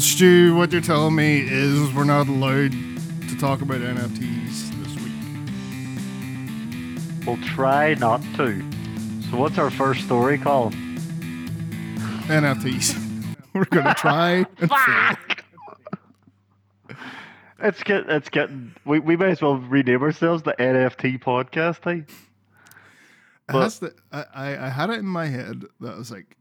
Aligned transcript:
Stu, 0.00 0.54
what 0.56 0.72
you're 0.72 0.80
telling 0.80 1.14
me 1.14 1.40
is 1.40 1.92
we're 1.92 2.04
not 2.04 2.26
allowed 2.26 2.72
to 2.72 3.38
talk 3.38 3.60
about 3.60 3.80
NFTs 3.80 4.70
this 4.82 4.96
week. 4.96 5.12
We'll 7.26 7.36
try 7.54 7.92
not 7.94 8.22
to. 8.36 8.64
So 9.30 9.36
what's 9.36 9.58
our 9.58 9.70
first 9.70 10.04
story 10.04 10.38
called? 10.38 10.72
NFTs. 12.28 13.36
we're 13.52 13.66
gonna 13.66 13.94
try 13.94 14.46
and 14.58 14.70
fail. 14.70 15.16
It's 17.58 17.82
get 17.82 18.08
it's 18.08 18.30
getting 18.30 18.74
we, 18.86 19.00
we 19.00 19.16
might 19.16 19.30
as 19.30 19.42
well 19.42 19.58
rename 19.58 20.02
ourselves 20.02 20.42
the 20.44 20.54
NFT 20.58 21.22
podcast, 21.22 21.84
hey? 21.84 22.06
Has 23.50 23.80
the, 23.80 23.94
I, 24.12 24.24
I, 24.32 24.66
I 24.66 24.68
had 24.70 24.88
it 24.88 25.00
in 25.00 25.06
my 25.06 25.26
head 25.26 25.64
that 25.80 25.94
I 25.94 25.98
was 25.98 26.10
like, 26.10 26.36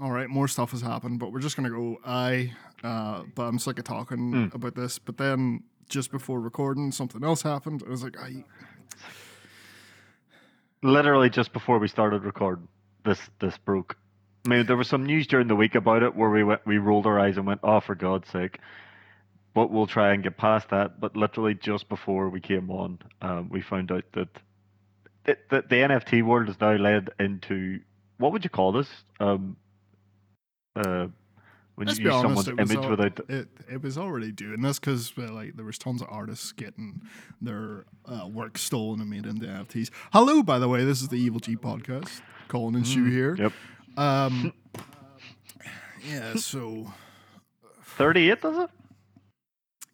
all 0.00 0.10
right, 0.10 0.28
more 0.28 0.48
stuff 0.48 0.72
has 0.72 0.80
happened, 0.80 1.18
but 1.18 1.32
we're 1.32 1.40
just 1.40 1.56
gonna 1.56 1.70
go 1.70 1.98
I. 2.04 2.52
Uh, 2.82 3.22
but 3.34 3.44
I'm 3.44 3.58
sick 3.58 3.78
of 3.78 3.84
talking 3.84 4.50
about 4.52 4.74
this. 4.74 4.98
But 4.98 5.16
then 5.16 5.62
just 5.88 6.10
before 6.10 6.40
recording, 6.40 6.92
something 6.92 7.24
else 7.24 7.42
happened. 7.42 7.82
I 7.86 7.90
was 7.90 8.02
like, 8.02 8.18
I. 8.18 8.44
Literally 10.82 11.30
just 11.30 11.52
before 11.52 11.78
we 11.78 11.88
started 11.88 12.24
recording, 12.24 12.68
this 13.04 13.20
this 13.40 13.56
broke. 13.58 13.96
I 14.44 14.50
mean, 14.50 14.66
there 14.66 14.76
was 14.76 14.88
some 14.88 15.06
news 15.06 15.26
during 15.26 15.48
the 15.48 15.56
week 15.56 15.74
about 15.74 16.02
it 16.02 16.14
where 16.14 16.28
we 16.28 16.44
went, 16.44 16.66
we 16.66 16.76
rolled 16.76 17.06
our 17.06 17.18
eyes 17.18 17.38
and 17.38 17.46
went, 17.46 17.60
"Oh, 17.62 17.80
for 17.80 17.94
God's 17.94 18.28
sake!" 18.28 18.58
But 19.54 19.70
we'll 19.70 19.86
try 19.86 20.12
and 20.12 20.22
get 20.22 20.36
past 20.36 20.68
that. 20.70 21.00
But 21.00 21.16
literally 21.16 21.54
just 21.54 21.88
before 21.88 22.28
we 22.28 22.40
came 22.40 22.70
on, 22.70 22.98
um, 23.22 23.48
we 23.48 23.62
found 23.62 23.90
out 23.92 24.04
that 24.12 24.28
it, 25.24 25.48
that 25.50 25.70
the 25.70 25.76
NFT 25.76 26.22
world 26.22 26.48
is 26.48 26.60
now 26.60 26.74
led 26.74 27.10
into 27.18 27.80
what 28.18 28.32
would 28.32 28.44
you 28.44 28.50
call 28.50 28.72
this? 28.72 28.88
Um, 29.20 29.56
uh, 30.76 31.06
when 31.76 31.88
Let's 31.88 31.98
you 31.98 32.04
use 32.06 32.14
honest, 32.14 32.44
someone's 32.44 32.48
it 32.48 32.72
image 32.72 32.84
al- 32.84 32.90
without. 32.90 33.16
The, 33.16 33.38
it, 33.40 33.48
it 33.72 33.82
was 33.82 33.98
already 33.98 34.30
doing 34.30 34.60
this 34.60 34.78
because 34.78 35.12
like 35.16 35.56
there 35.56 35.64
was 35.64 35.78
tons 35.78 36.02
of 36.02 36.08
artists 36.10 36.52
getting 36.52 37.02
their 37.40 37.84
uh, 38.06 38.28
work 38.28 38.58
stolen 38.58 39.00
and 39.00 39.10
made 39.10 39.26
into 39.26 39.46
NFTs. 39.46 39.90
Hello, 40.12 40.42
by 40.42 40.58
the 40.58 40.68
way, 40.68 40.84
this 40.84 41.02
is 41.02 41.08
the 41.08 41.16
Evil 41.18 41.40
G 41.40 41.56
podcast. 41.56 42.20
Colin 42.48 42.74
and 42.76 42.86
Stu 42.86 43.04
here. 43.06 43.34
Mm, 43.36 43.38
yep, 43.38 43.52
Um, 43.96 44.52
yeah, 46.08 46.34
so 46.36 46.92
thirty-eight 47.96 48.40
does 48.42 48.58
it? 48.64 48.70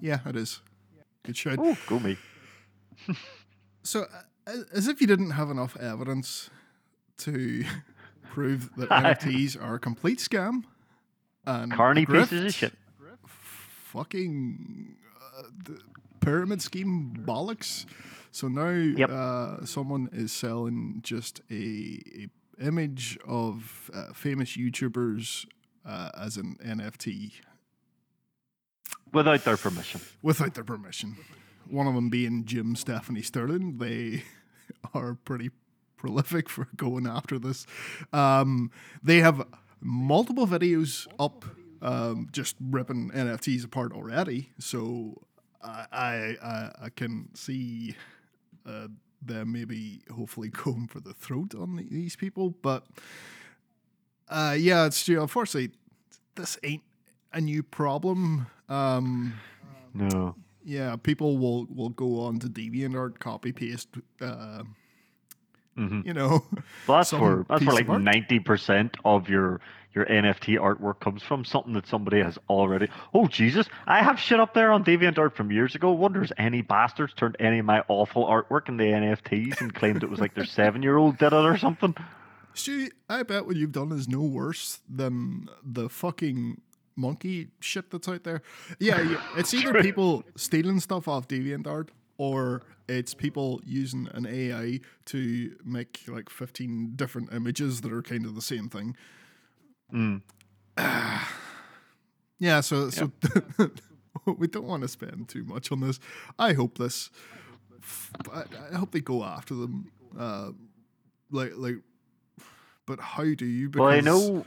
yeah, 0.00 0.18
it 0.26 0.36
is. 0.36 0.60
Good 1.22 1.36
shout. 1.36 1.58
Oh, 1.60 1.76
go 1.86 1.98
me. 1.98 2.16
So, 3.82 4.06
uh, 4.46 4.52
as 4.74 4.88
if 4.88 5.00
you 5.00 5.06
didn't 5.06 5.30
have 5.30 5.50
enough 5.50 5.76
evidence 5.78 6.50
to 7.18 7.64
prove 8.30 8.70
that. 8.76 8.88
NFTs 8.90 9.62
are 9.62 9.74
a 9.76 9.78
complete 9.78 10.18
scam 10.18 10.64
and 11.62 11.72
Carney 11.72 12.02
a 12.02 12.06
grift, 12.06 12.30
pieces 12.30 12.44
of 12.46 12.54
shit. 12.54 12.72
fucking 13.92 14.96
uh, 15.38 15.42
the 15.64 15.80
pyramid 16.20 16.62
scheme 16.62 17.12
bollocks. 17.26 17.86
So 18.32 18.48
now 18.48 18.68
Yep. 18.70 19.10
uh, 19.10 19.64
someone 19.66 20.08
is 20.12 20.32
selling 20.32 21.00
just 21.02 21.40
a, 21.50 22.00
a 22.16 22.28
image 22.64 23.18
of 23.26 23.90
uh, 23.94 24.12
famous 24.12 24.56
YouTubers 24.56 25.46
uh, 25.84 26.10
as 26.18 26.36
an 26.36 26.56
NFT 26.64 27.32
Without 29.12 29.44
their 29.44 29.56
permission. 29.56 30.00
without 30.22 30.54
their 30.54 30.62
permission. 30.64 31.16
One 31.68 31.86
of 31.88 31.94
them 31.94 32.10
being 32.10 32.44
Jim 32.44 32.76
Stephanie 32.76 33.22
Sterling. 33.22 33.78
They 33.78 34.22
are 34.94 35.14
pretty 35.14 35.50
prolific 35.96 36.48
for 36.48 36.68
going 36.76 37.06
after 37.08 37.38
this. 37.38 37.66
Um, 38.12 38.70
they 39.02 39.18
have 39.18 39.44
multiple 39.80 40.46
videos 40.46 41.06
up, 41.18 41.44
um, 41.82 42.28
just 42.32 42.56
ripping 42.60 43.10
NFTs 43.10 43.64
apart 43.64 43.92
already. 43.92 44.50
So 44.58 45.20
I 45.62 46.36
I, 46.42 46.70
I, 46.82 46.88
can 46.90 47.28
see 47.34 47.94
uh, 48.66 48.88
them 49.22 49.52
maybe 49.52 50.00
hopefully 50.14 50.48
going 50.64 50.86
for 50.88 51.00
the 51.00 51.12
throat 51.14 51.54
on 51.54 51.76
the- 51.76 51.88
these 51.88 52.16
people, 52.16 52.50
but. 52.62 52.84
Uh, 54.32 54.54
yeah, 54.56 54.86
it's 54.86 55.04
true. 55.04 55.20
Unfortunately, 55.20 55.72
this 56.36 56.56
ain't 56.62 56.84
a 57.32 57.40
new 57.40 57.64
problem. 57.64 58.46
Um, 58.68 59.34
No. 59.92 60.36
yeah, 60.64 60.94
people 60.94 61.36
will 61.36 61.66
will 61.66 61.88
go 61.88 62.20
on 62.20 62.38
to 62.38 62.46
DeviantArt, 62.48 63.18
copy 63.18 63.50
paste. 63.50 63.88
Uh, 64.20 64.62
Mhm. 65.80 66.04
You 66.04 66.12
know, 66.12 66.44
Well, 66.86 66.98
that's 66.98 67.12
where 67.12 67.44
that's 67.48 67.64
where 67.64 67.74
like 67.74 67.88
ninety 67.88 68.38
percent 68.38 68.96
of 69.04 69.28
your 69.28 69.60
your 69.94 70.04
NFT 70.06 70.58
artwork 70.60 71.00
comes 71.00 71.22
from. 71.22 71.44
Something 71.44 71.72
that 71.72 71.86
somebody 71.86 72.20
has 72.20 72.38
already. 72.48 72.88
Oh 73.14 73.26
Jesus! 73.26 73.66
I 73.86 74.02
have 74.02 74.20
shit 74.20 74.38
up 74.38 74.52
there 74.54 74.72
on 74.72 74.84
DeviantArt 74.84 75.32
from 75.34 75.50
years 75.50 75.74
ago. 75.74 75.90
Wonders 75.92 76.32
any 76.36 76.60
bastards 76.62 77.14
turned 77.14 77.36
any 77.40 77.60
of 77.60 77.64
my 77.64 77.82
awful 77.88 78.26
artwork 78.26 78.68
into 78.68 78.84
NFTs 78.84 79.60
and 79.60 79.74
claimed 79.74 80.02
it 80.02 80.10
was 80.10 80.20
like 80.20 80.34
their 80.34 80.44
seven 80.60 80.82
year 80.82 80.96
old 80.98 81.16
did 81.18 81.32
it 81.32 81.44
or 81.44 81.56
something. 81.56 81.94
Stu, 82.52 82.88
I 83.08 83.22
bet 83.22 83.46
what 83.46 83.56
you've 83.56 83.72
done 83.72 83.92
is 83.92 84.06
no 84.08 84.20
worse 84.22 84.80
than 84.88 85.48
the 85.64 85.88
fucking 85.88 86.60
monkey 86.96 87.48
shit 87.60 87.90
that's 87.90 88.08
out 88.08 88.24
there. 88.24 88.42
Yeah, 88.78 89.16
it's 89.36 89.54
either 89.54 89.80
people 89.82 90.24
stealing 90.36 90.80
stuff 90.80 91.08
off 91.08 91.26
DeviantArt 91.28 91.88
or 92.20 92.60
it's 92.86 93.14
people 93.14 93.62
using 93.64 94.06
an 94.12 94.26
AI 94.26 94.78
to 95.06 95.56
make 95.64 96.02
like 96.06 96.28
15 96.28 96.92
different 96.94 97.32
images 97.32 97.80
that 97.80 97.90
are 97.90 98.02
kind 98.02 98.26
of 98.26 98.34
the 98.34 98.42
same 98.42 98.68
thing. 98.68 98.94
Mm. 99.92 100.20
Yeah, 102.42 102.62
so 102.62 102.88
so 102.88 103.12
we 104.38 104.46
don't 104.46 104.64
want 104.64 104.80
to 104.80 104.88
spend 104.88 105.28
too 105.28 105.44
much 105.44 105.70
on 105.70 105.80
this. 105.80 106.00
I 106.38 106.54
hope 106.54 106.78
this. 106.78 107.10
I, 108.32 108.44
I 108.72 108.76
hope 108.76 108.92
they 108.92 109.02
go 109.02 109.22
after 109.22 109.52
them. 109.52 109.92
Uh, 110.18 110.52
like 111.30 111.52
like, 111.56 111.80
but 112.86 112.98
how 112.98 113.24
do 113.24 113.44
you? 113.44 113.68
Because, 113.68 113.80
Well, 113.84 113.90
I 113.90 114.00
know, 114.00 114.46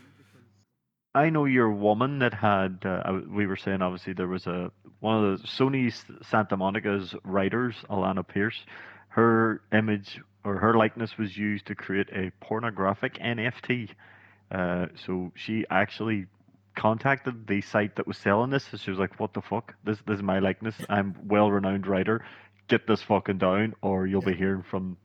I 1.13 1.29
know 1.29 1.45
your 1.45 1.69
woman 1.69 2.17
that 2.17 2.33
had. 2.33 2.79
Uh, 2.83 3.21
we 3.29 3.45
were 3.45 3.57
saying 3.57 3.83
obviously 3.83 4.13
there 4.13 4.27
was 4.27 4.47
a 4.47 4.71
one 5.03 5.23
of 5.23 5.41
the 5.41 5.47
Sony 5.47 5.93
Santa 6.29 6.55
Monica's 6.55 7.13
writers, 7.25 7.75
Alanah 7.89 8.25
Pearce. 8.25 8.57
Her 9.09 9.61
image 9.73 10.21
or 10.45 10.57
her 10.57 10.75
likeness 10.75 11.17
was 11.17 11.35
used 11.37 11.65
to 11.67 11.75
create 11.75 12.07
a 12.13 12.31
pornographic 12.39 13.15
NFT. 13.15 13.89
Uh, 14.49 14.85
so 15.05 15.33
she 15.35 15.65
actually 15.69 16.27
contacted 16.75 17.47
the 17.47 17.59
site 17.61 17.97
that 17.97 18.07
was 18.07 18.17
selling 18.17 18.49
this. 18.49 18.65
and 18.71 18.79
She 18.79 18.91
was 18.91 18.99
like, 18.99 19.19
"What 19.19 19.33
the 19.33 19.41
fuck? 19.41 19.75
This 19.83 19.99
this 20.07 20.17
is 20.17 20.23
my 20.23 20.39
likeness. 20.39 20.75
I'm 20.89 21.15
well-renowned 21.27 21.85
writer. 21.85 22.23
Get 22.69 22.87
this 22.87 23.01
fucking 23.01 23.39
down, 23.39 23.75
or 23.81 24.07
you'll 24.07 24.21
be 24.21 24.33
hearing 24.33 24.63
from 24.63 24.95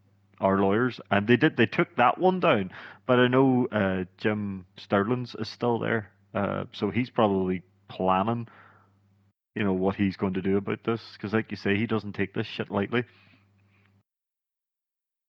our 0.41 0.59
lawyers." 0.59 1.01
And 1.11 1.27
they 1.27 1.37
did. 1.37 1.57
They 1.57 1.67
took 1.67 1.97
that 1.97 2.19
one 2.19 2.39
down. 2.39 2.71
But 3.07 3.19
I 3.19 3.27
know 3.27 3.67
uh, 3.73 4.05
Jim 4.17 4.65
Sterling's 4.77 5.35
is 5.35 5.49
still 5.49 5.81
there, 5.81 6.13
uh, 6.35 6.65
so 6.73 6.91
he's 6.91 7.11
probably 7.11 7.63
planning, 7.89 8.47
you 9.59 9.65
know, 9.65 9.73
what 9.73 9.97
he's 9.97 10.17
going 10.17 10.35
to 10.35 10.41
do 10.41 10.57
about 10.57 10.85
this. 10.85 11.01
Because, 11.15 11.33
like 11.33 11.51
you 11.51 11.57
say, 11.57 11.77
he 11.77 11.89
doesn't 11.89 12.13
take 12.13 12.33
this 12.33 12.47
shit 12.47 12.71
lightly. 12.71 13.03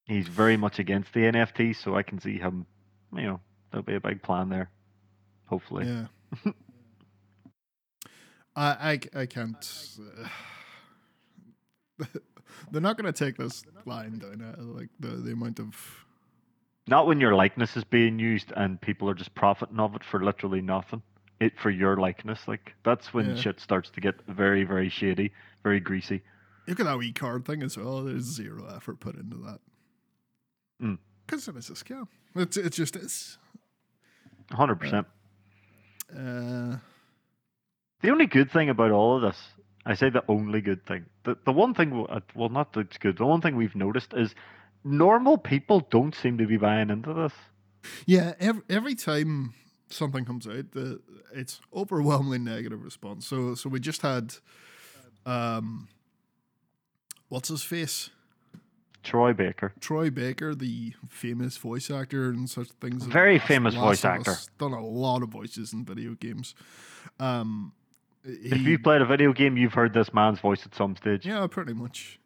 He's 0.05 0.27
very 0.27 0.55
much 0.55 0.77
against 0.77 1.13
the 1.13 1.21
NFT, 1.21 1.75
so 1.75 1.95
I 1.95 2.03
can 2.03 2.21
see 2.21 2.37
him. 2.37 2.67
You 3.11 3.23
know, 3.23 3.39
there'll 3.71 3.83
be 3.83 3.95
a 3.95 3.99
big 3.99 4.21
plan 4.21 4.49
there. 4.49 4.69
Hopefully. 5.47 5.87
Yeah. 5.87 6.05
I, 8.55 8.99
I 9.15 9.21
I 9.21 9.25
can't. 9.25 9.97
Uh, 11.99 12.05
they're 12.71 12.81
not 12.81 12.97
going 12.97 13.11
to 13.11 13.25
take 13.25 13.35
this 13.35 13.63
line 13.87 14.19
down. 14.19 14.43
Uh, 14.43 14.61
like 14.61 14.89
the 14.99 15.07
the 15.07 15.31
amount 15.31 15.59
of 15.59 16.05
Not 16.87 17.07
when 17.07 17.19
your 17.19 17.33
likeness 17.33 17.75
is 17.75 17.83
being 17.83 18.19
used 18.19 18.53
and 18.55 18.79
people 18.79 19.09
are 19.09 19.15
just 19.15 19.33
profiting 19.33 19.79
of 19.79 19.95
it 19.95 20.03
for 20.03 20.23
literally 20.23 20.61
nothing. 20.61 21.01
It 21.39 21.53
for 21.59 21.69
your 21.69 21.95
likeness, 21.97 22.47
like 22.47 22.73
that's 22.83 23.13
when 23.13 23.29
Yeah. 23.29 23.35
shit 23.35 23.59
starts 23.59 23.89
to 23.91 24.01
get 24.01 24.15
very, 24.27 24.63
very 24.65 24.89
shady, 24.89 25.31
very 25.63 25.79
greasy. 25.79 26.21
look 26.67 26.79
at 26.79 26.85
that 26.85 26.97
wee 26.97 27.11
card 27.13 27.45
thing 27.45 27.63
as 27.63 27.77
well. 27.77 28.03
There's 28.03 28.23
zero 28.23 28.67
effort 28.75 28.99
put 28.99 29.15
into 29.15 29.37
that. 29.37 29.59
Mm. 30.81 30.97
Because 31.25 31.47
it 31.47 31.55
is 31.55 31.69
a 31.69 31.73
scam. 31.73 32.07
It's 32.35 32.57
it 32.57 32.73
just 32.73 32.95
is. 32.95 33.37
Hundred 34.51 34.75
percent. 34.79 35.07
Uh, 36.15 36.77
The 38.01 38.09
only 38.11 38.25
good 38.27 38.51
thing 38.51 38.69
about 38.69 38.91
all 38.91 39.15
of 39.15 39.21
this, 39.21 39.37
I 39.85 39.93
say 39.95 40.09
the 40.09 40.23
only 40.27 40.61
good 40.61 40.85
thing, 40.85 41.05
the, 41.23 41.37
the 41.45 41.51
one 41.51 41.73
thing, 41.73 42.05
uh, 42.09 42.19
well, 42.35 42.49
not 42.49 42.73
that's 42.73 42.97
good, 42.97 43.17
the 43.17 43.25
one 43.25 43.41
thing 43.41 43.55
we've 43.55 43.75
noticed 43.75 44.13
is 44.13 44.33
normal 44.83 45.37
people 45.37 45.81
don't 45.91 46.15
seem 46.15 46.37
to 46.37 46.47
be 46.47 46.57
buying 46.57 46.89
into 46.89 47.13
this. 47.13 47.33
Yeah, 48.05 48.33
every, 48.39 48.61
every 48.69 48.95
time 48.95 49.53
something 49.89 50.25
comes 50.25 50.47
out, 50.47 50.71
the 50.71 51.01
it's 51.33 51.61
overwhelmingly 51.75 52.39
negative 52.39 52.83
response. 52.83 53.25
So 53.27 53.55
so 53.55 53.69
we 53.69 53.79
just 53.79 54.01
had, 54.01 54.35
um, 55.25 55.87
what's 57.29 57.49
his 57.49 57.63
face? 57.63 58.09
Troy 59.01 59.31
Baker. 59.33 59.73
Troy 59.79 60.09
Baker, 60.09 60.53
the 60.53 60.93
famous 61.07 61.55
voice 61.57 61.89
actor 61.89 62.29
and 62.29 62.49
such 62.49 62.67
things. 62.81 63.05
Very 63.05 63.37
Last- 63.37 63.47
famous 63.47 63.73
Last 63.75 63.83
voice 63.83 64.05
actor. 64.05 64.35
Done 64.57 64.73
a 64.73 64.85
lot 64.85 65.23
of 65.23 65.29
voices 65.29 65.71
in 65.73 65.85
video 65.85 66.15
games. 66.15 66.53
Um, 67.19 67.71
If 68.25 68.59
you've 68.61 68.83
played 68.83 69.01
a 69.01 69.05
video 69.05 69.31
game, 69.31 69.55
you've 69.55 69.73
heard 69.73 69.93
this 69.93 70.13
man's 70.13 70.39
voice 70.41 70.65
at 70.65 70.75
some 70.75 70.97
stage. 70.97 71.25
Yeah, 71.25 71.47
pretty 71.47 71.73
much. 71.73 72.18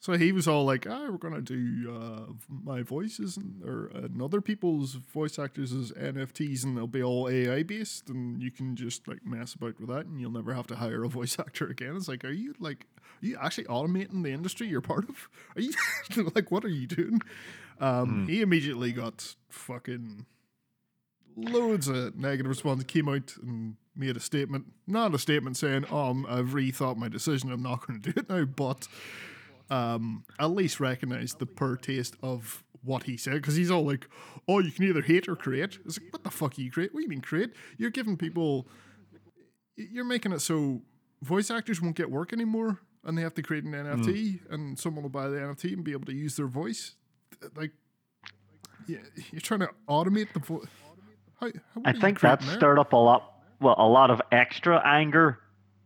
So 0.00 0.12
he 0.12 0.30
was 0.30 0.46
all 0.46 0.64
like, 0.64 0.86
"Ah, 0.88 1.08
we're 1.10 1.16
gonna 1.18 1.40
do 1.40 1.92
uh, 1.92 2.32
my 2.48 2.82
voices 2.82 3.36
and, 3.36 3.62
or 3.64 3.86
and 3.88 4.22
other 4.22 4.40
people's 4.40 4.94
voice 4.94 5.38
actors 5.40 5.72
as 5.72 5.90
NFTs, 5.92 6.62
and 6.62 6.76
they'll 6.76 6.86
be 6.86 7.02
all 7.02 7.28
AI 7.28 7.64
based, 7.64 8.08
and 8.08 8.40
you 8.40 8.52
can 8.52 8.76
just 8.76 9.08
like 9.08 9.26
mess 9.26 9.54
about 9.54 9.80
with 9.80 9.88
that, 9.88 10.06
and 10.06 10.20
you'll 10.20 10.30
never 10.30 10.54
have 10.54 10.68
to 10.68 10.76
hire 10.76 11.02
a 11.02 11.08
voice 11.20 11.36
actor 11.38 11.66
again." 11.66 11.96
It's 11.96 12.06
like, 12.08 12.24
are 12.24 12.30
you 12.30 12.54
like, 12.60 12.86
are 13.22 13.26
you 13.26 13.38
actually 13.40 13.64
automating 13.64 14.22
the 14.22 14.30
industry 14.30 14.68
you're 14.68 14.80
part 14.80 15.08
of? 15.08 15.28
Are 15.56 15.62
you 15.62 15.72
like, 16.34 16.52
what 16.52 16.64
are 16.64 16.68
you 16.68 16.86
doing? 16.86 17.20
Um, 17.80 18.28
He 18.28 18.40
immediately 18.40 18.92
got 18.92 19.34
fucking 19.48 20.26
loads 21.36 21.88
of 21.88 22.16
negative 22.16 22.48
response. 22.50 22.84
Came 22.84 23.08
out 23.08 23.34
and 23.42 23.76
made 23.96 24.16
a 24.16 24.20
statement, 24.20 24.66
not 24.86 25.12
a 25.14 25.18
statement 25.18 25.56
saying, 25.56 25.86
"Um, 25.90 26.24
I've 26.28 26.50
rethought 26.50 26.96
my 26.96 27.08
decision. 27.08 27.50
I'm 27.50 27.62
not 27.62 27.84
going 27.84 28.00
to 28.00 28.12
do 28.12 28.20
it 28.20 28.28
now," 28.28 28.44
but 28.44 28.86
um, 29.70 30.24
at 30.38 30.50
least 30.50 30.80
recognize 30.80 31.34
the 31.34 31.46
poor 31.46 31.76
taste 31.76 32.14
of 32.22 32.64
what 32.82 33.04
he 33.04 33.16
said 33.16 33.34
because 33.34 33.56
he's 33.56 33.70
all 33.70 33.84
like, 33.84 34.08
"Oh, 34.46 34.60
you 34.60 34.70
can 34.70 34.84
either 34.84 35.02
hate 35.02 35.28
or 35.28 35.36
create." 35.36 35.78
It's 35.84 36.00
like, 36.00 36.12
what 36.12 36.24
the 36.24 36.30
fuck 36.30 36.58
are 36.58 36.62
you 36.62 36.70
create? 36.70 36.94
What 36.94 37.00
do 37.00 37.04
you 37.04 37.08
mean 37.08 37.20
create? 37.20 37.50
You're 37.76 37.90
giving 37.90 38.16
people, 38.16 38.66
you're 39.76 40.04
making 40.04 40.32
it 40.32 40.40
so 40.40 40.82
voice 41.22 41.50
actors 41.50 41.82
won't 41.82 41.96
get 41.96 42.10
work 42.10 42.32
anymore, 42.32 42.80
and 43.04 43.16
they 43.16 43.22
have 43.22 43.34
to 43.34 43.42
create 43.42 43.64
an 43.64 43.72
NFT, 43.72 44.40
and 44.50 44.78
someone 44.78 45.02
will 45.02 45.10
buy 45.10 45.28
the 45.28 45.38
NFT 45.38 45.72
and 45.74 45.84
be 45.84 45.92
able 45.92 46.06
to 46.06 46.14
use 46.14 46.36
their 46.36 46.46
voice. 46.46 46.94
Like, 47.54 47.72
yeah, 48.86 48.98
you're 49.30 49.40
trying 49.40 49.60
to 49.60 49.70
automate 49.88 50.32
the 50.32 50.40
voice. 50.40 50.66
How, 51.40 51.46
how, 51.74 51.82
I 51.84 51.92
think 51.92 52.20
that 52.20 52.42
stirred 52.42 52.78
up 52.78 52.92
a 52.92 52.96
lot, 52.96 53.34
well, 53.60 53.76
a 53.78 53.86
lot 53.86 54.10
of 54.10 54.20
extra 54.32 54.82
anger 54.84 55.38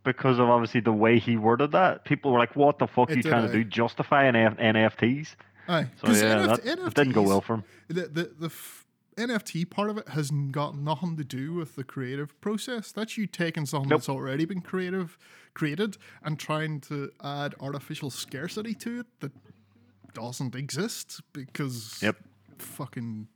because 0.04 0.38
of 0.38 0.48
obviously 0.48 0.80
the 0.80 0.92
way 0.92 1.18
he 1.18 1.36
worded 1.36 1.72
that. 1.72 2.04
People 2.04 2.32
were 2.32 2.38
like, 2.38 2.56
"What 2.56 2.78
the 2.78 2.86
fuck 2.86 3.10
It 3.10 3.14
are 3.14 3.16
you 3.18 3.22
trying 3.22 3.44
aye. 3.44 3.48
to 3.48 3.52
do? 3.52 3.64
Justify 3.64 4.24
an 4.24 4.36
F- 4.36 4.56
NFTs?" 4.58 5.36
Aye, 5.68 5.86
So 6.04 6.08
yeah, 6.12 6.46
NF- 6.46 6.62
that, 6.64 6.64
that 6.84 6.94
didn't 6.94 7.12
go 7.12 7.22
well 7.22 7.40
for 7.40 7.54
him. 7.54 7.64
the 7.88 8.02
the, 8.08 8.24
the 8.38 8.46
f- 8.46 8.86
NFT 9.16 9.68
part 9.68 9.90
of 9.90 9.98
it 9.98 10.08
has 10.08 10.30
got 10.30 10.74
nothing 10.76 11.16
to 11.18 11.24
do 11.24 11.52
with 11.52 11.76
the 11.76 11.84
creative 11.84 12.38
process. 12.40 12.90
That's 12.92 13.16
you 13.18 13.26
taking 13.26 13.66
something 13.66 13.90
Nope. 13.90 14.00
that's 14.00 14.08
already 14.08 14.44
been 14.46 14.60
creative 14.62 15.18
created 15.54 15.98
and 16.24 16.38
trying 16.38 16.80
to 16.80 17.10
add 17.22 17.54
artificial 17.60 18.08
scarcity 18.10 18.74
to 18.74 19.00
it 19.00 19.06
that 19.20 19.32
doesn't 20.14 20.54
exist 20.54 21.20
because 21.34 21.98
Yep. 22.02 22.16
fucking 22.58 23.28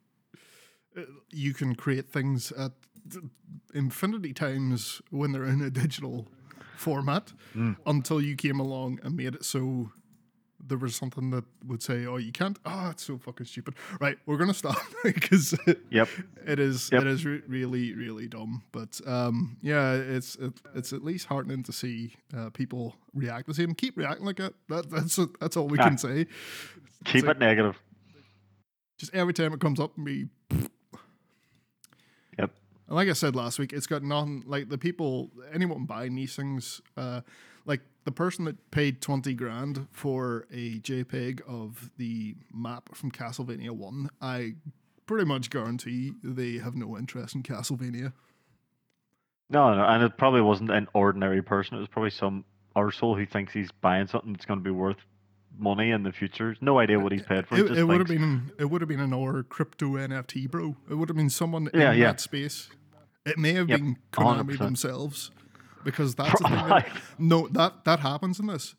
uh, 0.96 1.02
you 1.30 1.52
can 1.52 1.74
create 1.74 2.08
things 2.08 2.52
at 2.52 2.72
infinity 3.74 4.32
times 4.32 5.00
when 5.10 5.32
they're 5.32 5.44
in 5.44 5.60
a 5.60 5.70
digital 5.70 6.26
format 6.76 7.32
Mm. 7.54 7.76
until 7.86 8.20
you 8.20 8.36
came 8.36 8.60
along 8.60 9.00
and 9.02 9.16
made 9.16 9.34
it 9.34 9.44
so 9.44 9.90
there 10.68 10.78
was 10.78 10.96
something 10.96 11.30
that 11.30 11.44
would 11.64 11.80
say, 11.82 12.06
"Oh, 12.06 12.16
you 12.16 12.32
can't." 12.32 12.58
Oh, 12.64 12.88
it's 12.90 13.04
so 13.04 13.18
fucking 13.18 13.46
stupid. 13.46 13.74
Right, 14.00 14.18
we're 14.26 14.38
gonna 14.38 14.54
stop 14.54 14.76
because 15.04 15.54
Yep. 15.90 16.08
it 16.46 16.58
is 16.58 16.88
Yep. 16.90 17.02
it 17.02 17.06
is 17.08 17.24
re- 17.24 17.42
really 17.46 17.94
really 17.94 18.26
dumb. 18.26 18.62
But 18.72 19.00
um, 19.06 19.58
yeah, 19.60 19.92
it's 19.92 20.34
it, 20.36 20.54
it's 20.74 20.92
at 20.92 21.04
least 21.04 21.26
heartening 21.26 21.62
to 21.64 21.72
see 21.72 22.14
uh, 22.36 22.50
people 22.50 22.96
react 23.14 23.46
the 23.46 23.54
same. 23.54 23.74
Keep 23.74 23.96
reacting 23.98 24.26
like 24.26 24.36
that. 24.38 24.54
that 24.68 24.90
that's 24.90 25.16
that's 25.40 25.56
all 25.56 25.68
we 25.68 25.78
Ah. 25.78 25.84
can 25.88 25.98
say. 25.98 26.26
Keep 27.04 27.26
like- 27.26 27.36
it 27.36 27.40
negative. 27.40 27.78
Just 28.98 29.14
every 29.14 29.34
time 29.34 29.52
it 29.52 29.60
comes 29.60 29.78
up, 29.78 29.94
and 29.96 30.06
be 30.06 30.18
Yep. 30.20 30.28
And 32.86 32.96
like 32.96 33.08
I 33.08 33.12
said 33.12 33.34
last 33.34 33.58
week, 33.58 33.72
it's 33.72 33.86
got 33.86 34.02
nothing 34.02 34.44
like 34.46 34.68
the 34.68 34.78
people, 34.78 35.30
anyone 35.52 35.84
buying 35.86 36.14
these 36.14 36.36
things, 36.36 36.80
uh, 36.96 37.22
like 37.64 37.80
the 38.04 38.12
person 38.12 38.44
that 38.44 38.70
paid 38.70 39.00
20 39.02 39.34
grand 39.34 39.88
for 39.90 40.46
a 40.52 40.78
JPEG 40.78 41.40
of 41.48 41.90
the 41.96 42.36
map 42.54 42.94
from 42.94 43.10
Castlevania 43.10 43.70
1, 43.70 44.10
I 44.20 44.54
pretty 45.06 45.24
much 45.24 45.50
guarantee 45.50 46.12
they 46.22 46.58
have 46.58 46.76
no 46.76 46.96
interest 46.96 47.34
in 47.34 47.42
Castlevania. 47.42 48.12
No, 49.48 49.74
no, 49.74 49.84
and 49.84 50.02
it 50.02 50.16
probably 50.16 50.40
wasn't 50.40 50.70
an 50.70 50.88
ordinary 50.92 51.42
person. 51.42 51.76
It 51.76 51.80
was 51.80 51.88
probably 51.88 52.10
some 52.10 52.44
arsehole 52.76 53.16
who 53.16 53.26
thinks 53.26 53.52
he's 53.52 53.70
buying 53.80 54.06
something 54.06 54.32
that's 54.32 54.44
going 54.44 54.58
to 54.58 54.64
be 54.64 54.70
worth 54.70 54.98
money 55.58 55.90
in 55.90 56.02
the 56.02 56.12
future. 56.12 56.56
No 56.60 56.78
idea 56.78 56.98
what 56.98 57.12
he's 57.12 57.22
paid 57.22 57.46
for. 57.46 57.56
It, 57.58 57.78
it 57.78 57.84
would 57.84 57.98
have 57.98 58.08
been 58.08 58.52
it 58.58 58.66
would 58.66 58.80
have 58.80 58.88
been 58.88 59.00
an 59.00 59.12
or 59.12 59.42
crypto 59.42 59.96
NFT, 59.96 60.50
bro. 60.50 60.76
It 60.90 60.94
would 60.94 61.08
have 61.08 61.16
been 61.16 61.30
someone 61.30 61.68
Yeah, 61.74 61.92
in 61.92 61.98
yeah. 61.98 62.06
that 62.06 62.20
space. 62.20 62.68
It 63.24 63.38
may 63.38 63.52
have 63.54 63.68
Yep, 63.68 63.80
been 63.80 63.96
Konami 64.12 64.52
100%. 64.56 64.58
themselves, 64.58 65.30
because 65.84 66.14
that's 66.14 66.40
the 66.40 66.48
thing. 66.48 66.68
That, 66.68 66.88
no, 67.18 67.48
that 67.48 67.84
that 67.84 68.00
happens 68.00 68.38
in 68.38 68.46
this. 68.46 68.74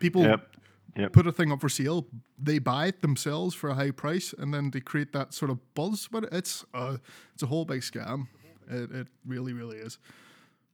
People 0.00 0.22
Yep. 0.22 0.56
Yep. 0.96 1.12
put 1.12 1.26
a 1.26 1.32
thing 1.32 1.52
up 1.52 1.60
for 1.60 1.68
sale, 1.68 2.06
they 2.38 2.58
buy 2.58 2.86
it 2.86 3.02
themselves 3.02 3.54
for 3.54 3.70
a 3.70 3.74
high 3.74 3.90
price, 3.92 4.32
and 4.36 4.52
then 4.52 4.70
they 4.70 4.80
create 4.80 5.12
that 5.12 5.32
sort 5.34 5.50
of 5.50 5.58
buzz. 5.74 6.08
But 6.10 6.24
it's 6.32 6.64
a 6.74 6.98
it's 7.34 7.42
a 7.42 7.46
whole 7.46 7.64
big 7.64 7.80
scam. 7.82 8.26
It, 8.70 8.90
it 8.90 9.06
really, 9.26 9.52
really 9.52 9.78
is. 9.78 9.98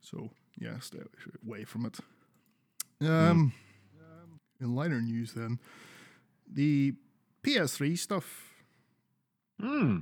So 0.00 0.30
yeah, 0.58 0.78
stay 0.80 0.98
away 1.46 1.64
from 1.64 1.86
it. 1.86 1.98
Um, 3.06 3.52
in 4.60 4.74
lighter 4.74 5.00
news, 5.00 5.32
then 5.34 5.58
the 6.52 6.94
PS3 7.42 7.98
stuff. 7.98 8.50
Hmm. 9.60 10.00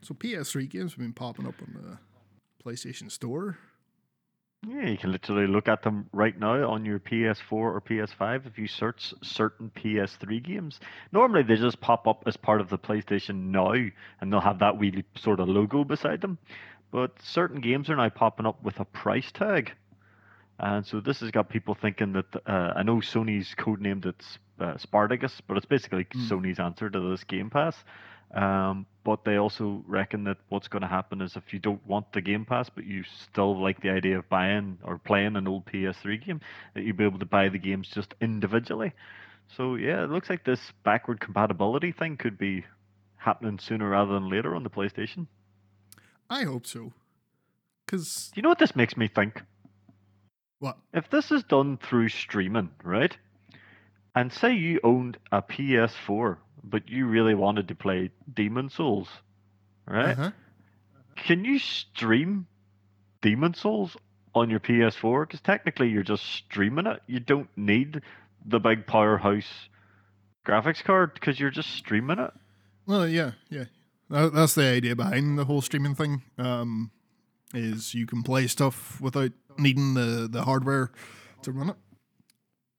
So 0.00 0.14
PS3 0.14 0.68
games 0.68 0.92
have 0.92 0.98
been 0.98 1.12
popping 1.12 1.46
up 1.46 1.54
on 1.62 1.74
the 1.80 1.98
PlayStation 2.64 3.10
Store. 3.10 3.58
Yeah, 4.66 4.86
you 4.86 4.96
can 4.96 5.10
literally 5.10 5.48
look 5.48 5.66
at 5.66 5.82
them 5.82 6.08
right 6.12 6.38
now 6.38 6.70
on 6.70 6.84
your 6.84 7.00
PS4 7.00 7.52
or 7.52 7.80
PS5 7.80 8.46
if 8.46 8.58
you 8.58 8.68
search 8.68 9.12
certain 9.20 9.72
PS3 9.74 10.40
games. 10.40 10.78
Normally 11.10 11.42
they 11.42 11.56
just 11.56 11.80
pop 11.80 12.06
up 12.06 12.22
as 12.26 12.36
part 12.36 12.60
of 12.60 12.68
the 12.68 12.78
PlayStation 12.78 13.50
Now 13.50 13.72
and 13.72 14.32
they'll 14.32 14.40
have 14.40 14.60
that 14.60 14.78
wee 14.78 15.02
sort 15.16 15.40
of 15.40 15.48
logo 15.48 15.82
beside 15.82 16.20
them. 16.20 16.38
But 16.92 17.20
certain 17.20 17.60
games 17.60 17.90
are 17.90 17.96
now 17.96 18.08
popping 18.10 18.46
up 18.46 18.62
with 18.62 18.78
a 18.78 18.84
price 18.84 19.32
tag. 19.32 19.72
And 20.62 20.86
so 20.86 21.00
this 21.00 21.18
has 21.20 21.32
got 21.32 21.48
people 21.48 21.74
thinking 21.74 22.12
that 22.12 22.36
uh, 22.46 22.72
I 22.76 22.84
know 22.84 22.98
Sony's 22.98 23.52
codenamed 23.58 24.06
it 24.06 24.24
uh, 24.60 24.76
Spartacus, 24.78 25.42
but 25.48 25.56
it's 25.56 25.66
basically 25.66 26.04
Sony's 26.04 26.60
answer 26.60 26.88
to 26.88 27.10
this 27.10 27.24
Game 27.24 27.50
Pass. 27.50 27.74
Um, 28.32 28.86
but 29.04 29.24
they 29.24 29.36
also 29.36 29.82
reckon 29.88 30.22
that 30.24 30.38
what's 30.48 30.68
going 30.68 30.82
to 30.82 30.88
happen 30.88 31.20
is 31.20 31.34
if 31.34 31.52
you 31.52 31.58
don't 31.58 31.84
want 31.84 32.12
the 32.12 32.20
Game 32.20 32.44
Pass, 32.44 32.70
but 32.70 32.86
you 32.86 33.02
still 33.24 33.60
like 33.60 33.80
the 33.82 33.90
idea 33.90 34.20
of 34.20 34.28
buying 34.28 34.78
or 34.84 34.98
playing 34.98 35.34
an 35.34 35.48
old 35.48 35.66
PS3 35.66 36.24
game, 36.24 36.40
that 36.74 36.84
you'll 36.84 36.96
be 36.96 37.04
able 37.04 37.18
to 37.18 37.26
buy 37.26 37.48
the 37.48 37.58
games 37.58 37.88
just 37.92 38.14
individually. 38.20 38.92
So 39.56 39.74
yeah, 39.74 40.04
it 40.04 40.10
looks 40.10 40.30
like 40.30 40.44
this 40.44 40.60
backward 40.84 41.18
compatibility 41.18 41.90
thing 41.90 42.16
could 42.16 42.38
be 42.38 42.64
happening 43.16 43.58
sooner 43.58 43.88
rather 43.88 44.14
than 44.14 44.30
later 44.30 44.54
on 44.54 44.62
the 44.62 44.70
PlayStation. 44.70 45.26
I 46.30 46.44
hope 46.44 46.66
so. 46.66 46.92
Because 47.84 48.30
Do 48.32 48.38
you 48.38 48.42
know 48.42 48.48
what 48.48 48.60
this 48.60 48.76
makes 48.76 48.96
me 48.96 49.08
think? 49.08 49.42
What? 50.62 50.78
If 50.94 51.10
this 51.10 51.32
is 51.32 51.42
done 51.42 51.76
through 51.76 52.10
streaming, 52.10 52.70
right? 52.84 53.16
And 54.14 54.32
say 54.32 54.54
you 54.54 54.78
owned 54.84 55.18
a 55.32 55.42
PS4, 55.42 56.36
but 56.62 56.88
you 56.88 57.06
really 57.08 57.34
wanted 57.34 57.66
to 57.66 57.74
play 57.74 58.12
Demon's 58.32 58.74
Souls, 58.74 59.08
right? 59.88 60.16
Uh-huh. 60.16 60.30
Can 61.16 61.44
you 61.44 61.58
stream 61.58 62.46
Demon's 63.22 63.58
Souls 63.58 63.96
on 64.36 64.50
your 64.50 64.60
PS4? 64.60 65.26
Because 65.26 65.40
technically 65.40 65.88
you're 65.88 66.04
just 66.04 66.24
streaming 66.24 66.86
it. 66.86 67.02
You 67.08 67.18
don't 67.18 67.48
need 67.56 68.00
the 68.46 68.60
big 68.60 68.86
powerhouse 68.86 69.68
graphics 70.46 70.84
card 70.84 71.14
because 71.14 71.40
you're 71.40 71.50
just 71.50 71.70
streaming 71.70 72.20
it. 72.20 72.30
Well, 72.86 73.08
yeah, 73.08 73.32
yeah. 73.50 73.64
That, 74.10 74.32
that's 74.32 74.54
the 74.54 74.66
idea 74.66 74.94
behind 74.94 75.40
the 75.40 75.44
whole 75.44 75.60
streaming 75.60 75.96
thing. 75.96 76.22
Um, 76.38 76.92
is 77.54 77.94
you 77.94 78.06
can 78.06 78.22
play 78.22 78.46
stuff 78.46 79.00
without 79.00 79.32
needing 79.58 79.94
the, 79.94 80.28
the 80.30 80.42
hardware 80.42 80.90
to 81.42 81.52
run 81.52 81.70
it. 81.70 81.76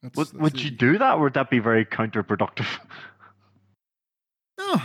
That's, 0.02 0.16
Would, 0.18 0.28
that's 0.28 0.38
would 0.40 0.54
the- 0.54 0.60
you 0.64 0.72
do 0.72 0.98
that? 0.98 1.14
Or 1.16 1.24
would 1.24 1.34
that 1.34 1.50
be 1.50 1.60
very 1.60 1.86
counterproductive? 1.86 2.68
No. 4.58 4.82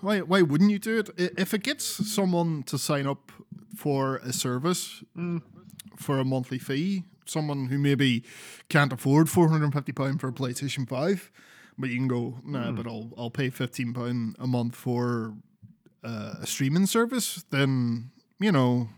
Why, 0.00 0.20
why 0.20 0.42
wouldn't 0.42 0.70
you 0.70 0.78
do 0.78 0.98
it? 0.98 1.10
If 1.38 1.52
it 1.54 1.62
gets 1.62 1.84
someone 1.84 2.62
to 2.64 2.78
sign 2.78 3.06
up 3.06 3.30
for 3.76 4.16
a 4.16 4.32
service 4.32 5.02
Mm. 5.16 5.42
for 5.96 6.18
a 6.18 6.24
monthly 6.24 6.58
fee, 6.58 7.04
someone 7.26 7.66
who 7.66 7.78
maybe 7.78 8.24
can't 8.68 8.92
afford 8.92 9.26
£450 9.28 10.20
for 10.20 10.28
a 10.28 10.32
PlayStation 10.32 10.88
5, 10.88 11.30
but 11.78 11.90
you 11.90 11.96
can 11.96 12.08
go, 12.08 12.38
nah, 12.44 12.72
but 12.72 12.86
I'll, 12.86 13.12
I'll 13.16 13.30
pay 13.30 13.50
£15 13.50 14.34
a 14.38 14.46
month 14.46 14.74
for 14.74 15.34
uh, 16.02 16.34
a 16.40 16.46
streaming 16.46 16.86
service, 16.86 17.44
then, 17.50 18.10
you 18.38 18.50
know, 18.52 18.88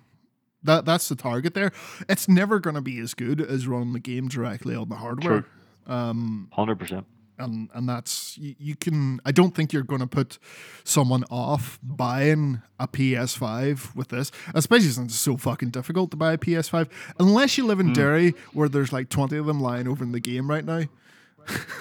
that 0.65 0.85
that's 0.85 1.09
the 1.09 1.17
target 1.17 1.55
there. 1.55 1.73
It's 2.09 2.29
never 2.29 2.59
going 2.59 2.75
to 2.75 2.83
be 2.83 2.99
as 3.01 3.15
good 3.15 3.41
as 3.41 3.67
running 3.67 3.93
the 3.93 4.01
game 4.01 4.29
directly 4.29 4.75
on 4.75 4.89
the 4.89 4.97
hardware. 4.97 5.43
True. 5.43 5.95
Um, 5.95 6.49
Hundred 6.53 6.79
percent. 6.79 7.07
and 7.39 7.69
and 7.75 7.89
that's 7.89 8.39
you, 8.39 8.55
you 8.59 8.77
can. 8.77 9.21
I 9.25 9.33
don't 9.33 9.55
think 9.55 9.73
you're 9.73 9.83
going 9.83 10.01
to 10.01 10.07
put 10.07 10.39
someone 10.85 11.25
off 11.31 11.79
buying 11.83 12.63
a 12.79 12.87
PS5 12.87 13.95
with 13.97 14.09
this, 14.09 14.31
especially 14.55 14.89
since 14.89 15.13
it's 15.13 15.21
so 15.21 15.37
fucking 15.37 15.71
difficult 15.71 16.11
to 16.13 16.17
buy 16.17 16.35
a 16.35 16.39
PS5, 16.39 16.89
unless 17.19 17.59
you 17.59 17.67
live 17.67 17.81
in 17.81 17.89
hmm. 17.89 17.93
Derry 17.95 18.35
where 18.53 18.69
there's 18.69 18.93
like 18.93 19.09
twenty 19.09 19.37
of 19.37 19.47
them 19.47 19.61
lying 19.61 19.89
over 19.89 20.05
in 20.05 20.13
the 20.13 20.21
game 20.21 20.49
right 20.49 20.65
now. 20.65 20.83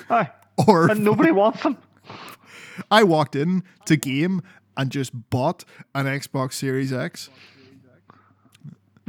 Aye. 0.09 0.29
Or 0.67 0.91
And 0.91 1.03
nobody 1.03 1.31
wants 1.31 1.63
them. 1.63 1.77
I 2.91 3.03
walked 3.03 3.35
in 3.35 3.63
to 3.85 3.95
game 3.95 4.43
and 4.77 4.91
just 4.91 5.29
bought 5.29 5.63
an 5.95 6.05
Xbox 6.05 6.53
Series 6.53 6.93
X. 6.93 7.29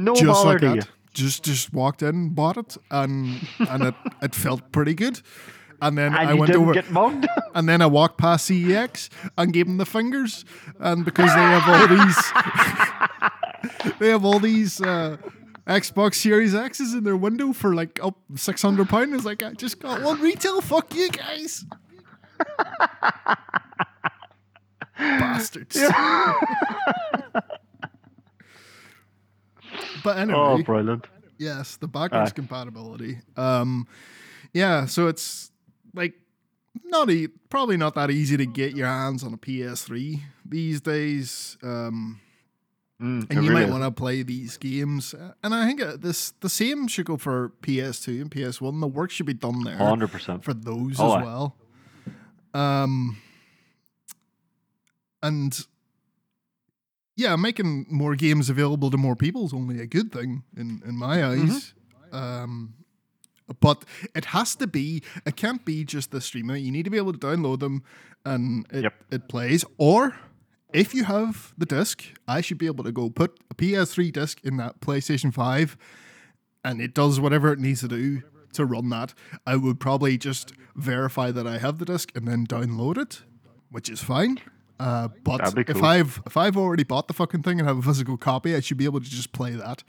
No 0.03 0.15
just 0.15 0.45
like 0.45 0.61
you. 0.61 0.75
that. 0.81 0.87
Just 1.13 1.43
just 1.43 1.73
walked 1.73 2.01
in, 2.01 2.29
bought 2.29 2.57
it, 2.57 2.75
and 2.89 3.47
and 3.59 3.83
it, 3.83 3.93
it 4.21 4.33
felt 4.35 4.71
pretty 4.71 4.93
good. 4.95 5.21
And 5.81 5.97
then 5.97 6.15
And 6.15 6.29
I 6.29 6.33
went 6.33 6.55
over, 6.55 6.73
and 7.55 7.67
then 7.69 7.81
I 7.81 7.85
walked 7.87 8.17
past 8.17 8.49
CEX 8.49 9.09
and 9.37 9.51
gave 9.53 9.65
them 9.67 9.77
the 9.77 9.85
fingers, 9.85 10.45
and 10.79 11.03
because 11.05 11.29
they 11.33 11.41
have 11.41 11.67
all 11.67 11.87
these, 11.87 12.17
they 13.99 14.09
have 14.09 14.23
all 14.25 14.39
these 14.39 14.81
uh, 14.81 15.17
Xbox 15.67 16.15
Series 16.15 16.55
X's 16.55 16.93
in 16.93 17.03
their 17.03 17.17
window 17.17 17.53
for 17.53 17.75
like 17.75 17.99
up 18.01 18.17
six 18.35 18.61
hundred 18.61 18.89
pound. 18.89 19.13
It's 19.13 19.25
like 19.25 19.43
I 19.43 19.51
just 19.53 19.79
got 19.79 20.01
one 20.01 20.19
retail. 20.21 20.61
Fuck 20.61 20.93
you 20.95 21.09
guys, 21.09 21.65
bastards. 24.97 25.77
But 30.03 30.17
anyway, 30.17 30.37
oh, 30.39 30.63
brilliant. 30.63 31.07
Yes, 31.37 31.77
the 31.77 31.87
backwards 31.87 32.31
Aye. 32.31 32.33
compatibility. 32.35 33.19
Um, 33.35 33.87
yeah, 34.53 34.85
so 34.85 35.07
it's 35.07 35.51
like 35.93 36.13
not 36.85 37.09
e- 37.09 37.27
probably 37.49 37.77
not 37.77 37.95
that 37.95 38.11
easy 38.11 38.37
to 38.37 38.45
get 38.45 38.75
your 38.75 38.87
hands 38.87 39.23
on 39.23 39.33
a 39.33 39.37
PS3 39.37 40.19
these 40.45 40.81
days. 40.81 41.57
Um, 41.63 42.19
Mm, 43.01 43.29
and 43.31 43.43
you 43.43 43.49
really 43.49 43.65
might 43.65 43.69
want 43.71 43.83
to 43.83 43.91
play 43.91 44.21
these 44.23 44.55
games. 44.55 45.13
And 45.43 45.53
I 45.53 45.65
think 45.67 45.81
uh, 45.81 45.97
this 45.97 46.31
the 46.39 46.47
same 46.47 46.87
should 46.87 47.05
go 47.07 47.17
for 47.17 47.51
PS2 47.61 48.21
and 48.21 48.31
PS1. 48.31 48.79
The 48.79 48.87
work 48.87 49.11
should 49.11 49.25
be 49.25 49.33
done 49.33 49.63
there 49.63 49.75
100%. 49.77 50.41
for 50.43 50.53
those 50.53 50.97
Oh, 50.99 51.17
as 51.17 51.25
well. 51.25 51.55
Um, 52.53 53.17
and 55.21 55.65
yeah, 57.15 57.35
making 57.35 57.85
more 57.89 58.15
games 58.15 58.49
available 58.49 58.89
to 58.91 58.97
more 58.97 59.15
people 59.15 59.45
is 59.45 59.53
only 59.53 59.79
a 59.79 59.85
good 59.87 60.11
thing 60.11 60.43
in 60.57 60.81
in 60.85 60.95
my 60.97 61.17
Mm-hmm. 61.17 61.51
eyes. 61.51 61.73
Um, 62.11 62.73
but 63.59 63.83
it 64.15 64.25
has 64.25 64.55
to 64.55 64.67
be. 64.67 65.01
It 65.25 65.35
can't 65.35 65.65
be 65.65 65.83
just 65.83 66.11
the 66.11 66.21
streaming. 66.21 66.63
You 66.63 66.71
need 66.71 66.83
to 66.85 66.89
be 66.91 66.97
able 66.97 67.13
to 67.13 67.19
download 67.19 67.59
them, 67.59 67.83
and 68.25 68.65
it 68.71 68.83
Yep. 68.83 68.93
it 69.11 69.27
plays. 69.27 69.65
Or 69.77 70.15
if 70.71 70.93
you 70.95 71.03
have 71.03 71.53
the 71.57 71.65
disc, 71.65 72.03
I 72.27 72.41
should 72.41 72.57
be 72.57 72.65
able 72.67 72.83
to 72.83 72.91
go 72.91 73.09
put 73.09 73.39
a 73.51 73.53
PS3 73.55 74.11
disc 74.11 74.39
in 74.43 74.57
that 74.57 74.79
PlayStation 74.79 75.33
Five, 75.33 75.77
and 76.63 76.81
it 76.81 76.93
does 76.93 77.19
whatever 77.19 77.51
it 77.51 77.59
needs 77.59 77.81
to 77.81 77.87
do 77.87 78.21
to 78.53 78.65
run 78.65 78.89
that. 78.89 79.13
I 79.45 79.55
would 79.55 79.79
probably 79.79 80.17
just 80.17 80.53
verify 80.75 81.31
that 81.31 81.45
I 81.47 81.57
have 81.57 81.77
the 81.79 81.85
disc 81.85 82.11
and 82.15 82.27
then 82.27 82.45
download 82.47 82.97
it, 82.97 83.23
which 83.71 83.89
is 83.89 83.99
fine. 84.01 84.39
Uh, 84.83 85.07
but 85.23 85.55
be 85.55 85.61
if. 85.67 85.81
I've 85.81 86.21
if 86.25 86.35
I've 86.37 86.57
already 86.57 86.83
bought 86.83 87.07
the 87.07 87.13
fucking 87.13 87.43
thing 87.43 87.59
and 87.59 87.67
have 87.67 87.77
a 87.77 87.81
physical 87.81 88.17
copy, 88.17 88.55
I 88.55 88.59
should 88.59 88.77
be 88.77 88.85
able 88.85 88.99
to 88.99 89.09
just 89.09 89.31
play 89.31 89.51
that. 89.51 89.83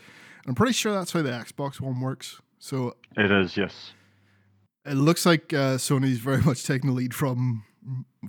And 0.45 0.51
I'm 0.51 0.55
pretty 0.55 0.73
sure 0.75 0.93
that's 0.93 1.13
how 1.13 1.23
the 1.23 1.31
Xbox 1.31 1.81
One 1.81 2.01
works. 2.01 2.41
So 2.59 2.97
It 3.17 3.31
is, 3.31 3.57
yes. 3.57 3.93
it 4.87 4.95
looks 4.95 5.27
like 5.27 5.53
uh, 5.53 5.77
Sony's 5.79 6.19
very 6.19 6.43
much 6.43 6.65
taking 6.65 6.91
the 6.91 6.97
lead 6.97 7.15
from 7.15 7.65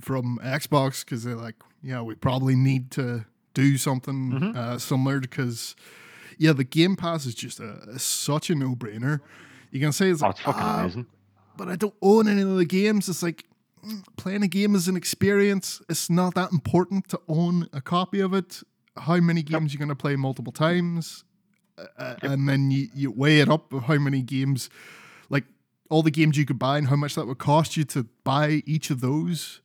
from 0.02 0.40
Xbox 0.44 1.06
because 1.06 1.24
they're 1.24 1.36
like, 1.36 1.56
yeah, 1.82 2.02
we 2.02 2.16
probably 2.16 2.56
need 2.56 2.92
to 2.92 3.26
do 3.54 3.78
something 3.78 4.32
Mm-hmm. 4.32 4.58
uh, 4.58 4.78
similar 4.80 5.20
because, 5.22 5.76
yeah, 6.38 6.52
the 6.52 6.64
Game 6.66 6.96
Pass 6.98 7.26
is 7.26 7.36
just 7.36 7.60
a, 7.60 7.98
such 8.00 8.50
a 8.50 8.56
no 8.56 8.76
brainer. 8.76 9.20
You 9.72 9.80
can 9.80 9.92
say 9.94 10.10
it's 10.10 10.22
Oh, 10.22 10.28
like, 10.28 10.36
it's 10.36 10.44
fucking 10.46 10.62
"Ah, 10.62 10.80
amazing. 10.82 11.06
but 11.58 11.70
I 11.70 11.76
don't 11.78 11.94
own 12.02 12.28
any 12.28 12.42
of 12.42 12.58
the 12.58 12.66
games. 12.66 13.08
It's 13.08 13.24
like 13.24 13.46
playing 14.18 14.44
a 14.44 14.48
game 14.48 14.75
is 14.75 14.88
an 14.88 14.96
experience. 14.96 15.82
It's 15.89 16.10
not 16.10 16.36
that 16.36 16.51
important 16.51 17.08
to 17.10 17.20
own 17.27 17.68
a 17.74 17.82
copy 17.82 18.20
of 18.20 18.34
it. 18.34 18.62
How 18.98 19.18
many 19.18 19.44
games 19.44 19.74
you're 19.74 19.80
going 19.80 19.89
to 19.89 19.96
play 19.96 20.15
multiple 20.15 20.54
times, 20.54 21.24
uh, 21.98 22.15
and 22.22 22.48
then 22.48 22.72
you, 22.72 22.88
you 22.94 23.12
weigh 23.12 23.39
it 23.42 23.50
up 23.50 23.74
of 23.74 23.84
how 23.84 23.98
many 23.98 24.22
games, 24.22 24.70
like 25.30 25.44
all 25.89 26.01
the 26.01 26.12
games 26.12 26.38
you 26.38 26.46
could 26.46 26.58
buy 26.60 26.77
and 26.77 26.88
how 26.88 26.96
much 26.96 27.15
that 27.15 27.27
would 27.27 27.38
cost 27.38 27.75
you 27.75 27.84
to 27.86 28.06
buy 28.24 28.63
each 28.65 28.89
of 28.89 29.01
those. 29.01 29.62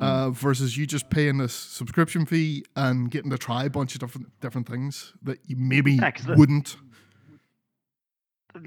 Uh, 0.00 0.30
versus 0.30 0.76
you 0.76 0.86
just 0.88 1.08
paying 1.08 1.38
this 1.38 1.54
subscription 1.54 2.26
fee 2.26 2.64
and 2.74 3.12
getting 3.12 3.30
to 3.30 3.38
try 3.38 3.62
a 3.62 3.70
bunch 3.70 3.94
of 3.94 4.00
different 4.00 4.26
different 4.40 4.68
things 4.68 5.12
that 5.22 5.38
you 5.46 5.54
maybe 5.56 5.92
Yeah, 5.92 6.10
'cause 6.10 6.26
the- 6.26 6.34
wouldn't. 6.34 6.76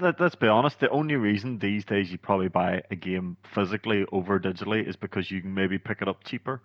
Let, 0.00 0.20
let's 0.20 0.34
be 0.34 0.48
honest. 0.48 0.80
The 0.80 0.90
only 0.90 1.16
reason 1.16 1.58
these 1.58 1.84
days 1.84 2.10
you 2.12 2.18
probably 2.18 2.48
buy 2.48 2.82
a 2.90 2.96
game 2.96 3.36
physically 3.54 4.04
over 4.12 4.38
digitally 4.38 4.86
is 4.86 4.96
because 4.96 5.30
you 5.30 5.40
can 5.40 5.54
maybe 5.54 5.78
pick 5.78 6.02
it 6.02 6.08
up 6.08 6.24
cheaper. 6.24 6.60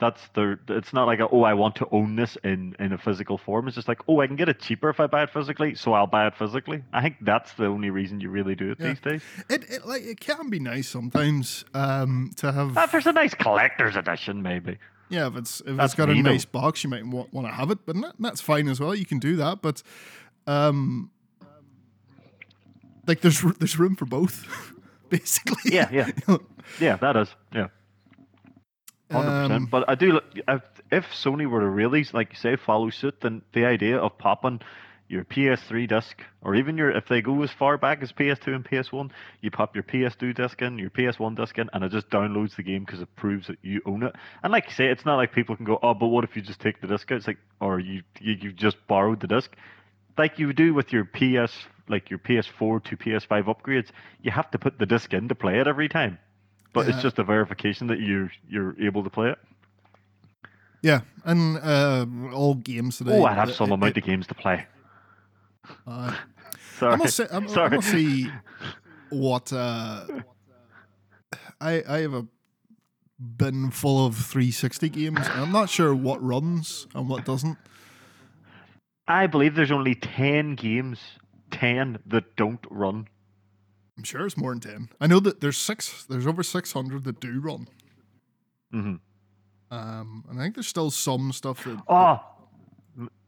That's 0.00 0.20
the. 0.34 0.58
It's 0.68 0.92
not 0.92 1.06
like 1.06 1.20
a, 1.20 1.28
oh 1.28 1.42
I 1.44 1.54
want 1.54 1.76
to 1.76 1.88
own 1.92 2.16
this 2.16 2.36
in 2.42 2.74
in 2.80 2.92
a 2.92 2.98
physical 2.98 3.38
form. 3.38 3.68
It's 3.68 3.76
just 3.76 3.86
like 3.88 4.00
oh 4.08 4.20
I 4.20 4.26
can 4.26 4.36
get 4.36 4.48
it 4.48 4.58
cheaper 4.60 4.90
if 4.90 4.98
I 4.98 5.06
buy 5.06 5.22
it 5.22 5.30
physically, 5.30 5.74
so 5.76 5.92
I'll 5.92 6.08
buy 6.08 6.26
it 6.26 6.34
physically. 6.36 6.82
I 6.92 7.00
think 7.00 7.16
that's 7.20 7.52
the 7.54 7.66
only 7.66 7.90
reason 7.90 8.20
you 8.20 8.28
really 8.28 8.54
do 8.56 8.72
it 8.72 8.78
Yeah. 8.80 8.88
these 8.88 9.00
days. 9.00 9.22
It, 9.48 9.70
it 9.70 9.86
like 9.86 10.02
it 10.02 10.18
can 10.20 10.50
be 10.50 10.58
nice 10.58 10.88
sometimes 10.88 11.64
um, 11.74 12.32
to 12.36 12.50
have. 12.52 12.76
If 12.76 12.90
there's 12.92 13.06
a 13.06 13.12
nice 13.12 13.34
collector's 13.34 13.94
edition, 13.96 14.42
maybe. 14.42 14.78
Yeah, 15.10 15.28
if 15.28 15.36
it's 15.36 15.60
if 15.60 15.76
That's 15.76 15.92
it's 15.92 15.94
got 15.94 16.10
a 16.10 16.14
nice 16.14 16.44
box, 16.44 16.82
you 16.82 16.90
might 16.90 17.06
want, 17.06 17.32
want 17.32 17.46
to 17.46 17.52
have 17.52 17.70
it, 17.70 17.78
but 17.86 17.96
that's 18.18 18.40
fine 18.40 18.68
as 18.68 18.80
well. 18.80 18.94
You 18.94 19.06
can 19.06 19.20
do 19.20 19.36
that, 19.36 19.62
but 19.62 19.82
um, 20.46 21.10
like 23.06 23.20
there's 23.20 23.40
there's 23.58 23.78
room 23.78 23.96
for 23.96 24.04
both, 24.06 24.46
basically. 25.08 25.72
Yeah, 25.74 25.88
yeah, 25.92 26.10
yeah. 26.80 26.96
That 26.96 27.16
is, 27.16 27.28
yeah, 27.54 27.68
hundred 29.10 29.28
Um, 29.30 29.48
percent. 29.48 29.70
But 29.70 29.88
I 29.88 29.94
do. 29.94 30.12
look- 30.12 30.38
If, 30.48 30.62
if 30.90 31.06
Sony 31.12 31.46
were 31.48 31.60
to 31.60 31.68
really, 31.68 32.04
like 32.12 32.30
you 32.32 32.36
say, 32.38 32.56
follow 32.56 32.90
suit, 32.90 33.20
then 33.20 33.42
the 33.52 33.64
idea 33.64 33.98
of 33.98 34.16
popping 34.18 34.60
your 35.08 35.24
PS3 35.24 35.86
disc, 35.86 36.22
or 36.42 36.54
even 36.54 36.78
your, 36.78 36.90
if 36.90 37.06
they 37.08 37.20
go 37.20 37.42
as 37.42 37.50
far 37.50 37.76
back 37.76 38.02
as 38.02 38.10
PS2 38.10 38.54
and 38.54 38.64
PS1, 38.64 39.10
you 39.42 39.50
pop 39.50 39.74
your 39.76 39.82
PS2 39.84 40.34
disc 40.34 40.62
in, 40.62 40.78
your 40.78 40.88
PS1 40.90 41.36
disc 41.36 41.58
in, 41.58 41.68
and 41.74 41.84
it 41.84 41.92
just 41.92 42.08
downloads 42.08 42.56
the 42.56 42.62
game 42.62 42.84
because 42.84 43.00
it 43.02 43.14
proves 43.14 43.46
that 43.48 43.58
you 43.62 43.82
own 43.84 44.02
it. 44.02 44.14
And 44.42 44.50
like 44.50 44.64
you 44.66 44.72
say, 44.72 44.86
it's 44.86 45.04
not 45.04 45.16
like 45.16 45.32
people 45.32 45.56
can 45.56 45.66
go, 45.66 45.78
oh, 45.82 45.92
but 45.94 46.06
what 46.06 46.24
if 46.24 46.34
you 46.36 46.42
just 46.42 46.58
take 46.60 46.80
the 46.80 46.86
disc 46.86 47.10
out? 47.12 47.16
It's 47.18 47.26
like, 47.26 47.36
or 47.60 47.78
you 47.80 48.02
you, 48.18 48.32
you 48.40 48.52
just 48.52 48.76
borrowed 48.88 49.20
the 49.20 49.26
disc, 49.26 49.54
like 50.16 50.38
you 50.38 50.52
do 50.54 50.72
with 50.72 50.90
your 50.92 51.04
PS, 51.04 51.52
like 51.88 52.08
your 52.10 52.18
PS4 52.18 52.82
to 52.84 52.96
PS5 52.96 53.44
upgrades. 53.44 53.88
You 54.22 54.30
have 54.30 54.50
to 54.52 54.58
put 54.58 54.78
the 54.78 54.86
disc 54.86 55.12
in 55.12 55.28
to 55.28 55.34
play 55.34 55.58
it 55.60 55.66
every 55.66 55.88
time, 55.88 56.18
but 56.72 56.86
Yeah. 56.86 56.94
it's 56.94 57.02
just 57.02 57.18
a 57.18 57.24
verification 57.24 57.86
that 57.88 57.98
you 58.00 58.30
you're 58.48 58.74
able 58.80 59.02
to 59.04 59.10
play 59.10 59.30
it. 59.30 59.38
yeah, 60.82 61.00
and 61.24 61.58
uh, 61.58 62.06
all 62.32 62.54
games 62.54 62.98
today. 62.98 63.18
Oh, 63.18 63.24
I 63.24 63.32
have 63.34 63.52
some 63.54 63.70
it- 63.70 63.74
amount 63.74 63.96
of 63.96 64.04
games 64.04 64.26
to 64.28 64.34
play. 64.34 64.66
uh, 65.86 66.14
Sorry. 66.78 66.92
I 66.94 66.96
must 66.96 67.16
say, 67.16 67.26
I'm, 67.30 67.44
I 67.44 67.46
Sorry. 67.46 67.76
must 67.76 67.90
see 67.90 68.28
what 69.10 69.52
uh, 69.52 70.04
I 71.60 71.82
I 71.88 71.98
have 72.00 72.14
a 72.14 72.26
bin 73.38 73.70
full 73.70 74.04
of 74.06 74.16
360 74.16 74.88
games. 74.88 75.18
and 75.18 75.40
I'm 75.42 75.52
not 75.52 75.70
sure 75.70 75.94
what 75.94 76.22
runs 76.22 76.86
and 76.94 77.08
what 77.08 77.24
doesn't. 77.24 77.56
I 79.06 79.26
believe 79.26 79.54
there's 79.54 79.70
only 79.70 79.94
10 79.94 80.54
games, 80.56 80.98
10 81.54 81.98
that 82.06 82.36
don't 82.36 82.64
run. 82.70 83.08
I'm 83.96 84.04
sure 84.04 84.26
it's 84.26 84.36
more 84.36 84.50
than 84.50 84.60
10. 84.60 84.88
I 85.00 85.06
know 85.06 85.20
that 85.20 85.40
there's 85.40 85.56
six. 85.56 86.04
There's 86.08 86.26
over 86.26 86.42
600 86.42 87.04
that 87.04 87.20
do 87.20 87.40
run. 87.40 87.68
Mm-hmm. 88.72 88.96
Um, 89.76 90.24
and 90.28 90.40
I 90.40 90.42
think 90.44 90.56
there's 90.56 90.66
still 90.66 90.90
some 90.90 91.32
stuff 91.32 91.62
that. 91.64 91.80
Oh, 91.88 92.20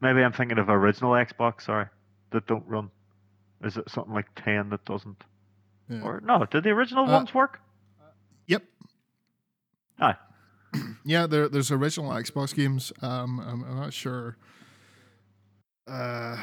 maybe 0.00 0.22
I'm 0.22 0.32
thinking 0.32 0.58
of 0.58 0.68
original 0.68 1.12
Xbox, 1.12 1.62
sorry, 1.62 1.86
that 2.32 2.46
don't 2.46 2.66
run. 2.66 2.90
Is 3.64 3.76
it 3.76 3.88
something 3.88 4.12
like 4.12 4.26
10 4.36 4.70
that 4.70 4.84
doesn't? 4.84 5.22
Yeah. 5.88 6.02
Or 6.02 6.20
no, 6.24 6.44
did 6.50 6.64
the 6.64 6.70
original 6.70 7.04
Uh, 7.08 7.12
ones 7.12 7.32
work? 7.32 7.60
Yep. 8.48 8.62
Aye. 10.00 10.16
Yeah, 11.04 11.28
there, 11.28 11.48
there's 11.48 11.70
original 11.70 12.10
Xbox 12.10 12.52
games. 12.52 12.92
Um, 13.00 13.38
I'm, 13.38 13.62
I'm 13.62 13.76
not 13.76 13.92
sure. 13.92 14.36
Uh, 15.86 16.36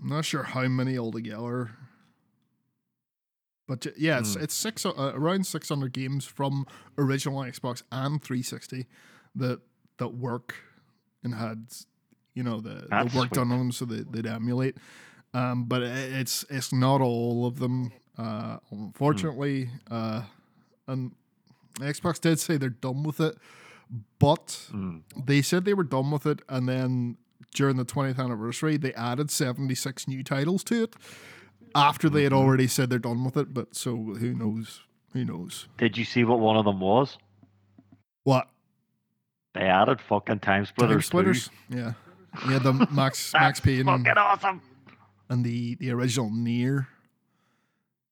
I'm 0.00 0.08
not 0.08 0.24
sure 0.24 0.42
how 0.44 0.68
many 0.68 0.96
altogether. 0.98 1.70
But 3.66 3.86
yeah, 3.98 4.18
it's 4.20 4.34
Hmm. 4.34 4.42
it's 4.42 4.54
six 4.54 4.86
uh, 4.86 4.92
around 5.14 5.46
600 5.46 5.92
games 5.92 6.24
from 6.24 6.66
original 6.96 7.40
Xbox 7.42 7.82
and 7.92 8.22
360 8.22 8.86
that 9.36 9.60
that 9.98 10.08
work 10.14 10.54
and 11.22 11.34
had 11.34 11.66
you 12.34 12.42
know 12.42 12.60
the, 12.60 12.86
the 12.88 13.10
work 13.18 13.30
done 13.30 13.52
on 13.52 13.58
them 13.58 13.72
so 13.72 13.84
they, 13.84 14.04
they'd 14.10 14.26
emulate. 14.26 14.76
Um, 15.34 15.64
but 15.64 15.82
it's 15.82 16.44
it's 16.48 16.72
not 16.72 17.00
all 17.02 17.44
of 17.46 17.58
them. 17.58 17.92
Uh, 18.16 18.56
unfortunately, 18.70 19.70
uh, 19.90 20.22
and 20.86 21.12
Xbox 21.74 22.20
did 22.20 22.40
say 22.40 22.56
they're 22.56 22.70
done 22.70 23.02
with 23.02 23.20
it, 23.20 23.36
but 24.18 24.46
Mm. 24.72 25.02
they 25.26 25.42
said 25.42 25.64
they 25.66 25.74
were 25.74 25.84
done 25.84 26.10
with 26.10 26.24
it, 26.26 26.40
and 26.48 26.66
then 26.68 27.18
during 27.54 27.76
the 27.76 27.84
20th 27.84 28.18
anniversary, 28.18 28.76
they 28.76 28.92
added 28.94 29.30
76 29.30 30.06
new 30.08 30.22
titles 30.22 30.62
to 30.64 30.84
it 30.84 30.94
after 31.74 32.08
they 32.08 32.22
had 32.24 32.32
Mm-hmm. 32.32 32.40
already 32.46 32.66
said 32.66 32.90
they're 32.90 32.98
done 32.98 33.24
with 33.24 33.36
it. 33.36 33.52
But 33.54 33.74
so 33.74 33.96
who 33.96 34.34
knows? 34.34 34.82
Who 35.12 35.24
knows? 35.24 35.68
Did 35.78 35.96
you 35.96 36.04
see 36.04 36.24
what 36.24 36.40
one 36.40 36.56
of 36.56 36.64
them 36.64 36.80
was? 36.80 37.16
What? 38.24 38.48
They 39.54 39.62
added 39.62 40.00
fucking 40.00 40.40
Time 40.40 40.64
Time 40.64 40.66
Splitters. 40.66 41.06
splitters? 41.06 41.50
Yeah. 41.70 41.92
Yeah, 42.48 42.58
the 42.58 42.72
Max 42.92 43.32
Max 43.32 43.58
Payne 43.60 43.86
fucking 43.86 44.06
awesome. 44.18 44.60
and 45.30 45.44
the 45.44 45.74
the 45.76 45.90
original 45.90 46.30
Nier. 46.30 46.88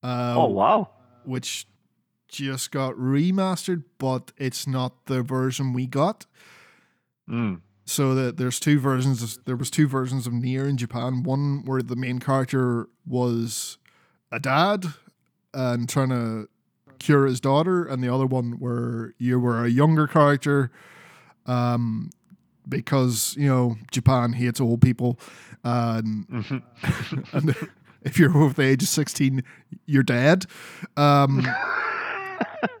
Uh, 0.03 0.33
oh 0.37 0.47
wow. 0.47 0.89
which 1.23 1.67
just 2.27 2.71
got 2.71 2.93
remastered, 2.95 3.83
but 3.99 4.31
it's 4.37 4.67
not 4.67 5.05
the 5.05 5.21
version 5.21 5.71
we 5.73 5.85
got. 5.87 6.25
Mm. 7.29 7.61
So 7.89 8.13
that 8.15 8.35
there's 8.35 8.59
two 8.59 8.79
versions. 8.79 9.23
Of, 9.23 9.45
there 9.45 9.55
was 9.55 9.71
two 9.71 9.87
versions 9.87 10.27
of 10.27 10.33
Nier 10.33 10.67
in 10.67 10.75
Japan. 10.75 11.23
One 11.23 11.63
where 11.63 11.81
the 11.81 11.95
main 11.95 12.19
character 12.19 12.89
was 13.07 13.77
a 14.29 14.41
dad 14.41 14.85
and 15.53 15.87
trying 15.87 16.09
to 16.09 16.49
cure 16.99 17.25
his 17.27 17.39
daughter, 17.39 17.85
and 17.85 18.03
the 18.03 18.13
other 18.13 18.25
one 18.25 18.59
where 18.59 19.13
you 19.17 19.39
were 19.39 19.63
a 19.63 19.69
younger 19.69 20.05
character, 20.05 20.69
um, 21.45 22.09
because 22.67 23.35
you 23.37 23.47
know 23.47 23.77
Japan 23.89 24.33
hates 24.33 24.59
old 24.59 24.81
people, 24.81 25.17
and, 25.63 26.27
Mhm. 26.27 26.63
and 27.31 27.55
if 28.01 28.19
you're 28.19 28.35
over 28.37 28.53
the 28.53 28.63
age 28.67 28.83
of 28.83 28.89
sixteen, 28.89 29.43
you're 29.85 30.03
dead. 30.03 30.45
Um, 30.97 31.47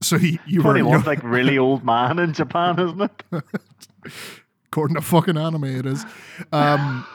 so 0.00 0.16
you, 0.16 0.38
you 0.46 0.62
were 0.62 0.98
like 1.00 1.22
really 1.22 1.58
old 1.58 1.84
man 1.84 2.18
in 2.18 2.32
Japan, 2.32 2.78
isn't 2.78 3.00
it? 3.00 3.42
according 4.66 4.94
to 4.94 5.00
fucking 5.02 5.36
anime 5.36 5.64
it 5.64 5.86
is 5.86 6.04
um 6.52 7.06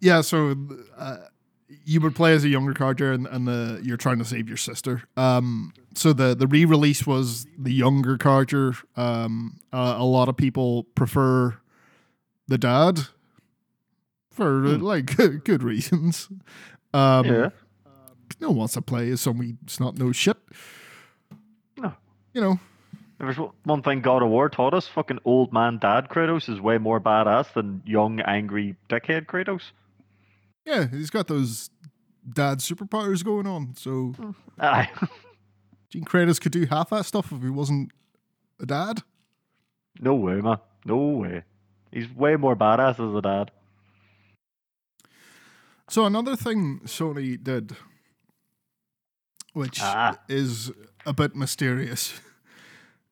yeah 0.00 0.20
so 0.20 0.54
uh, 0.96 1.16
you 1.84 2.00
would 2.00 2.14
play 2.14 2.32
as 2.32 2.44
a 2.44 2.48
younger 2.48 2.74
character 2.74 3.12
and, 3.12 3.26
and 3.28 3.46
the 3.46 3.80
you're 3.84 3.96
trying 3.96 4.18
to 4.18 4.24
save 4.24 4.48
your 4.48 4.56
sister 4.56 5.04
um 5.16 5.72
so 5.94 6.12
the 6.12 6.34
the 6.34 6.46
re-release 6.46 7.06
was 7.06 7.46
the 7.56 7.72
younger 7.72 8.18
character 8.18 8.74
um 8.96 9.58
uh, 9.72 9.94
a 9.96 10.04
lot 10.04 10.28
of 10.28 10.36
people 10.36 10.84
prefer 10.94 11.56
the 12.48 12.58
dad 12.58 13.00
for 14.32 14.60
Hmm. 14.62 14.82
like 14.82 15.16
good 15.44 15.62
reasons 15.62 16.28
um 16.92 17.26
yeah. 17.26 17.50
no 18.40 18.48
one 18.48 18.56
wants 18.58 18.74
to 18.74 18.82
play 18.82 19.08
as 19.10 19.20
somebody 19.20 19.56
that's 19.62 19.78
not 19.80 19.96
no 19.96 20.10
shit. 20.12 20.36
You 22.38 22.44
know 22.44 22.60
There 23.18 23.26
was 23.26 23.36
one- 23.64 23.82
thing 23.82 24.00
God 24.00 24.22
of 24.22 24.28
War 24.28 24.48
taught 24.48 24.72
us: 24.74 24.86
fucking 24.86 25.18
old 25.24 25.52
man 25.52 25.78
dad 25.78 26.08
Kratos 26.08 26.48
is 26.48 26.60
way 26.60 26.78
more 26.78 27.00
badass 27.00 27.52
than 27.52 27.82
young 27.84 28.20
angry 28.20 28.76
dickhead 28.88 29.26
Kratos. 29.26 29.72
yeah 30.64 30.86
he's 30.88 31.10
got 31.10 31.26
those 31.26 31.70
dad 32.32 32.58
superpowers 32.60 33.24
going 33.24 33.46
on 33.48 33.74
so 33.76 34.14
Aye. 34.60 34.88
Gene 35.90 36.04
Kratos 36.04 36.40
could 36.40 36.52
do 36.52 36.66
half 36.66 36.90
that 36.90 37.06
stuff 37.06 37.32
if 37.32 37.42
he 37.42 37.50
wasn't 37.50 37.90
a 38.60 38.66
dad. 38.66 39.02
no 40.00 40.14
way, 40.14 40.34
man. 40.40 40.58
No 40.84 40.96
way. 40.98 41.42
He's 41.90 42.08
way 42.14 42.36
more 42.36 42.54
badass 42.54 43.00
as 43.04 43.14
a 43.16 43.22
dad. 43.22 43.50
So 45.90 46.04
another 46.04 46.36
thing 46.36 46.80
Sony 46.84 47.42
did, 47.42 47.74
which 49.54 49.80
Ah. 49.82 50.18
is 50.28 50.70
a 51.06 51.12
bit 51.12 51.34
mysterious. 51.34 52.20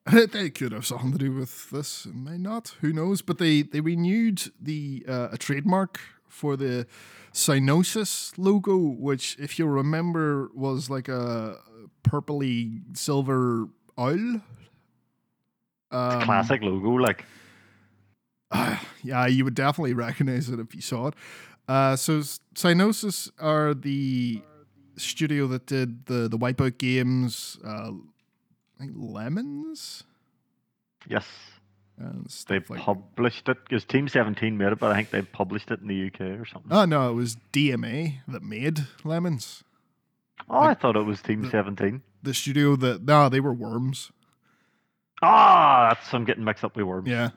It 0.13 0.55
could 0.55 0.71
have 0.71 0.85
something 0.85 1.11
to 1.11 1.17
do 1.17 1.31
with 1.33 1.69
this, 1.69 2.05
it 2.05 2.15
may 2.15 2.37
not. 2.37 2.75
Who 2.81 2.93
knows? 2.93 3.21
But 3.21 3.37
they 3.39 3.61
they 3.61 3.81
renewed 3.81 4.51
the 4.61 5.05
uh, 5.07 5.29
a 5.31 5.37
trademark 5.37 5.99
for 6.29 6.55
the 6.55 6.87
Psygnosis 7.33 8.33
logo, 8.37 8.77
which, 8.77 9.37
if 9.39 9.59
you 9.59 9.65
remember, 9.65 10.49
was 10.53 10.89
like 10.89 11.07
a 11.07 11.57
purpley 12.03 12.81
silver 12.97 13.67
owl. 13.97 14.41
Um, 15.91 16.21
Classic 16.21 16.61
logo, 16.61 16.89
like. 16.91 17.25
yeah, 19.03 19.25
you 19.27 19.43
would 19.43 19.55
definitely 19.55 19.93
recognize 19.93 20.49
it 20.49 20.59
if 20.59 20.73
you 20.73 20.81
saw 20.81 21.07
it. 21.07 21.13
Uh, 21.67 21.95
so 21.95 22.19
S- 22.19 22.39
Psygnosis 22.55 23.29
are 23.39 23.73
the 23.73 24.41
studio 24.97 25.47
that 25.47 25.65
did 25.65 26.05
the 26.05 26.27
the 26.29 26.37
Wipeout 26.37 26.77
games, 26.77 27.57
uh, 27.63 27.91
I 28.79 28.83
think 28.83 28.93
Lemmings 28.95 30.03
Yes. 31.07 31.25
and 31.97 32.27
They 32.47 32.59
like. 32.69 32.79
published 32.81 33.49
it 33.49 33.57
because 33.67 33.85
Team 33.85 34.07
17 34.07 34.57
made 34.57 34.71
it, 34.73 34.79
but 34.79 34.91
I 34.91 34.95
think 34.95 35.09
they 35.11 35.21
published 35.23 35.71
it 35.71 35.79
in 35.81 35.87
the 35.87 36.07
UK 36.07 36.21
or 36.39 36.45
something. 36.45 36.71
Oh 36.71 36.85
no, 36.85 37.09
it 37.09 37.13
was 37.13 37.37
DMA 37.53 38.17
that 38.27 38.43
made 38.43 38.85
Lemmings. 39.03 39.63
oh, 40.49 40.59
I 40.59 40.73
thought 40.73 40.95
it 40.95 41.03
was 41.05 41.21
Team 41.21 41.41
the- 41.43 41.49
17. 41.49 42.01
The 42.23 42.33
studio 42.33 42.75
that 42.77 43.03
no, 43.03 43.29
they 43.29 43.39
were 43.39 43.53
Worms. 43.53 44.11
Ah, 45.21 45.89
that's 45.89 46.13
I'm 46.13 46.25
getting 46.25 46.43
mixed 46.43 46.63
up 46.63 46.75
with 46.75 46.85
Worms. 46.85 47.07
Yeah. 47.07 47.29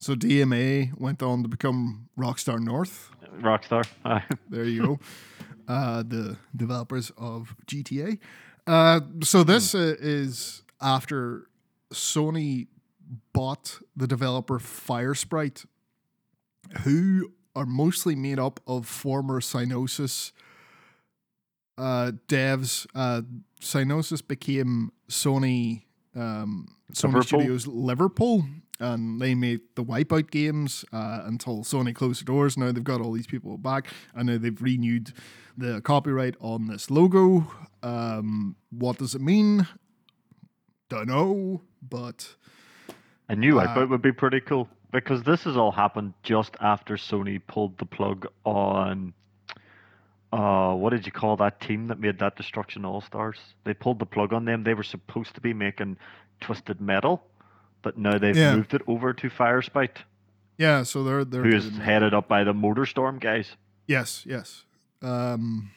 So 0.00 0.14
DMA 0.14 0.92
went 0.98 1.22
on 1.22 1.42
to 1.42 1.48
become 1.48 2.08
Rockstar 2.18 2.58
North. 2.58 3.10
Rockstar. 3.40 3.86
There 4.50 4.64
you 4.64 4.82
go. 4.82 5.00
uh, 5.68 6.02
the 6.02 6.36
developers 6.54 7.10
of 7.16 7.54
GTA. 7.66 8.18
Uh, 8.66 9.00
so 9.22 9.44
this 9.44 9.74
uh, 9.74 9.94
is 9.98 10.62
after 10.80 11.48
Sony 11.92 12.66
bought 13.32 13.78
the 13.96 14.06
developer 14.06 14.58
Firesprite, 14.58 15.66
who 16.82 17.32
are 17.54 17.66
mostly 17.66 18.16
made 18.16 18.38
up 18.38 18.60
of 18.66 18.86
former 18.86 19.40
Psygnosis 19.40 20.32
uh, 21.78 22.12
devs. 22.28 22.86
Uh, 22.94 23.22
Psygnosis 23.60 24.26
became 24.26 24.92
Sony 25.08 25.82
um, 26.14 26.68
Sony 26.92 27.14
Liverpool? 27.14 27.22
Studios 27.22 27.66
Liverpool, 27.66 28.46
and 28.78 29.20
they 29.20 29.34
made 29.34 29.60
the 29.74 29.84
Wipeout 29.84 30.30
games 30.30 30.84
uh, 30.92 31.22
until 31.24 31.58
Sony 31.64 31.94
closed 31.94 32.20
the 32.20 32.24
doors. 32.24 32.56
Now 32.56 32.72
they've 32.72 32.82
got 32.84 33.00
all 33.00 33.12
these 33.12 33.26
people 33.26 33.56
back, 33.58 33.88
and 34.14 34.26
now 34.26 34.38
they've 34.38 34.60
renewed 34.60 35.12
the 35.56 35.80
copyright 35.80 36.34
on 36.40 36.66
this 36.66 36.90
logo. 36.90 37.50
Um, 37.82 38.56
what 38.70 38.98
does 38.98 39.14
it 39.14 39.20
mean? 39.20 39.66
Don't 40.88 41.08
know, 41.08 41.62
but 41.82 42.34
I 43.28 43.34
knew 43.34 43.58
Uh, 43.58 43.66
Wipeout 43.66 43.88
would 43.88 44.02
be 44.02 44.12
pretty 44.12 44.40
cool 44.40 44.68
because 44.92 45.22
this 45.22 45.44
has 45.44 45.56
all 45.56 45.72
happened 45.72 46.14
just 46.22 46.56
after 46.60 46.96
Sony 46.96 47.40
pulled 47.46 47.78
the 47.78 47.86
plug 47.86 48.26
on. 48.44 49.12
Uh, 50.32 50.74
what 50.74 50.90
did 50.90 51.06
you 51.06 51.12
call 51.12 51.36
that 51.36 51.60
team 51.60 51.86
that 51.86 51.98
made 51.98 52.18
that 52.18 52.36
Destruction 52.36 52.84
All 52.84 53.00
Stars? 53.00 53.38
They 53.64 53.74
pulled 53.74 53.98
the 53.98 54.06
plug 54.06 54.32
on 54.32 54.44
them. 54.44 54.64
They 54.64 54.74
were 54.74 54.82
supposed 54.82 55.34
to 55.34 55.40
be 55.40 55.54
making 55.54 55.96
Twisted 56.40 56.80
Metal, 56.80 57.22
but 57.86 57.96
now 57.96 58.18
they've 58.18 58.36
Yeah. 58.36 58.56
moved 58.56 58.74
it 58.74 58.82
over 58.88 59.12
to 59.12 59.30
Firesprite, 59.30 59.98
yeah. 60.58 60.82
So 60.82 61.04
they're 61.04 61.24
they're 61.24 61.44
who 61.44 61.54
is 61.54 61.78
headed 61.78 62.12
up 62.14 62.26
by 62.26 62.42
the 62.42 62.52
Motorstorm 62.52 63.20
guys. 63.20 63.56
Yes, 63.86 64.24
yes. 64.26 64.64
Um, 65.02 65.70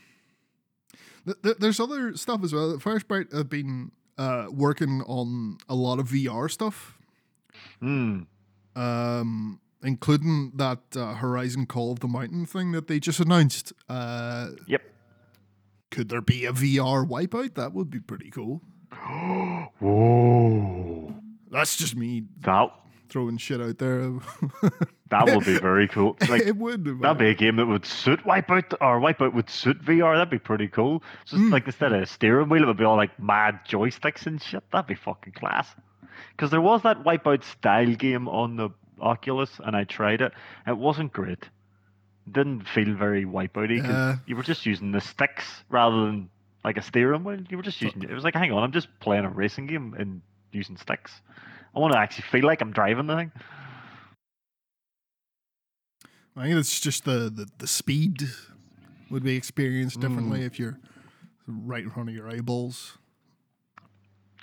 th- 1.26 1.38
th- 1.43 1.58
there's 1.60 1.80
other 1.80 2.17
stuff 2.17 2.43
as 2.43 2.52
well. 2.52 2.78
Firesprite 2.80 3.32
have 3.32 3.48
been 3.48 3.91
uh, 4.17 4.48
working 4.50 5.04
on 5.04 5.58
a 5.69 5.76
lot 5.76 6.00
of 6.00 6.08
VR 6.08 6.50
stuff, 6.50 6.98
Hmm. 7.80 8.22
um, 8.76 9.60
including 9.84 10.54
that 10.56 10.80
uh, 10.95 11.13
Horizon 11.13 11.67
Call 11.67 11.91
of 11.91 12.00
the 12.00 12.08
Mountain 12.08 12.48
thing 12.48 12.72
that 12.72 12.88
they 12.88 13.00
just 13.00 13.19
announced. 13.19 13.72
Uh, 13.88 14.50
Yep. 14.65 14.82
could 15.91 16.10
there 16.10 16.22
be 16.22 16.45
a 16.45 16.52
VR 16.54 17.06
wipeout? 17.08 17.54
That 17.54 17.74
would 17.74 17.91
be 17.91 18.00
pretty 18.00 18.32
cool. 18.32 18.63
Whoa. 19.80 21.18
That's 21.52 21.76
just 21.78 21.96
me 21.96 22.24
That 22.42 22.72
throwing 23.10 23.38
shit 23.38 23.60
out 23.60 23.78
there. 23.80 24.02
that 25.10 25.26
would 25.26 25.46
be 25.46 25.58
very 25.58 25.88
cool. 25.88 26.16
Like 26.30 26.44
it 26.44 26.56
would. 26.58 26.86
That'd 27.02 27.18
be 27.18 27.30
a 27.30 27.34
game 27.34 27.56
that 27.56 27.66
would 27.66 27.86
suit 27.86 28.24
Wipeout, 28.24 28.74
or 28.82 29.00
Wipeout 29.00 29.34
would 29.34 29.50
suit 29.50 29.84
VR. 29.84 30.16
That'd 30.16 30.30
be 30.30 30.38
pretty 30.40 30.68
cool. 30.68 31.02
It's 31.24 31.34
Mm. 31.34 31.52
like 31.52 31.66
instead 31.66 31.92
of 31.94 32.04
a 32.04 32.06
steering 32.06 32.50
wheel, 32.50 32.64
it 32.64 32.68
would 32.68 32.78
be 32.78 32.84
all 32.84 32.98
like 32.98 33.20
mad 33.20 33.62
joysticks 33.68 34.28
and 34.28 34.42
shit. 34.42 34.64
That'd 34.72 34.88
be 34.88 34.94
fucking 34.96 35.34
class. 35.34 35.68
Because 36.32 36.52
there 36.52 36.62
was 36.62 36.84
that 36.84 37.04
Wipeout 37.04 37.44
style 37.44 37.96
game 37.96 38.28
on 38.28 38.56
the 38.58 38.70
Oculus, 39.02 39.60
and 39.64 39.76
I 39.76 39.86
tried 39.86 40.22
it. 40.22 40.34
It 40.68 40.78
wasn't 40.78 41.12
great. 41.14 41.44
It 42.28 42.34
didn't 42.34 42.68
feel 42.68 42.94
very 42.94 43.26
Wipeouty 43.26 43.78
because 43.82 43.90
Yeah. 43.90 44.16
you 44.28 44.36
were 44.36 44.44
just 44.44 44.66
using 44.68 44.92
the 44.92 45.02
sticks 45.02 45.64
rather 45.70 46.06
than 46.06 46.30
like 46.64 46.78
a 46.78 46.82
steering 46.84 47.24
wheel. 47.24 47.40
You 47.50 47.58
were 47.58 47.64
just 47.64 47.82
using 47.82 48.04
it. 48.04 48.12
was 48.12 48.24
like, 48.24 48.36
hang 48.36 48.52
on, 48.52 48.62
I'm 48.62 48.72
just 48.74 48.88
playing 49.00 49.26
a 49.26 49.30
racing 49.30 49.66
game 49.68 49.96
and 49.98 50.22
using 50.52 50.78
sticks. 50.78 51.22
I 51.76 51.80
want 51.80 51.94
to 51.94 52.00
actually 52.00 52.26
feel 52.32 52.46
like 52.46 52.62
I'm 52.62 52.72
driving 52.72 53.08
the 53.08 53.16
thing. 53.16 53.32
I 56.36 56.44
think 56.44 56.56
it's 56.56 56.80
just 56.80 57.06
the, 57.06 57.30
the, 57.30 57.48
the 57.58 57.68
speed 57.68 58.24
would 59.10 59.24
be 59.24 59.36
experienced 59.36 60.00
differently 60.00 60.40
Mm. 60.42 60.46
if 60.46 60.60
you're 60.60 60.80
right 61.48 61.84
in 61.84 61.90
front 61.90 62.10
of 62.10 62.16
your 62.16 62.30
eyeballs. 62.30 62.98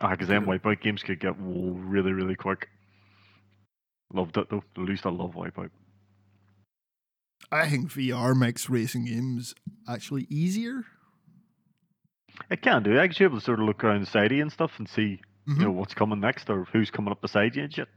Ah, 0.01 0.11
because 0.11 0.29
them 0.29 0.45
Wipeout 0.45 0.83
games 0.83 1.03
could 1.03 1.21
get 1.21 1.35
really, 1.39 2.13
really 2.13 2.35
quick. 2.35 2.69
Loved 4.13 4.37
it 4.37 4.51
though. 4.51 4.63
At 4.77 4.83
least 4.83 5.07
I 5.07 5.11
love 5.11 5.35
Wipeout. 5.35 5.71
I 7.51 7.69
think 7.69 7.91
VR 7.93 8.37
makes 8.37 8.69
racing 8.69 9.07
games 9.07 9.55
actually 9.89 10.27
easier. 10.29 10.83
It 12.51 12.61
can 12.61 12.83
do. 12.83 12.99
I 12.99 13.05
actually 13.05 13.25
able 13.27 13.39
to 13.39 13.45
sort 13.45 13.61
of 13.61 13.67
look 13.67 13.83
around 13.83 14.05
the 14.05 14.07
you 14.07 14.43
and 14.43 14.53
stuff 14.53 14.73
and 14.79 14.89
see, 14.89 15.21
Mhm. 15.49 15.59
you 15.59 15.65
know, 15.65 15.71
what's 15.73 15.95
coming 15.95 16.21
next 16.21 16.51
or 16.51 16.65
who's 16.73 16.91
coming 16.91 17.13
up 17.13 17.21
beside 17.21 17.55
you 17.57 17.65
and 17.65 17.73
shit. 17.75 17.89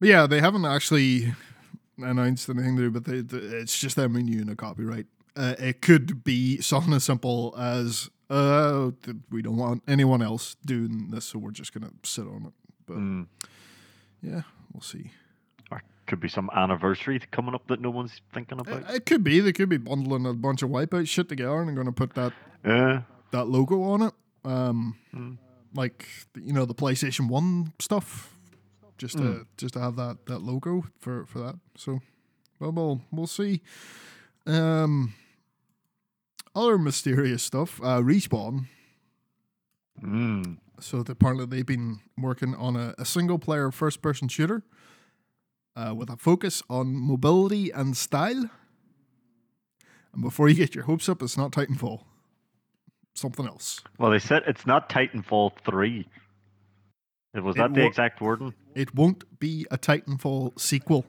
But 0.00 0.08
yeah, 0.08 0.26
they 0.26 0.40
haven't 0.40 0.64
actually 0.66 1.32
announced 1.98 2.48
anything 2.50 2.76
there, 2.76 2.90
but 2.90 3.04
they, 3.04 3.20
they- 3.22 3.38
it's 3.38 3.78
just 3.78 3.96
them 3.96 4.14
renewing 4.14 4.48
a 4.50 4.56
copyright. 4.56 5.06
Uh, 5.34 5.54
it 5.58 5.80
could 5.82 6.22
be 6.24 6.60
something 6.60 6.92
as 6.92 7.04
simple 7.04 7.54
as 7.58 8.10
uh, 8.28 8.90
we 9.30 9.40
don't 9.40 9.56
want 9.56 9.82
anyone 9.86 10.20
else 10.20 10.56
doing 10.66 11.10
this, 11.10 11.26
so 11.26 11.38
we're 11.38 11.50
just 11.52 11.72
gonna 11.72 11.90
sit 12.02 12.26
on 12.26 12.46
it. 12.46 12.52
But 12.86 12.96
Mm. 12.96 13.26
yeah, 14.20 14.42
we'll 14.72 14.80
see. 14.82 15.12
Or 15.70 15.80
could 16.06 16.18
be 16.20 16.28
some 16.28 16.50
anniversary 16.54 17.20
coming 17.30 17.54
up 17.54 17.66
that 17.68 17.80
no 17.80 17.90
one's 17.90 18.20
thinking 18.34 18.58
It, 18.58 18.66
about. 18.66 18.90
it 18.94 19.06
could 19.06 19.22
be 19.22 19.38
they 19.40 19.52
could 19.52 19.68
be 19.68 19.76
bundling 19.76 20.26
a 20.26 20.34
bunch 20.34 20.62
of 20.62 20.70
wipeout 20.70 21.08
shit 21.08 21.28
together 21.28 21.60
and 21.62 21.74
going 21.74 21.86
to 21.86 21.92
put 21.92 22.14
that 22.14 22.32
Yeah. 22.64 23.02
that 23.30 23.44
logo 23.46 23.82
on 23.82 24.02
it. 24.02 24.12
Um, 24.46 24.94
Mm. 25.14 25.38
like 25.74 26.06
you 26.34 26.52
know 26.52 26.64
the 26.64 26.74
PlayStation 26.74 27.28
One 27.28 27.72
stuff, 27.80 28.36
just 28.98 29.16
to 29.18 29.22
Mm. 29.22 29.46
just 29.56 29.74
to 29.74 29.80
have 29.80 29.96
that 29.96 30.26
that 30.26 30.38
logo 30.40 30.84
for 30.98 31.26
for 31.26 31.38
that. 31.40 31.56
So, 31.76 32.00
well, 32.60 32.72
we'll 32.72 33.00
we'll 33.10 33.26
see. 33.26 33.60
Um, 34.46 35.12
other 36.54 36.78
mysterious 36.78 37.42
stuff. 37.42 37.80
Uh, 37.82 38.00
respawn. 38.00 38.66
Mm. 40.02 40.58
So 40.80 41.02
the- 41.02 41.12
apparently 41.12 41.46
they've 41.46 41.66
been 41.66 42.00
working 42.16 42.54
on 42.54 42.76
a, 42.76 42.94
a 42.98 43.04
single 43.04 43.38
player 43.38 43.70
first 43.72 44.00
person 44.02 44.28
shooter. 44.28 44.62
Uh, 45.74 45.92
with 45.94 46.08
a 46.08 46.16
focus 46.16 46.62
on 46.70 46.96
mobility 46.96 47.70
and 47.70 47.94
style. 47.96 48.48
And 50.14 50.22
before 50.22 50.48
you 50.48 50.54
get 50.54 50.74
your 50.74 50.84
hopes 50.84 51.06
up, 51.06 51.20
it's 51.22 51.36
not 51.36 51.52
Titanfall. 51.52 52.00
Something 53.16 53.46
else. 53.46 53.80
Well, 53.98 54.10
they 54.10 54.18
said 54.18 54.42
it's 54.46 54.66
not 54.66 54.90
Titanfall 54.90 55.52
3. 55.64 56.06
It 57.34 57.42
Was 57.42 57.56
It 57.56 57.58
that 57.60 57.72
the 57.74 57.86
exact 57.86 58.20
wording? 58.20 58.52
It 58.74 58.94
won't 58.94 59.38
be 59.40 59.66
a 59.70 59.78
Titanfall 59.78 60.60
sequel 60.60 61.06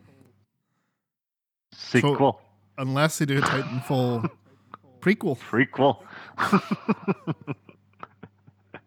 Sequel. 1.73 2.39
unless 2.77 3.17
they 3.17 3.25
do 3.25 3.39
a 3.39 3.41
Titanfall 3.41 4.29
prequel. 5.01 5.37
Prequel. 5.37 5.97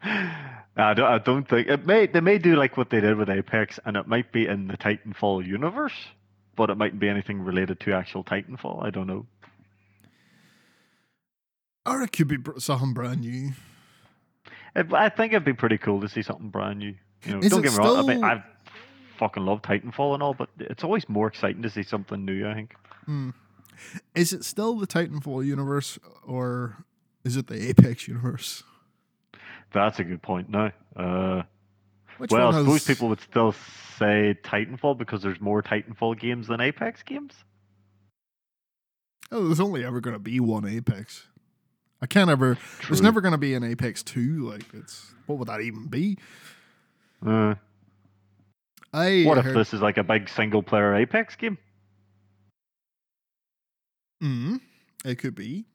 I 0.03 0.95
don't, 0.95 1.07
I 1.07 1.19
don't 1.19 1.47
think 1.47 1.69
it 1.69 1.85
may. 1.87 2.07
They 2.07 2.21
may 2.21 2.39
do 2.39 2.57
like 2.57 2.77
what 2.79 2.89
they 2.89 3.01
did 3.03 3.17
with 3.19 3.29
Apex, 3.29 3.79
and 3.85 3.97
it 3.99 4.07
might 4.07 4.33
be 4.33 4.47
in 4.47 4.67
the 4.69 4.79
Titanfall 4.79 5.47
universe, 5.47 5.93
but 6.57 6.71
it 6.71 6.77
mightn't 6.77 7.01
be 7.01 7.09
anything 7.09 7.43
related 7.43 7.81
to 7.81 7.93
actual 7.93 8.25
Titanfall. 8.25 8.83
I 8.83 8.89
don't 8.89 9.07
know. 9.07 9.27
Or 11.91 12.03
it 12.03 12.13
could 12.13 12.29
be 12.29 12.39
something 12.59 12.93
brand 12.93 13.21
new. 13.23 13.53
It, 14.77 14.93
I 14.93 15.09
think 15.09 15.33
it'd 15.33 15.45
be 15.45 15.53
pretty 15.53 15.79
cool 15.79 16.01
to 16.01 16.09
see 16.09 16.23
something 16.23 16.49
brand 16.49 16.79
new. 16.79 16.95
You 17.25 17.35
know, 17.35 17.41
don't 17.41 17.63
get 17.63 17.73
me 17.73 17.79
wrong. 17.79 17.97
I 17.99 18.03
mean, 18.03 18.19
still- 18.19 18.25
I 18.25 18.45
fucking 19.19 19.45
love 19.45 19.63
Titanfall 19.63 20.15
and 20.15 20.23
all, 20.23 20.35
but 20.35 20.49
it's 20.59 20.85
always 20.85 21.09
more 21.09 21.27
exciting 21.27 21.63
to 21.63 21.71
see 21.71 21.83
something 21.83 22.25
new. 22.25 22.49
I 22.49 22.55
think. 22.55 22.75
Hmm. 23.07 23.31
Is 24.15 24.33
it 24.33 24.45
still 24.45 24.77
the 24.77 24.87
Titanfall 24.87 25.45
universe 25.45 25.99
or 26.25 26.85
is 27.25 27.37
it 27.37 27.49
the 27.49 27.69
Apex 27.69 28.07
universe? 28.07 28.63
That's 29.73 29.99
a 29.99 30.05
good 30.05 30.23
point. 30.23 30.49
No. 30.49 30.71
uh, 30.97 31.43
well, 32.31 32.49
I 32.49 32.53
has, 32.53 32.65
suppose 32.65 32.85
people 32.85 33.09
would 33.09 33.21
still 33.21 33.53
say 33.99 34.37
Titanfall 34.45 34.99
because 34.99 35.23
there's 35.23 35.41
more 35.41 35.63
Titanfall 35.63 36.21
games 36.21 36.49
than 36.49 36.61
Apex 36.61 37.03
games. 37.03 37.33
Oh, 39.33 39.47
there's 39.47 39.61
only 39.61 39.85
ever 39.85 40.01
going 40.01 40.15
to 40.15 40.21
be 40.21 40.41
one 40.41 40.67
Apex. 40.67 41.29
I 42.03 42.07
can't 42.07 42.31
ever. 42.31 42.57
There's 42.89 43.03
never 43.03 43.21
going 43.21 43.33
to 43.33 43.39
be 43.39 43.55
an 43.55 43.63
Apex 43.63 44.03
two. 44.03 44.49
Like 44.49 44.65
it's 44.73 45.13
what 45.27 45.39
would 45.39 45.49
that 45.49 45.61
even 45.61 45.87
be? 45.87 46.19
Uh, 47.25 47.55
I 48.93 49.23
what 49.27 49.39
if 49.39 49.45
this 49.45 49.75
is 49.75 49.81
like 49.81 49.99
a 49.99 50.05
big 50.05 50.29
single 50.29 50.63
player 50.63 50.95
Apex 50.95 51.37
game? 51.37 51.59
Mm, 54.23 54.61
it 55.05 55.17
could 55.17 55.35
be. 55.35 55.67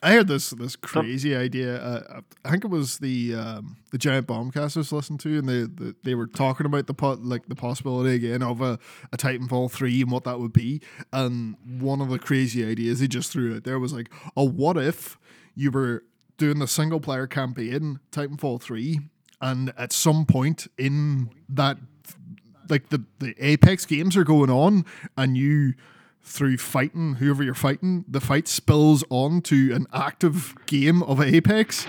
I 0.00 0.12
heard 0.12 0.28
this 0.28 0.50
this 0.50 0.76
crazy 0.76 1.34
idea. 1.34 1.76
Uh, 1.76 2.20
I 2.44 2.50
think 2.50 2.64
it 2.64 2.70
was 2.70 2.98
the 2.98 3.34
um, 3.34 3.78
the 3.90 3.98
giant 3.98 4.28
bombcasters 4.28 4.92
listened 4.92 5.18
to, 5.20 5.38
and 5.38 5.48
they, 5.48 5.62
they 5.62 5.92
they 6.04 6.14
were 6.14 6.28
talking 6.28 6.66
about 6.66 6.86
the 6.86 6.94
pot 6.94 7.24
like 7.24 7.48
the 7.48 7.56
possibility 7.56 8.14
again 8.14 8.42
of 8.42 8.60
a, 8.60 8.78
a 9.12 9.16
Titanfall 9.16 9.72
three 9.72 10.00
and 10.02 10.12
what 10.12 10.22
that 10.22 10.38
would 10.38 10.52
be. 10.52 10.80
And 11.12 11.56
one 11.80 12.00
of 12.00 12.10
the 12.10 12.18
crazy 12.20 12.64
ideas 12.64 13.00
he 13.00 13.08
just 13.08 13.32
threw 13.32 13.56
out 13.56 13.64
there 13.64 13.80
was 13.80 13.92
like, 13.92 14.08
"Oh, 14.36 14.48
what 14.48 14.76
if 14.76 15.18
you 15.58 15.72
were 15.72 16.04
doing 16.36 16.60
the 16.60 16.68
single 16.68 17.00
player 17.00 17.26
campaign 17.26 17.98
Titanfall 18.12 18.62
three, 18.62 19.00
and 19.40 19.72
at 19.76 19.92
some 19.92 20.24
point 20.24 20.68
in 20.78 21.30
that 21.48 21.78
like 22.68 22.90
the, 22.90 23.02
the 23.18 23.34
Apex 23.38 23.84
games 23.84 24.16
are 24.16 24.24
going 24.24 24.50
on, 24.50 24.84
and 25.16 25.36
you 25.36 25.74
through 26.22 26.58
fighting 26.58 27.14
whoever 27.14 27.42
you're 27.42 27.54
fighting, 27.54 28.04
the 28.06 28.20
fight 28.20 28.46
spills 28.46 29.02
on 29.08 29.40
to 29.40 29.72
an 29.74 29.86
active 29.92 30.54
game 30.66 31.02
of 31.02 31.20
Apex, 31.20 31.86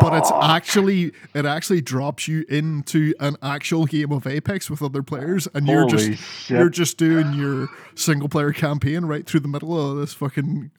but 0.00 0.14
it's 0.14 0.30
actually 0.30 1.12
it 1.34 1.44
actually 1.44 1.82
drops 1.82 2.26
you 2.26 2.46
into 2.48 3.12
an 3.20 3.36
actual 3.42 3.84
game 3.84 4.12
of 4.12 4.26
Apex 4.26 4.70
with 4.70 4.80
other 4.80 5.02
players, 5.02 5.46
and 5.52 5.66
you're 5.68 5.82
Holy 5.82 6.10
just 6.10 6.22
shit. 6.22 6.58
you're 6.58 6.70
just 6.70 6.96
doing 6.96 7.34
your 7.34 7.68
single 7.94 8.30
player 8.30 8.52
campaign 8.52 9.04
right 9.04 9.26
through 9.26 9.40
the 9.40 9.48
middle 9.48 9.78
of 9.78 9.98
this 9.98 10.14
fucking 10.14 10.70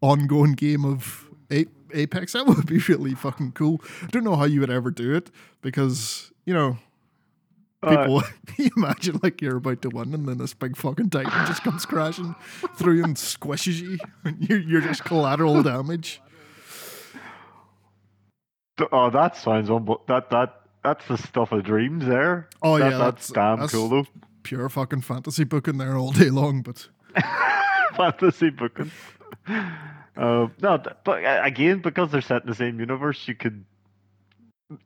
ongoing 0.00 0.52
game 0.52 0.84
of 0.84 1.23
A- 1.52 1.66
Apex. 1.92 2.32
That 2.32 2.46
would 2.48 2.66
be 2.66 2.78
really 2.88 3.14
fucking 3.14 3.52
cool. 3.52 3.80
I 4.02 4.06
don't 4.06 4.24
know 4.24 4.36
how 4.36 4.44
you 4.44 4.60
would 4.60 4.70
ever 4.70 4.90
do 4.90 5.14
it 5.14 5.30
because 5.62 6.32
you 6.44 6.54
know 6.54 6.78
Uh, 7.82 7.90
people 7.90 8.22
you 8.58 8.70
imagine 8.76 9.20
like 9.22 9.42
you're 9.42 9.56
about 9.56 9.82
to 9.82 9.88
win 9.90 10.14
and 10.14 10.26
then 10.26 10.38
this 10.38 10.54
big 10.54 10.74
fucking 10.76 11.10
titan 11.10 11.30
just 11.46 11.62
comes 11.62 11.84
crashing 11.84 12.34
through 12.76 13.04
and 13.04 13.16
squishes 13.16 13.80
you 13.82 13.98
and 14.24 14.40
you're, 14.48 14.58
you're 14.60 14.80
just 14.80 15.04
collateral 15.04 15.62
damage 15.62 16.20
Oh, 18.90 19.08
that 19.10 19.36
sounds 19.36 19.68
unbe- 19.68 20.04
that 20.06 20.30
that 20.30 20.60
that's 20.82 21.06
the 21.06 21.16
stuff 21.16 21.52
of 21.52 21.62
dreams 21.64 22.04
there. 22.06 22.48
Oh, 22.62 22.78
That- 22.78 22.92
yeah, 22.92 22.98
that's, 22.98 23.28
that's- 23.28 23.30
damn 23.30 23.56
that's- 23.60 23.72
cool 23.72 23.88
though. 23.88 24.06
pure 24.42 24.68
fucking 24.68 25.02
fantasy 25.02 25.44
book 25.44 25.68
in 25.68 25.78
there 25.78 25.96
all 25.96 26.12
day 26.12 26.30
long 26.30 26.62
but 26.62 26.88
Fantasy 27.96 28.50
booking. 28.50 28.90
Uh, 30.16 30.46
no, 30.62 30.78
but 31.04 31.24
uh, 31.24 31.40
again, 31.42 31.80
because 31.80 32.10
they're 32.10 32.20
set 32.20 32.42
in 32.42 32.48
the 32.48 32.54
same 32.54 32.78
universe, 32.78 33.26
you 33.26 33.34
could, 33.34 33.64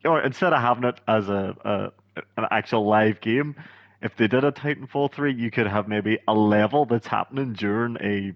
or 0.05 0.23
instead 0.23 0.53
of 0.53 0.61
having 0.61 0.85
it 0.85 1.01
as 1.07 1.29
a, 1.29 1.55
a 1.65 2.23
an 2.37 2.47
actual 2.51 2.87
live 2.87 3.21
game, 3.21 3.55
if 4.01 4.17
they 4.17 4.27
did 4.27 4.45
a 4.45 4.53
Titanfall 4.53 5.13
three, 5.13 5.35
you 5.35 5.51
could 5.51 5.67
have 5.67 5.87
maybe 5.89 6.19
a 6.27 6.35
level 6.35 6.87
that's 6.87 7.07
happening 7.07 7.53
during 7.53 7.97
a 8.01 8.35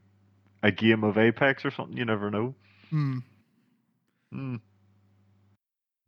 a 0.67 0.71
game 0.71 1.03
of 1.03 1.19
Apex 1.19 1.65
or 1.65 1.71
something. 1.71 1.97
You 1.97 2.05
never 2.05 2.31
know. 2.31 2.55
hmm. 2.91 3.19
Hmm. 4.31 4.57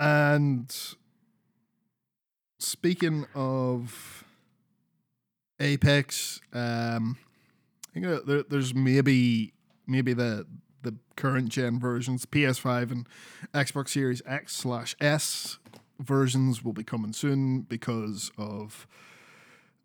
and 0.01 0.75
speaking 2.59 3.27
of 3.35 4.25
apex 5.61 6.40
um 6.55 7.18
I 7.90 8.01
think 8.01 8.27
there, 8.27 8.42
there's 8.44 8.75
maybe 8.75 9.53
maybe 9.87 10.14
the 10.14 10.47
the 10.85 10.94
current 11.16 11.49
gen 11.49 11.79
versions 11.81 12.25
ps5 12.27 12.90
and 12.92 13.07
xbox 13.53 13.88
series 13.90 14.23
x 14.27 14.55
slash 14.55 14.94
s 15.01 15.59
versions 15.99 16.62
will 16.64 16.73
be 16.73 16.85
coming 16.85 17.12
soon 17.12 17.61
because 17.62 18.31
of 18.38 18.87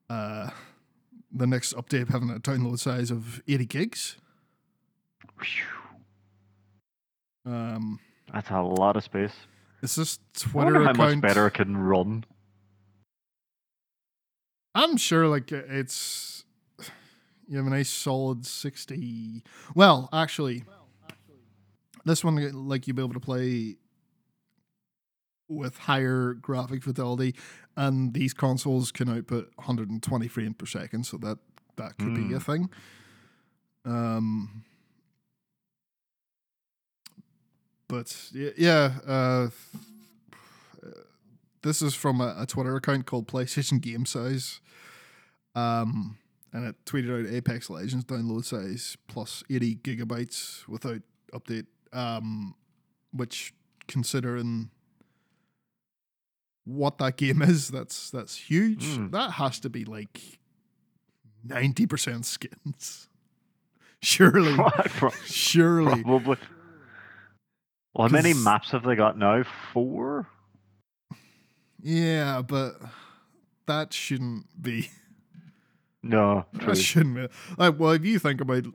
uh 0.10 0.50
the 1.32 1.46
next 1.48 1.76
update 1.76 2.10
having 2.10 2.30
a 2.30 2.40
download 2.40 2.80
size 2.80 3.12
of 3.12 3.42
80 3.48 3.66
gigs 3.66 4.18
um 7.46 8.00
That's 8.34 8.50
a 8.50 8.62
lot 8.62 8.96
of 8.96 9.04
space. 9.04 9.34
it's 9.82 9.96
just 9.96 10.22
I 10.48 10.50
wonder 10.52 10.74
twitter 10.74 10.86
how 10.86 10.94
much 10.94 11.22
better 11.22 11.48
it 11.48 11.52
can 11.56 11.78
run. 11.78 12.26
I'm 14.76 14.98
sure 14.98 15.28
like 15.28 15.52
it's 15.52 16.44
you 17.48 17.58
have 17.58 17.66
a 17.66 17.70
nice 17.70 17.90
solid 17.90 18.46
60 18.46 19.44
well 19.74 20.10
actually 20.14 20.64
this 22.06 22.24
one 22.24 22.68
like 22.68 22.88
you'll 22.88 22.96
be 22.96 23.04
able 23.04 23.14
to 23.14 23.20
play 23.20 23.76
with 25.48 25.78
higher 25.80 26.34
graphic 26.34 26.84
fidelity 26.84 27.34
and 27.76 28.14
these 28.14 28.34
consoles 28.34 28.92
can 28.92 29.10
output 29.10 29.52
120 29.56 30.28
frames 30.28 30.56
per 30.58 30.66
second 30.66 31.06
so 31.06 31.18
that 31.18 31.38
that 31.78 31.98
could 31.98 32.14
be 32.14 32.34
a 32.34 32.40
Mm. 32.40 32.44
thing 32.44 32.70
um 33.86 34.64
but 37.88 38.30
yeah, 38.34 39.00
uh, 39.08 39.48
this 41.64 41.82
is 41.82 41.96
from 41.96 42.22
a, 42.22 42.36
a 42.38 42.46
Twitter 42.46 42.76
account 42.76 43.06
called 43.08 43.28
PlayStation 43.28 43.82
Game 43.82 44.06
Size. 44.06 44.62
Um, 45.56 46.18
and 46.54 46.68
it 46.68 46.76
tweeted 46.86 47.26
out 47.28 47.34
Apex 47.34 47.70
Legends 47.70 48.06
download 48.06 48.46
size 48.46 48.96
plus 49.08 49.44
80 49.50 49.78
gigabytes 49.78 50.68
without 50.68 51.02
update. 51.34 51.66
Um, 51.92 52.56
which 53.12 53.54
considering 53.88 54.70
what 56.66 56.98
that 57.00 57.18
game 57.18 57.42
is, 57.42 57.70
that's 57.70 58.10
that's 58.12 58.36
huge. 58.36 58.86
Mm. 58.86 59.12
That 59.12 59.32
has 59.32 59.60
to 59.62 59.70
be 59.70 59.86
like 59.86 60.40
90% 61.48 62.26
skins. 62.26 63.08
Surely. 64.02 64.58
Surely. 65.26 66.04
Probably. 66.04 66.38
Well, 67.94 68.08
how 68.08 68.14
many 68.14 68.34
maps 68.34 68.72
have 68.72 68.84
they 68.84 68.96
got 68.96 69.18
now? 69.18 69.44
Four? 69.74 70.28
Yeah, 71.82 72.42
but 72.42 72.80
that 73.68 73.94
shouldn't 73.94 74.46
be. 74.62 74.90
No, 76.04 76.46
true. 76.58 76.68
That 76.68 76.76
shouldn't 76.78 77.16
be. 77.16 77.28
Like, 77.58 77.80
well, 77.80 77.92
if 77.92 78.06
you 78.06 78.20
think 78.20 78.42
about, 78.42 78.66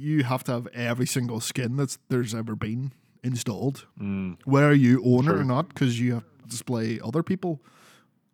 you 0.00 0.24
have 0.24 0.42
to 0.44 0.52
have 0.52 0.66
every 0.68 1.06
single 1.06 1.40
skin 1.40 1.76
that's 1.76 1.98
there's 2.08 2.34
ever 2.34 2.56
been 2.56 2.92
installed, 3.22 3.86
Mm, 4.00 4.38
whether 4.44 4.72
you 4.72 5.02
own 5.04 5.28
it 5.28 5.32
or 5.32 5.44
not, 5.44 5.68
because 5.68 6.00
you 6.00 6.14
have 6.14 6.24
to 6.24 6.46
display 6.48 6.98
other 7.04 7.22
people 7.22 7.60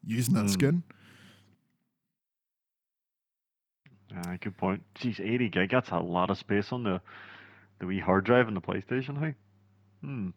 using 0.05 0.35
that 0.35 0.47
Mm. 0.47 0.51
skin. 0.51 0.83
ah, 4.17 4.37
good 4.41 4.57
point. 4.57 4.83
Jeez, 4.95 5.19
80 5.21 5.49
gig, 5.49 5.71
that's 5.71 5.91
a 5.91 5.99
lot 5.99 6.31
of 6.31 6.39
space 6.39 6.73
on 6.73 6.85
the, 6.85 7.01
the 7.81 7.87
wee 7.87 7.99
hard 7.99 8.25
drive 8.25 8.47
in 8.49 8.55
the 8.55 8.61
PlayStation, 8.61 9.19
hey? 9.19 9.35
Hmm. 10.03 10.31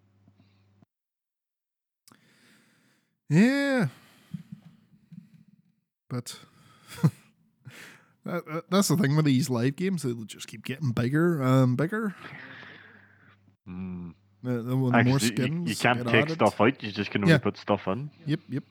Yeah, 3.30 3.88
but 6.10 6.40
that, 8.32 8.46
that- 8.46 8.70
that's 8.70 8.88
the 8.88 8.98
thing 8.98 9.16
with 9.16 9.26
these 9.26 9.50
live 9.50 9.76
games; 9.76 10.04
they'll 10.04 10.24
just 10.26 10.48
keep 10.48 10.64
getting 10.66 10.92
bigger 10.92 11.42
and 11.42 11.76
bigger. 11.78 12.16
Mm. 13.68 14.14
The, 14.44 14.52
the, 14.52 14.62
the 14.64 14.76
more 14.76 14.96
Actually, 14.96 15.12
you- 15.14 15.20
skins 15.20 15.70
you, 15.70 15.76
can't 15.76 15.98
get 16.04 16.08
take 16.12 16.22
added. 16.24 16.34
stuff 16.36 16.62
out, 16.62 16.82
you 16.82 16.92
just 16.92 17.12
can 17.12 17.24
only 17.24 17.34
Yeah. 17.34 17.40
put 17.40 17.58
stuff 17.58 17.88
in. 17.88 18.10
Yep, 18.26 18.40
yep. 18.50 18.64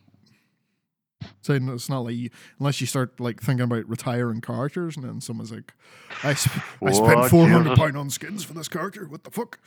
So 1.43 1.53
it's 1.55 1.89
not 1.89 2.01
like 2.01 2.15
you, 2.15 2.31
unless 2.61 2.81
you 2.81 2.87
start 2.87 3.19
like 3.21 3.41
thinking 3.43 3.65
about 3.65 3.89
retiring 3.89 4.41
characters, 4.41 4.97
and 4.97 5.05
then 5.05 5.21
someone's 5.21 5.51
like, 5.53 5.75
"I, 6.23 6.35
sp- 6.39 6.63
I 6.83 6.93
spent 6.93 7.27
four 7.29 7.49
hundred 7.49 7.77
pound 7.77 7.97
on 7.97 8.09
skins 8.11 8.45
for 8.45 8.55
this 8.55 8.69
character. 8.69 9.05
What 9.07 9.25
the 9.25 9.31
fuck?" 9.31 9.59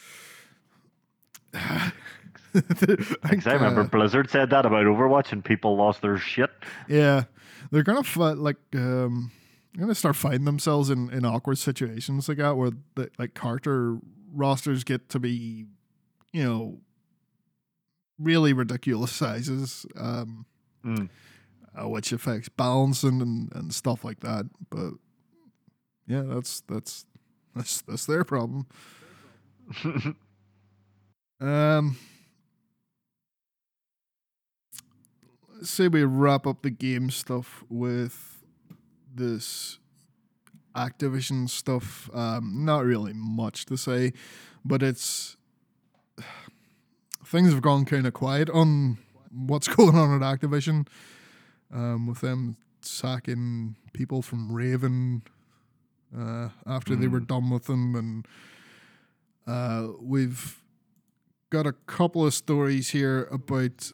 I 1.54 1.92
Because 2.54 3.48
I 3.48 3.54
remember 3.54 3.84
Blizzard 3.84 4.30
said 4.30 4.50
that 4.50 4.66
about 4.66 4.86
Overwatch 4.86 5.32
and 5.34 5.44
people 5.44 5.76
lost 5.76 6.02
their 6.02 6.18
shit. 6.18 6.50
yeah, 6.88 7.24
they're 7.72 7.84
gonna 7.84 8.04
like 8.36 8.58
um, 8.76 9.32
they're 9.74 9.82
gonna 9.82 9.96
start 9.96 10.16
finding 10.16 10.46
themselves 10.46 10.90
in, 10.90 11.10
in 11.12 11.26
awkward 11.26 11.58
situations 11.58 12.28
like 12.30 12.38
that, 12.38 12.58
where 12.58 12.72
the 12.96 13.10
like 13.18 13.34
character 13.34 13.98
rosters 14.34 14.84
get 14.84 15.10
to 15.10 15.20
be, 15.20 15.66
you 16.34 16.44
know, 16.44 16.80
really 18.20 18.54
ridiculous 18.54 19.12
sizes. 19.12 19.86
Um, 19.98 20.46
Mm. 20.84 21.10
uh, 21.80 21.88
which 21.88 22.12
affects 22.12 22.50
balancing 22.50 23.22
and, 23.22 23.52
and 23.54 23.72
stuff 23.72 24.04
like 24.04 24.22
that. 24.22 24.50
But 24.72 24.94
yeah, 26.08 26.24
that's 26.24 26.62
that's 26.62 27.06
that's 27.56 27.82
that's 27.84 28.06
their 28.08 28.24
problem. 28.24 28.66
Um, 31.40 31.98
let's 35.56 35.70
say 35.72 35.88
we 35.88 36.04
wrap 36.04 36.46
up 36.46 36.62
the 36.62 36.70
game 36.70 37.10
stuff 37.10 37.64
with 37.70 38.31
this 39.14 39.80
Activision 40.76 41.50
stuff. 41.50 42.10
Um, 42.14 42.64
not 42.66 42.86
really 42.86 43.14
much 43.14 43.66
to 43.66 43.78
say, 43.78 44.14
but 44.64 44.82
it's 44.82 45.36
things 47.26 47.52
have 47.52 47.62
gone 47.62 47.86
kind 47.86 48.06
of 48.08 48.14
quiet 48.14 48.50
on 48.50 48.98
what's 49.32 49.68
going 49.76 49.96
on 49.96 50.22
at 50.22 50.40
Activision. 50.40 50.88
Um, 51.74 52.08
with 52.08 52.20
them 52.20 52.58
sacking 52.82 53.76
people 53.94 54.22
from 54.22 54.52
Raven 54.52 55.22
uh, 56.18 56.50
after 56.66 56.96
they 56.98 57.08
were 57.08 57.22
Mm. 57.22 57.28
done 57.28 57.50
with 57.50 57.66
them, 57.66 57.96
and 57.96 58.28
uh, 59.48 59.88
we've 60.02 60.62
got 61.50 61.66
a 61.66 61.72
couple 61.72 62.26
of 62.26 62.34
stories 62.34 62.90
here 62.90 63.28
about. 63.32 63.92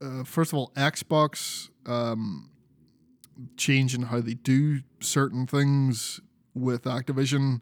Uh, 0.00 0.24
first 0.24 0.52
of 0.52 0.58
all, 0.58 0.72
Xbox 0.74 1.68
um, 1.86 2.48
changing 3.56 4.02
how 4.02 4.20
they 4.20 4.34
do 4.34 4.80
certain 5.00 5.46
things 5.46 6.20
with 6.54 6.84
Activision. 6.84 7.60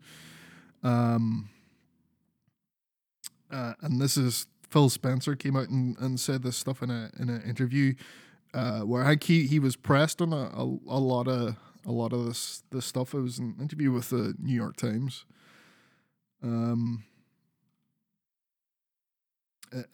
Um, 0.82 1.50
uh, 3.50 3.74
and 3.80 4.00
this 4.00 4.16
is 4.16 4.46
Phil 4.68 4.88
Spencer 4.88 5.34
came 5.34 5.56
out 5.56 5.68
and, 5.68 5.96
and 5.98 6.18
said 6.18 6.42
this 6.42 6.56
stuff 6.56 6.82
in 6.82 6.90
a 6.90 7.10
in 7.18 7.28
an 7.28 7.42
interview 7.42 7.94
uh, 8.54 8.80
where 8.80 9.16
he, 9.22 9.46
he 9.46 9.58
was 9.58 9.76
pressed 9.76 10.20
on 10.20 10.32
a, 10.32 10.50
a, 10.54 10.62
a 10.62 11.00
lot 11.00 11.28
of 11.28 11.56
a 11.86 11.92
lot 11.92 12.12
of 12.12 12.26
this 12.26 12.62
this 12.70 12.86
stuff. 12.86 13.14
It 13.14 13.20
was 13.20 13.38
an 13.38 13.56
interview 13.60 13.90
with 13.90 14.10
the 14.10 14.34
New 14.38 14.54
York 14.54 14.76
Times. 14.76 15.24
Um, 16.42 17.04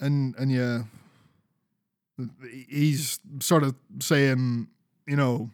and 0.00 0.34
and 0.36 0.50
yeah, 0.50 0.82
he's 2.68 3.20
sort 3.40 3.62
of 3.62 3.74
saying, 4.00 4.68
you 5.06 5.16
know, 5.16 5.50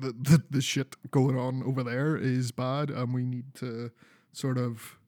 the, 0.00 0.12
the 0.20 0.42
the 0.50 0.60
shit 0.60 0.96
going 1.10 1.38
on 1.38 1.62
over 1.64 1.82
there 1.82 2.16
is 2.16 2.52
bad, 2.52 2.90
and 2.90 3.12
we 3.14 3.24
need 3.24 3.54
to 3.56 3.90
sort 4.32 4.58
of 4.58 4.98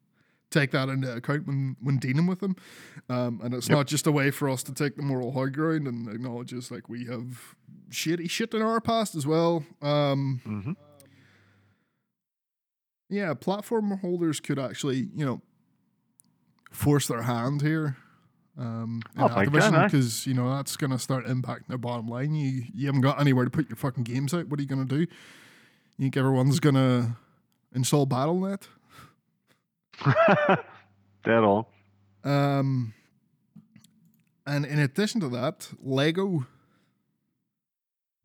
take 0.50 0.70
that 0.70 0.88
into 0.88 1.12
account 1.14 1.46
when 1.46 1.76
when 1.82 1.98
dealing 1.98 2.26
with 2.26 2.40
them. 2.40 2.56
Um, 3.10 3.40
and 3.42 3.52
it's 3.54 3.68
Yep. 3.68 3.76
not 3.76 3.86
just 3.86 4.06
a 4.06 4.12
way 4.12 4.30
for 4.30 4.48
us 4.48 4.62
to 4.64 4.72
take 4.72 4.96
the 4.96 5.02
moral 5.02 5.32
high 5.32 5.50
ground 5.50 5.86
and 5.86 6.08
acknowledge 6.08 6.52
it's 6.52 6.70
like 6.70 6.88
we 6.88 7.04
have 7.06 7.54
shitty 7.90 8.28
shit 8.30 8.54
in 8.54 8.62
our 8.62 8.80
past 8.80 9.14
as 9.14 9.26
well. 9.26 9.64
Um, 9.82 10.40
hmm 10.44 10.72
yeah, 13.10 13.32
platform 13.34 13.98
holders 13.98 14.38
could 14.40 14.58
actually, 14.58 15.08
you 15.14 15.24
know, 15.24 15.40
force 16.70 17.06
their 17.08 17.22
hand 17.22 17.62
here. 17.62 17.96
Um, 18.58 19.02
Oh, 19.16 19.28
Activision 19.28 19.84
because 19.84 20.26
you 20.26 20.34
know 20.34 20.50
that's 20.56 20.76
going 20.76 20.90
to 20.90 20.98
start 20.98 21.26
impacting 21.26 21.68
their 21.68 21.78
bottom 21.78 22.08
line. 22.08 22.34
You 22.34 22.64
you 22.74 22.86
haven't 22.86 23.02
got 23.02 23.20
anywhere 23.20 23.44
to 23.44 23.50
put 23.50 23.68
your 23.68 23.76
fucking 23.76 24.02
games 24.04 24.34
out. 24.34 24.48
What 24.48 24.58
are 24.58 24.62
you 24.62 24.68
going 24.68 24.86
to 24.86 24.94
do? 24.96 25.00
You 25.02 25.06
think 26.04 26.16
everyone's 26.16 26.58
going 26.60 26.74
to 26.74 27.16
install 27.72 28.06
BattleNet? 28.06 28.66
Dead 31.24 31.44
on. 31.44 31.64
Um, 32.24 32.94
and 34.46 34.64
in 34.64 34.78
addition 34.78 35.20
to 35.20 35.28
that, 35.30 35.70
Lego. 35.80 36.46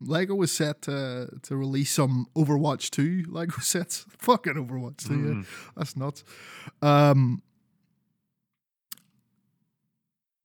Lego 0.00 0.40
is 0.42 0.52
set 0.52 0.82
to 0.82 1.28
to 1.42 1.56
release 1.56 1.92
some 1.92 2.26
Overwatch 2.36 2.90
2 2.90 3.24
Lego 3.28 3.56
sets. 3.60 4.04
Fucking 4.18 4.54
Overwatch 4.54 5.06
2, 5.08 5.14
yeah. 5.14 5.20
Mm. 5.20 5.46
That's 5.76 5.96
nuts. 5.96 6.24
Um, 6.82 7.42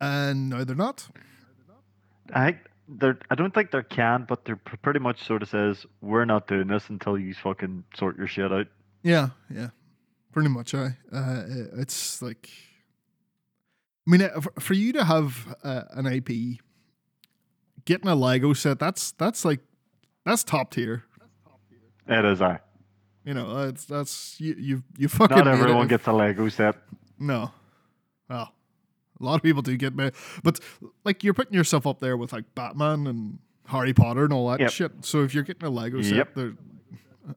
and 0.01 0.49
no, 0.49 0.63
they're 0.63 0.75
not. 0.75 1.07
I 2.33 2.57
they're. 2.87 3.17
I 3.29 3.35
don't 3.35 3.53
think 3.53 3.71
they 3.71 3.83
can, 3.83 4.25
but 4.27 4.45
they're 4.45 4.55
pretty 4.55 4.99
much 4.99 5.23
sort 5.25 5.43
of 5.43 5.49
says 5.49 5.85
we're 6.01 6.25
not 6.25 6.47
doing 6.47 6.67
this 6.67 6.89
until 6.89 7.17
you 7.17 7.33
fucking 7.33 7.83
sort 7.95 8.17
your 8.17 8.27
shit 8.27 8.51
out. 8.51 8.67
Yeah, 9.03 9.29
yeah, 9.53 9.69
pretty 10.31 10.49
much. 10.49 10.73
I. 10.73 10.97
Uh, 11.11 11.43
it's 11.77 12.21
like, 12.21 12.49
I 14.07 14.11
mean, 14.11 14.21
uh, 14.23 14.41
for, 14.59 14.73
you 14.73 14.93
to 14.93 15.05
have 15.05 15.55
uh, 15.63 15.83
an 15.91 16.07
IP, 16.07 16.59
getting 17.85 18.07
a 18.07 18.15
Lego 18.15 18.53
set, 18.53 18.79
that's 18.79 19.11
that's 19.11 19.45
like, 19.45 19.59
that's 20.25 20.43
top 20.43 20.71
tier. 20.71 21.03
It 22.07 22.25
is 22.25 22.41
I. 22.41 22.59
You 23.23 23.33
know, 23.35 23.67
it's 23.67 23.85
that's 23.85 24.39
you 24.39 24.55
you 24.57 24.83
you 24.97 25.07
fucking. 25.07 25.37
Not 25.37 25.47
everyone 25.47 25.87
gets 25.87 26.07
a 26.07 26.11
Lego 26.11 26.49
set. 26.49 26.75
No. 27.19 27.51
Well, 28.29 28.53
a 29.19 29.23
lot 29.23 29.35
of 29.35 29.41
people 29.43 29.61
do 29.61 29.75
get 29.77 29.95
me, 29.95 30.11
but 30.43 30.59
like 31.03 31.23
you're 31.23 31.33
putting 31.33 31.53
yourself 31.53 31.85
up 31.87 31.99
there 31.99 32.15
with 32.17 32.31
like 32.33 32.45
Batman 32.55 33.05
and 33.07 33.39
Harry 33.65 33.93
Potter 33.93 34.23
and 34.23 34.33
all 34.33 34.49
that 34.49 34.59
Yep. 34.59 34.71
shit. 34.71 34.91
So 35.01 35.23
if 35.23 35.33
you're 35.33 35.43
getting 35.43 35.65
a 35.67 35.69
Lego 35.69 36.01
set, 36.01 36.15
Yep. 36.15 36.33
there, 36.35 36.53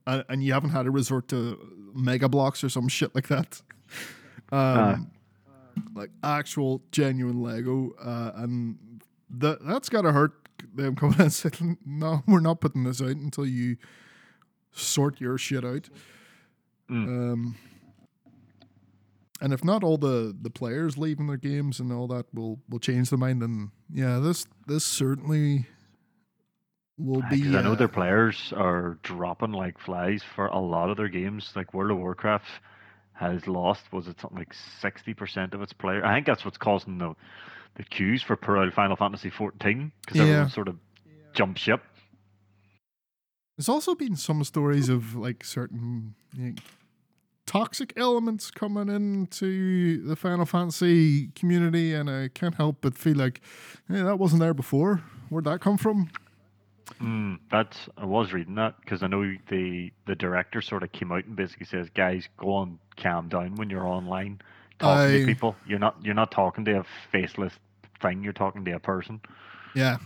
and, 0.06 0.24
and 0.28 0.42
you 0.44 0.52
haven't 0.52 0.70
had 0.70 0.84
to 0.84 0.90
resort 0.90 1.28
to 1.28 1.58
Mega 1.94 2.28
Bloks 2.28 2.64
or 2.64 2.68
some 2.68 2.88
shit 2.88 3.14
like 3.14 3.28
that, 3.28 3.60
um, 4.52 5.10
like 5.94 6.10
actual 6.22 6.82
genuine 6.92 7.42
Lego, 7.42 7.92
uh, 8.02 8.32
and 8.36 8.78
that 9.30 9.58
that's 9.66 9.88
gotta 9.88 10.12
hurt 10.12 10.32
them 10.74 10.94
coming 10.96 11.20
and 11.20 11.32
saying, 11.32 11.78
"No, 11.84 12.22
we're 12.26 12.40
not 12.40 12.60
putting 12.60 12.84
this 12.84 13.00
out 13.02 13.08
until 13.10 13.44
you 13.46 13.76
sort 14.72 15.20
your 15.20 15.36
shit 15.38 15.64
out." 15.64 15.88
Mm. 16.90 17.32
Um, 17.32 17.56
and 19.42 19.52
if 19.52 19.62
not 19.64 19.82
all 19.84 19.98
the 19.98 20.34
the 20.40 20.48
players 20.50 20.96
leaving 20.96 21.26
their 21.26 21.36
games 21.36 21.80
and 21.80 21.92
all 21.92 22.06
that 22.08 22.26
will 22.32 22.60
will 22.70 22.78
change 22.78 23.10
their 23.10 23.18
mind, 23.18 23.42
then 23.42 23.72
yeah, 23.92 24.18
this 24.18 24.46
this 24.66 24.84
certainly 24.84 25.66
will 26.96 27.22
be. 27.28 27.42
'Cause 27.42 27.54
I 27.56 27.62
know 27.62 27.72
uh, 27.72 27.74
their 27.74 27.88
players 27.88 28.52
are 28.56 28.98
dropping 29.02 29.52
like 29.52 29.78
flies 29.78 30.22
for 30.22 30.46
a 30.46 30.58
lot 30.58 30.88
of 30.90 30.96
their 30.96 31.08
games. 31.08 31.52
Like 31.54 31.74
World 31.74 31.90
of 31.90 31.98
Warcraft 31.98 32.46
has 33.14 33.46
lost, 33.46 33.92
was 33.92 34.08
it 34.08 34.18
something 34.20 34.38
like 34.38 34.54
sixty 34.54 35.12
percent 35.14 35.52
of 35.54 35.60
its 35.62 35.72
players? 35.72 36.02
I 36.06 36.14
think 36.14 36.26
that's 36.26 36.44
what's 36.44 36.58
causing 36.58 36.98
the 36.98 37.14
the 37.74 37.82
queues 37.84 38.22
for 38.22 38.36
Pearl 38.36 38.70
Final 38.70 38.96
Fantasy 38.96 39.30
fourteen 39.30 39.92
because 40.02 40.16
Yeah. 40.18 40.24
everyone 40.24 40.50
sort 40.50 40.68
of 40.68 40.78
jumped 41.34 41.58
ship. 41.58 41.82
There's 43.56 43.68
also 43.68 43.94
been 43.94 44.16
some 44.16 44.42
stories 44.44 44.88
of 44.88 45.14
like 45.14 45.44
certain 45.44 46.14
you 46.36 46.50
know, 46.50 46.54
toxic 47.52 47.92
elements 47.98 48.50
coming 48.50 48.88
into 48.88 50.02
the 50.06 50.16
Final 50.16 50.46
Fantasy 50.46 51.28
community, 51.28 51.92
and 51.92 52.08
I 52.08 52.28
can't 52.28 52.54
help 52.54 52.78
but 52.80 52.96
feel 52.96 53.16
like, 53.16 53.42
hey, 53.88 54.00
that 54.00 54.18
wasn't 54.18 54.40
there 54.40 54.54
before. 54.54 55.02
Where'd 55.28 55.44
that 55.44 55.60
come 55.60 55.76
from? 55.76 56.10
Mm, 57.00 57.38
that's 57.50 57.88
I 57.96 58.06
was 58.06 58.32
reading 58.32 58.54
that 58.56 58.80
because 58.80 59.02
I 59.02 59.06
know 59.06 59.22
the 59.48 59.92
the 60.06 60.14
director 60.14 60.60
sort 60.60 60.82
of 60.82 60.92
came 60.92 61.12
out 61.12 61.24
and 61.24 61.36
basically 61.36 61.66
says, 61.66 61.88
"Guys, 61.90 62.28
go 62.36 62.54
on, 62.54 62.78
calm 62.96 63.28
down 63.28 63.54
when 63.56 63.70
you're 63.70 63.86
online 63.86 64.40
talking 64.78 65.14
I- 65.14 65.18
to 65.20 65.26
people. 65.26 65.54
You're 65.66 65.78
not 65.78 65.96
you're 66.02 66.14
not 66.14 66.30
talking 66.30 66.64
to 66.66 66.80
a 66.80 66.84
faceless 67.10 67.52
thing. 68.00 68.24
You're 68.24 68.32
talking 68.32 68.64
to 68.64 68.72
a 68.72 68.80
person." 68.80 69.20
Yeah. 69.74 69.98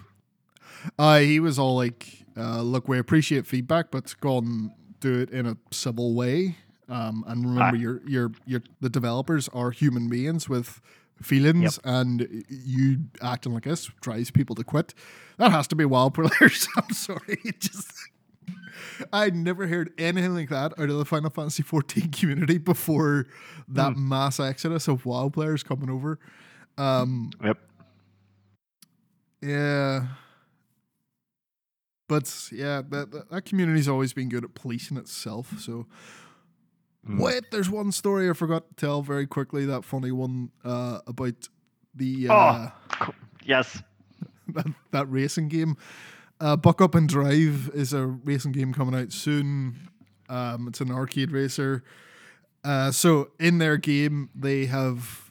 Uh, 0.98 1.18
he 1.18 1.40
was 1.40 1.58
all 1.58 1.74
like, 1.76 2.24
uh, 2.36 2.60
look, 2.62 2.86
we 2.86 2.98
appreciate 2.98 3.46
feedback, 3.46 3.90
but 3.90 4.14
go 4.20 4.38
and 4.38 4.70
do 5.00 5.20
it 5.20 5.30
in 5.30 5.46
a 5.46 5.56
civil 5.72 6.14
way. 6.14 6.56
Um, 6.88 7.24
and 7.26 7.44
remember, 7.44 7.76
Aye. 7.76 7.80
your 7.80 8.00
your 8.06 8.32
your 8.46 8.62
the 8.80 8.88
developers 8.88 9.48
are 9.52 9.70
human 9.70 10.08
beings 10.08 10.48
with 10.48 10.80
feelings, 11.20 11.80
and 11.84 12.44
you 12.48 12.98
acting 13.22 13.52
like 13.54 13.64
this 13.64 13.86
drives 14.00 14.30
people 14.30 14.54
to 14.56 14.64
quit. 14.64 14.94
That 15.38 15.50
has 15.50 15.66
to 15.68 15.76
be 15.76 15.84
wild 15.84 16.14
players. 16.14 16.68
I'm 16.76 16.90
sorry, 16.90 17.38
just 17.58 17.90
I 19.12 19.30
never 19.30 19.66
heard 19.66 19.92
anything 19.98 20.34
like 20.34 20.48
that 20.50 20.78
out 20.78 20.88
of 20.90 20.96
the 20.98 21.04
Final 21.04 21.30
Fantasy 21.30 21.62
14 21.64 22.10
community 22.12 22.58
before 22.58 23.26
that 23.68 23.96
mass 23.96 24.38
exodus 24.38 24.86
of 24.86 25.04
WoW 25.04 25.28
players 25.28 25.62
coming 25.64 25.90
over. 25.90 26.18
Um, 26.78 27.30
Yep. 27.42 27.58
yeah. 29.42 30.06
But 32.08 32.48
yeah, 32.52 32.82
that, 32.90 33.10
that 33.10 33.30
that 33.30 33.44
community's 33.44 33.88
always 33.88 34.12
been 34.12 34.28
good 34.28 34.44
at 34.44 34.54
policing 34.54 34.96
itself. 34.96 35.58
So 35.60 35.86
Mm. 37.06 37.20
wait, 37.20 37.44
there's 37.52 37.70
one 37.70 37.92
story 37.92 38.28
I 38.28 38.32
forgot 38.32 38.68
to 38.68 38.74
tell 38.74 39.02
very 39.02 39.26
quickly. 39.26 39.64
That 39.66 39.84
funny 39.84 40.10
one 40.12 40.50
uh, 40.64 41.00
about 41.06 41.48
the 41.94 42.28
Oh. 42.28 42.34
uh, 42.34 42.70
Yes. 43.44 43.80
that, 44.48 44.66
that 44.90 45.10
racing 45.10 45.48
game. 45.48 45.76
Uh, 46.40 46.56
Buck 46.56 46.80
Up 46.80 46.94
and 46.94 47.08
Drive 47.08 47.70
is 47.74 47.92
a 47.92 48.06
racing 48.06 48.52
game 48.52 48.74
coming 48.74 48.94
out 49.00 49.12
soon. 49.12 49.88
Um, 50.28 50.68
it's 50.68 50.80
an 50.80 50.90
arcade 50.90 51.30
racer. 51.30 51.84
Uh, 52.64 52.90
so 52.90 53.30
in 53.38 53.58
their 53.58 53.76
game, 53.76 54.28
they 54.34 54.66
have 54.66 55.30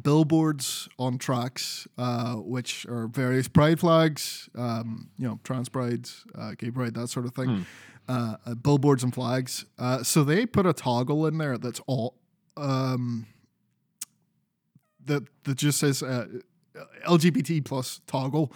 billboards 0.00 0.88
on 0.98 1.18
tracks, 1.18 1.86
uh, 1.98 2.34
which 2.36 2.86
are 2.86 3.06
various 3.08 3.46
pride 3.48 3.78
flags, 3.78 4.48
um, 4.56 5.10
you 5.18 5.28
know, 5.28 5.38
trans 5.44 5.68
pride, 5.68 6.08
uh, 6.34 6.52
gay 6.58 6.70
pride, 6.70 6.94
that 6.94 7.08
sort 7.08 7.26
of 7.26 7.34
thing. 7.34 7.50
Uh, 7.50 7.64
uh, 8.12 8.54
billboards 8.54 9.02
and 9.02 9.14
flags. 9.14 9.64
Uh, 9.78 10.02
so 10.02 10.24
they 10.24 10.46
put 10.46 10.66
a 10.66 10.72
toggle 10.72 11.26
in 11.26 11.38
there 11.38 11.56
that's 11.56 11.80
all 11.86 12.16
um, 12.56 13.26
that 15.04 15.22
that 15.44 15.56
just 15.56 15.78
says 15.78 16.02
uh, 16.02 16.26
LGBT 17.06 17.64
plus 17.64 18.00
toggle. 18.06 18.52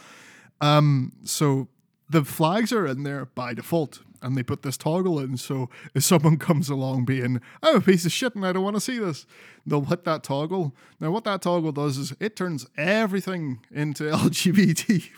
Um, 0.60 1.12
so 1.24 1.68
the 2.08 2.24
flags 2.24 2.72
are 2.72 2.86
in 2.86 3.02
there 3.02 3.26
by 3.26 3.54
default, 3.54 4.00
and 4.22 4.36
they 4.36 4.42
put 4.42 4.62
this 4.62 4.76
toggle 4.76 5.18
in. 5.18 5.36
So 5.36 5.70
if 5.94 6.04
someone 6.04 6.36
comes 6.48 6.68
along 6.68 7.04
being, 7.04 7.40
I'm 7.62 7.76
a 7.76 7.80
piece 7.80 8.04
of 8.04 8.12
shit 8.12 8.34
and 8.34 8.46
I 8.46 8.52
don't 8.52 8.62
want 8.62 8.76
to 8.76 8.80
see 8.80 8.98
this, 8.98 9.26
they'll 9.64 9.84
hit 9.84 10.04
that 10.04 10.22
toggle. 10.22 10.74
Now, 11.00 11.10
what 11.10 11.24
that 11.24 11.42
toggle 11.42 11.72
does 11.72 11.98
is 11.98 12.12
it 12.20 12.36
turns 12.36 12.66
everything 12.76 13.60
into 13.70 14.04
LGBT 14.10 15.08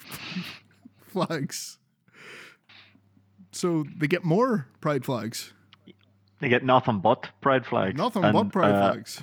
flags. 1.08 1.78
So 3.52 3.84
they 3.96 4.06
get 4.06 4.24
more 4.24 4.66
pride 4.80 5.04
flags. 5.04 5.52
They 6.40 6.48
get 6.48 6.64
nothing 6.64 7.00
but 7.00 7.28
pride 7.40 7.66
flags. 7.66 7.96
Nothing 7.96 8.24
And, 8.24 8.32
but 8.32 8.52
pride 8.52 8.74
uh, 8.74 8.92
flags. 8.92 9.22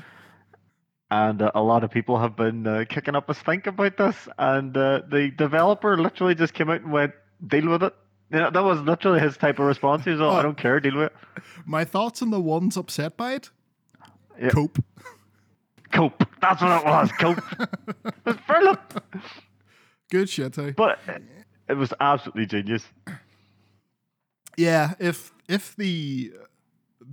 And 1.12 1.42
uh, 1.42 1.52
a 1.56 1.62
lot 1.62 1.84
of 1.84 1.92
people 1.92 2.20
have 2.20 2.36
been 2.36 2.66
uh, 2.68 2.86
kicking 2.90 3.16
up 3.16 3.30
a 3.30 3.34
stink 3.34 3.68
about 3.68 3.98
this. 3.98 4.28
And 4.38 4.76
uh, 4.76 5.02
the 5.10 5.32
developer 5.32 5.98
literally 5.98 6.36
just 6.36 6.54
came 6.54 6.70
out 6.70 6.82
and 6.82 6.92
went, 6.92 7.14
deal 7.46 7.70
with 7.70 7.84
it. 7.84 7.94
You 8.32 8.40
know, 8.40 8.50
that 8.50 8.64
was 8.64 8.82
literally 8.82 9.20
his 9.20 9.38
type 9.38 9.60
of 9.60 9.66
response. 9.66 10.04
He 10.04 10.12
was 10.12 10.22
Oh. 10.22 10.32
I 10.32 10.42
don't 10.42 10.58
care, 10.58 10.80
deal 10.80 10.98
with 10.98 11.12
it. 11.12 11.44
My 11.66 11.86
thoughts 11.86 12.22
on 12.22 12.32
the 12.32 12.42
ones 12.42 12.76
upset 12.76 13.16
by 13.16 13.34
it? 13.34 13.52
Cope. 14.50 14.84
Cope. 15.94 16.24
That's 16.42 16.62
what 16.62 16.82
it 16.82 16.86
was. 16.86 17.12
Cope. 17.14 17.42
Good 20.12 20.30
shit, 20.30 20.56
hey? 20.56 20.72
But 20.72 21.00
it 21.70 21.76
was 21.76 21.94
absolutely 22.00 22.48
genius. 22.48 22.84
Yeah, 24.58 24.94
if 25.00 25.32
if 25.48 25.76
the 25.76 26.34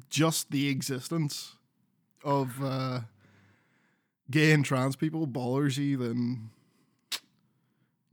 just 0.09 0.51
the 0.51 0.69
existence 0.69 1.57
of 2.25 2.63
uh, 2.63 3.01
gay 4.31 4.53
and 4.53 4.65
trans 4.65 4.97
people 4.97 5.27
bothers 5.27 5.77
you, 5.79 5.97
then 5.97 6.51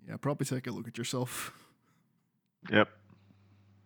yeah, 0.07 0.17
probably 0.17 0.45
take 0.45 0.65
a 0.67 0.71
look 0.71 0.87
at 0.87 0.97
yourself. 0.97 1.53
Yep. 2.71 2.89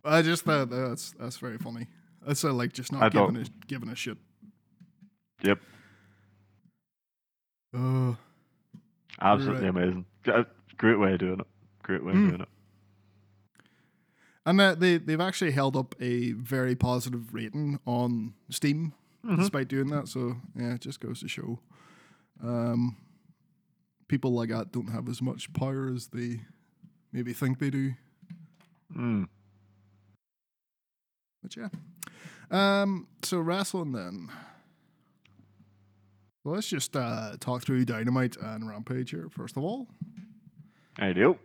I 0.04 0.22
just 0.22 0.44
thought 0.44 0.70
that's 0.70 1.12
that's 1.18 1.36
very 1.38 1.58
funny. 1.58 1.86
That's 2.26 2.44
uh, 2.44 2.52
like 2.52 2.72
just 2.72 2.92
I 2.94 3.00
not 3.00 3.12
giving 3.12 3.34
thought- 3.36 3.46
a 3.48 3.66
giving 3.66 3.88
a 3.90 3.94
shit. 3.94 4.18
Yep. 5.42 5.58
Uh, 7.76 8.14
Absolutely 9.20 9.68
right. 9.68 9.76
amazing. 9.76 10.04
Uh, 10.26 10.44
Great 10.76 10.98
way 10.98 11.12
of 11.14 11.18
doing 11.20 11.40
it. 11.40 11.46
Great 11.82 12.02
way 12.04 12.12
of 12.12 12.18
Mm. 12.18 12.28
doing 12.30 12.40
it. 12.40 12.48
And 14.46 14.60
uh, 14.60 14.74
they 14.74 14.98
they've 14.98 15.20
actually 15.20 15.52
held 15.52 15.76
up 15.76 15.94
a 16.00 16.32
very 16.32 16.74
positive 16.76 17.32
rating 17.34 17.78
on 17.86 18.34
Steam 18.50 18.92
Mhm. 19.24 19.36
despite 19.38 19.68
doing 19.68 19.88
that. 19.88 20.08
So 20.08 20.36
yeah, 20.54 20.74
it 20.74 20.80
just 20.82 21.00
goes 21.00 21.20
to 21.20 21.28
show, 21.28 21.58
um, 22.42 22.96
people 24.08 24.32
like 24.32 24.50
that 24.50 24.70
don't 24.72 24.88
have 24.90 25.08
as 25.08 25.22
much 25.22 25.50
power 25.54 25.88
as 25.88 26.08
they 26.08 26.40
maybe 27.12 27.32
think 27.32 27.58
they 27.58 27.70
do. 27.70 27.94
Mm. 28.94 29.28
But 31.42 31.56
yeah, 31.56 31.68
um, 32.50 33.08
so 33.22 33.38
wrestling 33.40 33.92
then. 33.92 34.28
Well, 36.42 36.54
let's 36.56 36.68
just 36.68 36.94
uh, 36.94 37.36
talk 37.40 37.62
through 37.62 37.86
Dynamite 37.86 38.36
and 38.36 38.68
Rampage 38.68 39.10
here 39.10 39.28
first 39.30 39.56
of 39.56 39.62
all. 39.64 39.88
I 40.98 41.12
do. 41.14 41.38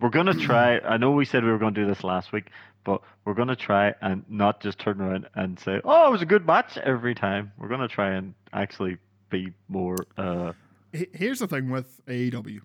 We're 0.00 0.10
gonna 0.10 0.34
try. 0.48 0.78
I 0.80 0.96
know 0.96 1.10
we 1.12 1.24
said 1.24 1.44
we 1.44 1.50
were 1.50 1.58
gonna 1.58 1.72
do 1.74 1.86
this 1.86 2.04
last 2.04 2.32
week, 2.32 2.50
but 2.84 3.00
we're 3.24 3.34
gonna 3.34 3.56
try 3.56 3.94
and 4.00 4.24
not 4.28 4.60
just 4.60 4.78
turn 4.78 5.00
around 5.00 5.28
and 5.34 5.58
say, 5.58 5.80
"Oh, 5.84 6.08
it 6.08 6.12
was 6.12 6.22
a 6.22 6.26
good 6.26 6.46
match" 6.46 6.76
every 6.78 7.14
time. 7.14 7.52
We're 7.58 7.68
gonna 7.68 7.88
try 7.88 8.10
and 8.12 8.34
actually 8.52 8.98
be 9.30 9.52
more. 9.68 9.96
Uh, 10.16 10.52
Here's 10.92 11.40
the 11.40 11.46
thing 11.46 11.68
with 11.70 12.00
AEW. 12.06 12.60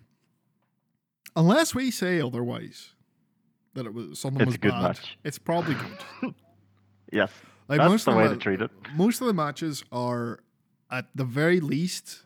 Unless 1.36 1.74
we 1.74 1.90
say 1.90 2.20
otherwise, 2.20 2.94
that 3.74 3.84
it 3.86 3.92
was 3.92 4.18
something 4.18 4.46
was 4.46 4.56
bad, 4.56 4.82
match. 4.82 5.18
it's 5.24 5.38
probably 5.38 5.74
good. 5.74 6.34
yes, 7.12 7.30
Like 7.68 7.80
that's 7.80 8.04
the 8.04 8.12
way 8.12 8.28
the, 8.28 8.34
to 8.34 8.40
treat 8.40 8.62
it. 8.62 8.70
most 8.96 9.20
of 9.20 9.26
the 9.26 9.34
matches 9.34 9.84
are 9.92 10.38
at 10.90 11.06
the 11.14 11.24
very 11.24 11.60
least 11.60 12.22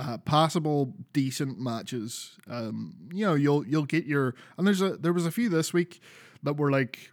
uh, 0.00 0.16
passable, 0.18 0.94
decent 1.12 1.60
matches. 1.60 2.38
Um, 2.48 2.94
you 3.12 3.26
know, 3.26 3.34
you'll 3.34 3.66
you'll 3.66 3.84
get 3.86 4.06
your 4.06 4.34
and 4.56 4.66
there's 4.66 4.80
a 4.80 4.96
there 4.96 5.12
was 5.12 5.26
a 5.26 5.30
few 5.30 5.48
this 5.50 5.72
week 5.74 6.00
that 6.42 6.56
were 6.56 6.70
like, 6.70 7.10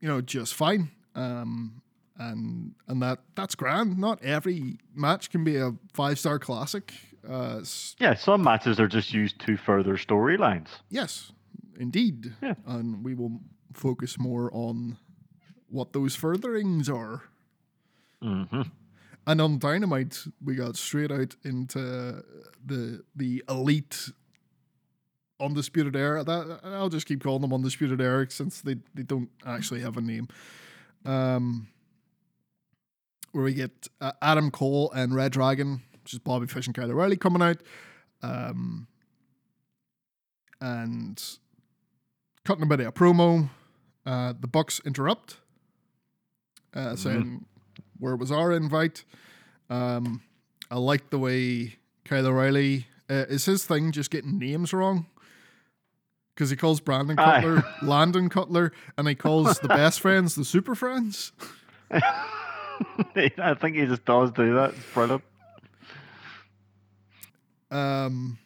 you 0.00 0.08
know, 0.08 0.20
just 0.20 0.54
fine. 0.54 0.90
Um, 1.14 1.80
and 2.18 2.74
and 2.88 3.00
that 3.02 3.20
that's 3.36 3.54
grand. 3.54 3.98
Not 3.98 4.22
every 4.22 4.78
match 4.94 5.30
can 5.30 5.44
be 5.44 5.56
a 5.56 5.72
five 5.92 6.18
star 6.18 6.38
classic. 6.38 6.92
Uh, 7.28 7.60
Yeah, 8.00 8.14
some 8.14 8.42
matches 8.42 8.78
are 8.80 8.88
just 8.88 9.12
used 9.14 9.38
to 9.46 9.56
further 9.56 9.96
storylines. 9.96 10.68
yes, 10.90 11.32
indeed. 11.78 12.32
Yeah. 12.42 12.54
And 12.66 13.04
we 13.04 13.14
will 13.14 13.40
focus 13.72 14.18
more 14.18 14.50
on 14.52 14.98
what 15.70 15.92
those 15.92 16.14
furtherings 16.16 16.88
are. 16.88 17.22
hmm 18.22 18.62
And 19.26 19.40
on 19.40 19.58
Dynamite, 19.58 20.24
we 20.42 20.54
got 20.54 20.76
straight 20.76 21.10
out 21.10 21.34
into 21.44 22.22
the 22.64 23.02
the 23.16 23.42
elite 23.48 24.10
undisputed 25.40 25.96
era. 25.96 26.22
That 26.24 26.60
I'll 26.62 26.90
just 26.90 27.06
keep 27.06 27.22
calling 27.22 27.40
them 27.40 27.52
undisputed 27.52 28.00
era 28.00 28.30
since 28.30 28.60
they, 28.60 28.76
they 28.94 29.02
don't 29.02 29.30
actually 29.46 29.80
have 29.80 29.96
a 29.96 30.00
name. 30.00 30.28
Um, 31.04 31.68
where 33.32 33.44
we 33.44 33.54
get 33.54 33.88
uh, 34.00 34.12
Adam 34.22 34.50
Cole 34.50 34.92
and 34.92 35.14
Red 35.14 35.32
Dragon, 35.32 35.82
which 36.02 36.12
is 36.12 36.18
Bobby 36.18 36.46
Fish 36.46 36.66
and 36.66 36.74
Kyle 36.74 36.90
O'Reilly 36.90 37.16
coming 37.16 37.42
out. 37.42 37.58
Um, 38.22 38.86
and 40.60 41.22
cutting 42.44 42.62
a 42.62 42.66
bit 42.66 42.80
of 42.80 42.86
a 42.86 42.92
promo. 42.92 43.50
Uh, 44.06 44.34
the 44.38 44.46
Bucks 44.46 44.80
interrupt, 44.84 45.38
uh, 46.74 46.94
saying, 46.94 47.44
"Where 47.98 48.14
it 48.14 48.20
was 48.20 48.32
our 48.32 48.52
invite?" 48.52 49.04
Um, 49.70 50.22
I 50.70 50.78
like 50.78 51.10
the 51.10 51.18
way 51.18 51.76
Kyle 52.04 52.26
O'Reilly 52.26 52.86
uh, 53.08 53.26
is 53.28 53.44
his 53.44 53.64
thing, 53.64 53.92
just 53.92 54.10
getting 54.10 54.38
names 54.38 54.72
wrong. 54.72 55.06
Because 56.34 56.50
he 56.50 56.56
calls 56.56 56.80
Brandon 56.80 57.18
Aye. 57.18 57.40
Cutler 57.40 57.64
Landon 57.82 58.28
Cutler, 58.28 58.72
and 58.98 59.06
he 59.06 59.14
calls 59.14 59.60
the 59.60 59.68
best 59.68 60.00
friends 60.00 60.34
the 60.34 60.44
Super 60.44 60.74
Friends. 60.74 61.32
I 61.90 63.54
think 63.60 63.76
he 63.76 63.86
just 63.86 64.04
does 64.04 64.32
do 64.32 64.54
that. 64.54 64.70
It's 64.70 64.92
brilliant. 64.92 65.22
Um. 67.70 68.38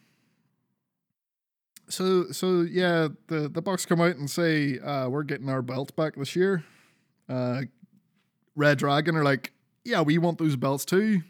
So 1.89 2.31
so 2.31 2.61
yeah, 2.61 3.09
the 3.29 3.49
the 3.49 3.63
Bucks 3.63 3.87
come 3.87 4.01
out 4.03 4.17
and 4.17 4.29
say 4.29 4.79
uh, 4.79 5.09
we're 5.09 5.23
getting 5.23 5.49
our 5.49 5.63
belt 5.63 5.97
back 5.97 6.17
this 6.17 6.37
year. 6.37 6.65
Uh, 7.27 7.63
Red 8.59 8.79
Dragon 8.79 9.15
are 9.17 9.23
like, 9.25 9.53
yeah, 9.85 10.01
we 10.03 10.19
want 10.19 10.39
those 10.39 10.57
belts 10.57 10.85
too, 10.85 11.23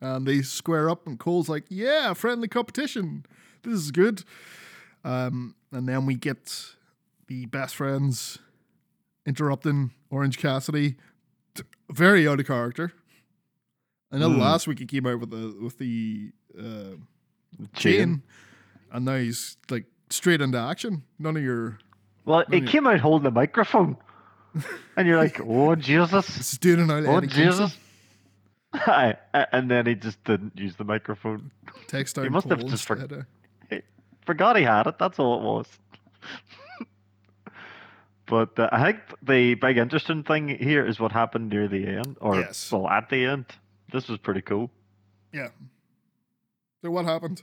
and 0.00 0.26
they 0.26 0.42
square 0.42 0.90
up. 0.90 1.06
And 1.06 1.18
Cole's 1.18 1.48
like, 1.48 1.64
yeah, 1.70 2.12
friendly 2.12 2.48
competition. 2.48 3.24
This 3.62 3.74
is 3.74 3.90
good. 3.90 4.22
Um, 5.02 5.54
and 5.72 5.88
then 5.88 6.04
we 6.06 6.14
get 6.16 6.66
the 7.28 7.46
best 7.46 7.74
friends 7.74 8.38
interrupting 9.24 9.90
Orange 10.10 10.38
Cassidy, 10.38 10.96
very 11.90 12.28
out 12.28 12.38
of 12.40 12.46
character. 12.46 12.92
I 14.12 14.18
know 14.18 14.28
Mm. 14.28 14.38
last 14.38 14.66
week 14.68 14.78
he 14.78 14.86
came 14.86 15.06
out 15.06 15.18
with 15.18 15.30
the 15.30 15.56
with 15.60 15.78
the 15.78 16.30
uh, 16.58 16.96
Chain. 17.72 17.72
chain, 17.74 18.22
and 18.92 19.04
now 19.04 19.16
he's 19.16 19.56
like 19.70 19.86
straight 20.10 20.40
into 20.40 20.58
action. 20.58 21.02
None 21.18 21.36
of 21.36 21.42
your 21.42 21.78
Well, 22.24 22.44
he 22.50 22.58
you- 22.58 22.66
came 22.66 22.86
out 22.86 23.00
holding 23.00 23.26
a 23.26 23.30
microphone, 23.30 23.96
and 24.96 25.06
you're 25.06 25.18
like, 25.18 25.40
"Oh 25.40 25.74
Jesus! 25.74 26.26
this 26.26 26.52
is 26.52 26.58
doing 26.58 26.88
it. 26.88 27.06
Oh 27.06 27.20
Jesus!" 27.20 27.76
Aye, 28.72 29.16
and 29.52 29.70
then 29.70 29.86
he 29.86 29.94
just 29.94 30.22
didn't 30.24 30.58
use 30.58 30.76
the 30.76 30.84
microphone. 30.84 31.50
Text 31.86 32.18
He 32.18 32.28
must 32.28 32.48
have 32.48 32.66
just 32.66 32.86
for- 32.86 32.94
of- 32.94 33.26
Forgot 34.26 34.56
he 34.56 34.64
had 34.64 34.88
it. 34.88 34.98
That's 34.98 35.20
all 35.20 35.38
it 35.38 35.44
was. 35.44 35.66
but 38.26 38.58
uh, 38.58 38.68
I 38.72 38.82
think 38.82 38.98
the 39.22 39.54
big 39.54 39.78
interesting 39.78 40.24
thing 40.24 40.48
here 40.48 40.84
is 40.84 40.98
what 40.98 41.12
happened 41.12 41.50
near 41.50 41.68
the 41.68 41.86
end, 41.86 42.16
or 42.20 42.40
Yes. 42.40 42.72
well, 42.72 42.88
at 42.88 43.08
the 43.08 43.24
end. 43.24 43.46
This 43.92 44.08
was 44.08 44.18
pretty 44.18 44.42
cool. 44.42 44.70
Yeah. 45.32 45.50
So 46.82 46.90
what 46.90 47.04
happened? 47.04 47.42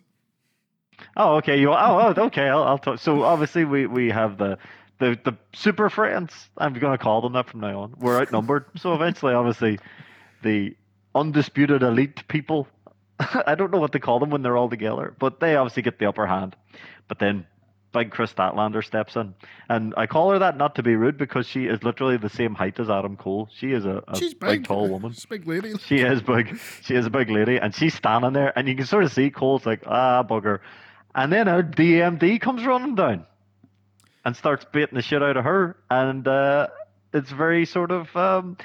Oh, 1.16 1.38
okay. 1.38 1.57
You. 1.59 1.72
Oh, 1.72 2.14
oh 2.18 2.24
okay. 2.26 2.49
I'll, 2.49 2.64
I'll 2.64 2.78
talk. 2.78 2.99
So 2.99 3.24
obviously 3.24 3.64
we 3.66 3.88
we 3.88 4.09
have 4.09 4.38
the. 4.38 4.57
The, 4.99 5.19
the 5.23 5.35
super 5.53 5.89
friends, 5.89 6.49
I'm 6.57 6.73
going 6.73 6.97
to 6.97 7.03
call 7.03 7.21
them 7.21 7.33
that 7.33 7.49
from 7.49 7.61
now 7.61 7.81
on. 7.81 7.95
We're 7.99 8.21
outnumbered. 8.21 8.65
so 8.77 8.93
eventually, 8.93 9.33
obviously, 9.33 9.79
the 10.43 10.75
undisputed 11.15 11.83
elite 11.83 12.27
people, 12.27 12.67
I 13.19 13.55
don't 13.55 13.71
know 13.71 13.79
what 13.79 13.91
they 13.91 13.99
call 13.99 14.19
them 14.19 14.29
when 14.29 14.43
they're 14.43 14.57
all 14.57 14.69
together, 14.69 15.15
but 15.19 15.39
they 15.39 15.55
obviously 15.55 15.83
get 15.83 15.99
the 15.99 16.05
upper 16.05 16.27
hand. 16.27 16.55
But 17.07 17.19
then 17.19 17.45
big 17.93 18.11
Kris 18.11 18.33
Statlander 18.33 18.83
steps 18.83 19.15
in. 19.15 19.33
And 19.69 19.93
I 19.95 20.07
call 20.07 20.31
her 20.31 20.39
that 20.39 20.57
not 20.57 20.75
to 20.75 20.83
be 20.83 20.95
rude 20.95 21.17
because 21.17 21.47
she 21.47 21.65
is 21.65 21.83
literally 21.83 22.17
the 22.17 22.29
same 22.29 22.55
height 22.55 22.79
as 22.79 22.89
Adam 22.89 23.15
Cole. 23.15 23.47
She 23.55 23.71
is 23.71 23.85
a, 23.85 24.03
a 24.07 24.17
She's 24.17 24.33
big, 24.33 24.49
big, 24.49 24.65
tall 24.65 24.89
woman. 24.89 25.13
She's 25.13 25.23
a 25.23 25.27
big 25.27 25.47
lady. 25.47 25.77
She 25.77 25.99
is 25.99 26.21
big. 26.21 26.59
She 26.81 26.95
is 26.95 27.05
a 27.05 27.09
big 27.09 27.29
lady, 27.29 27.57
and 27.57 27.73
she's 27.73 27.93
standing 27.93 28.33
there, 28.33 28.57
and 28.57 28.67
you 28.67 28.75
can 28.75 28.85
sort 28.85 29.03
of 29.05 29.13
see 29.13 29.29
Cole's 29.29 29.65
like, 29.65 29.83
ah, 29.85 30.23
bugger. 30.23 30.59
And 31.15 31.31
then 31.31 31.47
a 31.47 31.61
DMD 31.63 32.41
comes 32.41 32.65
running 32.65 32.95
down 32.95 33.25
and 34.26 34.36
starts 34.36 34.65
beating 34.71 34.95
the 34.95 35.01
shit 35.01 35.21
out 35.21 35.38
of 35.38 35.43
her, 35.43 35.76
and 35.89 36.28
uh, 36.28 36.67
it's 37.13 37.32
very 37.32 37.65
sort 37.65 37.91
of 37.91 38.15
um, 38.15 38.57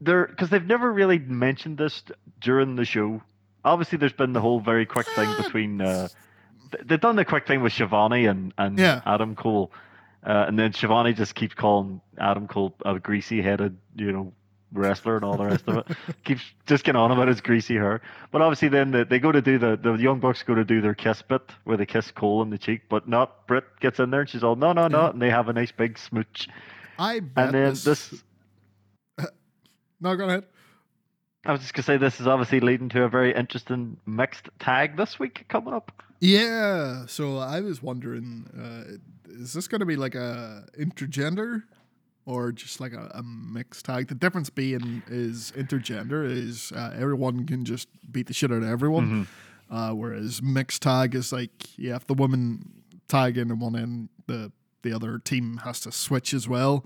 they're 0.00 0.26
because 0.26 0.50
they've 0.50 0.66
never 0.66 0.92
really 0.92 1.18
mentioned 1.18 1.78
this 1.78 2.02
during 2.40 2.76
the 2.76 2.84
show. 2.84 3.22
Obviously, 3.64 3.98
there's 3.98 4.12
been 4.12 4.32
the 4.32 4.40
whole 4.40 4.60
very 4.60 4.86
quick 4.86 5.06
thing 5.08 5.32
between. 5.42 5.80
Uh, 5.80 6.08
they've 6.84 7.00
done 7.00 7.16
the 7.16 7.24
quick 7.24 7.46
thing 7.46 7.62
with 7.62 7.72
Schiavone 7.72 8.26
and 8.26 8.52
and 8.58 8.78
Yeah. 8.78 9.00
Adam 9.06 9.36
Cole, 9.36 9.70
uh, 10.26 10.44
and 10.48 10.58
then 10.58 10.72
Schiavone 10.72 11.12
just 11.14 11.34
keeps 11.34 11.54
calling 11.54 12.00
Adam 12.18 12.46
Cole 12.48 12.74
a 12.84 12.98
greasy-headed, 12.98 13.76
you 13.96 14.12
know, 14.12 14.32
wrestler 14.74 15.16
and 15.16 15.24
all 15.24 15.36
the 15.36 15.44
rest 15.44 15.64
of 15.66 15.78
it. 15.78 15.86
Keeps 16.24 16.42
just 16.66 16.84
getting 16.84 17.00
on 17.00 17.10
about 17.10 17.28
his 17.28 17.40
greasy 17.40 17.74
hair. 17.74 18.00
But 18.30 18.42
obviously, 18.42 18.68
then 18.68 18.90
they, 18.90 19.04
they 19.04 19.18
go 19.18 19.32
to 19.32 19.40
do 19.40 19.58
the 19.58 19.76
the 19.76 19.94
young 19.94 20.20
bucks 20.20 20.42
go 20.42 20.54
to 20.54 20.64
do 20.64 20.80
their 20.80 20.94
kiss 20.94 21.22
bit 21.22 21.42
where 21.64 21.76
they 21.76 21.86
kiss 21.86 22.10
Cole 22.10 22.42
in 22.42 22.50
the 22.50 22.58
cheek, 22.58 22.82
but 22.88 23.08
not 23.08 23.46
Britt 23.46 23.64
gets 23.80 23.98
in 23.98 24.10
there 24.10 24.20
and 24.20 24.28
she's 24.28 24.44
all 24.44 24.56
no 24.56 24.72
no 24.72 24.88
no, 24.88 25.06
and 25.06 25.22
they 25.22 25.30
have 25.30 25.48
a 25.48 25.52
nice 25.52 25.72
big 25.72 25.98
smooch. 25.98 26.48
I 26.98 27.20
bet 27.20 27.46
And 27.46 27.54
then 27.54 27.70
this, 27.70 27.84
this, 27.84 28.22
No, 30.00 30.16
go 30.16 30.26
ahead. 30.26 30.44
I 31.46 31.52
was 31.52 31.60
just 31.60 31.74
gonna 31.74 31.84
say, 31.84 31.96
this 31.96 32.20
is 32.20 32.26
obviously 32.26 32.60
leading 32.60 32.88
to 32.90 33.02
a 33.02 33.08
very 33.08 33.34
interesting 33.34 33.98
mixed 34.06 34.48
tag 34.58 34.96
this 34.96 35.18
week 35.18 35.44
coming 35.48 35.74
up. 35.74 35.92
Yeah. 36.20 37.04
So 37.06 37.36
I 37.36 37.60
was 37.60 37.82
wondering, 37.82 38.48
uh, 38.58 39.32
is 39.34 39.52
this 39.52 39.68
going 39.68 39.80
to 39.80 39.86
be 39.86 39.96
like 39.96 40.14
a 40.14 40.64
intergender 40.78 41.64
or 42.26 42.52
just 42.52 42.80
like 42.80 42.92
a, 42.92 43.10
a 43.14 43.22
mixed 43.22 43.84
tag? 43.84 44.08
The 44.08 44.14
difference 44.14 44.50
being 44.50 45.02
is 45.08 45.52
intergender 45.56 46.24
is 46.30 46.72
uh, 46.72 46.94
everyone 46.98 47.46
can 47.46 47.64
just 47.64 47.88
beat 48.10 48.26
the 48.26 48.34
shit 48.34 48.50
out 48.50 48.62
of 48.62 48.68
everyone, 48.68 49.26
uh, 49.70 49.90
whereas 49.92 50.42
mixed 50.42 50.82
tag 50.82 51.14
is 51.14 51.32
like 51.32 51.50
yeah, 51.78 51.96
if 51.96 52.06
the 52.06 52.14
woman 52.14 52.82
tag 53.08 53.36
in 53.38 53.50
at 53.50 53.58
one 53.58 53.76
end, 53.76 54.08
the 54.26 54.52
the 54.82 54.92
other 54.92 55.18
team 55.18 55.58
has 55.64 55.80
to 55.80 55.92
switch 55.92 56.34
as 56.34 56.46
well. 56.48 56.84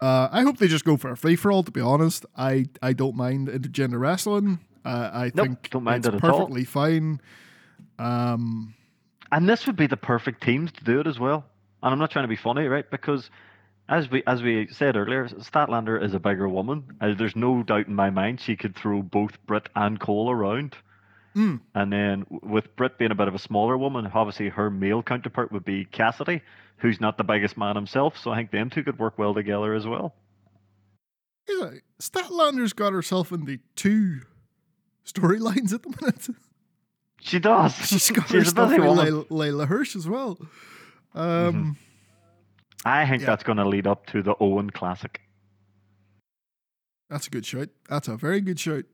Uh, 0.00 0.28
I 0.30 0.42
hope 0.42 0.58
they 0.58 0.68
just 0.68 0.84
go 0.84 0.96
for 0.96 1.10
a 1.10 1.16
free 1.16 1.34
for 1.36 1.50
all. 1.50 1.62
To 1.64 1.70
be 1.72 1.80
honest, 1.80 2.24
I 2.36 2.66
I 2.82 2.92
don't 2.92 3.16
mind 3.16 3.48
intergender 3.48 3.98
wrestling. 3.98 4.60
Uh, 4.84 5.10
I 5.12 5.32
Nope, 5.34 5.46
think 5.46 5.70
don't 5.70 5.84
mind 5.84 6.06
it's 6.06 6.08
it 6.08 6.14
at 6.14 6.24
all. 6.24 6.38
perfectly 6.38 6.64
fine. 6.64 7.20
Um, 7.98 8.74
And 9.32 9.48
this 9.48 9.66
would 9.66 9.76
be 9.76 9.86
the 9.86 9.96
perfect 9.96 10.42
teams 10.42 10.72
to 10.72 10.84
do 10.84 11.00
it 11.00 11.06
as 11.06 11.18
well. 11.18 11.44
And 11.82 11.92
I'm 11.92 11.98
not 11.98 12.10
trying 12.10 12.24
to 12.24 12.28
be 12.28 12.36
funny, 12.36 12.66
right? 12.66 12.88
Because 12.90 13.30
as 13.88 14.10
we 14.10 14.22
as 14.26 14.42
we 14.42 14.68
said 14.68 14.96
earlier, 14.96 15.28
Statlander 15.28 16.02
is 16.02 16.14
a 16.14 16.20
bigger 16.20 16.48
woman. 16.48 16.84
Uh, 17.00 17.14
there's 17.16 17.36
no 17.36 17.62
doubt 17.62 17.86
in 17.86 17.94
my 17.94 18.10
mind 18.10 18.40
she 18.40 18.56
could 18.56 18.76
throw 18.76 19.02
both 19.02 19.44
Britt 19.46 19.68
and 19.74 19.98
Cole 19.98 20.30
around. 20.30 20.76
Mm. 21.34 21.60
And 21.74 21.92
then 21.92 22.26
with 22.28 22.74
Britt 22.76 22.98
being 22.98 23.10
a 23.10 23.14
bit 23.14 23.28
of 23.28 23.34
a 23.34 23.38
smaller 23.38 23.78
woman, 23.78 24.10
obviously 24.12 24.48
her 24.48 24.70
male 24.70 25.02
counterpart 25.02 25.52
would 25.52 25.64
be 25.64 25.84
Cassidy, 25.84 26.42
who's 26.78 27.00
not 27.00 27.16
the 27.16 27.24
biggest 27.24 27.56
man 27.56 27.76
himself. 27.76 28.18
So 28.18 28.30
I 28.30 28.36
think 28.36 28.50
them 28.50 28.70
two 28.70 28.82
could 28.82 28.98
work 28.98 29.18
well 29.18 29.34
together 29.34 29.74
as 29.74 29.86
well. 29.86 30.14
Like, 31.60 31.84
Statlander's 32.00 32.72
got 32.72 32.92
herself 32.92 33.32
in 33.32 33.46
the 33.46 33.60
two 33.74 34.20
storylines 35.06 35.72
at 35.72 35.82
the 35.82 35.94
minute. 36.00 36.28
She 37.20 37.38
does. 37.38 37.74
She's 37.74 38.10
got 38.10 38.28
She's 38.28 38.48
stuff 38.48 38.70
with. 38.70 38.80
Layla, 38.80 39.26
Leyla 39.28 39.66
Hirsch 39.66 39.96
as 39.96 40.06
well. 40.06 40.38
Um, 41.14 41.76
I 42.84 43.06
think 43.08 43.22
Yeah. 43.22 43.26
that's 43.26 43.42
going 43.44 43.58
to 43.58 43.68
lead 43.68 43.86
up 43.86 44.06
to 44.06 44.22
the 44.22 44.34
Owen 44.40 44.70
Classic. 44.70 45.20
That's 47.10 47.26
a 47.26 47.30
good 47.30 47.46
shout. 47.46 47.68
That's 47.88 48.08
a 48.08 48.16
very 48.16 48.40
good 48.40 48.60
shout. 48.60 48.84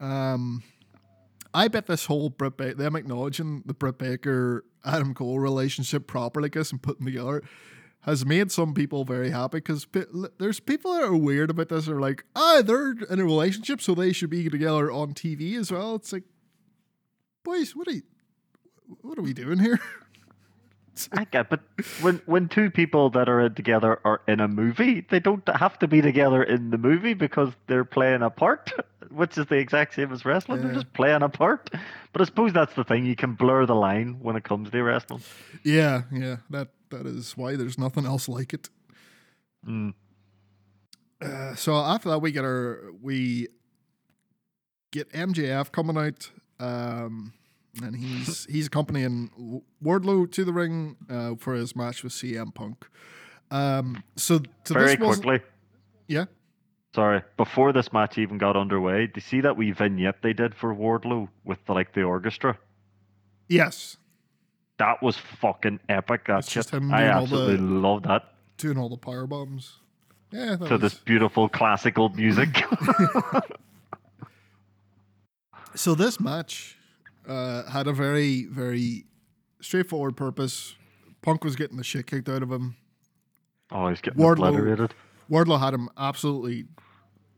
Um, 0.00 0.62
I 1.52 1.68
bet 1.68 1.86
this 1.86 2.06
whole 2.06 2.30
Britt 2.30 2.56
ba- 2.56 2.74
them 2.74 2.94
acknowledging 2.94 3.62
the 3.66 3.74
Britt 3.74 3.98
Baker 3.98 4.64
Adam 4.84 5.12
Cole 5.14 5.40
relationship 5.40 6.06
properly, 6.06 6.44
like 6.46 6.52
this 6.52 6.70
and 6.70 6.80
putting 6.80 7.04
together 7.06 7.42
has 8.02 8.24
made 8.24 8.50
some 8.52 8.74
people 8.74 9.04
very 9.04 9.30
happy 9.30 9.58
because 9.58 9.86
there's 10.38 10.60
people 10.60 10.92
that 10.94 11.02
are 11.02 11.16
weird 11.16 11.50
about 11.50 11.68
this. 11.68 11.88
Are 11.88 12.00
like, 12.00 12.24
ah, 12.36 12.62
they're 12.64 12.92
in 12.92 13.18
a 13.18 13.24
relationship, 13.24 13.80
so 13.82 13.92
they 13.94 14.12
should 14.12 14.30
be 14.30 14.48
together 14.48 14.90
on 14.90 15.12
TV 15.14 15.56
as 15.58 15.72
well. 15.72 15.96
It's 15.96 16.12
like, 16.12 16.22
boys, 17.44 17.74
what 17.74 17.88
are 17.88 17.92
you, 17.92 18.02
what 19.02 19.18
are 19.18 19.22
we 19.22 19.32
doing 19.34 19.58
here? 19.58 19.80
I 21.12 21.24
get, 21.24 21.50
but 21.50 21.60
when 22.00 22.20
when 22.26 22.48
two 22.48 22.70
people 22.70 23.10
that 23.10 23.28
are 23.28 23.48
together 23.48 24.00
are 24.04 24.20
in 24.26 24.40
a 24.40 24.48
movie, 24.48 25.04
they 25.08 25.20
don't 25.20 25.46
have 25.48 25.78
to 25.80 25.88
be 25.88 26.00
together 26.00 26.42
in 26.42 26.70
the 26.70 26.78
movie 26.78 27.14
because 27.14 27.52
they're 27.66 27.84
playing 27.84 28.22
a 28.22 28.30
part, 28.30 28.72
which 29.10 29.38
is 29.38 29.46
the 29.46 29.56
exact 29.56 29.94
same 29.94 30.12
as 30.12 30.24
wrestling. 30.24 30.62
They're 30.62 30.72
just 30.72 30.92
playing 30.92 31.22
a 31.22 31.28
part. 31.28 31.70
But 32.12 32.22
I 32.22 32.24
suppose 32.24 32.52
that's 32.52 32.74
the 32.74 32.84
thing; 32.84 33.06
you 33.06 33.16
can 33.16 33.34
blur 33.34 33.66
the 33.66 33.74
line 33.74 34.18
when 34.20 34.36
it 34.36 34.44
comes 34.44 34.70
to 34.70 34.82
wrestling. 34.82 35.22
yeah, 35.62 36.02
yeah, 36.12 36.36
that 36.50 36.68
that 36.90 37.06
is 37.06 37.36
why 37.36 37.56
there's 37.56 37.78
nothing 37.78 38.06
else 38.06 38.28
like 38.28 38.54
it. 38.54 38.68
Mm. 39.66 39.94
Uh, 41.20 41.54
so 41.54 41.74
after 41.76 42.08
that, 42.08 42.20
we 42.20 42.32
get 42.32 42.44
our 42.44 42.92
we 43.02 43.48
get 44.90 45.12
MJF 45.12 45.72
coming 45.72 45.96
out, 45.96 46.30
um, 46.60 47.32
and 47.82 47.96
he's 47.96 48.44
he's 48.46 48.66
accompanying 48.66 49.62
Wardlow 49.84 50.30
to 50.32 50.44
the 50.44 50.52
ring 50.52 50.96
uh, 51.10 51.34
for 51.36 51.54
his 51.54 51.74
match 51.76 52.02
with 52.02 52.12
CM 52.12 52.54
Punk. 52.54 52.86
Um, 53.50 54.02
so, 54.16 54.40
so 54.64 54.74
Very 54.74 54.96
quickly, 54.96 55.40
yeah, 56.06 56.26
Sorry, 56.94 57.22
before 57.36 57.72
this 57.72 57.92
match 57.92 58.18
even 58.18 58.36
got 58.38 58.56
underway, 58.56 59.06
do 59.06 59.12
you 59.16 59.20
see 59.22 59.40
that 59.40 59.56
wee 59.56 59.70
vignette 59.72 60.20
they 60.22 60.32
did 60.34 60.54
for 60.54 60.74
Wardlow 60.74 61.28
with 61.44 61.58
the, 61.66 61.72
like 61.72 61.92
the 61.94 62.02
orchestra? 62.02 62.58
Yes, 63.48 63.96
That 64.78 65.02
was 65.02 65.16
fucking 65.16 65.80
epic. 65.88 66.26
That 66.26 66.40
It's 66.40 66.48
shit. 66.48 66.54
just 66.64 66.70
him 66.74 66.92
I 66.92 67.04
the- 67.04 67.10
absolutely 67.12 67.56
love 67.58 68.02
that. 68.02 68.34
doing 68.58 68.76
all 68.78 68.88
the 68.90 68.96
power 68.98 69.26
bombs. 69.26 69.78
Yeah, 70.30 70.56
To 70.56 70.64
was- 70.72 70.80
this 70.82 70.94
beautiful 70.94 71.48
classical 71.48 72.10
music. 72.10 72.62
So 75.74 75.94
this 75.94 76.18
match 76.18 76.77
uh, 77.28 77.64
had 77.70 77.86
a 77.86 77.92
very, 77.92 78.46
very 78.46 79.04
straightforward 79.60 80.16
purpose. 80.16 80.74
Punk 81.22 81.44
was 81.44 81.56
getting 81.56 81.76
the 81.76 81.84
shit 81.84 82.06
kicked 82.06 82.28
out 82.28 82.42
of 82.42 82.50
him. 82.50 82.76
oh, 83.70 83.88
he's 83.88 84.00
getting 84.00 84.20
Wardlow- 84.20 84.48
obliterated. 84.48 84.94
Wardlow 85.30 85.58
had 85.60 85.74
him 85.74 85.88
absolutely 85.98 86.66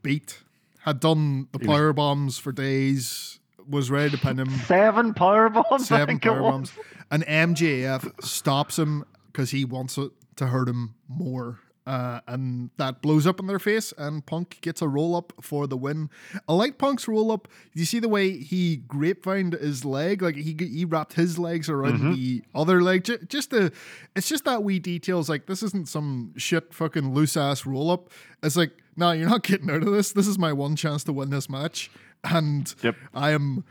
beat. 0.01 0.39
Had 0.79 0.99
done 0.99 1.47
the 1.51 1.59
power 1.59 1.93
bombs 1.93 2.37
for 2.39 2.51
days. 2.51 3.39
Was 3.69 3.91
ready 3.91 4.09
to 4.09 4.17
pin 4.17 4.39
him. 4.39 4.49
Seven 4.65 5.13
power 5.13 5.49
bombs. 5.49 5.87
Seven 5.87 6.19
power 6.19 6.39
bombs. 6.39 6.73
And 7.11 7.23
MJF 7.25 8.23
stops 8.23 8.79
him 8.79 9.03
because 9.27 9.51
he 9.51 9.65
wants 9.65 9.97
it 9.97 10.11
to 10.37 10.47
hurt 10.47 10.67
him 10.67 10.95
more. 11.07 11.59
Uh, 11.91 12.21
and 12.27 12.69
that 12.77 13.01
blows 13.01 13.27
up 13.27 13.37
in 13.41 13.47
their 13.47 13.59
face, 13.59 13.91
and 13.97 14.25
Punk 14.25 14.59
gets 14.61 14.81
a 14.81 14.87
roll 14.87 15.13
up 15.13 15.33
for 15.41 15.67
the 15.67 15.75
win. 15.75 16.09
I 16.47 16.53
like 16.53 16.77
Punk's 16.77 17.05
roll 17.05 17.31
up. 17.33 17.49
You 17.73 17.83
see 17.83 17.99
the 17.99 18.07
way 18.07 18.37
he 18.37 18.77
grapevined 18.87 19.59
his 19.59 19.83
leg, 19.83 20.21
like 20.21 20.35
he 20.35 20.55
he 20.57 20.85
wrapped 20.85 21.13
his 21.13 21.37
legs 21.37 21.67
around 21.69 21.99
Mm-hmm. 21.99 22.13
the 22.13 22.43
other 22.55 22.81
leg. 22.81 23.03
Ju- 23.03 23.17
Just 23.27 23.49
the, 23.49 23.73
it's 24.15 24.29
just 24.29 24.45
that 24.45 24.63
wee 24.63 24.79
details. 24.79 25.27
Like 25.27 25.47
this 25.47 25.61
isn't 25.63 25.89
some 25.89 26.33
shit 26.37 26.73
fucking 26.73 27.13
loose 27.13 27.35
ass 27.35 27.65
roll 27.65 27.91
up. 27.91 28.09
It's 28.41 28.55
like, 28.55 28.71
no, 28.95 29.11
you're 29.11 29.27
not 29.29 29.43
getting 29.43 29.69
out 29.69 29.83
of 29.83 29.91
this. 29.91 30.13
This 30.13 30.27
is 30.27 30.37
my 30.39 30.53
one 30.53 30.77
chance 30.77 31.03
to 31.05 31.11
win 31.13 31.29
this 31.29 31.49
match, 31.49 31.91
and 32.23 32.73
Yep. 32.83 32.95
I 33.13 33.31
am 33.31 33.65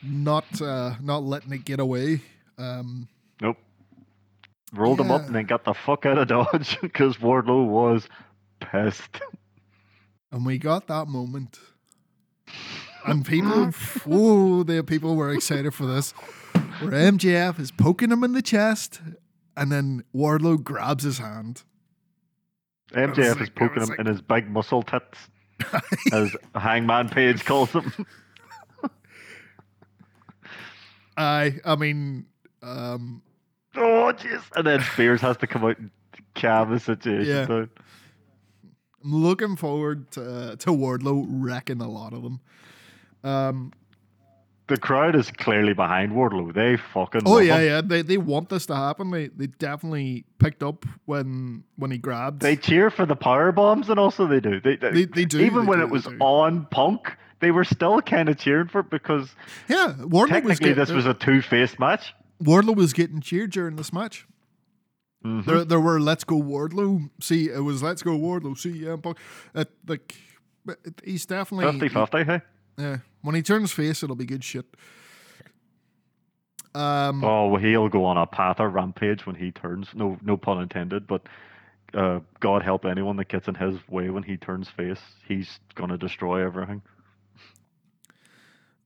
not 0.00 0.62
uh, 0.62 0.94
not 1.02 1.24
letting 1.24 1.52
it 1.52 1.64
get 1.64 1.80
away. 1.80 2.20
Um, 2.56 3.08
Rolled 4.76 5.00
him 5.00 5.10
up 5.10 5.26
and 5.26 5.34
then 5.34 5.46
got 5.46 5.64
the 5.64 5.74
fuck 5.74 6.04
out 6.06 6.18
of 6.18 6.28
Dodge 6.28 6.80
because 6.82 7.16
Wardlow 7.18 7.66
was 7.66 8.08
pissed. 8.60 9.20
and 10.32 10.44
we 10.44 10.58
got 10.58 10.86
that 10.88 11.06
moment, 11.08 11.58
and 13.06 13.24
people, 13.24 13.66
whoa, 14.06 14.62
the 14.64 14.82
people 14.82 15.14
were 15.16 15.32
excited 15.32 15.72
for 15.74 15.86
this. 15.86 16.12
Where 16.80 16.90
MJF 16.90 17.60
is 17.60 17.70
poking 17.70 18.10
him 18.10 18.24
in 18.24 18.32
the 18.32 18.42
chest, 18.42 19.00
and 19.56 19.70
then 19.70 20.02
Wardlow 20.14 20.62
grabs 20.62 21.04
his 21.04 21.18
hand. 21.18 21.62
MJF 22.92 23.18
is 23.18 23.36
like- 23.40 23.52
I 23.56 23.66
poking 23.66 23.82
him 23.82 23.88
like- 23.90 23.98
in 24.00 24.06
his 24.06 24.20
big 24.22 24.50
muscle 24.50 24.82
tits, 24.82 25.18
as 26.12 26.34
Hangman 26.54 27.08
Page 27.10 27.44
calls 27.44 27.70
them. 27.72 27.92
I, 31.16 31.60
I 31.64 31.76
mean, 31.76 32.26
um, 32.62 33.22
oh, 33.76 34.12
jeez. 34.16 34.42
And 34.56 34.66
then 34.66 34.80
Spears 34.82 35.20
has 35.20 35.36
to 35.38 35.46
come 35.46 35.64
out 35.64 35.78
and 35.78 35.90
calm 36.34 36.70
the 36.70 36.80
situation 36.80 37.26
Yeah. 37.26 37.46
down. 37.46 37.70
I'm 39.04 39.14
looking 39.22 39.56
forward 39.56 40.10
to, 40.12 40.56
to 40.58 40.70
Wardlow 40.70 41.26
wrecking 41.28 41.80
a 41.80 41.88
lot 41.88 42.12
of 42.14 42.22
them. 42.22 42.40
Um, 43.22 43.72
The 44.66 44.78
crowd 44.78 45.14
is 45.14 45.30
clearly 45.30 45.74
behind 45.74 46.12
Wardlow. 46.12 46.54
They 46.54 46.78
fucking 46.78 47.22
Oh 47.26 47.32
love 47.34 47.44
yeah, 47.44 47.58
him. 47.58 47.64
yeah. 47.66 47.80
They 47.82 48.00
they 48.00 48.16
want 48.16 48.48
this 48.48 48.64
to 48.66 48.74
happen. 48.74 49.10
They 49.10 49.28
they 49.28 49.48
definitely 49.48 50.24
picked 50.38 50.62
up 50.62 50.86
when 51.04 51.64
when 51.76 51.90
he 51.90 51.98
grabbed. 51.98 52.40
They 52.40 52.56
cheer 52.56 52.88
for 52.90 53.04
the 53.04 53.16
power 53.16 53.52
bombs, 53.52 53.90
and 53.90 53.98
also 54.00 54.26
they 54.26 54.40
do. 54.40 54.60
They, 54.60 54.76
They- 54.76 55.04
they 55.04 55.24
do, 55.26 55.40
Even 55.40 55.60
they 55.64 55.66
when 55.68 55.78
do, 55.80 55.84
it 55.84 55.90
was 55.90 56.06
on 56.20 56.66
Punk, 56.70 57.14
they 57.40 57.50
were 57.50 57.64
still 57.64 58.00
kind 58.00 58.30
of 58.30 58.38
cheering 58.38 58.68
for 58.68 58.80
it 58.80 58.88
because 58.88 59.34
yeah, 59.68 59.92
Wardlow 59.98 60.10
was 60.22 60.30
technically 60.30 60.68
getting, 60.70 60.76
this 60.76 60.90
was 60.90 61.04
a 61.04 61.12
two-faced 61.12 61.78
match. 61.78 62.14
Wardlow 62.44 62.76
was 62.76 62.92
getting 62.92 63.20
cheered 63.20 63.50
during 63.52 63.76
this 63.76 63.92
match. 63.92 64.26
Mhm. 65.24 65.44
There 65.46 65.64
there 65.64 65.80
were 65.80 65.98
Let's 66.00 66.24
Go 66.24 66.36
Wardlow. 66.40 67.08
See, 67.20 67.48
it 67.48 67.64
was 67.64 67.82
Let's 67.82 68.02
Go 68.02 68.18
Wardlow. 68.18 68.58
See, 68.58 68.70
yeah, 68.84 68.96
Punk. 68.96 69.16
Uh, 69.54 69.64
like 69.88 70.14
but 70.66 70.78
he's 71.04 71.26
definitely 71.26 71.66
50-50, 71.88 72.24
hey? 72.26 72.40
Yeah, 72.78 72.98
when 73.22 73.34
he 73.34 73.42
turns 73.42 73.70
face, 73.72 74.02
it'll 74.02 74.16
be 74.16 74.24
good 74.26 74.42
shit. 74.44 74.66
Um, 76.74 77.22
Oh, 77.22 77.56
he'll 77.56 77.88
go 77.88 78.04
on 78.04 78.16
a 78.16 78.26
path 78.26 78.58
or 78.60 78.68
rampage 78.68 79.26
when 79.26 79.36
he 79.36 79.50
turns. 79.52 79.88
No, 79.94 80.18
no 80.22 80.36
pun 80.36 80.60
intended. 80.60 81.06
But 81.06 81.28
uh, 81.94 82.20
God 82.40 82.62
help 82.62 82.84
anyone 82.84 83.16
that 83.18 83.28
gets 83.28 83.46
in 83.46 83.54
his 83.54 83.76
way 83.88 84.10
when 84.10 84.24
he 84.24 84.36
turns 84.36 84.68
face. 84.68 84.98
He's 85.28 85.60
gonna 85.74 85.96
destroy 85.98 86.44
everything. 86.44 86.82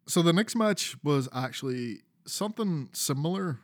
so 0.07 0.23
the 0.23 0.33
next 0.33 0.55
match 0.57 0.97
was 1.03 1.29
actually 1.35 2.01
something 2.29 2.89
similar. 2.93 3.59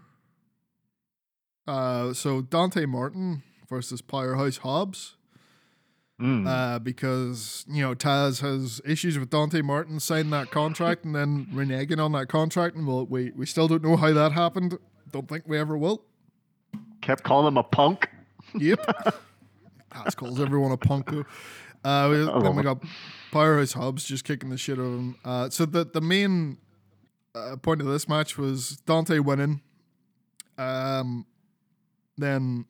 Uh, 1.67 2.13
so 2.13 2.43
Dante 2.43 2.87
Martin 2.87 3.43
versus 3.69 4.03
Powerhouse 4.03 4.59
Hobbs. 4.59 5.17
Mm. 6.21 6.47
uh, 6.47 6.79
because 6.79 7.65
you 7.69 7.83
know 7.83 7.93
Taz 7.97 8.41
has 8.41 8.81
issues 8.85 9.19
with 9.19 9.31
Dante 9.31 9.63
Martin 9.63 9.99
signing 9.99 10.31
that 10.31 10.53
contract 10.53 11.05
and 11.05 11.13
then 11.13 11.49
reneging 11.53 11.99
on 11.99 12.13
that 12.13 12.29
contract, 12.29 12.77
and 12.77 12.87
well, 12.87 13.05
we 13.05 13.33
we 13.33 13.47
still 13.47 13.67
don't 13.67 13.83
know 13.83 13.97
how 13.97 14.13
that 14.13 14.31
happened. 14.31 14.79
Don't 15.11 15.29
think 15.29 15.43
we 15.49 15.59
ever 15.59 15.77
will. 15.77 16.05
Kept 17.01 17.25
calling 17.25 17.49
him 17.49 17.57
a 17.57 17.65
punk. 17.65 18.09
Yep, 18.57 18.79
Taz 19.93 20.15
calls 20.15 20.41
everyone 20.41 20.71
a 20.71 20.77
punk. 20.77 21.11
though. 21.11 21.25
Uh, 21.85 22.09
we, 22.09 22.43
then 22.43 22.55
we 22.55 22.63
got 22.63 22.83
Powerhouse 23.33 23.73
Hobbs 23.73 24.05
just 24.05 24.25
kicking 24.25 24.51
the 24.51 24.57
shit 24.57 24.79
out 24.79 24.83
of 24.83 24.93
him. 24.93 25.17
Uh, 25.25 25.51
so 25.51 25.67
the 25.67 25.85
the 25.85 26.01
main 26.01 26.59
uh, 27.35 27.57
point 27.57 27.81
of 27.81 27.87
this 27.87 28.09
match 28.09 28.37
was 28.39 28.79
Dante 28.87 29.19
winning. 29.19 29.61
Um, 30.59 31.27
then 32.17 32.67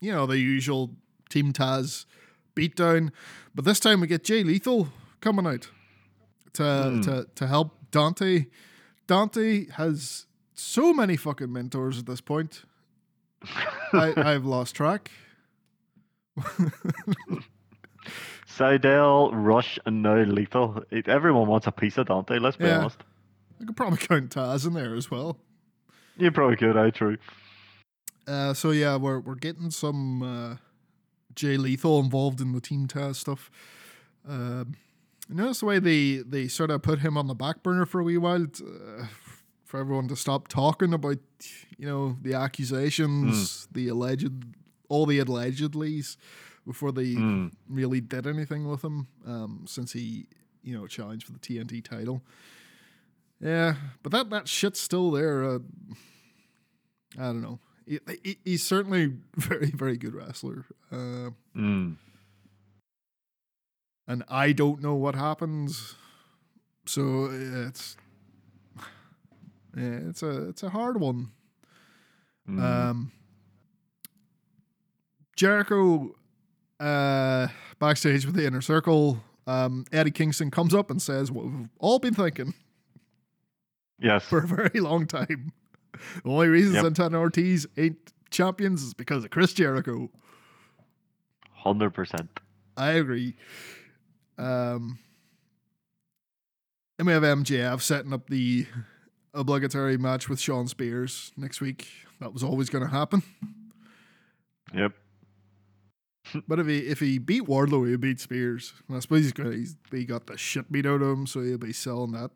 you 0.00 0.12
know 0.12 0.26
the 0.26 0.38
usual 0.38 0.90
Team 1.30 1.52
Taz 1.52 2.04
beatdown, 2.54 3.10
but 3.54 3.64
this 3.64 3.80
time 3.80 4.00
we 4.00 4.06
get 4.06 4.24
Jay 4.24 4.42
Lethal 4.44 4.88
coming 5.20 5.46
out 5.46 5.68
to 6.54 7.00
to 7.04 7.26
to 7.34 7.46
help 7.46 7.76
Dante. 7.90 8.46
Dante 9.06 9.66
has 9.72 10.26
so 10.54 10.92
many 10.94 11.16
fucking 11.16 11.52
mentors 11.52 11.98
at 11.98 12.06
this 12.06 12.20
point. 12.20 12.62
I, 13.92 14.12
I've 14.16 14.44
lost 14.46 14.74
track. 14.74 15.10
Sydal, 18.48 19.30
Rush, 19.32 19.78
and 19.86 20.02
now 20.02 20.16
Lethal. 20.22 20.82
Everyone 21.06 21.48
wants 21.48 21.66
a 21.66 21.72
piece 21.72 21.98
of 21.98 22.06
Dante. 22.06 22.38
Let's 22.38 22.56
be 22.56 22.64
Yeah. 22.66 22.78
honest. 22.80 23.02
I 23.64 23.66
could 23.66 23.76
probably 23.76 23.98
count 24.06 24.30
Taz 24.30 24.66
in 24.66 24.74
there 24.74 24.94
as 24.94 25.10
well. 25.10 25.38
You 26.18 26.30
probably 26.30 26.56
could. 26.56 26.76
I 26.76 26.90
true. 26.90 27.16
Uh, 28.26 28.52
so 28.54 28.70
yeah, 28.70 28.96
we're 28.96 29.20
we're 29.20 29.34
getting 29.34 29.70
some 29.70 30.22
uh, 30.22 30.56
Jay 31.34 31.56
Lethal 31.56 31.98
involved 32.00 32.40
in 32.40 32.52
the 32.52 32.60
Team 32.60 32.86
Taz 32.86 33.16
stuff. 33.16 33.50
Um, 34.28 34.74
notice 35.28 35.60
the 35.60 35.66
way 35.66 35.78
they 35.78 36.16
they 36.18 36.46
sort 36.48 36.70
of 36.70 36.82
put 36.82 36.98
him 37.00 37.16
on 37.16 37.26
the 37.26 37.34
back 37.34 37.62
burner 37.62 37.86
for 37.86 38.00
a 38.00 38.04
wee 38.04 38.18
while 38.18 38.42
uh, 38.44 39.06
for 39.64 39.80
everyone 39.80 40.08
to 40.08 40.16
stop 40.16 40.48
talking 40.48 40.92
about 40.94 41.18
you 41.78 41.86
know 41.86 42.16
the 42.22 42.34
accusations, 42.34 43.66
the 43.72 43.88
alleged, 43.88 44.30
all 44.88 45.06
the 45.06 45.18
allegedlys 45.18 46.16
before 46.66 46.92
they 46.92 47.14
Mm. 47.14 47.52
really 47.68 48.00
did 48.00 48.26
anything 48.26 48.66
with 48.68 48.82
him. 48.84 49.06
Um, 49.26 49.64
since 49.66 49.92
he 49.92 50.26
you 50.62 50.78
know 50.78 50.86
challenged 50.86 51.26
for 51.26 51.32
the 51.32 51.38
TNT 51.40 51.82
title. 51.82 52.22
Yeah, 53.44 53.74
but 54.02 54.10
that 54.12 54.30
that 54.30 54.48
shit's 54.48 54.80
still 54.80 55.10
there. 55.10 55.44
Uh, 55.44 55.58
I 57.18 57.24
don't 57.24 57.42
know. 57.42 57.58
He, 57.86 58.00
he- 58.24 58.38
he's 58.44 58.62
certainly 58.64 59.12
very 59.36 59.70
very 59.70 59.96
good 59.98 60.14
wrestler. 60.14 60.64
Uh, 60.90 61.30
Mm. 61.56 61.96
and 64.08 64.24
I 64.28 64.52
don't 64.52 64.80
know 64.82 64.94
what 64.94 65.14
happens. 65.14 65.94
So 66.86 67.28
it's 67.30 67.96
yeah, 69.76 69.98
it's 70.08 70.22
a 70.22 70.48
it's 70.48 70.62
a 70.62 70.70
hard 70.70 70.98
one. 70.98 71.30
Mm. 72.48 72.60
Um, 72.62 73.12
Jericho 75.36 76.14
uh, 76.80 77.48
backstage 77.78 78.24
with 78.26 78.34
the 78.34 78.46
inner 78.46 78.60
circle. 78.60 79.22
Um, 79.46 79.84
Eddie 79.92 80.10
Kingston 80.10 80.50
comes 80.50 80.74
up 80.74 80.90
and 80.90 81.00
says 81.02 81.30
what 81.30 81.44
we've 81.44 81.68
all 81.78 81.98
been 81.98 82.14
thinking 82.14 82.54
yes. 83.98 84.24
for 84.24 84.38
a 84.38 84.46
very 84.46 84.80
long 84.80 85.06
time. 85.06 85.52
The 86.24 86.30
only 86.30 86.48
reason 86.48 86.74
Yep. 86.74 86.82
Santana 86.82 87.18
Ortiz 87.18 87.66
ain't 87.76 88.12
champions 88.30 88.82
is 88.82 88.94
because 88.94 89.24
of 89.24 89.30
Chris 89.30 89.52
Jericho. 89.52 90.10
Hundred 91.52 91.90
percent. 91.90 92.40
I 92.76 92.92
agree. 92.92 93.36
Um, 94.36 94.98
and 96.98 97.06
we 97.06 97.12
have 97.12 97.22
MJF 97.22 97.80
setting 97.80 98.12
up 98.12 98.28
the 98.28 98.66
obligatory 99.32 99.96
match 99.96 100.28
with 100.28 100.40
Shawn 100.40 100.66
Spears 100.66 101.32
next 101.36 101.60
week. 101.60 101.88
That 102.20 102.32
was 102.32 102.42
always 102.42 102.68
going 102.68 102.84
to 102.84 102.90
happen. 102.90 103.22
Yep. 104.74 104.92
but 106.48 106.58
if 106.58 106.66
he 106.66 106.78
if 106.78 107.00
he 107.00 107.18
beat 107.18 107.42
Wardlow, 107.44 107.88
he'll 107.88 107.98
beat 107.98 108.20
Spears. 108.20 108.72
And 108.88 108.96
I 108.96 109.00
suppose 109.00 109.22
he's 109.22 109.32
gonna 109.32 109.52
he's, 109.52 109.76
he 109.90 110.04
got 110.04 110.26
the 110.26 110.36
shit 110.36 110.70
beat 110.70 110.86
out 110.86 111.02
of 111.02 111.18
him, 111.18 111.26
so 111.26 111.42
he'll 111.42 111.58
be 111.58 111.72
selling 111.72 112.12
that. 112.12 112.30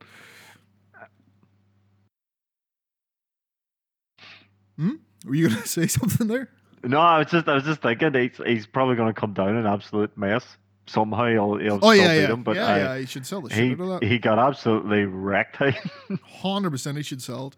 Hmm? 4.78 4.92
Were 5.24 5.34
you 5.34 5.48
gonna 5.48 5.66
say 5.66 5.86
something 5.86 6.26
there? 6.28 6.48
No, 6.84 6.98
I 7.00 7.18
was 7.18 7.26
just 7.28 7.48
I 7.48 7.54
was 7.54 7.64
just 7.64 7.82
thinking 7.82 8.14
he's, 8.14 8.36
he's 8.46 8.66
probably 8.66 8.94
going 8.96 9.12
to 9.12 9.20
come 9.20 9.32
down 9.34 9.56
an 9.56 9.66
absolute 9.66 10.16
mess. 10.16 10.44
Somehow 10.86 11.26
he'll, 11.26 11.56
he'll 11.56 11.74
Oh 11.82 11.92
still 11.92 11.94
yeah, 11.96 12.14
beat 12.14 12.20
yeah, 12.22 12.26
him, 12.28 12.42
but 12.44 12.56
yeah, 12.56 12.66
I- 12.66 12.78
yeah. 12.78 12.98
He 12.98 13.06
should 13.06 13.26
sell 13.26 13.40
the 13.42 13.52
he 13.52 13.70
shit 13.70 13.80
out 13.80 13.84
of 13.94 14.00
that. 14.00 14.06
he 14.06 14.18
got 14.18 14.38
absolutely 14.38 15.04
wrecked. 15.04 15.56
Hundred 16.24 16.70
percent, 16.70 16.96
he 16.96 17.02
should 17.02 17.20
sell 17.20 17.48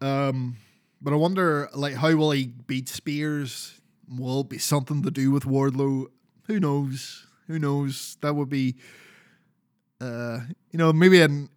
it. 0.00 0.06
Um, 0.06 0.56
but 1.02 1.12
I 1.12 1.16
wonder, 1.16 1.68
like, 1.74 1.94
how 1.94 2.14
will 2.14 2.30
he 2.30 2.46
beat 2.46 2.88
Spears? 2.88 3.80
Will 4.08 4.40
it 4.42 4.48
be 4.48 4.58
something 4.58 5.02
to 5.02 5.10
do 5.10 5.30
with 5.32 5.44
Wardlow? 5.44 6.06
Who 6.46 6.60
knows? 6.60 7.26
Who 7.48 7.58
knows? 7.58 8.16
That 8.20 8.34
would 8.36 8.48
be, 8.48 8.76
uh, 10.00 10.40
you 10.70 10.78
know, 10.78 10.92
maybe 10.92 11.20
an 11.20 11.48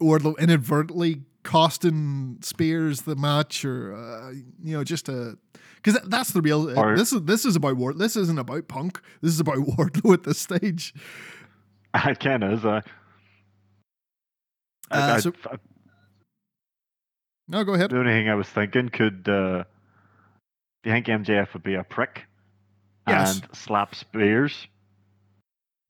Wardlow 0.00 0.38
inadvertently 0.38 1.22
costing 1.44 2.38
Spears 2.42 3.02
the 3.02 3.14
match, 3.16 3.64
or 3.64 3.94
uh, 3.94 4.32
you 4.62 4.76
know, 4.76 4.82
just 4.84 5.08
a 5.08 5.38
because 5.76 6.00
that's 6.08 6.32
the 6.32 6.40
real. 6.42 6.76
Or- 6.78 6.96
this 6.96 7.12
is 7.12 7.22
this 7.22 7.44
is 7.44 7.54
about 7.56 7.76
Ward. 7.76 7.98
This 7.98 8.16
isn't 8.16 8.38
about 8.38 8.66
Punk. 8.68 9.00
This 9.20 9.32
is 9.32 9.40
about 9.40 9.56
Wardlow 9.58 10.14
at 10.14 10.22
this 10.24 10.38
stage. 10.40 10.92
I 11.94 12.14
can 12.14 12.42
is. 12.42 12.64
Uh, 12.64 12.80
I, 14.90 14.98
Uh, 14.98 15.14
I- 15.14 15.20
so- 15.20 15.32
I- 15.50 15.56
No, 17.48 17.62
go 17.64 17.74
ahead. 17.74 17.90
the 17.90 17.98
only 17.98 18.12
thing 18.12 18.28
I 18.28 18.34
was 18.34 18.48
thinking 18.48 18.88
could 18.88 19.28
uh, 19.28 19.64
do 20.82 20.90
you 20.90 20.92
think 20.92 21.06
MJF 21.06 21.52
would 21.54 21.62
be 21.62 21.74
a 21.74 21.84
prick 21.84 22.24
Yes. 23.06 23.40
and 23.40 23.48
slap 23.56 23.94
Spears 23.94 24.66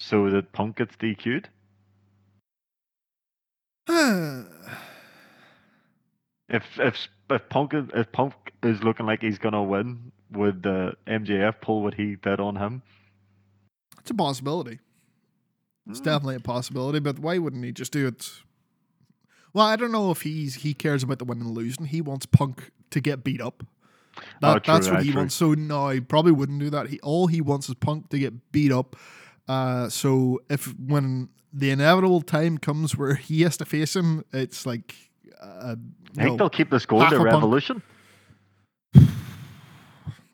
so 0.00 0.28
that 0.30 0.52
Punk 0.52 0.76
gets 0.76 0.96
DQ'd? 0.96 1.48
If 6.56 6.78
if 6.78 7.08
if 7.30 7.48
Punk 7.48 7.74
is, 7.74 7.84
if 7.94 8.12
Punk 8.12 8.34
is 8.62 8.82
looking 8.82 9.06
like 9.06 9.20
he's 9.22 9.38
gonna 9.38 9.62
win, 9.62 10.12
would 10.30 10.66
uh, 10.66 10.92
MJF 11.06 11.60
pull 11.60 11.82
what 11.82 11.94
he 11.94 12.16
did 12.16 12.40
on 12.40 12.56
him? 12.56 12.82
it's 14.00 14.10
a 14.10 14.14
possibility. 14.14 14.78
It's 15.88 15.98
Hmm. 16.00 16.04
definitely 16.04 16.36
a 16.36 16.40
possibility, 16.40 16.98
but 17.00 17.18
why 17.18 17.38
wouldn't 17.38 17.64
he 17.64 17.72
just 17.72 17.92
do 17.92 18.06
it? 18.06 18.30
Well, 19.52 19.66
I 19.66 19.76
don't 19.76 19.92
know 19.92 20.10
if 20.10 20.22
he's 20.22 20.56
he 20.56 20.74
cares 20.74 21.02
about 21.02 21.18
the 21.18 21.24
win 21.24 21.40
and 21.40 21.50
losing. 21.52 21.86
He 21.86 22.00
wants 22.00 22.26
Punk 22.26 22.70
to 22.90 23.00
get 23.00 23.24
beat 23.24 23.40
up. 23.40 23.64
That, 24.40 24.56
Oh, 24.56 24.58
true, 24.60 24.74
that's 24.74 24.90
what 24.90 25.00
aye, 25.00 25.02
he 25.04 25.10
true. 25.12 25.20
wants. 25.22 25.34
So 25.34 25.54
no, 25.54 25.88
he 25.88 26.00
probably 26.00 26.32
wouldn't 26.32 26.58
do 26.60 26.70
that. 26.70 26.88
He 26.88 27.00
all 27.00 27.26
he 27.28 27.40
wants 27.40 27.68
is 27.68 27.74
Punk 27.74 28.08
to 28.10 28.18
get 28.18 28.52
beat 28.52 28.72
up. 28.72 28.96
Uh, 29.48 29.88
so 29.88 30.40
if 30.48 30.66
when 30.78 31.28
the 31.52 31.70
inevitable 31.70 32.20
time 32.22 32.58
comes 32.58 32.96
where 32.96 33.14
he 33.14 33.42
has 33.42 33.56
to 33.58 33.64
face 33.64 33.94
him, 33.96 34.24
it's 34.32 34.66
like 34.66 35.10
uh, 35.40 35.76
I 36.16 36.22
think 36.22 36.30
no, 36.32 36.36
they'll 36.36 36.50
keep 36.50 36.70
this 36.70 36.86
going 36.86 37.02
half 37.02 37.10
to 37.12 37.16
a 37.20 37.22
Revolution. 37.24 37.82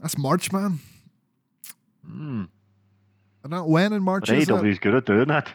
that's 0.01 0.17
March, 0.19 0.53
man. 0.53 0.81
Hmm. 2.07 2.45
I 3.45 3.49
don't 3.49 3.69
when 3.69 3.93
in 3.93 4.03
March 4.03 4.27
But 4.29 4.37
is? 4.39 4.49
AEW's 4.49 4.79
good 4.79 4.95
at 4.95 5.07
doing 5.07 5.29
that. 5.29 5.49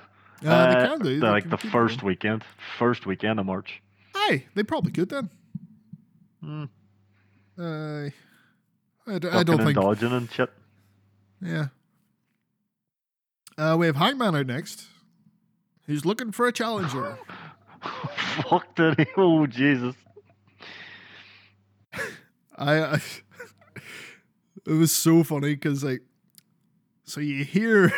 Uh, 0.46 0.68
they 0.68 0.88
can 0.88 1.00
do. 1.00 1.20
They 1.20 1.28
like 1.28 1.44
can 1.44 1.52
the 1.52 1.58
first 1.58 2.00
going. 2.02 2.08
weekend, 2.10 2.44
first 2.78 3.06
weekend 3.06 3.40
of 3.40 3.46
March. 3.46 3.82
Hey, 4.28 4.46
they 4.56 4.64
probably 4.64 4.92
could 4.92 5.10
then. 5.10 5.30
Hmm. 6.44 6.64
Uh, 7.58 8.10
I, 9.08 9.20
d- 9.20 9.28
I 9.28 9.32
Fucking 9.32 9.46
don't 9.46 9.58
think. 9.66 9.76
dodging 9.76 10.12
and 10.12 10.30
shit. 10.32 10.52
Yeah. 11.42 11.68
Uh, 13.58 13.76
we 13.80 13.86
have 13.86 13.96
Hangman 13.96 14.36
out 14.36 14.48
next. 14.48 14.86
He's 15.88 16.06
looking 16.06 16.32
for 16.32 16.48
a 16.48 16.52
challenger. 16.52 17.18
Fuck 18.44 18.76
did 18.76 19.00
he? 19.00 19.06
Oh 19.18 19.48
Jesus! 19.48 19.96
I, 22.58 22.82
I 22.82 23.02
it 24.66 24.72
was 24.72 24.92
so 24.92 25.24
funny 25.24 25.56
because 25.56 25.84
like, 25.84 26.02
so 27.04 27.22
you 27.22 27.44
hear 27.44 27.92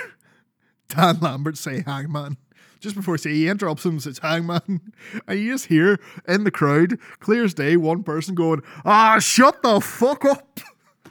Dan 0.89 1.19
Lambert 1.19 1.57
say 1.57 1.83
Hangman 1.85 2.38
just 2.79 2.95
before 2.95 3.15
he 3.15 3.19
say 3.19 3.31
he 3.31 3.47
interrupts 3.47 3.85
him 3.85 3.93
and 3.93 4.03
says 4.03 4.19
Hangman, 4.19 4.93
and 5.27 5.39
you 5.39 5.53
just 5.53 5.65
hear 5.65 5.99
in 6.27 6.43
the 6.43 6.51
crowd, 6.51 6.99
clear 7.19 7.43
as 7.43 7.53
day, 7.53 7.77
one 7.77 8.03
person 8.03 8.35
going, 8.35 8.61
"Ah, 8.85 9.19
shut 9.19 9.61
the 9.63 9.81
fuck 9.81 10.25
up." 10.25 10.59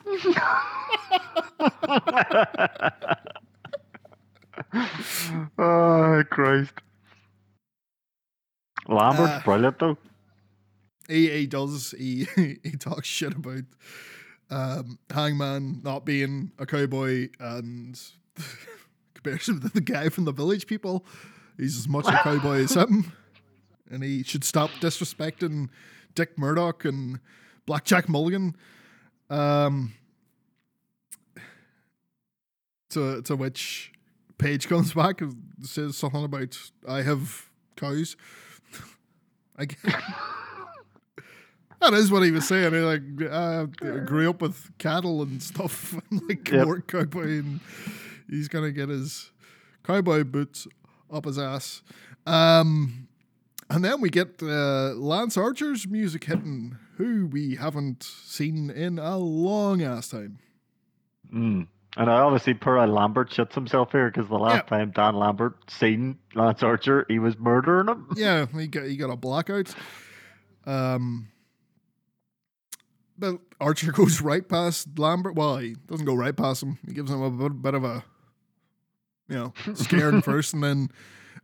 oh 5.58 6.22
Christ! 6.30 6.72
Lambert's 8.88 9.30
Uh, 9.32 9.42
brilliant 9.44 9.78
though. 9.78 9.98
he, 11.08 11.28
he 11.30 11.46
does 11.46 11.94
he 11.96 12.26
he 12.62 12.72
talks 12.78 13.06
shit 13.08 13.34
about 13.34 13.64
um, 14.50 14.98
Hangman 15.10 15.80
not 15.82 16.04
being 16.04 16.52
a 16.58 16.66
cowboy 16.66 17.28
and 17.40 18.00
compares 19.14 19.48
him 19.48 19.60
to 19.60 19.68
the 19.68 19.80
guy 19.80 20.08
from 20.08 20.24
the 20.24 20.32
Village 20.32 20.66
People. 20.66 21.04
He's 21.56 21.76
as 21.76 21.88
much 21.88 22.06
a 22.06 22.12
cowboy 22.22 22.62
as 22.64 22.74
him, 22.76 23.12
and 23.90 24.02
he 24.04 24.22
should 24.22 24.44
stop 24.44 24.70
disrespecting 24.80 25.68
Dick 26.14 26.38
Murdoch 26.38 26.84
and 26.84 27.18
Blackjack 27.66 28.08
Mulligan. 28.08 28.54
Um, 29.30 29.94
to 32.90 33.22
to 33.22 33.34
which 33.36 33.92
Page 34.38 34.68
comes 34.68 34.92
back 34.92 35.20
and 35.22 35.34
says 35.62 35.96
something 35.96 36.22
about 36.24 36.56
I 36.86 37.02
have 37.02 37.48
cows. 37.74 38.16
I 39.58 39.66
that 41.80 41.94
is 41.94 42.10
what 42.10 42.22
he 42.22 42.30
was 42.30 42.46
saying. 42.46 42.72
He 42.72 42.80
like 42.80 43.02
uh, 43.30 43.64
grew 44.04 44.30
up 44.30 44.42
with 44.42 44.70
cattle 44.78 45.22
and 45.22 45.42
stuff, 45.42 45.94
and 46.10 46.22
like 46.28 46.50
Yep. 46.50 46.64
more 46.66 46.80
cowboy, 46.80 47.38
and 47.38 47.60
he's 48.28 48.48
gonna 48.48 48.72
get 48.72 48.88
his 48.88 49.30
cowboy 49.84 50.24
boots 50.24 50.66
up 51.12 51.24
his 51.26 51.38
ass. 51.38 51.82
Um, 52.26 53.08
and 53.70 53.84
then 53.84 54.00
we 54.00 54.10
get 54.10 54.42
uh, 54.42 54.92
Lance 54.94 55.36
Archer's 55.36 55.86
music 55.86 56.24
hitting, 56.24 56.76
who 56.96 57.26
we 57.26 57.54
haven't 57.56 58.02
seen 58.02 58.70
in 58.70 58.98
a 58.98 59.16
long 59.16 59.82
ass 59.82 60.08
time. 60.08 60.38
Mm. 61.32 61.66
And 61.98 62.10
I 62.10 62.20
obviously 62.20 62.52
poor 62.54 62.86
Lambert 62.86 63.30
shits 63.30 63.54
himself 63.54 63.92
here 63.92 64.10
because 64.10 64.28
the 64.28 64.36
last 64.38 64.64
Yeah. 64.70 64.78
time 64.78 64.90
Dan 64.90 65.14
Lambert 65.16 65.56
seen 65.70 66.18
Lance 66.34 66.62
Archer, 66.62 67.06
he 67.08 67.18
was 67.18 67.38
murdering 67.38 67.88
him. 67.88 68.06
yeah, 68.16 68.44
he 68.54 68.66
got 68.66 68.84
he 68.84 68.96
got 68.96 69.08
a 69.10 69.16
blackout. 69.16 69.74
Um, 70.66 71.28
but 73.18 73.38
Archer 73.60 73.92
goes 73.92 74.20
right 74.20 74.46
past 74.46 74.98
Lambert. 74.98 75.34
Well, 75.34 75.56
he 75.58 75.76
doesn't 75.86 76.04
go 76.06 76.14
right 76.14 76.36
past 76.36 76.62
him. 76.62 76.78
He 76.86 76.92
gives 76.92 77.10
him 77.10 77.22
a 77.22 77.30
bit, 77.30 77.62
bit 77.62 77.74
of 77.74 77.84
a, 77.84 78.04
you 79.28 79.36
know, 79.36 79.54
scared 79.74 80.22
first, 80.22 80.52
and 80.52 80.62
then 80.62 80.90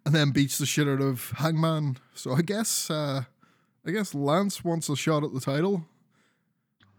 and 0.05 0.15
then 0.15 0.33
beats 0.33 0.59
the 0.59 0.67
shit 0.67 0.87
out 0.89 1.01
of 1.01 1.31
Hangman. 1.37 1.97
So 2.15 2.33
I 2.33 2.43
guess 2.43 2.91
uh, 2.91 3.23
I 3.87 3.91
guess 3.91 4.15
Lance 4.15 4.63
wants 4.63 4.89
a 4.91 4.97
shot 4.97 5.25
at 5.25 5.33
the 5.33 5.41
title. 5.41 5.87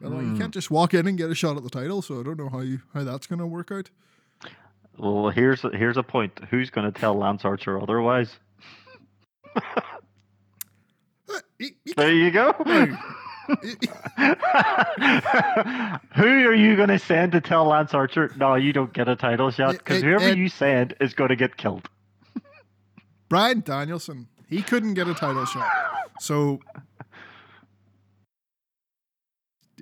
But, 0.04 0.12
like, 0.12 0.22
you 0.24 0.28
Hmm. 0.32 0.38
can't 0.38 0.54
just 0.54 0.70
walk 0.70 0.93
in 0.93 1.08
and 1.08 1.18
get 1.18 1.30
a 1.32 1.36
shot 1.36 1.56
at 1.58 1.64
the 1.64 1.70
title. 1.70 2.01
So 2.01 2.20
I 2.20 2.24
don't 2.24 2.38
know 2.38 2.49
how 2.49 2.60
you, 2.60 2.82
how 2.93 3.04
that's 3.06 3.26
gonna 3.26 3.47
work 3.47 3.72
out. 3.72 3.89
Well, 4.97 5.30
here's 5.30 5.62
here's 5.74 5.95
a 5.97 6.04
point. 6.04 6.39
Who's 6.51 6.70
going 6.70 6.91
to 6.91 6.99
tell 6.99 7.16
Lance 7.18 7.43
Archer 7.45 7.82
otherwise? 7.82 8.36
Uh, 9.56 11.39
There 11.95 12.14
you 12.14 12.30
go. 12.30 12.51
Who 16.16 16.24
are 16.24 16.54
you 16.54 16.76
going 16.76 16.89
to 16.89 16.99
send 16.99 17.32
to 17.34 17.41
tell 17.41 17.66
Lance 17.66 17.93
Archer? 17.93 18.32
No, 18.38 18.56
you 18.56 18.72
don't 18.74 18.93
get 18.93 19.08
a 19.08 19.16
title 19.16 19.49
shot 19.51 19.78
because 19.78 20.01
whoever 20.04 20.28
it- 20.30 20.38
you 20.38 20.47
send 20.49 20.95
is 21.01 21.14
going 21.14 21.30
to 21.30 21.36
get 21.36 21.58
killed. 21.58 21.89
Brian 23.30 23.62
Danielson, 23.62 24.28
he 24.47 24.62
couldn't 24.62 24.93
get 24.93 25.08
a 25.08 25.14
title 25.16 25.45
shot. 25.45 25.68
So 26.20 26.60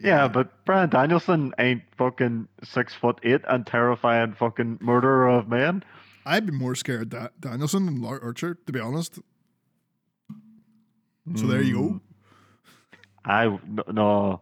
Yeah, 0.03 0.27
but 0.27 0.65
Brian 0.65 0.89
Danielson 0.89 1.53
ain't 1.59 1.83
fucking 1.97 2.47
six 2.63 2.93
foot 2.93 3.19
eight 3.23 3.41
and 3.47 3.65
terrifying 3.65 4.33
fucking 4.33 4.79
murderer 4.81 5.29
of 5.29 5.47
men. 5.47 5.83
I'd 6.25 6.45
be 6.45 6.51
more 6.51 6.75
scared 6.75 7.09
da- 7.09 7.29
Danielson 7.39 7.85
than 7.85 8.01
Lar- 8.01 8.21
Archer, 8.23 8.55
to 8.65 8.71
be 8.71 8.79
honest. 8.79 9.19
So 11.35 11.47
there 11.47 11.61
you 11.61 11.73
go. 11.73 11.81
Hmm. 11.87 11.97
I 13.25 13.45
no- 13.67 13.83
no. 13.91 14.41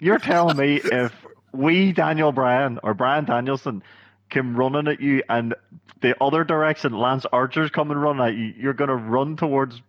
You're 0.00 0.18
telling 0.18 0.56
me 0.56 0.76
if 0.84 1.12
we 1.52 1.92
Daniel 1.92 2.32
Bryan 2.32 2.78
or 2.82 2.94
Brian 2.94 3.24
Danielson 3.24 3.82
came 4.30 4.56
running 4.56 4.88
at 4.88 5.00
you 5.00 5.22
and 5.28 5.54
the 6.00 6.16
other 6.22 6.42
direction 6.44 6.92
Lance 6.98 7.26
Archer's 7.32 7.70
coming 7.70 7.96
running 7.98 8.24
at 8.24 8.34
you, 8.34 8.54
you're 8.56 8.72
gonna 8.72 8.96
run 8.96 9.36
towards 9.36 9.82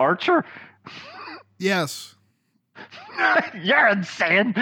Archer? 0.00 0.44
Yes. 1.56 2.13
you're 3.62 3.88
insane. 3.88 4.54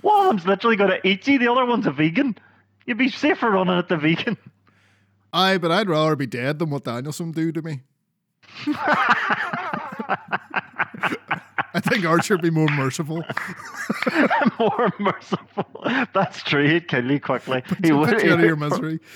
One 0.00 0.20
of 0.20 0.26
them's 0.28 0.46
literally 0.46 0.76
to 0.76 1.06
eat 1.06 1.26
you. 1.26 1.38
The 1.38 1.50
other 1.50 1.66
one's 1.66 1.86
a 1.86 1.90
vegan. 1.90 2.36
You'd 2.86 2.98
be 2.98 3.10
safer 3.10 3.50
running 3.50 3.78
at 3.78 3.88
the 3.88 3.96
vegan. 3.96 4.36
Aye, 5.32 5.58
but 5.58 5.70
I'd 5.70 5.88
rather 5.88 6.16
be 6.16 6.26
dead 6.26 6.58
than 6.58 6.70
what 6.70 6.84
Danielson 6.84 7.32
do 7.32 7.52
to 7.52 7.62
me. 7.62 7.80
I 11.74 11.80
think 11.80 12.04
Archer 12.04 12.34
would 12.34 12.42
be 12.42 12.50
more 12.50 12.68
merciful. 12.68 13.24
More 14.58 14.92
merciful. 14.98 15.66
That's 16.12 16.42
true. 16.42 16.66
He'd 16.66 16.88
kill 16.88 17.10
you 17.10 17.20
quickly. 17.20 17.62
He 17.82 17.92
would. 17.92 18.22
you 18.22 18.32
out 18.32 18.40
of 18.40 18.44
your 18.44 18.56
misery. 18.56 19.00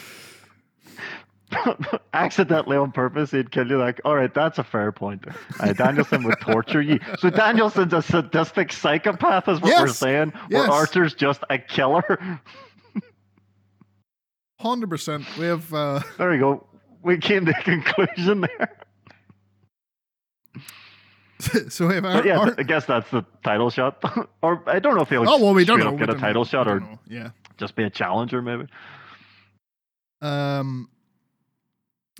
accidentally 2.15 2.77
on 2.77 2.93
purpose, 2.93 3.31
he'd 3.31 3.51
kill 3.51 3.69
you. 3.69 3.79
Like, 3.79 4.01
all 4.05 4.15
right, 4.17 4.33
that's 4.33 4.59
a 4.59 4.65
fair 4.65 4.93
point. 4.93 5.25
Uh, 5.61 5.73
Danielson 5.73 6.23
would 6.25 6.41
torture 6.41 6.81
you. 6.83 6.99
So 7.19 7.31
Danielson's 7.31 7.93
a 7.93 8.03
sadistic 8.03 8.73
psychopath, 8.73 9.49
is 9.49 9.61
what 9.61 9.81
we're 9.81 9.89
saying. 9.89 10.33
Yes. 10.51 10.69
Archer's 10.69 11.15
just 11.15 11.43
a 11.51 11.59
killer. 11.59 12.41
Hundred 14.59 14.91
percent. 14.91 15.25
We 15.39 15.47
have 15.47 15.73
uh, 15.75 16.01
There 16.19 16.31
we 16.31 16.39
go. 16.39 16.67
We 17.03 17.19
came 17.19 17.47
to 17.47 17.51
a 17.59 17.63
conclusion 17.63 18.43
there. 18.43 18.79
so 21.69 21.89
we 21.89 21.95
have 21.95 22.05
But 22.05 22.17
Ar- 22.17 22.27
yeah, 22.27 22.39
Ar- 22.39 22.55
I 22.57 22.63
guess 22.63 22.87
that's 22.87 23.11
the 23.11 23.25
title 23.43 23.71
shot. 23.71 24.01
or 24.43 24.63
I 24.69 24.79
don't 24.79 24.95
know 24.95 25.03
if 25.03 25.09
he'll 25.09 25.29
Oh 25.29 25.43
well, 25.43 25.55
we 25.55 25.65
don't 25.65 25.81
know. 25.81 25.87
up 25.89 25.95
We 25.95 25.99
get 25.99 26.11
a 26.11 26.15
title 26.19 26.43
know. 26.43 26.49
shot 26.49 26.69
or 26.69 26.79
know. 26.81 26.99
yeah. 27.09 27.31
just 27.59 27.75
be 27.75 27.83
a 27.83 27.91
challenger, 27.91 28.41
maybe. 28.41 28.67
Um, 30.21 30.89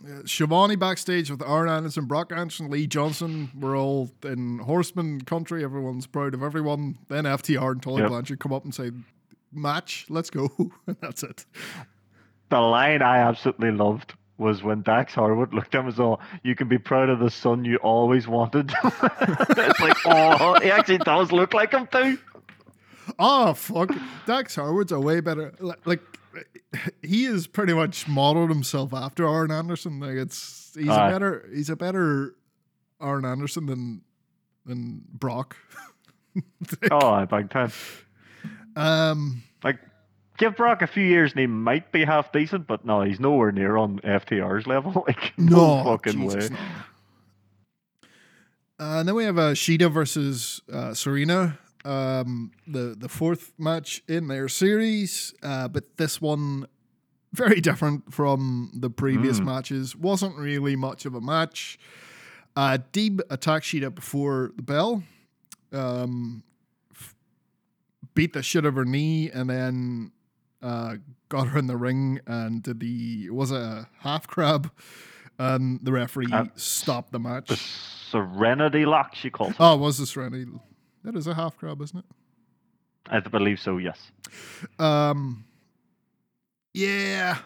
uh, 0.07 0.23
Schiavone 0.27 0.77
backstage 0.77 1.31
with 1.31 1.43
Arn 1.43 1.69
Anderson, 1.69 2.07
Brock 2.07 2.33
Anderson, 2.33 2.71
Lee 2.71 2.87
Johnson. 2.87 3.51
We're 3.59 3.77
all 3.79 4.11
in 4.25 4.59
Horseman 4.59 5.21
country. 5.23 5.63
Everyone's 5.65 6.07
proud 6.07 6.35
of 6.35 6.43
everyone. 6.43 6.99
Then 7.09 7.25
FTR 7.25 7.73
and 7.73 7.83
Tully 7.83 8.03
Yep. 8.03 8.11
Blanchard 8.11 8.41
come 8.41 8.53
up 8.53 8.65
and 8.65 8.75
say, 8.75 8.91
"Match, 9.53 10.07
let's 10.09 10.31
go." 10.31 10.51
and 10.87 10.97
that's 11.01 11.23
it. 11.23 11.45
The 12.51 12.61
line 12.61 13.03
I 13.03 13.19
absolutely 13.19 13.71
loved 13.73 14.15
was 14.39 14.63
when 14.63 14.83
Dax 14.83 15.15
Harwood 15.15 15.55
looked 15.55 15.75
at 15.75 15.83
him 15.83 15.89
as 15.89 15.97
though 15.97 16.19
you 16.43 16.55
can 16.57 16.67
be 16.69 16.79
proud 16.79 17.09
of 17.09 17.21
the 17.21 17.31
son 17.31 17.65
you 17.65 17.77
always 17.77 18.27
wanted. 18.27 18.73
it's 18.85 19.81
like, 19.81 19.97
oh, 20.07 20.59
he 20.61 20.71
actually 20.71 20.99
does 20.99 21.31
look 21.33 21.55
like 21.55 21.73
him 21.73 21.87
too. 21.87 22.19
Oh 23.19 23.53
fuck, 23.55 23.91
Dax 24.27 24.55
Harwood's 24.57 24.93
a 24.93 25.01
way 25.01 25.21
better. 25.21 25.53
li- 25.61 25.75
Like 25.85 26.01
he 27.03 27.25
is 27.25 27.47
pretty 27.47 27.73
much 27.75 28.09
modeled 28.09 28.51
himself 28.51 28.93
after 28.95 29.27
Arn 29.27 29.51
Anderson. 29.51 30.01
Like 30.01 30.17
it's 30.17 30.73
he's 30.77 30.89
Aye. 30.89 31.09
a 31.09 31.13
better 31.13 31.49
he's 31.53 31.71
a 31.71 31.77
better 31.77 32.35
Arn 33.01 33.25
Anderson 33.25 33.67
than 33.67 34.03
than 34.67 35.03
Brock. 35.13 35.57
Oh, 36.91 37.11
I 37.11 37.27
big 37.27 37.51
time. 37.51 37.71
Um, 38.75 39.43
Like, 39.63 39.79
give 40.39 40.57
Brock 40.57 40.81
a 40.81 40.87
few 40.87 41.05
years 41.05 41.33
and 41.33 41.41
he 41.41 41.47
might 41.47 41.93
be 41.93 42.05
half 42.05 42.33
decent, 42.33 42.67
but 42.67 42.87
no, 42.87 43.03
he's 43.03 43.21
nowhere 43.21 43.53
near 43.53 43.77
on 43.77 43.99
FTR's 44.01 44.67
level. 44.67 45.05
Like, 45.07 45.35
no, 45.37 45.83
no 45.83 45.85
fucking 45.85 46.21
Jesus, 46.23 46.49
way. 46.51 46.57
no. 46.57 46.63
Uh, 48.87 48.99
and 49.01 49.09
then 49.09 49.15
we 49.15 49.25
have 49.25 49.39
uh, 49.39 49.53
Shida 49.53 49.93
versus 49.93 50.63
uh, 50.73 50.95
Serena, 50.95 51.59
um, 51.85 52.51
the 52.67 52.95
the 52.99 53.09
fourth 53.09 53.53
match 53.59 54.03
in 54.09 54.29
their 54.29 54.49
series. 54.49 55.35
Uh, 55.43 55.69
but 55.69 55.97
this 55.97 56.21
one 56.21 56.67
very 57.33 57.61
different 57.61 58.13
from 58.13 58.71
the 58.75 58.91
previous 58.91 59.41
Mm. 59.41 59.45
matches. 59.47 59.97
wasn't 59.97 60.37
really 60.37 60.77
much 60.77 61.07
of 61.07 61.15
a 61.15 61.21
match. 61.21 61.79
Uh, 62.55 62.77
Deeb 62.93 63.21
attacked 63.31 63.65
Shida 63.65 63.95
before 63.95 64.53
the 64.57 64.63
bell, 64.63 65.03
um, 65.73 66.43
f- 66.95 67.15
beat 68.15 68.35
the 68.35 68.43
shit 68.43 68.67
of 68.67 68.75
her 68.75 68.85
knee, 68.85 69.31
and 69.31 69.49
then 69.49 70.13
uh, 70.61 70.97
got 71.31 71.49
her 71.49 71.59
in 71.59 71.67
the 71.69 71.77
ring 71.79 72.21
and 72.27 72.63
did 72.63 72.81
the 72.81 73.31
was 73.31 73.51
a 73.51 73.89
half 74.01 74.27
crab, 74.27 74.71
and 75.39 75.81
the 75.83 75.91
referee 75.93 76.29
Uh, 76.31 76.45
stopped 76.55 77.11
the 77.13 77.19
match. 77.19 77.49
The 77.49 77.57
Serenity 77.57 78.85
Lock, 78.85 79.15
she 79.15 79.31
called. 79.31 79.53
it. 79.53 79.57
Oh, 79.59 79.75
it 79.77 79.81
was 79.81 79.97
this 79.97 80.15
Rennie? 80.19 80.45
That 81.05 81.17
is 81.17 81.27
a 81.27 81.35
half 81.35 81.57
crab, 81.57 81.81
isn't 81.83 81.99
it? 81.99 82.05
I 83.11 83.21
believe 83.21 83.59
so, 83.59 83.79
yes. 83.79 83.99
Um, 84.79 85.45
yeah. 86.73 87.39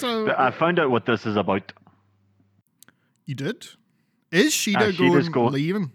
So 0.00 0.32
I 0.36 0.50
found 0.50 0.78
out 0.78 0.90
what 0.90 1.06
this 1.06 1.26
is 1.26 1.36
about. 1.36 1.72
you 3.26 3.34
did? 3.34 3.66
Is 4.30 4.52
Shida 4.52 4.94
Ah, 4.94 4.98
going, 4.98 5.30
going- 5.32 5.52
leaving? 5.52 5.92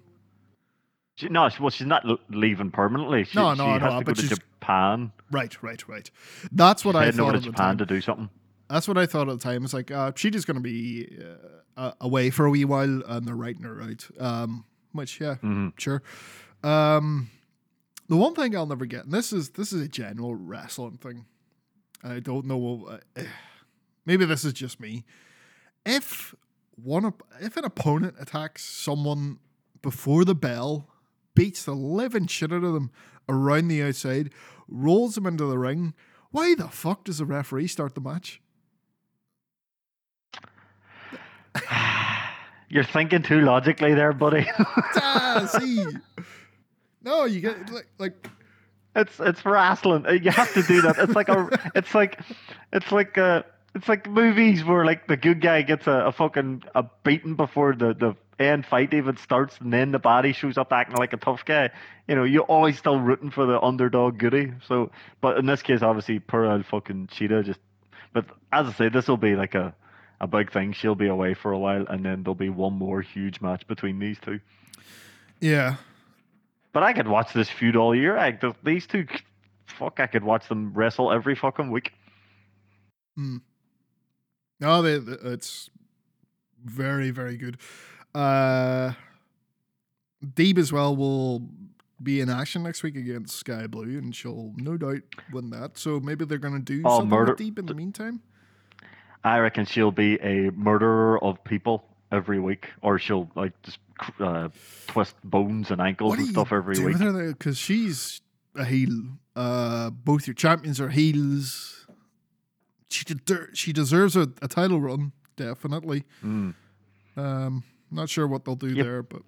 She, 1.16 1.28
no, 1.28 1.50
she, 1.50 1.62
well, 1.62 1.70
she's 1.70 1.86
not 1.88 2.06
leaving 2.30 2.72
permanently. 2.72 3.26
She, 3.26 3.38
No, 3.38 3.54
no, 3.54 3.66
she 3.66 3.70
I 3.72 3.74
has 3.74 3.82
know, 3.82 3.90
to 4.00 4.06
go 4.06 4.12
but 4.12 4.16
to 4.16 4.22
she's- 4.22 4.40
Japan. 4.40 5.12
Right, 5.32 5.62
right, 5.62 5.88
right. 5.90 6.10
That's 6.52 6.86
what 6.86 6.96
I 6.96 7.06
Heading 7.06 7.20
over 7.20 7.32
thought 7.32 7.36
at 7.36 7.42
the 7.42 7.50
Japan 7.50 7.66
time. 7.68 7.78
to 7.80 7.86
do 7.86 8.00
something. 8.02 8.30
That's 8.70 8.88
what 8.88 8.98
I 8.98 9.06
thought 9.06 9.28
at 9.28 9.38
the 9.38 9.44
time. 9.44 9.64
It's 9.66 9.74
like 9.74 9.92
uh, 9.92 10.12
Sheeta's 10.14 10.46
going 10.46 10.56
to 10.56 10.62
be 10.62 11.18
uh, 11.22 11.80
uh, 11.80 11.92
away 12.00 12.30
for 12.30 12.46
a 12.46 12.50
wee 12.50 12.64
while, 12.66 13.02
and 13.06 13.28
they're 13.28 13.36
writing 13.36 13.64
her 13.64 13.82
out. 13.82 14.08
Um, 14.20 14.64
which, 14.92 15.20
yeah, 15.20 15.36
hmm 15.36 15.70
sure. 15.78 16.02
Um, 16.64 17.30
the 18.08 18.18
one 18.18 18.34
thing 18.34 18.56
I'll 18.56 18.66
never 18.66 18.86
get, 18.86 19.06
and 19.06 19.14
this 19.14 19.32
is 19.32 19.52
this 19.52 19.72
is 19.72 19.82
a 19.82 19.88
general 19.88 20.36
wrestling 20.36 20.98
thing. 20.98 21.26
I 22.04 22.20
don't 22.20 22.46
know. 22.46 23.00
Uh, 23.16 23.24
maybe 24.06 24.26
this 24.26 24.44
is 24.44 24.54
just 24.54 24.80
me. 24.80 25.06
If 25.86 26.34
one 26.76 27.14
if 27.40 27.56
an 27.56 27.66
opponent 27.66 28.16
attacks 28.20 28.64
someone 28.64 29.40
before 29.82 30.26
the 30.26 30.36
bell, 30.36 30.90
beats 31.36 31.64
the 31.64 31.76
living 31.76 32.28
shit 32.28 32.52
out 32.52 32.64
of 32.64 32.74
them 32.74 32.92
around 33.28 33.68
the 33.68 33.84
outside, 33.84 34.32
rolls 34.68 35.16
them 35.16 35.28
into 35.28 35.46
the 35.46 35.58
ring, 35.58 35.94
why 36.32 36.56
the 36.56 36.68
fuck 36.68 37.06
does 37.06 37.20
the 37.20 37.26
referee 37.26 37.68
start 37.68 37.96
the 37.96 38.02
match? 38.02 38.42
You're 42.70 42.84
thinking 42.84 43.24
too 43.24 43.42
logically 43.42 43.94
there, 43.96 44.14
buddy. 44.14 44.46
ah, 44.60 45.48
see. 45.60 45.86
No, 47.04 47.26
you 47.26 47.42
get 47.42 47.70
like 47.72 47.88
like 47.98 48.28
it's 48.96 49.20
it's 49.20 49.46
wrestling. 49.46 50.06
Uh, 50.06 50.12
You 50.12 50.32
have 50.32 50.54
to 50.54 50.64
do 50.64 50.82
that. 50.82 50.98
It's 50.98 51.16
like 51.16 51.30
a. 51.30 51.50
It's 51.76 51.94
like, 51.96 52.20
it's 52.74 52.92
like 52.92 53.18
uh 53.18 53.44
It's 53.76 53.88
like 53.88 54.10
movies 54.10 54.64
where 54.64 54.86
like 54.86 55.08
the 55.08 55.18
good 55.18 55.42
guy 55.42 55.62
gets 55.64 55.88
a, 55.88 56.08
a 56.08 56.12
fucking 56.12 56.64
a 56.76 56.86
beating 57.04 57.36
before 57.36 57.74
the 57.76 57.94
the 57.94 58.16
end 58.44 58.66
fight 58.66 58.94
even 58.94 59.18
starts, 59.18 59.58
and 59.60 59.72
then 59.74 59.92
the 59.92 60.00
body 60.00 60.32
shows 60.34 60.58
up 60.58 60.72
acting 60.72 60.98
like 60.98 61.14
a 61.14 61.18
tough 61.18 61.44
guy. 61.46 61.70
You 62.08 62.16
know, 62.16 62.24
you're 62.24 62.44
always 62.44 62.78
still 62.78 63.00
rooting 63.00 63.32
for 63.32 63.46
the 63.46 63.62
underdog 63.62 64.18
goodie. 64.18 64.54
So, 64.68 64.92
but 65.22 65.38
in 65.38 65.46
this 65.46 65.62
case, 65.62 65.82
obviously, 65.82 66.20
poor 66.20 66.46
old 66.46 66.66
fucking 66.66 67.08
Shida 67.08 67.44
just. 67.46 67.60
But 68.14 68.26
as 68.52 68.68
I 68.68 68.74
say, 68.74 68.90
this 68.90 69.08
will 69.08 69.18
be 69.18 69.36
like 69.36 69.56
a 69.56 69.74
a 70.22 70.28
big 70.28 70.52
thing. 70.52 70.74
She'll 70.74 70.96
be 70.96 71.08
away 71.08 71.34
for 71.34 71.52
a 71.52 71.60
while, 71.60 71.86
and 71.88 72.04
then 72.06 72.24
there'll 72.24 72.36
be 72.36 72.50
one 72.50 72.74
more 72.74 73.02
huge 73.02 73.42
match 73.42 73.66
between 73.68 74.00
these 74.00 74.18
two. 74.20 74.40
Yeah. 75.40 75.76
But 76.74 76.84
I 76.84 76.94
could 76.94 77.08
watch 77.08 77.34
this 77.34 77.50
feud 77.50 77.76
all 77.76 77.96
year. 77.96 78.18
I, 78.18 78.38
these 78.64 78.86
two, 78.86 79.06
fuck, 79.66 80.00
I 80.00 80.08
could 80.08 80.24
watch 80.24 80.48
them 80.50 80.72
wrestle 80.74 81.12
every 81.12 81.36
fucking 81.36 81.72
week. 81.72 81.94
No, 84.60 84.82
they, 84.82 84.98
they- 84.98 85.30
it's 85.32 85.70
very, 86.64 87.10
very 87.12 87.38
good. 87.38 87.58
Uh, 88.14 88.94
Deeb 90.24 90.58
as 90.58 90.72
well 90.74 90.96
will 90.96 91.50
be 92.02 92.20
in 92.22 92.30
action 92.30 92.64
next 92.64 92.84
week 92.84 92.96
against 92.96 93.38
Sky 93.38 93.68
Blue, 93.68 93.98
and 93.98 94.16
she'll 94.16 94.54
no 94.58 94.78
doubt 94.78 95.02
win 95.32 95.50
that. 95.52 95.78
So 95.78 96.00
maybe 96.00 96.26
they're 96.26 96.38
going 96.38 96.54
to 96.54 96.60
do 96.60 96.82
Oh, 96.86 97.00
something 97.00 97.10
murder- 97.10 97.32
with 97.34 97.40
Deeb 97.42 97.60
in 97.60 97.66
the 97.66 97.74
meantime. 97.74 98.22
I 99.24 99.40
reckon 99.40 99.66
she'll 99.66 99.92
be 99.92 100.16
a 100.22 100.50
murderer 100.52 101.22
of 101.24 101.44
people 101.44 101.84
every 102.12 102.40
week, 102.40 102.68
or 102.82 102.98
she'll 103.00 103.30
like 103.36 103.54
just 103.64 103.80
uh, 104.20 104.50
twist 104.88 105.16
bones 105.24 105.72
and 105.72 105.82
ankles 105.82 106.18
and 106.18 106.28
stuff 106.28 106.52
every 106.54 106.80
week. 106.84 106.98
Because 106.98 107.58
she's 107.58 108.22
a 108.56 108.66
heel. 108.66 109.04
Uh, 109.36 109.90
both 109.90 110.26
your 110.28 110.34
champions 110.34 110.80
are 110.82 110.90
heels. 110.90 111.86
She 112.90 113.06
de- 113.06 113.54
she 113.56 113.72
deserves 113.74 114.16
a, 114.16 114.30
a 114.42 114.48
title 114.48 114.82
run, 114.82 115.12
definitely. 115.36 116.04
Mm. 116.26 116.56
Um, 117.16 117.64
not 117.92 118.10
sure 118.10 118.26
what 118.28 118.46
they'll 118.46 118.56
do 118.56 118.70
Yep. 118.70 118.86
there, 118.86 119.04
but 119.04 119.22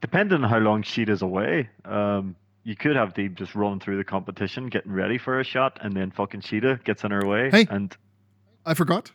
Depending 0.00 0.44
on 0.44 0.48
how 0.48 0.58
long 0.58 0.82
Shida's 0.84 1.22
away, 1.22 1.68
um, 1.84 2.36
you 2.62 2.76
could 2.76 2.94
have 2.94 3.14
Deeb 3.14 3.34
just 3.34 3.54
run 3.56 3.80
through 3.80 3.96
the 3.96 4.04
competition, 4.04 4.68
getting 4.68 4.92
ready 4.92 5.18
for 5.18 5.40
a 5.40 5.44
shot, 5.44 5.78
and 5.82 5.92
then 5.92 6.12
fucking 6.12 6.42
Shida 6.42 6.84
gets 6.84 7.02
in 7.02 7.10
her 7.10 7.26
way. 7.26 7.50
Hey. 7.50 7.66
And 7.68 7.94
I 8.68 8.74
forgot 8.74 9.12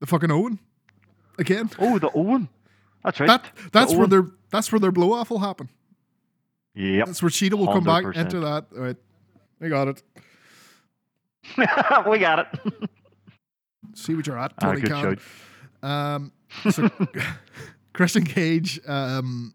the 0.00 0.06
fucking 0.06 0.30
Owen 0.30 0.58
again. 1.38 1.70
oh, 1.78 1.98
the 1.98 2.10
Owen. 2.14 2.48
That's 3.04 3.20
right. 3.20 3.26
That 3.26 3.44
that's 3.72 3.92
where 3.92 4.02
Owen. 4.02 4.10
their 4.10 4.26
that's 4.50 4.72
where 4.72 4.80
their 4.80 4.92
blow 4.92 5.12
off 5.12 5.30
will 5.30 5.38
happen. 5.40 5.68
Yep. 6.74 7.06
That's 7.06 7.22
where 7.22 7.30
Shida 7.30 7.54
will 7.54 7.66
come 7.72 7.84
back 7.84 8.04
100%. 8.04 8.16
into 8.16 8.40
that. 8.40 8.66
All 8.76 8.82
right, 8.82 8.96
We 9.60 9.68
got 9.68 9.88
it. 9.88 10.02
we 12.08 12.18
got 12.18 12.38
it. 12.40 12.90
See 13.94 14.14
what 14.14 14.26
you're 14.26 14.38
at, 14.38 14.52
Ah, 14.62 14.72
Tony 14.72 14.82
Khan. 14.82 15.18
Um, 15.82 16.32
so 16.70 16.88
Christian 17.92 18.24
Cage 18.24 18.80
um, 18.86 19.54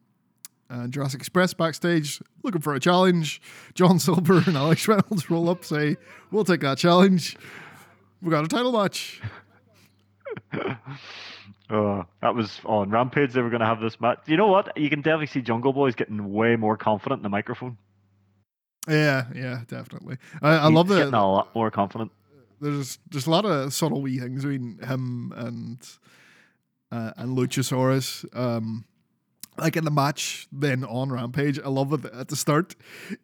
and 0.70 0.92
Jurassic 0.92 1.20
Express 1.22 1.54
backstage 1.54 2.22
looking 2.44 2.62
for 2.62 2.74
a 2.74 2.80
challenge. 2.80 3.42
John 3.74 4.00
Silver 4.00 4.44
and 4.46 4.58
Alex 4.58 4.88
Reynolds 4.88 5.30
roll 5.30 5.50
up, 5.50 5.64
say, 5.64 5.96
"We'll 6.32 6.44
take 6.46 6.62
that 6.62 6.78
challenge. 6.78 7.38
We 8.24 8.32
got 8.32 8.46
a 8.46 8.48
title 8.48 8.72
match." 8.72 9.22
Uh, 11.70 12.04
that 12.22 12.34
was 12.36 12.60
on 12.66 12.90
Rampage. 12.90 13.34
They 13.34 13.42
were 13.42 13.50
going 13.50 13.60
to 13.60 13.66
have 13.66 13.82
this 13.82 14.00
match. 14.00 14.20
You 14.28 14.38
know 14.38 14.48
what? 14.48 14.76
You 14.78 14.90
can 14.90 15.02
definitely 15.02 15.28
see 15.28 15.42
Jungle 15.42 15.74
Boy's 15.74 15.94
getting 15.96 16.32
way 16.32 16.56
more 16.56 16.78
confident 16.78 17.20
in 17.20 17.24
the 17.24 17.30
microphone. 17.30 17.78
Yeah, 18.88 19.26
yeah, 19.36 19.62
definitely. 19.68 20.18
I, 20.42 20.56
I 20.58 20.66
He's 20.68 20.72
love 20.74 20.88
that. 20.90 20.98
getting 20.98 21.14
a 21.14 21.32
lot 21.32 21.54
more 21.56 21.70
confident. 21.72 22.12
there's 22.60 22.98
there's 23.12 23.28
a 23.28 23.32
lot 23.32 23.46
of 23.46 23.74
subtle 23.74 24.02
wee 24.02 24.20
things 24.20 24.44
between 24.44 24.78
him 24.80 25.34
and 25.36 25.86
uh, 26.92 27.12
and 27.18 27.38
Luchasaurus. 27.38 28.26
Um, 28.38 28.86
like 29.58 29.76
in 29.78 29.84
the 29.86 29.92
match, 29.92 30.48
then 30.52 30.84
on 30.84 31.12
Rampage, 31.12 31.60
I 31.60 31.68
love 31.70 31.94
it 31.94 32.06
at 32.14 32.28
the 32.30 32.36
start. 32.36 32.76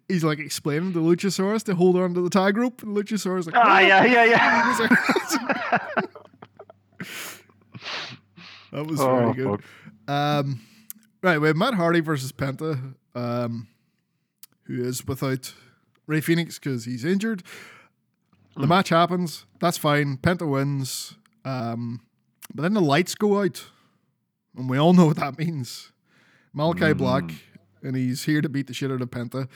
He's 0.07 0.23
like 0.23 0.39
explaining 0.39 0.93
to 0.93 0.99
Luchasaurus 0.99 1.63
to 1.63 1.75
hold 1.75 1.95
on 1.97 2.13
to 2.13 2.21
the 2.21 2.29
tag 2.29 2.57
rope, 2.57 2.83
and 2.83 2.95
Luchasaurus 2.95 3.45
like, 3.47 3.55
Ah, 3.55 3.63
"Ah!" 3.65 3.79
yeah, 3.79 4.05
yeah, 4.05 4.23
yeah. 4.25 4.75
that 8.71 8.85
was 8.85 8.99
oh, 8.99 9.05
very 9.05 9.33
good. 9.33 9.61
Um, 10.07 10.61
right, 11.21 11.39
we 11.39 11.47
have 11.47 11.55
Matt 11.57 11.73
Hardy 11.75 11.99
versus 12.01 12.31
Penta, 12.31 12.95
um, 13.15 13.67
who 14.63 14.83
is 14.83 15.05
without 15.07 15.53
Rey 16.07 16.21
Fenix 16.21 16.59
because 16.59 16.85
he's 16.85 17.05
injured. 17.05 17.43
The 18.55 18.63
Hmm. 18.63 18.69
match 18.69 18.89
happens. 18.89 19.45
That's 19.59 19.77
fine. 19.77 20.17
Penta 20.17 20.47
wins. 20.49 21.15
Um, 21.45 22.01
but 22.53 22.63
then 22.63 22.73
the 22.73 22.81
lights 22.81 23.15
go 23.15 23.41
out. 23.41 23.65
And 24.57 24.69
we 24.69 24.77
all 24.77 24.93
know 24.93 25.05
what 25.05 25.17
that 25.17 25.37
means. 25.37 25.91
Malakai 26.55 26.97
Black, 26.97 27.31
and 27.81 27.95
he's 27.95 28.23
here 28.23 28.41
to 28.41 28.49
beat 28.49 28.67
the 28.67 28.73
shit 28.73 28.91
out 28.91 29.01
of 29.01 29.09
Penta. 29.09 29.47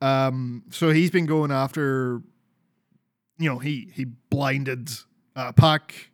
Um, 0.00 0.64
so 0.70 0.90
he's 0.90 1.10
been 1.10 1.26
going 1.26 1.50
after, 1.50 2.22
you 3.38 3.48
know, 3.48 3.58
he 3.58 3.90
he 3.94 4.04
blinded 4.04 4.90
uh, 5.34 5.52
Pac. 5.52 6.10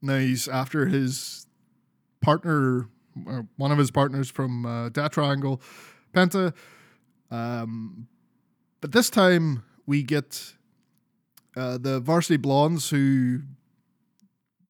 Now 0.00 0.18
he's 0.18 0.48
after 0.48 0.86
his 0.86 1.46
partner, 2.20 2.88
one 3.56 3.70
of 3.70 3.78
his 3.78 3.90
partners 3.90 4.30
from 4.30 4.64
uh, 4.66 4.88
Death 4.88 5.12
Triangle, 5.12 5.60
Penta. 6.14 6.54
Um, 7.30 8.08
but 8.80 8.92
this 8.92 9.10
time 9.10 9.62
we 9.86 10.02
get 10.02 10.54
uh, 11.56 11.78
the 11.78 12.00
Varsity 12.00 12.36
Blondes, 12.36 12.90
who 12.90 13.42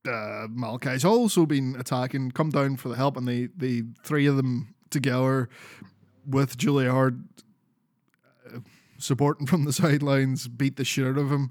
uh, 0.06 0.48
Malakai's 0.48 1.04
also 1.04 1.46
been 1.46 1.76
attacking, 1.78 2.32
come 2.32 2.50
down 2.50 2.76
for 2.76 2.88
the 2.88 2.96
help, 2.96 3.16
and 3.16 3.26
they, 3.26 3.48
they 3.56 3.82
three 4.02 4.26
of 4.26 4.36
them 4.36 4.74
together 4.90 5.48
with 6.26 6.60
Hart 6.60 7.14
uh, 8.46 8.58
supporting 8.98 9.46
from 9.46 9.64
the 9.64 9.72
sidelines, 9.72 10.48
beat 10.48 10.76
the 10.76 10.84
shit 10.84 11.06
out 11.06 11.18
of 11.18 11.30
him. 11.30 11.50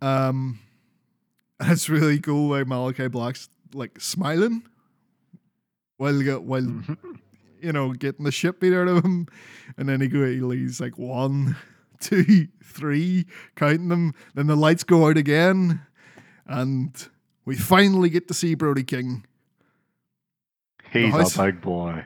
Um, 0.00 0.60
and 1.58 1.72
it's 1.72 1.88
really 1.88 2.18
cool 2.18 2.50
like 2.50 2.66
Malakai 2.66 3.10
Black's 3.10 3.48
like 3.72 4.00
smiling 4.00 4.62
while 5.96 6.20
while 6.40 6.82
you 7.60 7.72
know 7.72 7.92
getting 7.92 8.24
the 8.24 8.32
shit 8.32 8.60
beat 8.60 8.74
out 8.74 8.88
of 8.88 9.04
him, 9.04 9.26
and 9.76 9.88
then 9.88 10.00
he 10.00 10.08
go 10.08 10.24
he's 10.50 10.80
like 10.80 10.98
one, 10.98 11.56
two, 12.00 12.48
three, 12.62 13.26
counting 13.54 13.88
them. 13.88 14.14
Then 14.34 14.46
the 14.46 14.56
lights 14.56 14.84
go 14.84 15.08
out 15.08 15.16
again, 15.16 15.80
and 16.46 17.08
we 17.46 17.56
finally 17.56 18.10
get 18.10 18.28
to 18.28 18.34
see 18.34 18.54
Brody 18.54 18.84
King. 18.84 19.24
He's 20.92 21.12
house- 21.12 21.36
a 21.38 21.44
big 21.44 21.60
boy. 21.62 22.04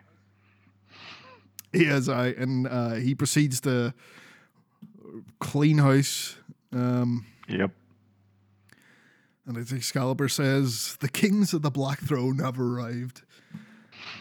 He 1.72 1.84
is 1.84 2.08
I, 2.08 2.28
and 2.28 2.66
uh, 2.66 2.94
he 2.94 3.14
proceeds 3.14 3.60
to 3.62 3.94
clean 5.38 5.78
house. 5.78 6.36
Um, 6.72 7.26
Yep. 7.48 7.72
and 9.46 9.56
as 9.56 9.72
Excalibur 9.72 10.28
says, 10.28 10.96
the 11.00 11.08
kings 11.08 11.52
of 11.52 11.62
the 11.62 11.70
Black 11.70 11.98
Throne 12.00 12.38
have 12.38 12.60
arrived. 12.60 13.22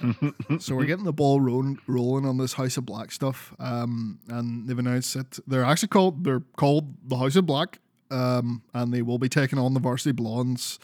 so 0.59 0.75
we're 0.75 0.85
getting 0.85 1.05
the 1.05 1.13
ball 1.13 1.41
rolling, 1.41 1.77
rolling 1.87 2.25
on 2.25 2.37
this 2.37 2.53
House 2.53 2.77
of 2.77 2.85
Black 2.85 3.11
stuff, 3.11 3.53
um, 3.59 4.19
and 4.29 4.67
they've 4.67 4.79
announced 4.79 5.13
that 5.15 5.39
they're 5.47 5.63
actually 5.63 5.89
called 5.89 6.23
they're 6.23 6.43
called 6.55 6.95
the 7.07 7.17
House 7.17 7.35
of 7.35 7.45
Black, 7.45 7.79
um, 8.11 8.61
and 8.73 8.93
they 8.93 9.01
will 9.01 9.19
be 9.19 9.29
taking 9.29 9.59
on 9.59 9.73
the 9.73 9.79
Varsity 9.79 10.11
Blondes 10.13 10.79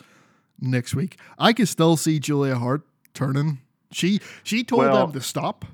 next 0.59 0.95
week. 0.95 1.17
I 1.39 1.53
can 1.53 1.65
still 1.65 1.97
see 1.97 2.19
Julia 2.19 2.55
Hart 2.55 2.81
turning. 3.13 3.59
She 3.91 4.19
she 4.43 4.63
told 4.63 4.81
Well- 4.83 5.07
them 5.07 5.13
to 5.13 5.21
stop. 5.21 5.65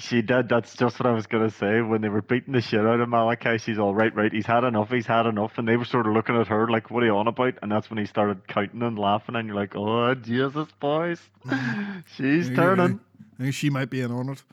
She 0.00 0.22
did. 0.22 0.48
That's 0.48 0.76
just 0.76 1.00
what 1.00 1.08
I 1.08 1.12
was 1.12 1.26
gonna 1.26 1.50
say. 1.50 1.80
When 1.80 2.02
they 2.02 2.08
were 2.08 2.22
beating 2.22 2.52
the 2.54 2.60
shit 2.60 2.86
out 2.86 3.00
of 3.00 3.08
Malakai, 3.08 3.60
she's 3.60 3.80
all 3.80 3.92
right, 3.96 4.14
right. 4.14 4.32
He's 4.32 4.46
had 4.46 4.62
enough. 4.62 4.90
He's 4.90 5.06
had 5.06 5.26
enough. 5.26 5.58
And 5.58 5.66
they 5.66 5.76
were 5.76 5.84
sort 5.84 6.06
of 6.06 6.12
looking 6.12 6.36
at 6.36 6.46
her 6.46 6.68
like, 6.68 6.88
"What 6.92 7.02
are 7.02 7.06
you 7.06 7.16
on 7.16 7.26
about?" 7.26 7.54
And 7.62 7.72
that's 7.72 7.90
when 7.90 7.98
he 7.98 8.04
started 8.06 8.46
counting 8.46 8.82
and 8.82 8.96
laughing. 8.96 9.34
And 9.34 9.48
you're 9.48 9.56
like, 9.56 9.74
"Oh 9.74 10.14
Jesus, 10.14 10.68
boys, 10.78 11.20
she's 12.16 12.48
Yeah, 12.48 12.54
turning." 12.54 13.00
I 13.40 13.42
think 13.42 13.54
she 13.54 13.70
might 13.70 13.90
be 13.90 14.00
in 14.00 14.12
on 14.12 14.28
it. 14.28 14.44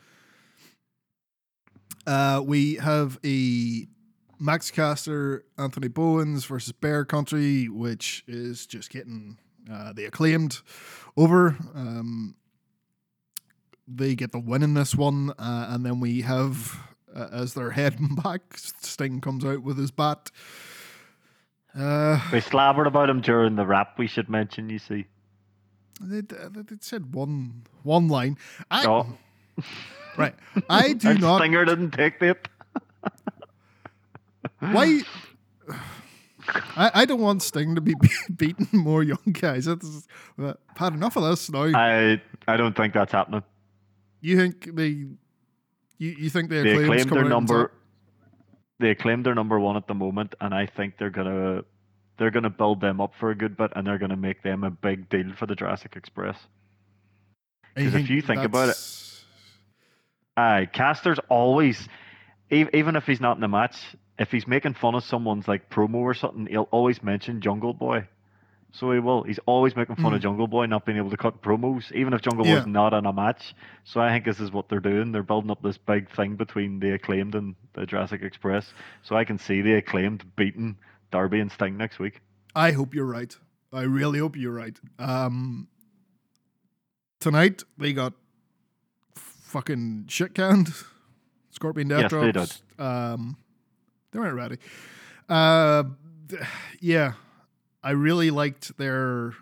Uh, 2.08 2.42
we 2.44 2.74
have 2.76 3.18
a 3.24 3.86
Max 4.38 4.70
Caster, 4.70 5.44
Anthony 5.58 5.88
Bowens 5.88 6.44
versus 6.44 6.72
Bear 6.72 7.04
Country, 7.04 7.68
which 7.68 8.24
is 8.26 8.66
just 8.66 8.90
getting 8.90 9.38
uh, 9.70 9.92
the 9.92 10.04
acclaimed 10.04 10.60
over. 11.16 11.56
Um, 11.74 12.36
they 13.88 14.14
get 14.14 14.32
the 14.32 14.38
win 14.38 14.62
in 14.62 14.74
this 14.74 14.94
one, 14.94 15.30
uh, 15.38 15.66
and 15.70 15.84
then 15.86 16.00
we 16.00 16.22
have 16.22 16.78
uh, 17.14 17.28
as 17.32 17.54
they're 17.54 17.70
heading 17.70 18.14
back, 18.22 18.42
Sting 18.56 19.20
comes 19.20 19.44
out 19.44 19.62
with 19.62 19.78
his 19.78 19.90
bat. 19.90 20.30
Uh, 21.74 22.18
They 22.30 22.40
slabbered 22.40 22.86
about 22.86 23.10
him 23.10 23.20
during 23.20 23.56
the 23.56 23.66
rap. 23.66 23.98
We 23.98 24.06
should 24.06 24.28
mention. 24.30 24.70
You 24.70 24.78
see. 24.78 25.06
they, 26.00 26.20
they, 26.22 26.36
they 26.62 26.76
said 26.80 27.14
one 27.14 27.64
one 27.82 28.08
line. 28.08 28.38
I, 28.70 28.86
Oh, 28.86 29.06
Right, 30.18 30.34
I 30.70 30.92
do 30.94 31.10
and 31.10 31.20
not 31.20 31.38
Stinger 31.42 31.64
didn't 31.66 31.90
take 31.90 32.20
it. 32.22 32.48
Why? 34.72 35.00
I, 36.76 36.90
I 36.94 37.04
don't 37.06 37.20
want 37.20 37.42
Sting 37.42 37.74
to 37.74 37.80
be 37.80 37.94
be- 38.00 38.08
beating 38.34 38.68
more 38.72 39.02
young 39.02 39.18
guys. 39.32 39.64
That's, 39.64 40.06
uh, 40.40 40.52
I've 40.70 40.76
had 40.76 40.92
enough 40.92 41.16
of 41.16 41.24
this 41.24 41.50
now. 41.50 41.64
I 41.74 42.20
I 42.46 42.56
don't 42.56 42.76
think 42.76 42.94
that's 42.94 43.12
happening. 43.12 43.42
you 44.20 44.36
think 44.36 44.74
they? 44.76 45.06
You, 45.98 46.10
you 46.10 46.30
think 46.30 46.50
the 46.50 46.62
They 46.62 46.70
acclaim's 46.72 46.86
claimed 46.86 47.00
their 47.00 47.04
coming 47.04 47.18
out 47.18 47.24
on 47.24 47.30
number. 47.30 47.72
They 48.78 48.94
claimed 48.94 49.24
their 49.26 49.34
number 49.34 49.58
one 49.58 49.76
at 49.76 49.86
the 49.88 49.94
moment, 49.94 50.34
and 50.40 50.54
I 50.54 50.66
think 50.66 50.98
they're 50.98 51.10
gonna 51.10 51.62
they're 52.18 52.30
gonna 52.30 52.50
build 52.50 52.80
them 52.80 53.00
up 53.00 53.14
for 53.18 53.30
a 53.30 53.34
good 53.34 53.56
bit, 53.56 53.72
and 53.74 53.86
they're 53.86 53.98
gonna 53.98 54.16
make 54.16 54.42
them 54.42 54.62
a 54.62 54.70
big 54.70 55.08
deal 55.08 55.32
for 55.36 55.46
the 55.46 55.54
Jurassic 55.56 55.96
Express. 55.96 56.36
And 57.74 57.86
'cause 57.90 58.00
if 58.00 58.08
you 58.10 58.20
think 58.22 58.42
about 58.42 58.64
it- 58.64 58.66
that's- 58.68 59.24
Aye, 60.38 60.68
Caster's 60.72 61.18
always, 61.30 61.88
even 62.50 62.94
if 62.94 63.06
he's 63.06 63.20
not 63.22 63.38
in 63.38 63.40
the 63.40 63.48
match, 63.48 63.96
if 64.18 64.30
he's 64.32 64.46
making 64.46 64.74
fun 64.74 64.94
of 64.94 65.04
someone's 65.04 65.46
like 65.48 65.68
promo 65.70 65.96
or 65.96 66.14
something, 66.14 66.46
he'll 66.46 66.68
always 66.70 67.02
mention 67.02 67.40
Jungle 67.40 67.74
Boy. 67.74 68.06
So 68.72 68.92
he 68.92 68.98
will. 68.98 69.22
He's 69.22 69.38
always 69.46 69.74
making 69.74 69.96
fun 69.96 70.12
of 70.12 70.20
Jungle 70.20 70.46
Boy 70.48 70.66
not 70.66 70.84
being 70.84 70.98
able 70.98 71.08
to 71.10 71.16
cut 71.16 71.40
promos, 71.40 71.90
even 71.92 72.12
if 72.12 72.20
Jungle 72.20 72.46
Yeah. 72.46 72.56
Boy's 72.56 72.66
not 72.66 72.92
in 72.92 73.06
a 73.06 73.12
match. 73.12 73.54
So 73.84 74.00
I 74.00 74.10
think 74.10 74.24
this 74.26 74.38
is 74.38 74.50
what 74.52 74.68
they're 74.68 74.80
doing. 74.80 75.12
They're 75.12 75.22
building 75.22 75.50
up 75.50 75.62
this 75.62 75.78
big 75.78 76.10
thing 76.10 76.36
between 76.36 76.78
the 76.80 76.92
acclaimed 76.92 77.34
and 77.34 77.54
the 77.72 77.86
Jurassic 77.86 78.22
Express. 78.22 78.74
So 79.02 79.16
I 79.16 79.24
can 79.24 79.38
see 79.38 79.62
the 79.62 79.74
acclaimed 79.74 80.24
beating 80.36 80.76
Darby 81.10 81.40
and 81.40 81.50
Sting 81.50 81.76
next 81.78 81.98
week. 81.98 82.20
I 82.54 82.72
hope 82.72 82.94
you're 82.94 83.06
right. 83.06 83.34
I 83.72 83.82
really 83.82 84.18
hope 84.18 84.36
you're 84.36 84.52
right. 84.52 84.78
Um, 84.98 85.68
tonight 87.20 87.62
they 87.78 87.92
got 87.94 88.12
fucking 89.14 90.06
shit 90.08 90.34
canned. 90.34 90.68
Scorpion 91.50 91.88
Death 91.88 92.02
Yes, 92.02 92.10
they 92.12 92.32
Drops. 92.32 92.62
Um, 92.78 93.36
they 94.16 94.20
weren't 94.20 94.34
ready. 94.34 94.56
Uh, 95.28 95.84
yeah, 96.80 97.12
I 97.82 97.90
really 97.90 98.30
liked 98.30 98.76
their 98.78 99.34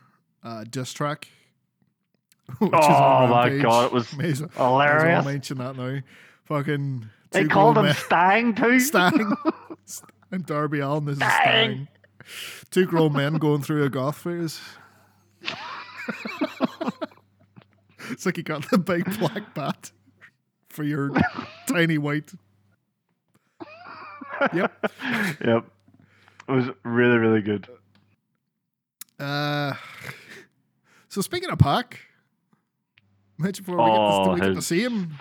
uh, 0.43 0.64
diss 0.68 0.93
track. 0.93 1.29
which 2.59 2.72
is 2.72 2.79
Oh 2.83 3.27
my 3.29 3.45
Rampage. 3.47 3.62
God, 3.62 3.87
it 3.87 3.93
was 3.93 4.12
Amazing. 4.12 4.49
as 4.53 4.57
well- 4.59 4.79
may 4.79 4.85
as 4.85 4.91
hilarious. 4.91 5.25
well 5.25 5.33
mention 5.33 5.59
that 5.59 5.77
now. 5.77 6.01
Fucking. 6.47 7.09
They 7.31 7.45
called 7.47 7.79
him 7.79 7.93
Stang 7.95 8.55
too. 8.55 8.81
Stang. 8.81 9.33
and 10.33 10.45
Darby 10.45 10.81
Allin 10.81 11.09
is 11.09 11.16
Stang. 11.18 11.31
Stang. 11.39 11.89
Two 12.72 12.87
grown 12.87 13.12
men 13.12 13.35
going 13.35 13.62
through 13.62 13.85
a 13.85 13.89
goth 13.91 14.16
phase. 14.18 14.61
it's 18.11 18.27
like 18.27 18.37
you 18.37 18.43
got 18.43 18.68
the 18.70 18.79
big 18.79 19.05
black 19.18 19.55
bat 19.55 19.91
for 20.68 20.83
your 20.83 21.11
tiny 21.68 21.99
white. 21.99 22.33
Yep. 24.55 24.91
Yep. 25.45 25.64
It 26.49 26.53
was 26.53 26.66
really, 26.85 27.16
really 27.16 27.41
good. 27.41 27.66
Uh, 29.18 29.72
so 31.09 31.20
speaking 31.20 31.49
of 31.51 31.59
Pac, 31.59 32.01
mention 33.39 33.64
before 33.64 33.78
we, 33.78 33.91
Oh, 33.91 34.24
get, 34.24 34.24
to, 34.24 34.30
we 34.35 34.41
get 34.49 34.55
to 34.57 34.62
see 34.62 34.82
him. 34.82 35.14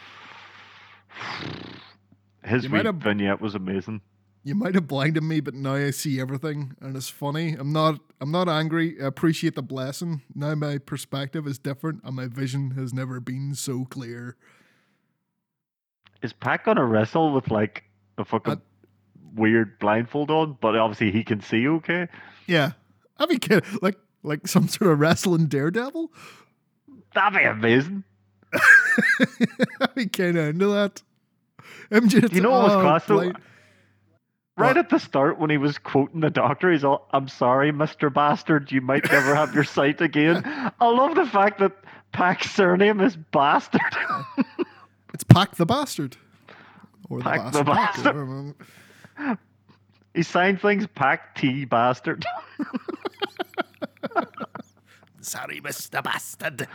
His 2.44 2.66
have- 2.66 2.96
vignette 2.96 3.40
was 3.42 3.56
amazing. 3.56 4.02
You 4.46 4.56
might 4.56 4.76
have 4.76 4.90
blinded 4.90 5.24
me, 5.24 5.40
but 5.40 5.54
now 5.54 5.76
I 5.76 5.92
see 5.92 6.20
everything, 6.20 6.76
and 6.82 6.98
it's 6.98 7.08
funny. 7.08 7.54
I'm 7.54 7.72
not. 7.72 8.02
I'm 8.20 8.30
not 8.30 8.50
angry. 8.50 9.02
I 9.02 9.06
appreciate 9.06 9.56
the 9.56 9.64
blessing. 9.64 10.22
Now 10.36 10.54
my 10.56 10.80
perspective 10.80 11.48
is 11.48 11.58
different, 11.58 12.02
and 12.04 12.14
my 12.18 12.28
vision 12.28 12.72
has 12.72 12.94
never 12.94 13.22
been 13.22 13.56
so 13.56 13.86
clear. 13.86 14.36
Is 16.22 16.34
Pac 16.34 16.66
gonna 16.66 16.84
wrestle 16.84 17.32
with 17.32 17.52
like 17.52 17.86
a 18.18 18.26
fucking 18.26 18.62
weird 19.36 19.80
blindfold 19.80 20.32
on? 20.32 20.58
But 20.62 20.76
obviously 20.76 21.12
he 21.12 21.24
can 21.24 21.42
see 21.42 21.68
okay. 21.68 22.08
Yeah, 22.48 22.72
I 23.18 23.26
mean, 23.26 23.40
kid, 23.40 23.64
like 23.82 23.98
like 24.24 24.48
some 24.48 24.68
sort 24.68 24.92
of 24.92 25.00
wrestling 25.00 25.48
daredevil. 25.48 26.12
That'd 27.14 27.40
be 27.40 27.46
amazing. 27.46 28.04
Be 29.96 30.08
kind 30.08 30.38
of 30.38 30.48
into 30.50 30.68
that. 30.68 31.02
I'm 31.92 32.08
just. 32.10 32.34
You 32.34 32.42
know 32.42 32.52
what 32.52 32.64
was 32.64 32.74
oh, 32.74 32.82
class 32.82 33.06
though? 33.06 33.16
blind- 33.16 33.38
Right 34.56 34.68
What? 34.68 34.78
at 34.78 34.90
the 34.92 35.00
start, 35.00 35.40
when 35.40 35.50
he 35.50 35.58
was 35.58 35.80
quoting 35.80 36.20
the 36.20 36.30
doctor, 36.30 36.72
he's 36.72 36.84
all, 36.84 37.08
"I'm 37.12 37.28
sorry, 37.28 37.72
Mister 37.72 38.12
Bastard, 38.12 38.72
you 38.72 38.82
might 38.82 39.12
never 39.12 39.34
have 39.34 39.54
your 39.56 39.64
sight 39.78 40.00
again." 40.00 40.44
I 40.46 40.86
love 40.88 41.16
the 41.16 41.26
fact 41.26 41.58
that 41.60 41.72
Pac's 42.12 42.52
surname 42.52 43.02
is 43.02 43.16
Bastard. 43.16 43.82
It's 45.14 45.24
Pac 45.24 45.56
the 45.58 45.66
Bastard. 45.66 46.18
Or 47.08 47.20
the 47.20 47.24
Pac, 47.24 47.54
Bastard. 47.66 48.56
Or- 49.20 49.38
he 50.14 50.22
signed 50.24 50.62
things 50.62 50.86
Pac 50.88 51.36
T 51.36 51.66
Bastard. 51.66 52.26
Sorry, 55.22 55.62
Mr. 55.62 56.04
Bastard. 56.04 56.68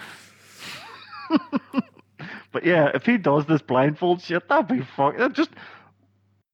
But 2.50 2.64
yeah, 2.64 2.90
if 2.94 3.04
he 3.04 3.18
does 3.18 3.44
this 3.46 3.60
blindfold 3.62 4.22
shit, 4.22 4.48
that'd 4.48 4.66
be 4.68 4.82
fuck. 4.96 5.18
That 5.18 5.34
just 5.34 5.50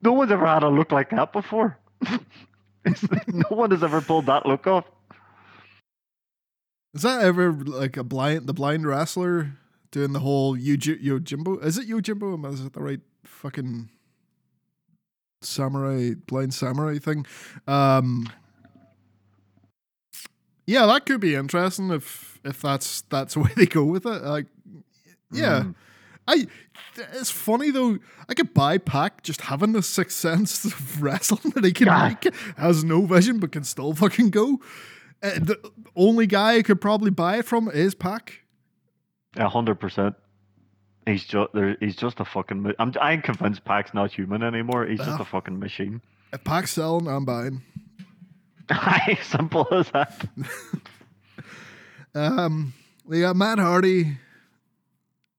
no 0.03 0.13
one's 0.13 0.33
ever 0.33 0.45
had 0.47 0.63
a 0.65 0.69
look 0.69 0.91
like 0.93 1.11
that 1.11 1.33
before. 1.33 1.79
No 3.29 3.47
one 3.49 3.71
has 3.71 3.83
ever 3.83 4.03
pulled 4.03 4.27
that 4.27 4.45
look 4.45 4.67
off. 4.67 4.85
Is 6.93 7.01
that 7.01 7.23
ever 7.25 7.51
like 7.51 7.97
a 7.97 8.05
blind, 8.05 8.47
the 8.47 8.53
blind 8.53 8.87
wrestler 8.87 9.53
doing 9.91 10.13
the 10.13 10.21
whole 10.21 10.55
Yoji- 10.55 11.03
Yojimbo? 11.03 11.65
Is 11.65 11.79
it 11.79 11.89
Yojimbo? 11.89 12.35
Am 12.35 12.45
I- 12.45 12.51
Is 12.51 12.61
it 12.63 12.75
the 12.75 12.83
right 12.83 13.01
fucking 13.25 13.89
samurai, 15.45 16.15
blind 16.27 16.55
samurai 16.55 16.99
thing? 16.99 17.27
Um, 17.67 18.29
yeah, 20.67 20.87
that 20.87 21.07
could 21.07 21.21
be 21.21 21.35
interesting 21.35 21.91
if 21.91 22.39
if 22.45 22.61
that's 22.63 23.03
that's 23.03 23.35
the 23.35 23.41
way 23.41 23.51
they 23.57 23.67
go 23.67 23.85
with 23.85 24.07
it. 24.07 24.23
Like, 24.23 24.47
yeah, 25.31 25.63
Mm. 25.65 25.75
I. 26.29 26.47
It's 27.13 27.31
funny 27.31 27.71
though. 27.71 27.99
I 28.29 28.35
could 28.35 28.55
buy 28.55 28.79
Pac 28.79 29.23
just 29.25 29.43
having 29.43 29.73
the 29.73 29.83
sixth 29.83 30.17
sense 30.17 30.65
of 30.65 31.03
wrestling 31.03 31.53
that 31.55 31.65
he 31.65 31.73
can 31.73 31.87
Yeah. 31.89 32.09
make. 32.23 32.33
Has 32.57 32.85
no 32.85 33.05
vision 33.05 33.39
but 33.41 33.51
can 33.53 33.65
still 33.65 33.95
fucking 33.95 34.31
go. 34.31 34.61
Uh, 35.23 35.31
the 35.41 35.73
only 35.97 36.27
guy 36.27 36.55
I 36.57 36.63
could 36.63 36.81
probably 36.81 37.11
buy 37.11 37.39
it 37.39 37.45
from 37.47 37.69
is 37.69 37.95
Pac. 37.95 38.41
A 39.37 39.49
hundred 39.49 39.81
percent. 39.81 40.15
He's 41.07 41.25
just 41.25 41.51
he's 41.81 41.97
just 41.97 42.21
a 42.21 42.25
fucking. 42.25 42.73
I'm 42.79 42.93
I'm 43.01 43.23
convinced 43.23 43.65
Pac's 43.65 43.93
not 43.95 44.11
human 44.13 44.43
anymore. 44.43 44.87
He's 44.87 44.99
just 45.01 45.21
a 45.21 45.25
fucking 45.25 45.59
machine. 45.59 46.01
If 46.33 46.45
Pac's 46.45 46.73
selling, 46.73 47.07
I'm 47.09 47.25
buying. 47.25 47.63
Simple 49.23 49.67
as 49.73 49.91
that. 49.91 50.27
Um, 52.15 52.73
we 53.05 53.23
got 53.23 53.35
Matt 53.35 53.59
Hardy 53.59 54.19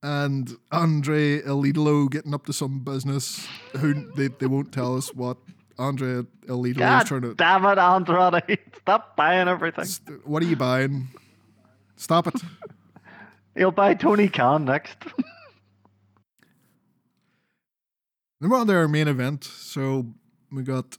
and 0.02 0.54
Andrade 0.70 1.42
El 1.46 1.62
Idolo 1.62 2.10
getting 2.10 2.34
up 2.34 2.44
to 2.46 2.52
some 2.52 2.80
business. 2.80 3.46
Who 3.78 4.12
they, 4.14 4.28
they 4.28 4.46
won't 4.46 4.72
tell 4.72 4.94
us 4.96 5.08
what 5.14 5.38
Andre 5.78 6.22
Elidolo 6.46 7.02
is 7.02 7.08
trying 7.08 7.22
to. 7.22 7.34
damn 7.34 7.64
it, 7.64 7.78
Andrade! 7.78 8.58
Stop 8.82 9.16
buying 9.16 9.48
everything. 9.48 9.86
St- 9.86 10.26
What 10.26 10.42
are 10.42 10.46
you 10.46 10.56
buying? 10.56 11.08
Stop 11.96 12.26
it. 12.26 12.34
He'll 13.56 13.70
buy 13.70 13.94
Tony 13.94 14.28
Khan 14.28 14.66
next. 14.66 14.98
To 18.42 18.72
our 18.74 18.86
main 18.88 19.08
event. 19.08 19.44
So 19.44 20.06
we 20.52 20.62
got 20.62 20.98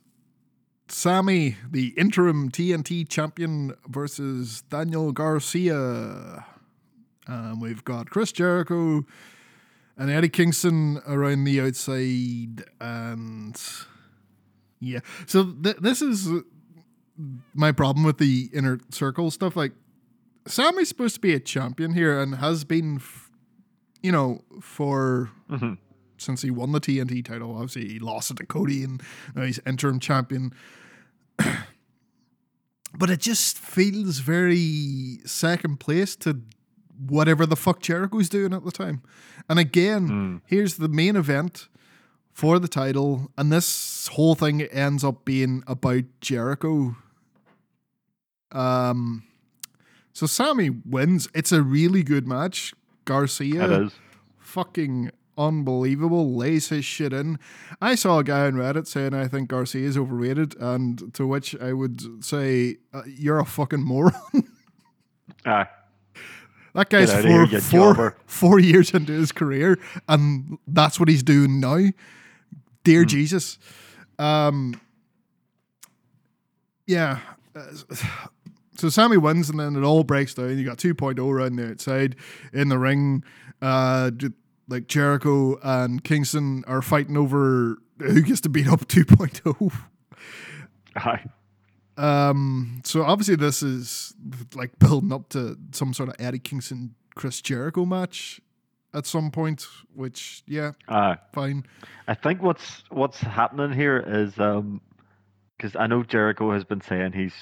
Sammy, 0.87 1.57
the 1.69 1.89
interim 1.97 2.49
TNT 2.49 3.07
champion, 3.07 3.73
versus 3.87 4.63
Daniel 4.69 5.11
Garcia. 5.11 6.45
We've 7.59 7.83
got 7.83 8.09
Chris 8.09 8.31
Jericho 8.31 9.05
and 9.97 10.09
Eddie 10.09 10.29
Kingston 10.29 10.99
around 11.07 11.43
the 11.43 11.61
outside. 11.61 12.63
And 12.81 13.61
yeah, 14.79 14.99
so 15.27 15.51
th- 15.51 15.77
this 15.77 16.01
is 16.01 16.29
my 17.53 17.71
problem 17.71 18.03
with 18.05 18.17
the 18.17 18.49
inner 18.53 18.79
circle 18.89 19.29
stuff. 19.31 19.55
Like, 19.55 19.73
Sammy's 20.47 20.87
supposed 20.89 21.15
to 21.15 21.21
be 21.21 21.33
a 21.33 21.39
champion 21.39 21.93
here 21.93 22.19
and 22.19 22.35
has 22.35 22.63
been, 22.63 22.95
f- 22.97 23.29
you 24.01 24.11
know, 24.11 24.43
for 24.61 25.29
Mhm. 25.49 25.77
Since 26.17 26.41
he 26.41 26.51
won 26.51 26.71
the 26.71 26.79
TNT 26.81 27.23
title. 27.23 27.53
Obviously, 27.53 27.87
he 27.87 27.99
lost 27.99 28.31
it 28.31 28.37
to 28.37 28.45
Cody, 28.45 28.83
and 28.83 29.01
now 29.35 29.43
he's 29.43 29.59
interim 29.65 29.99
champion. 29.99 30.53
but 32.97 33.09
it 33.09 33.19
just 33.19 33.57
feels 33.57 34.19
very 34.19 35.19
second 35.25 35.79
place 35.79 36.15
to 36.17 36.41
whatever 37.07 37.45
the 37.45 37.55
fuck 37.55 37.79
Jericho's 37.81 38.29
doing 38.29 38.53
at 38.53 38.65
the 38.65 38.71
time. 38.71 39.01
And 39.49 39.59
again, 39.59 40.07
Mm. 40.09 40.41
here's 40.45 40.75
the 40.77 40.87
main 40.89 41.15
event 41.15 41.67
for 42.31 42.59
the 42.59 42.67
title, 42.67 43.31
and 43.37 43.51
this 43.51 44.07
whole 44.09 44.35
thing 44.35 44.61
ends 44.63 45.03
up 45.03 45.25
being 45.25 45.63
about 45.67 46.03
Jericho. 46.21 46.95
Um, 48.51 49.23
so 50.13 50.25
Sammy 50.25 50.69
wins. 50.69 51.27
It's 51.35 51.51
a 51.51 51.61
really 51.61 52.03
good 52.03 52.27
match. 52.27 52.73
Garcia 53.05 53.83
is. 53.83 53.91
fucking 54.39 55.11
unbelievable. 55.37 56.33
Lays 56.35 56.69
his 56.69 56.85
shit 56.85 57.13
in. 57.13 57.39
I 57.81 57.95
saw 57.95 58.19
a 58.19 58.23
guy 58.23 58.45
on 58.47 58.53
Reddit 58.53 58.87
saying 58.87 59.13
I 59.13 59.27
think 59.27 59.49
Garcia 59.49 59.87
is 59.87 59.97
overrated, 59.97 60.55
and 60.59 61.13
to 61.13 61.25
which 61.27 61.55
I 61.59 61.73
would 61.73 62.23
say 62.23 62.77
uh, 62.93 63.03
you're 63.05 63.39
a 63.39 63.45
fucking 63.45 63.83
moron. 63.83 64.13
Aye. 65.45 65.67
that 66.73 66.89
guy's 66.89 67.11
four, 67.13 67.45
here, 67.45 67.61
four, 67.61 68.17
four 68.25 68.59
years 68.59 68.91
into 68.93 69.13
his 69.13 69.31
career, 69.31 69.77
and 70.07 70.57
that's 70.67 70.99
what 70.99 71.09
he's 71.09 71.23
doing 71.23 71.59
now. 71.59 71.79
Dear 72.83 73.01
Hmm. 73.03 73.07
Jesus. 73.07 73.59
Um, 74.19 74.79
yeah. 76.85 77.19
Uh, 77.55 77.63
So 78.79 78.89
Sammy 78.89 79.17
wins, 79.17 79.49
and 79.49 79.59
then 79.59 79.75
it 79.75 79.81
all 79.83 80.03
breaks 80.03 80.35
down. 80.35 80.55
You 80.55 80.63
got 80.63 80.77
2.0 80.77 81.17
around 81.27 81.55
the 81.55 81.71
outside 81.71 82.15
in 82.53 82.69
the 82.69 82.77
ring. 82.77 83.23
Uh, 83.59 84.11
like 84.67 84.87
Jericho 84.87 85.57
and 85.63 86.03
Kingston 86.03 86.63
are 86.67 86.81
fighting 86.81 87.17
over 87.17 87.77
who 87.99 88.21
gets 88.21 88.41
to 88.41 88.49
beat 88.49 88.67
up 88.67 88.81
2.0. 88.87 89.73
Aye. 90.95 91.23
Um, 91.97 92.81
so 92.83 93.03
obviously 93.03 93.35
this 93.35 93.63
is 93.63 94.13
like 94.53 94.77
building 94.79 95.11
up 95.11 95.29
to 95.29 95.57
some 95.71 95.93
sort 95.93 96.09
of 96.09 96.15
Eddie 96.19 96.39
Kingston 96.39 96.93
Chris 97.15 97.41
Jericho 97.41 97.85
match 97.85 98.39
at 98.93 99.05
some 99.05 99.31
point, 99.31 99.65
which 99.95 100.43
yeah, 100.45 100.73
Aye. 100.87 101.17
fine. 101.33 101.65
I 102.07 102.13
think 102.13 102.41
what's 102.41 102.83
what's 102.89 103.19
happening 103.19 103.71
here 103.73 103.97
is 104.05 104.37
um 104.39 104.81
because 105.57 105.75
I 105.75 105.87
know 105.87 106.03
Jericho 106.03 106.51
has 106.51 106.63
been 106.63 106.81
saying 106.81 107.13
he's 107.13 107.33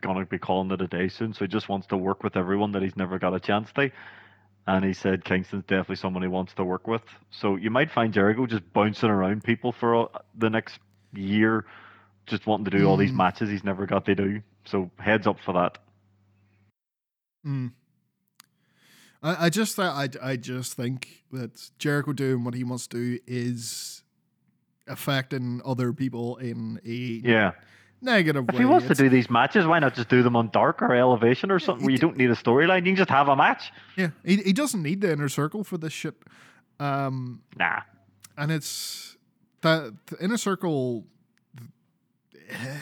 gonna 0.00 0.24
be 0.24 0.38
calling 0.38 0.70
it 0.70 0.80
a 0.80 0.86
day 0.86 1.08
soon, 1.08 1.32
so 1.34 1.44
he 1.44 1.48
just 1.48 1.68
wants 1.68 1.88
to 1.88 1.96
work 1.96 2.22
with 2.22 2.36
everyone 2.36 2.70
that 2.72 2.82
he's 2.82 2.96
never 2.96 3.18
got 3.18 3.34
a 3.34 3.40
chance 3.40 3.72
to. 3.72 3.90
And 4.68 4.84
he 4.84 4.92
said 4.92 5.24
Kingston's 5.24 5.64
definitely 5.64 5.96
someone 5.96 6.22
he 6.22 6.28
wants 6.28 6.52
to 6.54 6.62
work 6.62 6.86
with. 6.86 7.00
So 7.30 7.56
you 7.56 7.70
might 7.70 7.90
find 7.90 8.12
Jericho 8.12 8.44
just 8.46 8.70
bouncing 8.74 9.08
around 9.08 9.42
people 9.42 9.72
for 9.72 9.94
all, 9.94 10.12
the 10.36 10.50
next 10.50 10.78
year, 11.14 11.64
just 12.26 12.46
wanting 12.46 12.66
to 12.66 12.70
do 12.70 12.86
all 12.86 12.98
these 12.98 13.10
Mm. 13.10 13.16
matches 13.16 13.48
he's 13.48 13.64
never 13.64 13.86
got 13.86 14.04
to 14.04 14.14
do. 14.14 14.42
So 14.66 14.90
heads 14.98 15.26
up 15.26 15.40
for 15.40 15.54
that. 15.54 15.78
Mm. 17.46 17.72
I, 19.22 19.46
I 19.46 19.48
just 19.48 19.78
I, 19.78 20.06
I 20.22 20.36
just 20.36 20.74
think 20.74 21.24
that 21.32 21.70
Jericho 21.78 22.12
doing 22.12 22.44
what 22.44 22.52
he 22.52 22.62
wants 22.62 22.86
to 22.88 22.96
do 22.98 23.18
is 23.26 24.02
affecting 24.86 25.62
other 25.64 25.94
people 25.94 26.36
in 26.36 26.78
a 26.84 26.90
Yeah. 27.26 27.52
Negative 28.00 28.44
If 28.48 28.54
way. 28.54 28.60
he 28.60 28.64
wants 28.64 28.86
to 28.88 28.94
do 28.94 29.08
these 29.08 29.28
matches, 29.30 29.66
why 29.66 29.78
not 29.78 29.94
just 29.94 30.08
do 30.08 30.22
them 30.22 30.36
on 30.36 30.50
Dark 30.50 30.82
or 30.82 30.94
Elevation 30.94 31.50
or 31.50 31.58
something 31.58 31.84
where 31.84 31.92
you 31.92 31.98
don't 31.98 32.16
need 32.16 32.30
a 32.30 32.34
storyline? 32.36 32.78
You 32.78 32.92
can 32.92 32.96
just 32.96 33.10
have 33.10 33.28
a 33.28 33.36
match. 33.36 33.72
yeah, 33.96 34.10
he, 34.24 34.36
he 34.36 34.52
doesn't 34.52 34.82
need 34.82 35.00
the 35.00 35.12
inner 35.12 35.28
circle 35.28 35.64
for 35.64 35.78
this 35.78 35.92
shit. 35.92 36.14
Um, 36.80 37.42
Nah. 37.56 37.80
and 38.36 38.52
it's 38.52 39.16
that 39.62 39.92
the 40.06 40.22
inner 40.24 40.36
circle 40.36 41.04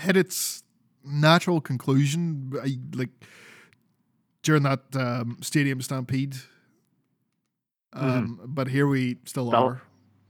hit 0.02 0.16
its 0.16 0.62
natural 1.04 1.60
conclusion 1.60 2.52
I, 2.62 2.76
like 2.94 3.08
during 4.42 4.62
that 4.64 4.80
um, 4.94 5.38
stadium 5.40 5.80
stampede 5.80 6.36
um, 7.94 8.40
but 8.44 8.68
here 8.68 8.86
we 8.86 9.16
still 9.24 9.50
That- 9.50 9.62
are 9.62 9.82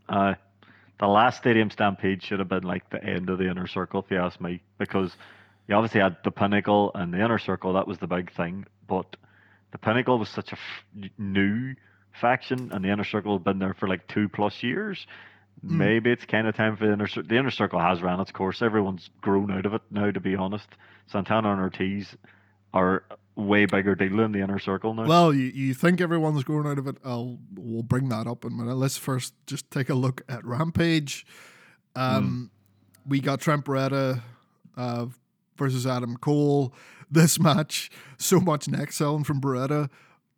Uh, 0.09 0.35
the 0.99 1.07
last 1.07 1.39
Stadium 1.39 1.71
Stampede 1.71 2.23
should 2.23 2.39
have 2.39 2.49
been 2.49 2.63
like 2.63 2.89
the 2.91 3.03
end 3.03 3.29
of 3.29 3.39
the 3.39 3.51
inner 3.51 3.67
circle, 3.67 4.03
if 4.03 4.11
you 4.11 4.19
ask 4.19 4.41
me, 4.41 4.63
because 4.79 5.15
you 5.69 5.75
obviously 5.75 6.01
had 6.01 6.17
the 6.25 6.31
Pinnacle 6.31 6.91
and 6.95 7.13
the 7.13 7.23
inner 7.23 7.39
circle. 7.39 7.75
That 7.75 7.87
was 7.87 7.99
the 7.99 8.07
big 8.07 8.33
thing, 8.35 8.67
but 8.89 9.17
the 9.73 9.79
Pinnacle 9.79 10.19
was 10.19 10.29
such 10.29 10.53
a 10.53 10.57
f- 10.57 11.11
new 11.19 11.75
faction, 12.21 12.71
and 12.73 12.85
the 12.85 12.91
inner 12.91 13.05
circle 13.05 13.35
had 13.35 13.45
been 13.45 13.59
there 13.59 13.75
for 13.75 13.89
like 13.89 14.07
two 14.07 14.29
plus 14.29 14.63
years. 14.63 15.07
Hmm. 15.67 15.79
Maybe 15.79 16.11
it's 16.11 16.25
kind 16.25 16.47
of 16.47 16.57
time 16.57 16.77
for 16.77 16.87
the 16.87 16.93
inner 16.93 17.07
circle. 17.07 17.29
The 17.29 17.39
inner 17.39 17.51
circle 17.51 17.81
has 17.81 18.03
ran 18.03 18.21
its 18.21 18.31
course. 18.31 18.63
Everyone's 18.63 19.11
grown 19.21 19.51
out 19.51 19.67
of 19.67 19.75
it 19.75 19.83
now. 19.91 20.11
To 20.11 20.21
be 20.21 20.35
honest, 20.35 20.69
Santana 21.09 21.53
and 21.53 21.61
Ortiz 21.61 22.17
are 22.73 23.05
way 23.37 23.67
bigger 23.67 23.95
deal 23.95 24.21
in 24.21 24.33
the 24.33 24.41
inner 24.41 24.59
circle 24.59 24.95
now. 24.95 25.07
Well, 25.07 25.33
you, 25.33 25.45
you 25.45 25.75
think 25.75 26.01
everyone's 26.01 26.43
growing 26.45 26.67
out 26.67 26.79
of 26.79 26.87
it. 26.87 26.97
I'll 27.05 27.39
we'll 27.55 27.83
bring 27.83 28.09
that 28.09 28.27
up 28.27 28.45
in 28.45 28.53
a 28.53 28.55
minute. 28.55 28.77
Let's 28.77 28.97
first 28.97 29.35
just 29.47 29.71
take 29.71 29.89
a 29.89 29.95
look 29.95 30.23
at 30.29 30.45
Rampage. 30.45 31.27
Um, 31.95 32.51
we 33.07 33.21
got 33.21 33.41
Trent 33.41 33.65
Beretta 33.65 34.23
uh, 34.77 35.07
versus 35.57 35.87
Adam 35.87 36.17
Cole. 36.17 36.75
This 37.11 37.39
match, 37.41 37.91
so 38.19 38.41
much 38.41 38.69
neck 38.69 38.93
selling 38.93 39.25
from 39.25 39.41
Beretta. 39.41 39.91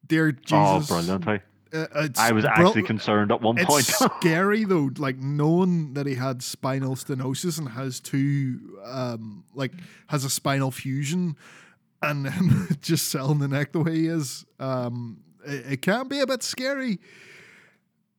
Dear 0.06 0.32
Jesus. 0.32 0.52
oh, 0.52 0.84
brilliant! 0.86 1.24
Hey. 1.24 1.40
Uh, 1.70 1.86
it's 1.96 2.18
I 2.18 2.32
was 2.32 2.46
actually 2.46 2.82
concerned 2.82 3.30
at 3.30 3.42
one 3.42 3.58
It's 3.58 3.66
point. 3.66 3.84
scary 4.20 4.64
though, 4.64 4.88
like 4.96 5.18
knowing 5.18 5.92
that 5.94 6.06
he 6.06 6.14
had 6.14 6.42
spinal 6.42 6.96
stenosis 6.96 7.58
and 7.58 7.68
has 7.70 8.00
two, 8.00 8.78
um, 8.86 9.44
like 9.54 9.72
has 10.06 10.24
a 10.24 10.30
spinal 10.30 10.70
fusion, 10.70 11.36
and 12.02 12.26
then 12.26 12.68
just 12.80 13.08
selling 13.08 13.38
the 13.38 13.48
neck 13.48 13.72
the 13.72 13.80
way 13.80 13.94
he 13.94 14.06
is. 14.06 14.44
Um, 14.58 15.20
it, 15.44 15.72
it 15.72 15.82
can 15.82 16.08
be 16.08 16.20
a 16.20 16.26
bit 16.26 16.42
scary. 16.42 16.98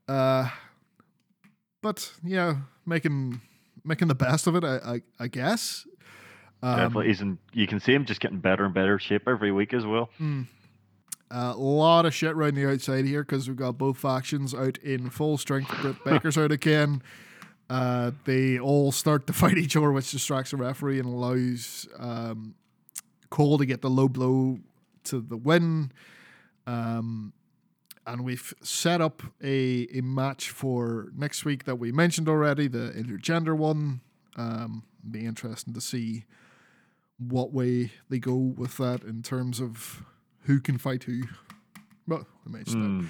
Uh, 0.07 0.49
but 1.81 2.11
yeah, 2.23 2.57
making 2.85 3.41
making 3.83 4.07
the 4.07 4.15
best 4.15 4.47
of 4.47 4.55
it, 4.55 4.63
I 4.63 4.77
I, 4.77 5.01
I 5.19 5.27
guess. 5.27 5.85
Um, 6.61 6.75
Definitely, 6.75 7.07
he's 7.07 7.21
in, 7.21 7.37
you 7.53 7.67
can 7.67 7.79
see 7.79 7.93
him 7.93 8.03
just 8.05 8.19
getting 8.19 8.39
better 8.39 8.65
and 8.65 8.73
better 8.73 8.99
shape 8.99 9.27
every 9.27 9.51
week 9.51 9.73
as 9.73 9.85
well. 9.85 10.09
A 11.31 11.53
lot 11.53 12.05
of 12.05 12.13
shit 12.13 12.33
around 12.33 12.55
the 12.55 12.69
outside 12.69 13.05
here 13.05 13.23
because 13.23 13.47
we've 13.47 13.55
got 13.55 13.77
both 13.77 13.97
factions 13.97 14.53
out 14.53 14.77
in 14.79 15.09
full 15.09 15.37
strength. 15.37 15.71
Britt 15.81 15.95
Baker's 16.05 16.37
out 16.37 16.51
again. 16.51 17.01
Uh, 17.69 18.11
they 18.25 18.59
all 18.59 18.91
start 18.91 19.27
to 19.27 19.33
fight 19.41 19.57
each 19.57 19.75
other, 19.77 19.91
which 19.91 20.11
distracts 20.11 20.51
the 20.51 20.57
referee 20.57 20.99
and 20.99 21.07
allows 21.07 21.87
um, 21.97 22.55
Cole 23.29 23.57
to 23.57 23.65
get 23.65 23.81
the 23.81 23.89
low 23.89 24.07
blow 24.07 24.59
to 25.05 25.21
the 25.21 25.37
win. 25.37 25.91
Um, 26.67 27.33
and 28.05 28.23
we've 28.23 28.53
set 28.61 29.01
up 29.01 29.21
a, 29.43 29.87
a 29.93 30.01
match 30.01 30.49
for 30.49 31.09
next 31.15 31.45
week 31.45 31.65
that 31.65 31.75
we 31.75 31.91
mentioned 31.91 32.27
already, 32.27 32.67
the 32.67 32.91
intergender 32.95 33.55
one. 33.55 34.01
Um, 34.35 34.83
be 35.09 35.25
interesting 35.25 35.73
to 35.73 35.81
see 35.81 36.25
what 37.17 37.53
way 37.53 37.91
they 38.09 38.19
go 38.19 38.35
with 38.35 38.77
that 38.77 39.03
in 39.03 39.21
terms 39.21 39.59
of 39.59 40.03
who 40.43 40.59
can 40.59 40.77
fight 40.77 41.03
who. 41.03 41.23
Well, 42.07 42.25
I 42.45 42.49
mentioned 42.49 42.83
that. 42.83 43.05
Mm. 43.05 43.09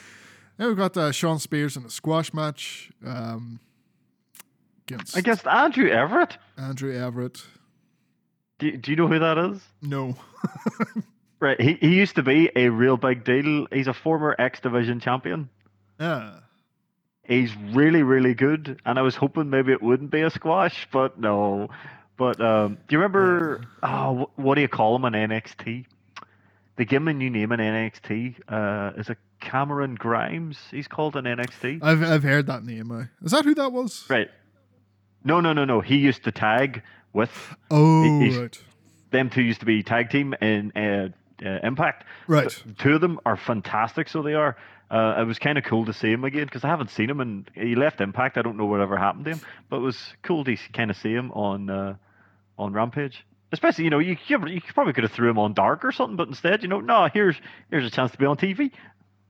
Then 0.57 0.67
we've 0.67 0.77
got 0.77 0.97
uh, 0.97 1.11
Shawn 1.11 1.39
Spears 1.39 1.77
in 1.77 1.85
a 1.85 1.89
squash 1.89 2.33
match 2.33 2.91
um, 3.05 3.61
against 4.87 5.15
Against 5.15 5.47
Andrew 5.47 5.89
Everett. 5.89 6.37
Andrew 6.57 6.93
Everett. 6.93 7.43
Do, 8.59 8.77
do 8.77 8.91
you 8.91 8.97
know 8.97 9.07
who 9.07 9.19
that 9.19 9.37
is? 9.37 9.61
No. 9.81 10.15
Right, 11.41 11.59
he, 11.61 11.75
he 11.79 11.95
used 11.95 12.15
to 12.15 12.23
be 12.23 12.51
a 12.55 12.67
real 12.67 12.97
big 12.97 13.23
deal. 13.23 13.65
He's 13.71 13.87
a 13.87 13.93
former 13.93 14.35
X 14.37 14.59
Division 14.59 14.99
champion. 14.99 15.49
Yeah. 15.99 16.33
He's 17.23 17.55
really, 17.73 18.03
really 18.03 18.33
good, 18.33 18.81
and 18.85 18.99
I 18.99 19.03
was 19.03 19.15
hoping 19.15 19.49
maybe 19.49 19.71
it 19.71 19.81
wouldn't 19.81 20.11
be 20.11 20.21
a 20.21 20.29
squash, 20.29 20.87
but 20.91 21.17
no. 21.19 21.69
But 22.17 22.41
um, 22.41 22.77
do 22.87 22.95
you 22.95 22.97
remember? 22.97 23.61
Oh, 23.81 24.29
what 24.35 24.55
do 24.55 24.61
you 24.61 24.67
call 24.67 24.97
him 24.97 25.05
in 25.05 25.13
NXT? 25.13 25.85
They 26.75 26.85
give 26.85 27.01
him 27.01 27.07
a 27.07 27.13
new 27.13 27.29
name 27.29 27.51
in 27.53 27.59
NXT. 27.61 28.35
Uh, 28.47 28.99
is 28.99 29.09
it 29.09 29.17
Cameron 29.39 29.95
Grimes? 29.95 30.57
He's 30.71 30.87
called 30.87 31.15
in 31.15 31.23
NXT. 31.23 31.79
I've 31.81 32.03
I've 32.03 32.23
heard 32.23 32.47
that 32.47 32.65
name. 32.65 33.09
Is 33.23 33.31
that 33.31 33.45
who 33.45 33.55
that 33.55 33.71
was? 33.71 34.05
Right. 34.09 34.29
No, 35.23 35.39
no, 35.39 35.53
no, 35.53 35.63
no. 35.65 35.79
He 35.81 35.97
used 35.97 36.23
to 36.25 36.31
tag 36.31 36.81
with 37.13 37.31
Oh, 37.71 38.19
right. 38.39 38.57
them 39.11 39.29
two. 39.29 39.41
Used 39.41 39.59
to 39.61 39.65
be 39.65 39.83
tag 39.83 40.09
team 40.09 40.33
in 40.41 40.71
uh, 40.75 41.09
uh, 41.45 41.59
Impact. 41.63 42.05
Right. 42.27 42.49
The 42.65 42.73
two 42.73 42.95
of 42.95 43.01
them 43.01 43.19
are 43.25 43.37
fantastic, 43.37 44.09
so 44.09 44.21
they 44.21 44.33
are. 44.33 44.55
Uh, 44.91 45.21
it 45.21 45.25
was 45.27 45.37
kind 45.37 45.57
of 45.57 45.63
cool 45.63 45.85
to 45.85 45.93
see 45.93 46.11
him 46.11 46.23
again 46.23 46.45
because 46.45 46.63
I 46.63 46.67
haven't 46.67 46.89
seen 46.89 47.09
him 47.09 47.19
and 47.19 47.49
he 47.53 47.75
left 47.75 48.01
Impact. 48.01 48.37
I 48.37 48.41
don't 48.41 48.57
know 48.57 48.65
whatever 48.65 48.97
happened 48.97 49.25
to 49.25 49.31
him, 49.31 49.41
but 49.69 49.77
it 49.77 49.81
was 49.81 49.97
cool 50.23 50.43
to 50.45 50.57
kind 50.73 50.89
of 50.89 50.97
see 50.97 51.13
him 51.13 51.31
on 51.31 51.69
uh, 51.69 51.95
on 52.57 52.73
Rampage. 52.73 53.23
Especially, 53.51 53.83
you 53.83 53.89
know, 53.89 53.99
you, 53.99 54.15
you 54.27 54.47
you 54.47 54.61
probably 54.73 54.93
could 54.93 55.03
have 55.03 55.11
threw 55.13 55.29
him 55.29 55.39
on 55.39 55.53
Dark 55.53 55.83
or 55.85 55.91
something, 55.91 56.15
but 56.15 56.27
instead, 56.27 56.61
you 56.63 56.67
know, 56.69 56.79
no, 56.79 57.07
here's 57.13 57.35
here's 57.71 57.85
a 57.85 57.89
chance 57.89 58.11
to 58.11 58.17
be 58.17 58.25
on 58.25 58.37
TV. 58.37 58.71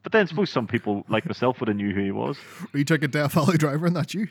But 0.03 0.13
then, 0.13 0.27
suppose 0.27 0.49
some 0.49 0.65
people 0.67 1.03
like 1.09 1.25
myself 1.25 1.59
would 1.59 1.67
have 1.67 1.75
knew 1.77 1.93
who 1.93 2.01
he 2.03 2.11
was. 2.11 2.37
You 2.73 2.85
took 2.85 3.03
a 3.03 3.07
Death 3.09 3.33
Valley 3.33 3.57
driver 3.57 3.85
and 3.85 3.95
that's 3.95 4.13
you. 4.13 4.27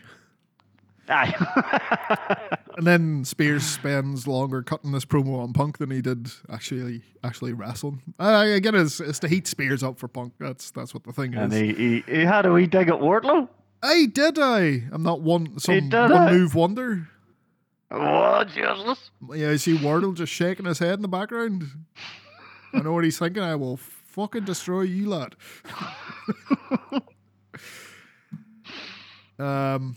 Aye. 1.08 2.58
And 2.78 2.86
then 2.86 3.24
Spears 3.24 3.64
spends 3.64 4.28
longer 4.28 4.62
cutting 4.62 4.92
this 4.92 5.04
promo 5.04 5.40
on 5.42 5.52
Punk 5.52 5.78
than 5.78 5.90
he 5.90 6.00
did 6.00 6.30
actually 6.48 7.02
actually 7.24 7.52
wrestling. 7.52 8.00
I, 8.20 8.54
I 8.54 8.58
get 8.60 8.76
it, 8.76 8.82
it's, 8.82 9.00
it's 9.00 9.18
to 9.18 9.28
heat 9.28 9.48
Spears 9.48 9.82
up 9.82 9.98
for 9.98 10.06
Punk. 10.06 10.34
That's 10.38 10.70
that's 10.70 10.94
what 10.94 11.02
the 11.02 11.12
thing 11.12 11.34
and 11.34 11.52
is. 11.52 11.58
he, 11.58 11.74
he 11.74 12.04
he 12.06 12.20
had 12.20 12.46
a 12.46 12.52
wee 12.52 12.68
dig 12.68 12.88
at 12.88 12.94
Wardlow. 13.00 13.48
I 13.82 14.06
did 14.06 14.38
I? 14.38 14.84
I'm 14.92 15.02
not 15.02 15.22
one 15.22 15.58
some 15.58 15.88
did 15.88 16.10
one 16.10 16.32
move 16.32 16.54
wonder. 16.54 17.08
Oh 17.90 18.44
Jesus! 18.44 19.10
Yeah, 19.34 19.50
I 19.50 19.56
see 19.56 19.76
Wardlow 19.76 20.14
just 20.14 20.32
shaking 20.32 20.66
his 20.66 20.78
head 20.78 20.94
in 20.94 21.02
the 21.02 21.08
background. 21.08 21.64
I 22.72 22.78
know 22.78 22.92
what 22.92 23.02
he's 23.02 23.18
thinking. 23.18 23.42
I 23.42 23.56
will 23.56 23.76
fucking 23.76 24.44
destroy 24.44 24.82
you, 24.82 25.08
lad. 25.08 25.34
um, 29.40 29.96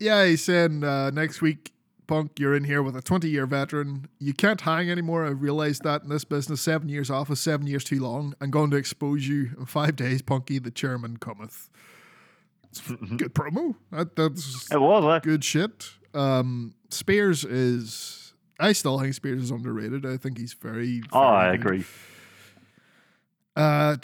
yeah, 0.00 0.24
he's 0.26 0.44
saying 0.44 0.84
uh, 0.84 1.10
next 1.10 1.40
week, 1.40 1.72
Punk, 2.06 2.38
you're 2.38 2.54
in 2.54 2.64
here 2.64 2.82
with 2.82 2.96
a 2.96 3.02
20 3.02 3.28
year 3.28 3.46
veteran. 3.46 4.06
You 4.18 4.32
can't 4.32 4.60
hang 4.60 4.90
anymore. 4.90 5.24
I 5.26 5.30
realized 5.30 5.82
that 5.82 6.02
in 6.02 6.08
this 6.08 6.24
business, 6.24 6.60
seven 6.60 6.88
years 6.88 7.10
off 7.10 7.30
is 7.30 7.40
seven 7.40 7.66
years 7.66 7.82
too 7.84 8.00
long. 8.00 8.34
I'm 8.40 8.50
going 8.50 8.70
to 8.70 8.76
expose 8.76 9.26
you 9.26 9.50
in 9.58 9.66
five 9.66 9.96
days, 9.96 10.22
Punky. 10.22 10.58
The 10.58 10.70
chairman 10.70 11.16
cometh. 11.16 11.68
It's 12.70 12.80
a 12.90 12.94
good 13.16 13.34
promo. 13.34 13.74
That, 13.90 14.14
that's 14.16 14.70
It 14.70 14.80
was. 14.80 15.04
Eh? 15.04 15.20
good 15.22 15.44
shit. 15.44 15.90
Um, 16.14 16.74
Spears 16.90 17.44
is. 17.44 18.22
I 18.58 18.72
still 18.72 18.98
think 19.00 19.12
Spears 19.14 19.42
is 19.42 19.50
underrated. 19.50 20.06
I 20.06 20.16
think 20.16 20.38
he's 20.38 20.54
very. 20.54 21.02
Oh, 21.12 21.20
I 21.20 21.52
agree. 21.52 21.84
Uh, 23.54 23.96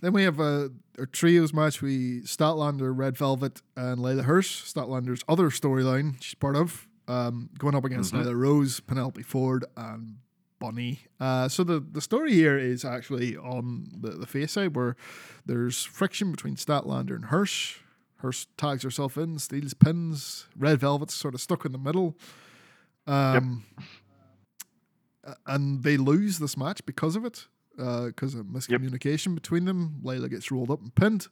then 0.00 0.12
we 0.12 0.22
have 0.22 0.38
a, 0.38 0.70
a 0.98 1.06
trios 1.06 1.52
match. 1.52 1.80
We 1.82 2.20
Statlander, 2.22 2.92
Red 2.96 3.16
Velvet, 3.16 3.62
and 3.76 3.98
Leyla 4.00 4.24
Hirsch. 4.24 4.64
Statlander's 4.64 5.22
other 5.28 5.50
storyline 5.50 6.16
she's 6.22 6.34
part 6.34 6.56
of, 6.56 6.88
um, 7.06 7.50
going 7.58 7.74
up 7.74 7.84
against 7.84 8.12
Mhm. 8.12 8.24
Nyla 8.24 8.36
Rose, 8.36 8.80
Penelope 8.80 9.22
Ford, 9.22 9.64
and 9.76 10.16
Bunny. 10.58 11.00
Uh, 11.20 11.48
so 11.48 11.62
the, 11.62 11.78
the 11.80 12.00
story 12.00 12.32
here 12.32 12.58
is 12.58 12.84
actually 12.84 13.36
on 13.36 13.88
the, 14.00 14.10
the 14.10 14.26
face 14.26 14.52
side 14.52 14.74
where 14.74 14.96
there's 15.46 15.84
friction 15.84 16.30
between 16.32 16.56
Statlander 16.56 17.14
and 17.14 17.26
Hirsch. 17.26 17.76
Hirsch 18.16 18.46
tags 18.56 18.82
herself 18.82 19.16
in, 19.16 19.38
steals 19.38 19.74
pins. 19.74 20.48
Red 20.56 20.80
Velvet's 20.80 21.14
sort 21.14 21.34
of 21.34 21.40
stuck 21.40 21.64
in 21.64 21.70
the 21.70 21.78
middle. 21.78 22.16
Um, 23.06 23.64
a- 25.24 25.36
And 25.46 25.82
they 25.84 25.96
lose 25.96 26.38
this 26.40 26.56
match 26.56 26.84
because 26.84 27.14
of 27.16 27.24
it, 27.24 27.46
Uh, 27.78 28.06
because 28.06 28.34
of 28.34 28.46
miscommunication 28.46 29.34
between 29.34 29.64
them. 29.64 30.00
Leyla 30.02 30.28
gets 30.28 30.50
rolled 30.50 30.70
up 30.70 30.80
and 30.80 30.92
pinned. 30.94 31.28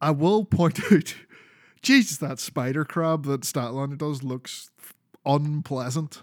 I 0.00 0.10
will 0.10 0.44
point 0.44 0.80
out, 0.92 1.14
Jesus, 1.80 2.16
that 2.18 2.40
spider 2.40 2.84
crab 2.84 3.24
that 3.26 3.42
Statlander 3.42 3.98
does 3.98 4.22
looks 4.22 4.70
unpleasant. 5.24 6.22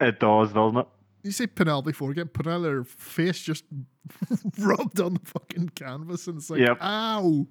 It 0.00 0.20
does, 0.20 0.52
doesn't 0.52 0.78
it? 0.78 0.86
You 1.24 1.32
see 1.32 1.46
Penelope 1.46 1.92
Ford 1.92 2.16
get 2.16 2.32
put 2.32 2.46
her 2.46 2.84
face 2.84 3.40
just 3.40 3.64
rubbed 4.58 5.00
on 5.00 5.14
the 5.14 5.20
fucking 5.24 5.70
canvas, 5.70 6.26
and 6.26 6.38
it's 6.38 6.50
like, 6.50 6.60
Yep. 6.60 6.78
ow. 6.82 7.46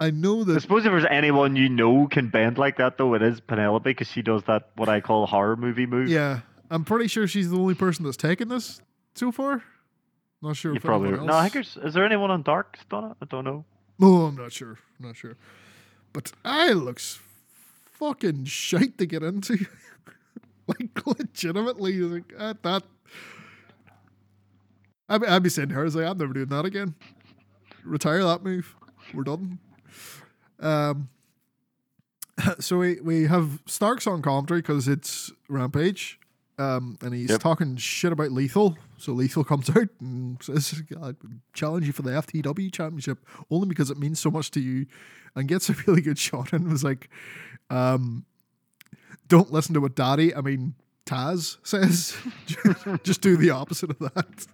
I 0.00 0.10
know 0.10 0.44
that. 0.44 0.54
I 0.56 0.58
suppose 0.60 0.86
if 0.86 0.92
there's 0.92 1.04
anyone 1.10 1.56
you 1.56 1.68
know 1.68 2.06
can 2.06 2.28
bend 2.28 2.56
like 2.58 2.76
that, 2.76 2.98
though, 2.98 3.14
it 3.14 3.22
is 3.22 3.40
Penelope 3.40 3.90
because 3.90 4.08
she 4.08 4.22
does 4.22 4.44
that 4.44 4.70
what 4.76 4.88
I 4.88 5.00
call 5.00 5.26
horror 5.26 5.56
movie 5.56 5.86
move. 5.86 6.08
Yeah, 6.08 6.40
I'm 6.70 6.84
pretty 6.84 7.08
sure 7.08 7.26
she's 7.26 7.50
the 7.50 7.58
only 7.58 7.74
person 7.74 8.04
that's 8.04 8.16
taken 8.16 8.48
this 8.48 8.80
so 9.18 9.32
far. 9.32 9.62
Not 10.40 10.56
sure 10.56 10.72
you 10.72 10.80
probably. 10.80 11.10
No, 11.10 11.34
I 11.34 11.42
think 11.42 11.54
there's. 11.54 11.76
Is 11.82 11.94
there 11.94 12.04
anyone 12.04 12.30
on 12.30 12.42
Dark 12.42 12.78
it? 12.80 12.94
I 12.94 13.24
don't 13.28 13.44
know. 13.44 13.64
No, 13.98 14.26
I'm 14.26 14.36
not 14.36 14.52
sure. 14.52 14.78
I'm 14.98 15.06
not 15.06 15.16
sure. 15.16 15.36
But 16.12 16.32
I 16.44 16.70
looks 16.70 17.20
fucking 17.92 18.44
shite 18.44 18.98
to 18.98 19.06
get 19.06 19.22
into. 19.22 19.66
like 20.66 21.06
legitimately, 21.06 21.94
like 21.98 22.32
uh, 22.38 22.54
that. 22.62 22.84
I'd, 25.08 25.20
be- 25.22 25.26
I'd 25.26 25.42
be 25.42 25.48
saying 25.48 25.70
to 25.70 25.74
her, 25.74 25.80
I 25.80 25.84
was 25.84 25.96
like, 25.96 26.06
I'm 26.06 26.18
never 26.18 26.34
doing 26.34 26.48
that 26.48 26.66
again. 26.66 26.94
Retire 27.82 28.22
that 28.24 28.44
move. 28.44 28.76
We're 29.14 29.24
done. 29.24 29.58
Um, 30.60 31.08
so 32.60 32.78
we, 32.78 33.00
we 33.00 33.26
have 33.26 33.62
Starks 33.66 34.06
on 34.06 34.22
commentary 34.22 34.60
because 34.60 34.86
it's 34.86 35.32
Rampage. 35.48 36.18
Um, 36.58 36.98
and 37.02 37.14
he's 37.14 37.30
Yep. 37.30 37.40
talking 37.40 37.76
shit 37.76 38.10
about 38.12 38.32
Lethal. 38.32 38.76
So 38.96 39.12
Lethal 39.12 39.44
comes 39.44 39.70
out 39.76 39.88
and 40.00 40.42
says, 40.42 40.82
I 41.00 41.14
challenge 41.54 41.86
you 41.86 41.92
for 41.92 42.02
the 42.02 42.10
FTW 42.10 42.72
championship 42.72 43.18
only 43.50 43.68
because 43.68 43.90
it 43.90 43.98
means 43.98 44.18
so 44.18 44.30
much 44.30 44.50
to 44.52 44.60
you 44.60 44.86
and 45.36 45.46
gets 45.46 45.70
a 45.70 45.72
really 45.86 46.00
good 46.00 46.18
shot 46.18 46.52
and 46.52 46.68
was 46.68 46.82
like, 46.82 47.08
um, 47.70 48.24
don't 49.28 49.52
listen 49.52 49.72
to 49.74 49.80
what 49.80 49.94
Daddy, 49.94 50.34
I 50.34 50.40
mean, 50.40 50.74
Taz 51.06 51.58
says. 51.62 52.16
Just 53.04 53.20
do 53.20 53.36
the 53.36 53.50
opposite 53.50 53.90
of 53.90 53.98
that. 54.00 54.46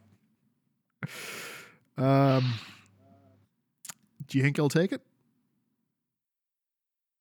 Um, 1.97 2.55
do 4.26 4.36
you 4.39 4.44
think 4.44 4.56
he'll 4.56 4.68
take 4.68 4.93
it? 4.93 5.01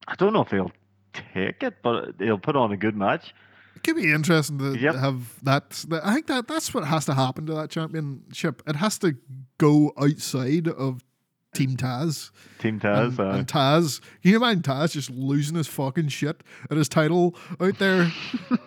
I 0.08 0.16
don't 0.16 0.34
know 0.34 0.42
if 0.42 0.50
he'll 0.52 0.72
take 1.14 1.64
it, 1.64 1.76
but 1.82 2.16
he'll 2.20 2.38
put 2.38 2.56
on 2.56 2.72
a 2.72 2.78
good 2.78 2.96
match. 2.98 3.34
It 3.76 3.84
could 3.84 3.96
be 3.96 4.12
interesting 4.12 4.60
to 4.60 4.78
Yep. 4.78 4.96
have 4.96 5.44
that, 5.44 5.70
that. 5.90 6.06
I 6.06 6.14
think 6.14 6.28
that 6.28 6.48
that's 6.48 6.74
what 6.74 6.86
has 6.86 7.06
to 7.06 7.14
happen 7.14 7.46
to 7.48 7.54
that 7.56 7.70
championship. 7.70 8.62
It 8.68 8.76
has 8.78 8.98
to 9.00 9.16
go 9.58 9.92
outside 10.00 10.68
of 10.68 11.04
Team 11.54 11.76
Taz. 11.78 12.32
Team 12.60 12.80
Taz. 12.80 13.10
and, 13.10 13.20
uh, 13.20 13.30
and 13.32 13.48
Taz. 13.48 14.00
Can 14.22 14.32
you 14.32 14.38
imagine 14.38 14.64
Taz 14.64 14.92
just 14.94 15.10
losing 15.10 15.56
his 15.56 15.68
fucking 15.68 16.08
shit 16.10 16.44
at 16.72 16.78
his 16.78 16.90
title 16.90 17.36
out 17.60 17.78
there 17.80 18.12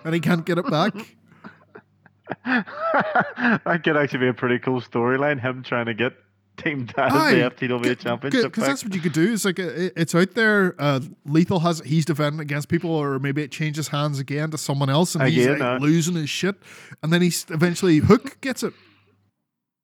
and 0.05 0.15
he 0.15 0.20
can't 0.20 0.45
get 0.47 0.59
it 0.59 0.69
back? 0.70 0.95
that 2.45 3.81
could 3.85 3.97
actually 3.97 4.20
be 4.20 4.28
a 4.28 4.35
pretty 4.35 4.59
cool 4.59 4.81
storyline. 4.81 5.41
Him 5.41 5.62
trying 5.62 5.87
to 5.87 5.95
get 5.95 6.12
Team 6.57 6.87
Taz 6.87 7.11
Aye, 7.11 7.35
the 7.35 7.51
FTW 7.51 7.99
championship. 7.99 8.45
Because 8.45 8.65
that's 8.66 8.85
what 8.85 8.95
you 8.95 9.01
could 9.01 9.12
do. 9.12 9.33
It's 9.33 9.45
like 9.45 9.59
uh, 9.61 9.65
it- 9.65 9.93
it's 9.97 10.15
out 10.15 10.33
there. 10.35 10.74
Uh, 10.78 11.01
Lethal 11.24 11.61
has 11.61 11.81
he's 11.85 12.05
defending 12.05 12.41
against 12.41 12.69
people, 12.69 12.91
or 12.91 13.19
maybe 13.19 13.43
it 13.43 13.51
changes 13.51 13.89
hands 13.89 14.19
again 14.19 14.51
to 14.51 14.59
someone 14.59 14.89
else, 14.91 15.15
and 15.15 15.28
he's 15.28 15.47
like, 15.47 15.61
uh. 15.61 15.78
losing 15.81 16.15
his 16.15 16.31
shit. 16.31 16.57
And 17.03 17.12
then 17.12 17.23
he's 17.23 17.45
eventually 17.51 17.99
Hook 17.99 18.41
gets 18.41 18.62
it. 18.62 18.73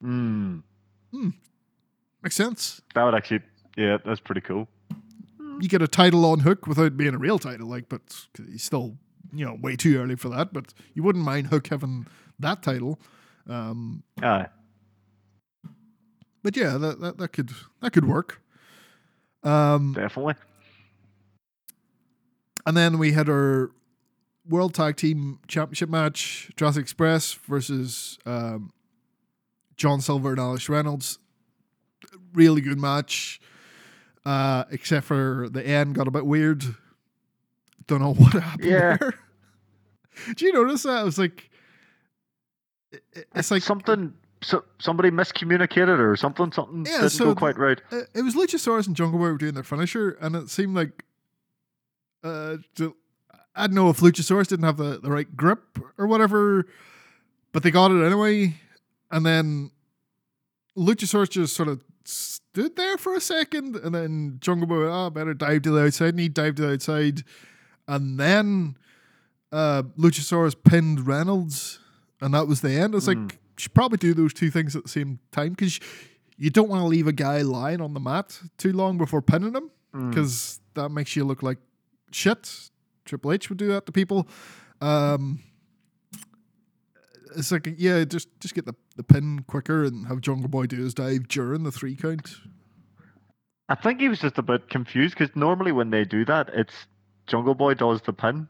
Hmm. 0.01 0.59
Hmm. 1.13 1.29
Makes 2.23 2.37
sense. 2.37 2.81
that 2.95 3.05
would 3.05 3.15
actually, 3.15 3.41
yeah, 3.77 3.99
that's 4.05 4.21
pretty 4.21 4.41
cool. 4.41 4.69
You 5.61 5.69
get 5.69 5.83
a 5.83 5.89
title 5.89 6.25
on 6.25 6.41
Hook 6.41 6.67
without 6.67 6.97
being 6.97 7.15
a 7.15 7.19
real 7.19 7.39
title, 7.39 7.69
like, 7.69 7.89
but 7.89 8.01
he's 8.51 8.63
still 8.65 8.97
you 9.33 9.45
know 9.45 9.57
way 9.61 9.77
too 9.77 9.99
early 9.99 10.17
for 10.17 10.29
that. 10.31 10.53
But 10.53 10.73
you 10.95 11.03
wouldn't 11.03 11.25
mind 11.25 11.49
Hook 11.49 11.69
having 11.69 12.07
that 12.39 12.63
title. 12.63 12.99
Um, 13.49 14.03
Aye. 14.23 14.47
But 16.43 16.57
yeah, 16.57 16.77
that, 16.79 17.01
that 17.01 17.19
that 17.19 17.29
could 17.29 17.51
that 17.81 17.93
could 17.93 18.07
work. 18.07 18.41
Um, 19.43 19.93
definitely. 19.95 20.35
and 22.67 22.77
then 22.77 22.99
we 22.99 23.13
had 23.13 23.29
our 23.29 23.71
World 24.49 24.75
Tag 24.75 24.97
Team 24.97 25.39
Championship 25.49 25.89
match: 25.89 26.51
Jurassic 26.57 26.83
Express 26.83 27.33
versus 27.35 28.19
um, 28.27 28.73
John 29.77 30.01
Silver 30.01 30.31
and 30.31 30.41
Alex 30.41 30.69
Reynolds. 30.69 31.19
Really 32.35 32.61
good 32.61 32.79
match, 32.81 33.41
uh, 34.25 34.65
except 34.71 35.07
for 35.07 35.49
the 35.51 35.65
end 35.67 35.95
got 35.95 36.09
a 36.09 36.11
bit 36.11 36.25
weird. 36.27 36.65
Don't 37.87 38.01
know 38.01 38.15
what 38.15 38.33
happened 38.35 38.69
Yeah. 38.71 38.97
there. 38.97 39.13
Do 40.37 40.45
you 40.47 40.53
notice 40.53 40.83
that? 40.85 41.03
It 41.03 41.05
was 41.05 41.19
like, 41.19 41.51
it- 42.93 43.03
it- 43.13 43.29
it's 43.35 43.51
like 43.51 43.63
something. 43.63 44.15
So, 44.43 44.65
somebody 44.81 45.11
miscommunicated 45.11 45.99
or 45.99 46.17
something. 46.17 46.51
Something 46.53 46.85
Yeah, 46.87 46.99
didn't 47.03 47.11
so 47.13 47.25
go 47.27 47.35
quite 47.35 47.57
right. 47.59 47.81
uh, 47.93 48.01
it 48.15 48.23
was 48.23 48.35
Luchasaurus 48.35 48.87
and 48.87 48.97
Jungle 48.97 49.19
Boy 49.19 49.27
were 49.31 49.39
doing 49.39 49.55
their 49.55 49.63
finisher, 49.63 50.11
and 50.21 50.35
it 50.37 50.51
seemed 50.51 50.75
like 50.75 51.05
uh, 52.25 52.57
to, 52.77 52.95
I 53.55 53.67
don't 53.67 53.75
know 53.75 53.89
if 53.91 53.99
Luchasaurus 53.99 54.49
didn't 54.49 54.65
have 54.65 54.77
the, 54.77 54.99
the 55.03 55.11
right 55.11 55.37
grip 55.37 55.79
or 55.99 56.07
whatever, 56.07 56.67
but 57.53 57.63
they 57.63 57.71
got 57.71 57.91
it 57.91 58.05
anyway. 58.05 58.55
And 59.11 59.25
then 59.27 59.71
Luchasaurus 60.77 61.31
just 61.31 61.55
sort 61.55 61.69
of 61.69 61.83
stood 62.05 62.77
there 62.77 62.97
for 62.97 63.15
a 63.15 63.21
second, 63.21 63.77
and 63.77 63.95
then 63.95 64.39
Jungle 64.41 64.67
Boy, 64.67 64.85
oh, 64.87 65.11
better 65.11 65.35
dive 65.35 65.63
to 65.63 65.71
the 65.71 65.85
outside, 65.85 66.11
and 66.11 66.21
he 66.21 66.29
dived 66.29 66.57
to 66.57 66.67
the 66.67 66.73
outside, 66.73 67.23
and 67.87 68.19
then 68.19 68.77
uh, 69.53 69.83
Luchasaurus 69.99 70.55
pinned 70.65 71.07
Reynolds, 71.07 71.79
and 72.21 72.33
that 72.35 72.49
was 72.49 72.61
the 72.61 72.73
end. 72.73 72.95
It's 72.95 73.07
Mm. 73.07 73.25
like 73.29 73.39
should 73.63 73.75
probably 73.75 73.99
do 73.99 74.13
those 74.13 74.33
two 74.35 74.51
things 74.51 74.75
at 74.75 74.83
the 74.83 74.89
same 74.89 75.19
time 75.31 75.51
because 75.51 75.79
you 76.37 76.51
don't 76.51 76.69
want 76.69 76.83
to 76.83 76.87
leave 76.89 77.07
a 77.07 77.13
guy 77.13 77.43
lying 77.43 77.81
on 77.81 77.95
the 77.95 78.01
mat 78.01 78.41
too 78.59 78.73
long 78.73 78.99
before 78.99 79.23
pinning 79.23 79.55
him 79.55 79.71
Mm. 79.95 80.09
because 80.09 80.59
that 80.75 80.89
makes 80.89 81.15
you 81.17 81.23
look 81.25 81.43
like 81.43 81.59
shit. 82.13 82.71
Triple 83.05 83.31
H 83.33 83.51
would 83.51 83.59
do 83.59 83.69
that 83.69 83.85
to 83.87 83.93
people. 83.93 84.27
Um, 84.81 85.41
it's 87.37 87.53
like 87.53 87.69
yeah, 87.77 88.05
just 88.05 88.29
just 88.41 88.55
get 88.55 88.65
the, 88.67 88.75
the 88.97 89.03
pin 89.03 89.45
quicker 89.47 89.85
and 89.85 90.07
have 90.09 90.21
Jungle 90.23 90.49
Boy 90.49 90.67
do 90.67 90.77
his 90.83 90.95
dive 90.95 91.29
during 91.29 91.63
the 91.63 91.71
three 91.73 91.95
count. 91.95 92.37
I 93.69 93.75
think 93.75 94.01
he 94.01 94.09
was 94.09 94.21
just 94.21 94.39
a 94.39 94.43
bit 94.43 94.69
confused 94.71 95.17
because 95.17 95.35
normally 95.37 95.73
when 95.73 95.91
they 95.91 96.05
do 96.05 96.25
that, 96.25 96.49
it's 96.55 96.75
Jungle 97.27 97.55
Boy 97.55 97.75
does 97.75 98.01
the 98.03 98.13
pin. 98.13 98.49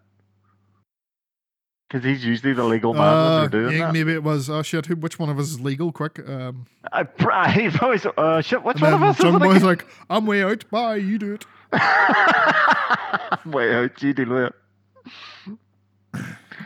Because 1.93 2.07
he's 2.07 2.25
usually 2.25 2.55
the 2.55 2.65
legal 2.65 2.95
man 2.95 3.03
when 3.03 3.11
Uh, 3.11 3.41
they're 3.41 3.49
doing 3.65 3.77
yeah, 3.77 3.87
that. 3.89 3.93
maybe 3.93 4.15
it 4.15 4.23
was 4.23 4.49
oh 4.49 4.63
shit, 4.63 4.87
who, 4.87 4.97
which 4.97 5.19
one 5.19 5.29
of 5.29 5.39
us 5.39 5.49
is 5.49 5.61
legal? 5.61 5.93
Quick. 5.93 6.27
Um, 6.27 6.65
I, 6.91 7.03
pr- 7.03 7.31
he's 7.51 7.79
always, 7.83 8.07
uh, 8.17 8.41
shit, 8.41 8.65
which 8.65 8.81
one 8.81 8.95
of 8.95 9.03
us 9.03 9.19
is 9.19 9.23
Jungle 9.23 9.43
it 9.43 9.53
Boy's 9.53 9.63
like, 9.63 9.87
I'm 10.09 10.25
way 10.25 10.43
out. 10.43 10.65
Bye, 10.71 10.97
you 10.97 11.19
do 11.19 11.35
it. 11.35 11.45
Wait, 13.45 13.75
out, 13.75 14.03
you 14.03 14.15
with 14.15 14.53
it. 14.55 14.55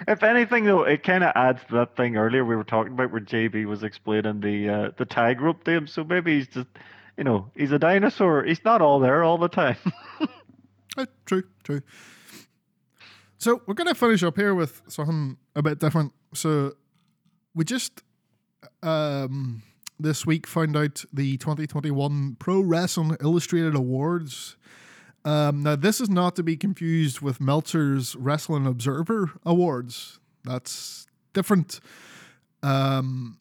If 0.07 0.23
anything, 0.23 0.65
though, 0.65 0.85
it 0.85 1.03
kind 1.03 1.25
of 1.25 1.33
adds 1.35 1.61
to 1.71 1.75
that 1.75 1.97
thing 1.97 2.17
earlier 2.17 2.45
we 2.45 2.55
were 2.55 2.63
talking 2.63 2.93
about 2.93 3.11
where 3.11 3.21
JB 3.21 3.65
was 3.67 3.83
explaining 3.83 4.41
the 4.41 4.69
uh, 4.69 4.91
the 4.97 5.07
tag 5.07 5.41
rope 5.41 5.65
to 5.65 5.73
him. 5.73 5.87
So 5.89 6.05
maybe 6.05 6.37
he's 6.37 6.47
just, 6.47 6.69
you 7.17 7.25
know, 7.25 7.51
he's 7.57 7.73
a 7.73 7.81
dinosaur. 7.81 8.45
He's 8.45 8.65
not 8.65 8.81
all 8.81 9.01
there 9.01 9.25
all 9.25 9.39
the 9.39 9.49
time. 9.49 9.77
Uh, 10.99 11.05
true, 11.27 11.43
true. 11.63 11.83
So 13.39 13.63
we're 13.67 13.75
gonna 13.75 13.95
finish 13.95 14.23
up 14.23 14.37
here 14.37 14.55
with 14.55 14.83
something 14.89 15.37
a 15.55 15.63
bit 15.63 15.79
different. 15.79 16.13
So 16.35 16.75
we 17.55 17.65
just 17.65 18.03
um 18.83 19.63
this 19.99 20.27
week 20.27 20.47
found 20.47 20.77
out 20.77 21.05
the 21.13 21.37
2021 21.39 22.37
Pro 22.39 22.61
Wrestling 22.61 23.17
Illustrated 23.21 23.75
Awards. 23.75 24.57
Um, 25.25 25.63
now 25.63 25.77
this 25.77 26.01
is 26.01 26.09
not 26.09 26.37
to 26.37 26.43
be 26.43 26.57
confused 26.57 27.21
with 27.21 27.41
Meltzer's 27.41 28.15
Wrestling 28.17 28.67
Observer 28.67 29.33
Awards. 29.45 30.21
That's 30.45 31.07
different. 31.33 31.81
Um, 32.63 33.39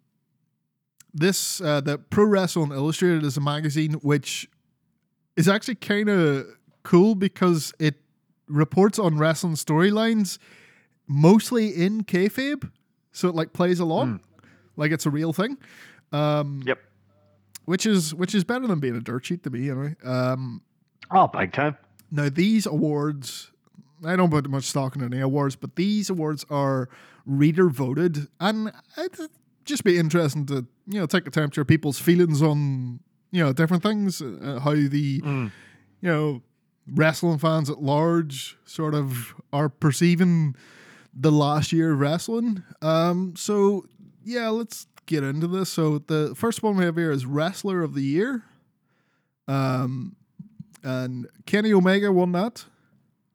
this 1.14 1.62
uh, 1.62 1.82
the 1.82 1.98
Pro 1.98 2.26
Wrestling 2.26 2.72
Illustrated 2.72 3.24
is 3.24 3.38
a 3.38 3.42
magazine 3.42 3.94
which 3.94 4.50
is 5.38 5.48
actually 5.48 5.76
kind 5.76 6.10
of 6.10 6.46
cool 6.84 7.16
because 7.16 7.74
it 7.80 7.96
reports 8.48 9.00
on 9.00 9.18
wrestling 9.18 9.54
storylines 9.56 10.38
mostly 11.08 11.70
in 11.70 12.04
kayfabe, 12.04 12.70
so 13.12 13.30
it 13.30 13.36
like 13.36 13.54
plays 13.54 13.80
along 13.80 14.22
like 14.76 14.92
it's 14.92 15.06
a 15.06 15.10
real 15.10 15.34
thing. 15.34 15.58
Um, 16.12 16.62
yep. 16.66 16.80
which 17.66 17.86
is 17.86 18.14
which 18.14 18.34
is 18.36 18.44
better 18.44 18.68
than 18.68 18.80
being 18.80 18.96
a 18.96 19.00
dirt 19.02 19.26
sheet 19.26 19.44
to 19.44 19.50
me 19.50 19.70
anyway. 19.70 19.96
Um, 20.04 20.62
Oh, 21.12 21.28
big 21.28 21.54
time. 21.54 21.78
now 22.12 22.30
these 22.30 22.66
awards, 22.66 23.52
I 24.04 24.16
don't 24.16 24.32
put 24.32 24.50
much 24.50 24.64
stock 24.66 24.96
in 24.96 25.04
any 25.04 25.20
awards, 25.20 25.56
but 25.56 25.76
these 25.76 26.10
awards 26.10 26.46
are 26.50 26.90
reader 27.26 27.70
voted, 27.70 28.28
and 28.40 28.72
it'd 28.98 29.30
just 29.66 29.84
be 29.84 29.98
interesting 29.98 30.46
to 30.48 30.66
you 30.88 31.00
know 31.00 31.06
take 31.06 31.26
the 31.26 31.32
temperature 31.32 31.62
of 31.62 31.68
people's 31.68 32.00
feelings 32.00 32.42
on 32.42 33.00
you 33.32 33.44
know 33.44 33.54
different 33.54 33.84
things, 33.84 34.22
uh, 34.22 34.60
how 34.64 34.72
the 34.74 35.22
Mm. 35.22 35.52
you 36.02 36.10
know 36.10 36.42
wrestling 36.92 37.38
fans 37.38 37.70
at 37.70 37.82
large 37.82 38.58
sort 38.66 38.94
of 38.94 39.34
are 39.52 39.70
perceiving 39.70 40.56
the 41.14 41.32
last 41.32 41.72
year 41.72 41.94
of 41.94 42.00
wrestling. 42.00 42.64
Um, 42.82 43.34
so 43.36 43.86
yeah, 44.24 44.50
let's 44.50 44.88
get 45.06 45.24
into 45.24 45.48
this. 45.48 45.70
So 45.70 46.00
the 46.00 46.34
first 46.36 46.64
one 46.64 46.78
we 46.78 46.86
have 46.86 46.98
here 46.98 47.12
is 47.12 47.26
wrestler 47.26 47.82
of 47.82 47.94
the 47.94 48.02
year. 48.04 48.44
Um, 49.48 50.16
and 50.84 51.28
Kenny 51.46 51.74
Omega 51.74 52.12
won 52.12 52.32
that. 52.34 52.66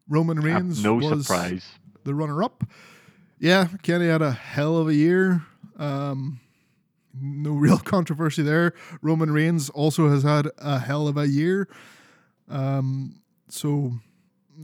Roman 0.08 0.40
Reigns 0.40 0.82
no 0.82 0.94
was 0.94 1.26
surprise. 1.26 1.66
the 2.04 2.14
runner 2.14 2.42
up. 2.42 2.64
Yeah, 3.38 3.68
Kenny 3.82 4.08
had 4.08 4.22
a 4.22 4.32
hell 4.32 4.76
of 4.76 4.88
a 4.88 4.94
year. 4.94 5.42
Um, 5.78 6.40
no 7.18 7.52
real 7.52 7.78
controversy 7.84 8.42
there. 8.42 8.74
Roman 9.02 9.32
Reigns 9.32 9.70
also 9.70 10.10
has 10.10 10.22
had 10.22 10.48
a 10.58 10.80
hell 10.80 11.08
of 11.08 11.16
a 11.16 11.28
year. 11.28 11.68
Um, 12.48 13.19
so 13.50 13.92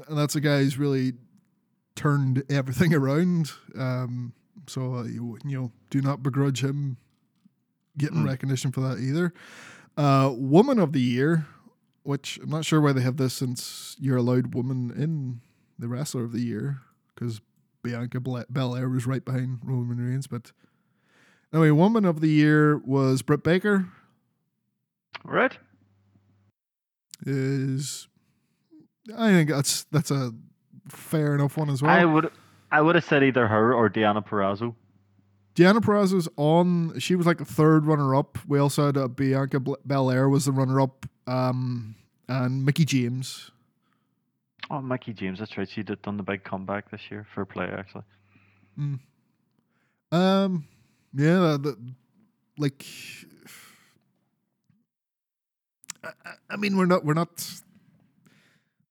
that's 0.09 0.35
a 0.37 0.41
guy 0.41 0.59
who's 0.63 0.79
really 0.79 1.13
turned 1.95 2.43
everything 2.51 2.95
around. 2.95 3.53
Um, 3.79 4.33
so 4.67 4.95
uh, 4.97 5.03
you, 5.05 5.39
you 5.45 5.61
know, 5.61 5.73
do 5.91 6.01
not 6.01 6.23
begrudge 6.23 6.63
him 6.65 6.97
getting 7.99 8.19
Mm. 8.25 8.27
recognition 8.27 8.73
for 8.73 8.81
that 8.83 8.99
either. 8.99 9.33
Uh, 9.97 10.31
woman 10.35 10.79
of 10.79 10.93
the 10.93 11.01
year 11.01 11.47
which 12.03 12.39
I'm 12.41 12.51
not 12.51 12.65
sure 12.65 12.81
why 12.81 12.93
they 12.93 13.01
have 13.01 13.17
this 13.17 13.35
since 13.35 13.97
you're 13.99 14.19
allowed 14.19 14.55
woman 14.55 14.93
in 14.97 15.41
the 15.77 15.89
wrestler 15.89 16.23
of 16.23 16.31
the 16.31 16.41
year 16.41 16.79
because 17.13 17.41
Bianca 17.83 18.21
Bela- 18.21 18.47
Belair 18.49 18.89
was 18.89 19.09
right 19.09 19.25
behind 19.25 19.59
Roman 19.65 19.99
Reigns. 19.99 20.29
But 20.29 20.53
anyway, 21.53 21.71
woman 21.73 22.05
of 22.05 22.21
the 22.21 22.29
year 22.29 22.79
was 22.79 23.23
Britt 23.23 23.43
Baker. 23.43 23.89
Right? 25.25 25.59
Is 27.27 28.07
I 29.17 29.31
think 29.31 29.51
that's 29.51 29.85
that's 29.85 30.11
a 30.11 30.33
fair 30.89 31.35
enough 31.35 31.57
one 31.57 31.71
as 31.71 31.83
well. 31.83 31.91
I 31.93 32.05
would 32.05 32.31
I 32.71 32.81
would 32.81 32.95
have 32.95 33.05
said 33.05 33.23
either 33.23 33.47
her 33.49 33.75
or 33.75 33.89
Diana 33.89 34.23
Perrazzo. 34.23 34.75
Diana 35.55 35.81
Perez 35.81 36.13
was 36.13 36.29
on. 36.37 36.99
She 36.99 37.15
was 37.15 37.27
like 37.27 37.39
the 37.39 37.45
third 37.45 37.87
runner 37.87 38.15
up. 38.15 38.39
We 38.47 38.59
also 38.59 38.87
had 38.87 38.97
uh, 38.99 39.09
Bianca 39.09 39.59
Belair 39.61 40.29
was 40.29 40.45
the 40.45 40.53
runner 40.53 40.81
up, 40.81 41.07
um, 41.27 41.95
and 42.29 42.65
Mickie 42.65 42.85
James. 42.85 43.51
Oh, 44.71 44.83
Mickie 44.83 45.15
James, 45.15 45.39
that's 45.39 45.57
right. 45.57 45.69
She 45.69 45.83
did 45.83 46.03
done 46.03 46.17
the 46.19 46.23
big 46.25 46.45
comeback 46.45 46.91
this 46.91 47.01
year. 47.11 47.27
Fair 47.35 47.45
play, 47.47 47.71
actually. 47.73 48.03
Um, 50.13 50.67
yeah, 51.15 51.39
the, 51.39 51.59
the, 51.59 51.79
like, 52.59 52.85
I, 56.05 56.09
I- 56.25 56.31
I 56.51 56.57
mean, 56.57 56.77
we're 56.77 56.87
not 56.87 57.05
we're 57.05 57.15
not 57.15 57.29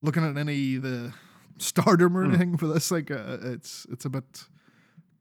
looking 0.05 0.23
at 0.23 0.37
any 0.37 0.75
of 0.77 0.83
the 0.83 1.13
stardom 1.57 2.15
or 2.17 2.23
Hmm. 2.23 2.29
anything 2.31 2.57
for 2.57 2.67
this. 2.67 2.91
Like, 2.91 3.11
uh, 3.11 3.37
it's 3.41 3.85
it's 3.91 4.05
a 4.05 4.09
bit 4.09 4.45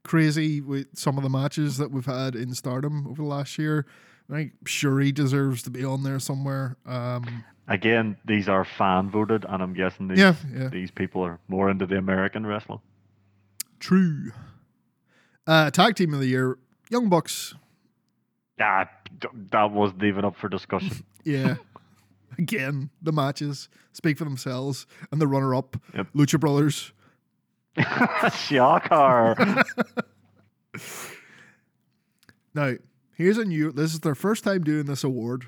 crazy 0.03 0.61
with 0.61 0.87
some 0.97 1.17
of 1.17 1.23
the 1.23 1.29
matches 1.29 1.77
that 1.77 1.91
we've 1.91 2.05
had 2.05 2.35
in 2.35 2.53
stardom 2.53 3.07
over 3.07 3.21
the 3.23 3.27
last 3.27 3.57
year. 3.57 3.85
I 4.29 4.33
think 4.33 4.53
Syuri 4.65 5.13
deserves 5.13 5.61
to 5.63 5.69
be 5.69 5.83
on 5.83 6.03
there 6.03 6.19
somewhere. 6.19 6.77
Um, 6.85 7.43
Again, 7.67 8.15
these 8.25 8.47
are 8.47 8.63
fan 8.63 9.09
voted, 9.09 9.43
and 9.49 9.61
I'm 9.63 9.73
guessing 9.73 10.07
these 10.07 10.19
yeah, 10.19 10.35
yeah, 10.53 10.67
these 10.69 10.91
people 10.91 11.23
are 11.23 11.39
more 11.47 11.69
into 11.71 11.85
the 11.87 11.97
American 11.97 12.45
wrestling. 12.45 12.79
true. 13.79 14.31
Uh, 15.47 15.69
tag 15.69 15.95
team 15.95 16.13
of 16.13 16.19
the 16.19 16.27
year, 16.27 16.57
Young 16.89 17.07
Bucks. 17.09 17.53
Ah, 18.59 18.89
that 19.51 19.71
wasn't 19.71 20.03
even 20.03 20.25
up 20.25 20.35
for 20.37 20.49
discussion. 20.49 21.03
Yeah. 21.23 21.55
Again, 22.37 22.89
the 23.01 23.11
matches 23.11 23.69
speak 23.93 24.17
for 24.17 24.23
themselves, 24.25 24.85
and 25.11 25.21
the 25.21 25.27
runner-up, 25.27 25.77
Yep. 25.93 26.07
Lucha 26.15 26.39
Brothers. 26.39 26.91
Shocker. 28.35 29.63
Now, 32.53 32.73
here's 33.15 33.37
a 33.37 33.43
new. 33.45 33.71
This 33.71 33.93
is 33.93 33.99
their 33.99 34.15
first 34.15 34.43
time 34.43 34.63
doing 34.63 34.85
this 34.85 35.03
award. 35.03 35.45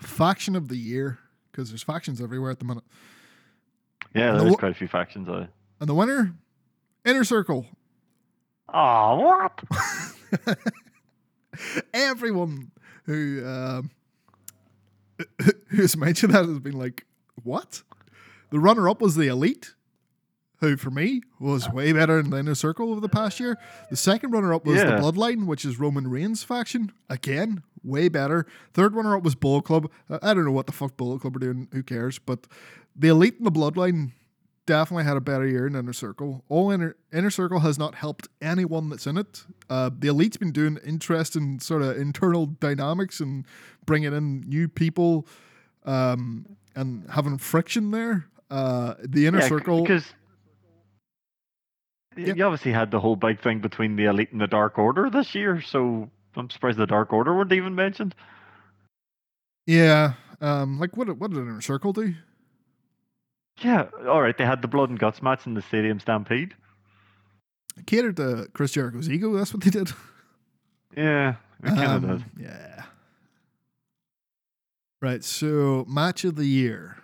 Faction 0.00 0.54
of 0.56 0.68
the 0.68 0.76
year, 0.76 1.18
because 1.50 1.70
there's 1.70 1.82
factions 1.82 2.20
everywhere 2.20 2.50
at 2.50 2.58
the 2.58 2.64
minute. 2.66 2.84
Yeah, 4.14 4.30
And 4.30 4.36
the 4.36 4.42
there's 4.42 4.50
wo- 4.52 4.58
quite 4.58 4.72
a 4.72 4.74
few 4.74 4.88
factions. 4.88 5.28
Uh, 5.28 5.46
And 5.80 5.88
the 5.88 5.94
winner, 5.94 6.34
Inner 7.04 7.24
Circle. 7.24 7.66
oh, 8.72 9.16
what? 9.20 10.58
Everyone 11.94 12.70
who 13.06 13.46
um, 13.46 13.90
who's 15.68 15.96
mentioned 15.96 16.32
that 16.34 16.46
has 16.46 16.58
been 16.60 16.78
like, 16.78 17.04
what? 17.42 17.82
The 18.50 18.60
runner-up 18.60 19.00
was 19.00 19.16
the 19.16 19.26
Elite, 19.26 19.74
who 20.58 20.76
for 20.76 20.90
me 20.90 21.22
was 21.40 21.68
way 21.70 21.92
better 21.92 22.22
than 22.22 22.30
the 22.30 22.38
Inner 22.38 22.54
Circle 22.54 22.90
over 22.90 23.00
the 23.00 23.08
past 23.08 23.40
year. 23.40 23.58
The 23.90 23.96
second 23.96 24.30
runner-up 24.30 24.64
was 24.64 24.78
the 24.80 24.92
Bloodline, 24.92 25.46
which 25.46 25.64
is 25.64 25.78
Roman 25.78 26.08
Reigns 26.08 26.42
faction. 26.42 26.92
Again, 27.10 27.62
way 27.82 28.08
better. 28.08 28.46
Third 28.72 28.94
runner-up 28.94 29.22
was 29.22 29.34
Bullet 29.34 29.64
Club. 29.64 29.90
I 30.08 30.34
don't 30.34 30.44
know 30.44 30.52
what 30.52 30.66
the 30.66 30.72
fuck 30.72 30.96
Bullet 30.96 31.20
Club 31.20 31.36
are 31.36 31.40
doing. 31.40 31.68
Who 31.72 31.82
cares? 31.82 32.18
But 32.18 32.46
the 32.94 33.08
Elite 33.08 33.38
and 33.38 33.46
the 33.46 33.52
Bloodline 33.52 34.12
definitely 34.66 35.04
had 35.04 35.16
a 35.16 35.20
better 35.20 35.46
year 35.46 35.66
in 35.66 35.74
Inner 35.76 35.92
Circle. 35.92 36.42
All 36.48 36.70
Inner 36.70 36.96
Inner 37.12 37.30
Circle 37.30 37.60
has 37.60 37.78
not 37.78 37.94
helped 37.96 38.28
anyone 38.40 38.88
that's 38.88 39.06
in 39.06 39.16
it. 39.16 39.44
Uh, 39.68 39.90
the 39.98 40.08
Elite's 40.08 40.36
been 40.36 40.52
doing 40.52 40.78
interesting 40.84 41.60
sort 41.60 41.82
of 41.82 41.96
internal 41.96 42.46
dynamics 42.46 43.20
and 43.20 43.44
bringing 43.86 44.12
in 44.14 44.40
new 44.42 44.68
people 44.68 45.26
um, 45.84 46.46
and 46.74 47.08
having 47.10 47.38
friction 47.38 47.90
there. 47.90 48.26
Uh, 48.50 48.94
the 49.02 49.26
Inner 49.26 49.40
Yeah, 49.40 49.48
Circle, 49.48 49.82
because 49.82 50.12
y- 52.16 52.24
Yep. 52.26 52.36
you 52.36 52.44
obviously 52.44 52.72
had 52.72 52.90
the 52.90 53.00
whole 53.00 53.16
big 53.16 53.40
thing 53.40 53.60
between 53.60 53.96
the 53.96 54.04
elite 54.04 54.32
and 54.32 54.40
the 54.40 54.46
Dark 54.46 54.78
Order 54.78 55.10
this 55.10 55.34
year, 55.34 55.60
so 55.60 56.08
I'm 56.36 56.48
surprised 56.50 56.78
the 56.78 56.86
Dark 56.86 57.12
Order 57.12 57.34
weren't 57.34 57.52
even 57.52 57.74
mentioned. 57.74 58.14
yeah. 59.66 60.14
Um, 60.40 60.78
like 60.78 60.96
what? 60.96 61.08
What 61.18 61.30
did 61.30 61.38
Inner 61.40 61.60
Circle 61.60 61.92
do? 61.94 62.14
Yeah, 63.58 63.86
all 64.08 64.20
right. 64.20 64.36
They 64.36 64.44
had 64.44 64.62
the 64.62 64.68
blood 64.68 64.90
and 64.90 64.98
guts 64.98 65.22
match 65.22 65.46
in 65.46 65.54
the 65.54 65.62
Stadium 65.62 66.00
Stampede. 66.00 66.54
Catered 67.86 68.16
to 68.16 68.48
Chris 68.52 68.72
Jericho's 68.72 69.08
ego. 69.08 69.32
That's 69.36 69.52
what 69.54 69.62
they 69.62 69.70
did. 69.70 69.90
Yeah, 70.96 71.34
it 71.62 71.68
kind 71.74 72.04
of. 72.04 72.10
Um, 72.10 72.24
Yeah. 72.38 72.82
Right. 75.00 75.22
So 75.24 75.84
match 75.88 76.24
of 76.24 76.36
the 76.36 76.46
year. 76.46 76.96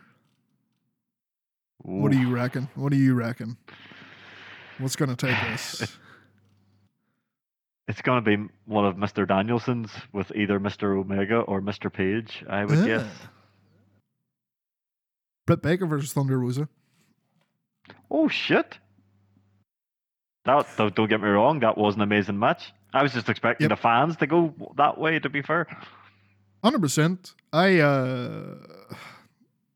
What 1.82 2.12
do 2.12 2.18
you 2.18 2.30
reckon? 2.30 2.68
What 2.74 2.92
do 2.92 2.98
you 2.98 3.14
reckon? 3.14 3.56
What's 4.78 4.96
going 4.96 5.14
to 5.14 5.16
take 5.26 5.36
this? 5.50 5.96
It's 7.88 8.02
going 8.02 8.22
to 8.24 8.36
be 8.36 8.48
one 8.66 8.86
of 8.86 8.96
Mr. 8.96 9.26
Danielson's 9.26 9.90
with 10.12 10.30
either 10.36 10.60
Mr. 10.60 10.96
Omega 10.98 11.40
or 11.40 11.60
Mr. 11.60 11.92
Page, 11.92 12.44
I 12.48 12.64
would 12.64 12.86
guess. 12.86 13.06
Britt 15.50 15.62
Baker 15.62 15.84
versus 15.86 16.12
Thunder 16.12 16.38
Rosa. 16.38 16.68
Oh, 18.08 18.28
shit. 18.28 18.78
That, 20.44 20.64
don't 20.76 20.94
don't 20.94 21.08
get 21.08 21.20
me 21.20 21.28
wrong, 21.28 21.58
that 21.60 21.76
was 21.76 21.96
an 21.96 22.02
amazing 22.02 22.38
match. 22.38 22.72
I 22.94 23.02
was 23.02 23.12
just 23.12 23.28
expecting 23.28 23.68
Yep. 23.68 23.76
the 23.76 23.82
fans 23.82 24.16
to 24.18 24.28
go 24.28 24.54
that 24.76 24.96
way, 24.96 25.18
to 25.18 25.28
be 25.28 25.42
fair. 25.42 25.66
Hundred 26.62 26.80
percent. 26.80 27.34
I 27.52 27.80
uh, 27.80 28.54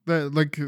the, 0.06 0.30
like 0.30 0.58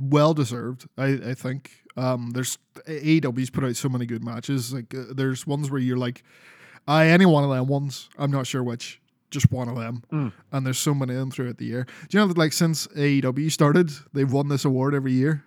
well 0.00 0.34
deserved. 0.34 0.88
I 0.98 1.06
I 1.30 1.34
think. 1.34 1.70
Um, 1.96 2.32
there's 2.32 2.58
AEW's 2.88 3.50
put 3.50 3.64
out 3.64 3.76
so 3.76 3.88
many 3.88 4.04
good 4.04 4.22
matches. 4.24 4.74
Like 4.74 4.92
uh, 4.94 5.04
there's 5.14 5.46
ones 5.46 5.70
where 5.70 5.80
you're 5.80 5.96
like, 5.96 6.24
I 6.88 7.06
any 7.06 7.24
one 7.24 7.44
of 7.44 7.50
them 7.50 7.66
ones. 7.68 8.08
I'm 8.18 8.30
not 8.32 8.46
sure 8.48 8.62
which. 8.64 9.00
Just 9.30 9.50
one 9.50 9.68
of 9.68 9.76
them. 9.76 10.02
Mm. 10.12 10.32
And 10.52 10.64
there's 10.66 10.78
so 10.78 10.94
many 10.94 11.12
of 11.14 11.18
them 11.20 11.30
throughout 11.30 11.58
the 11.58 11.64
year. 11.66 11.84
Do 12.08 12.16
you 12.16 12.20
know 12.22 12.28
that 12.28 12.38
like 12.38 12.52
since 12.52 12.86
AEW 12.88 13.50
started, 13.50 13.90
they've 14.12 14.30
won 14.32 14.48
this 14.48 14.64
award 14.64 14.94
every 14.94 15.12
year. 15.12 15.42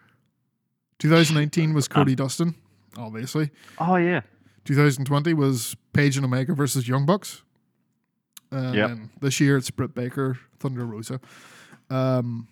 2019 1.00 1.74
was 1.74 1.88
Cody 1.88 2.14
Dustin, 2.16 2.56
obviously. 2.98 3.52
Oh, 3.78 3.96
yeah. 3.96 4.22
2020 4.66 5.34
was 5.34 5.76
Page 5.94 6.18
and 6.18 6.26
Omega 6.26 6.54
versus 6.54 6.88
Young 6.88 7.06
Bucks. 7.06 7.42
And 8.52 8.76
Yep. 8.76 8.98
this 9.22 9.40
year 9.40 9.56
it's 9.58 9.70
Britt 9.72 9.96
Baker, 9.96 10.38
Thunder 10.60 10.86
Rosa. 10.86 11.22
Um, 11.90 12.48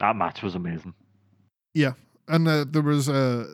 That 0.00 0.16
match 0.16 0.42
was 0.42 0.54
amazing. 0.54 0.94
yeah, 1.74 1.92
and 2.28 2.48
uh, 2.48 2.64
there 2.68 2.82
was 2.82 3.08
a 3.08 3.46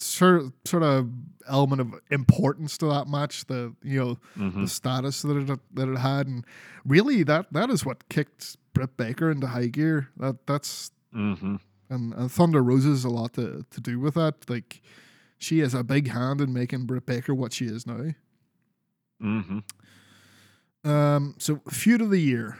sort 0.00 0.52
sort 0.66 0.82
of 0.82 1.08
element 1.48 1.80
of 1.80 1.94
importance 2.10 2.76
to 2.78 2.86
that 2.86 3.06
match. 3.08 3.44
The 3.46 3.74
you 3.82 3.98
know 4.00 4.18
hmm 4.34 4.62
the 4.62 4.68
status 4.68 5.22
that 5.22 5.36
it 5.36 5.60
that 5.74 5.88
it 5.88 5.98
had, 5.98 6.26
and 6.26 6.44
really 6.84 7.22
that 7.24 7.52
that 7.52 7.70
is 7.70 7.84
what 7.84 8.08
kicked 8.08 8.56
Britt 8.72 8.96
Baker 8.96 9.30
into 9.30 9.46
high 9.48 9.66
gear. 9.68 10.08
That 10.16 10.46
that's 10.46 10.90
hmm 11.12 11.56
and, 11.88 12.14
and 12.14 12.30
Thunder 12.30 12.62
Rosa 12.62 12.88
has 12.88 13.04
a 13.04 13.10
lot 13.10 13.32
to 13.34 13.64
to 13.70 13.80
do 13.80 13.98
with 14.00 14.14
that. 14.14 14.48
Like 14.48 14.80
she 15.38 15.58
has 15.60 15.74
a 15.74 15.82
big 15.84 16.08
hand 16.08 16.40
in 16.40 16.52
making 16.52 16.86
Britt 16.86 17.06
Baker 17.06 17.34
what 17.34 17.52
she 17.52 17.66
is 17.66 17.86
now. 17.86 18.14
hmm 19.20 19.58
Um, 20.84 21.34
so 21.38 21.60
feud 21.70 22.00
of 22.00 22.10
the 22.10 22.20
year 22.20 22.56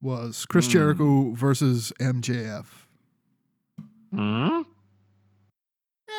was 0.00 0.46
Chris 0.46 0.66
Hmm. 0.66 0.72
Jericho 0.72 1.30
versus 1.32 1.92
MJF. 2.00 2.66
hmm 4.12 4.62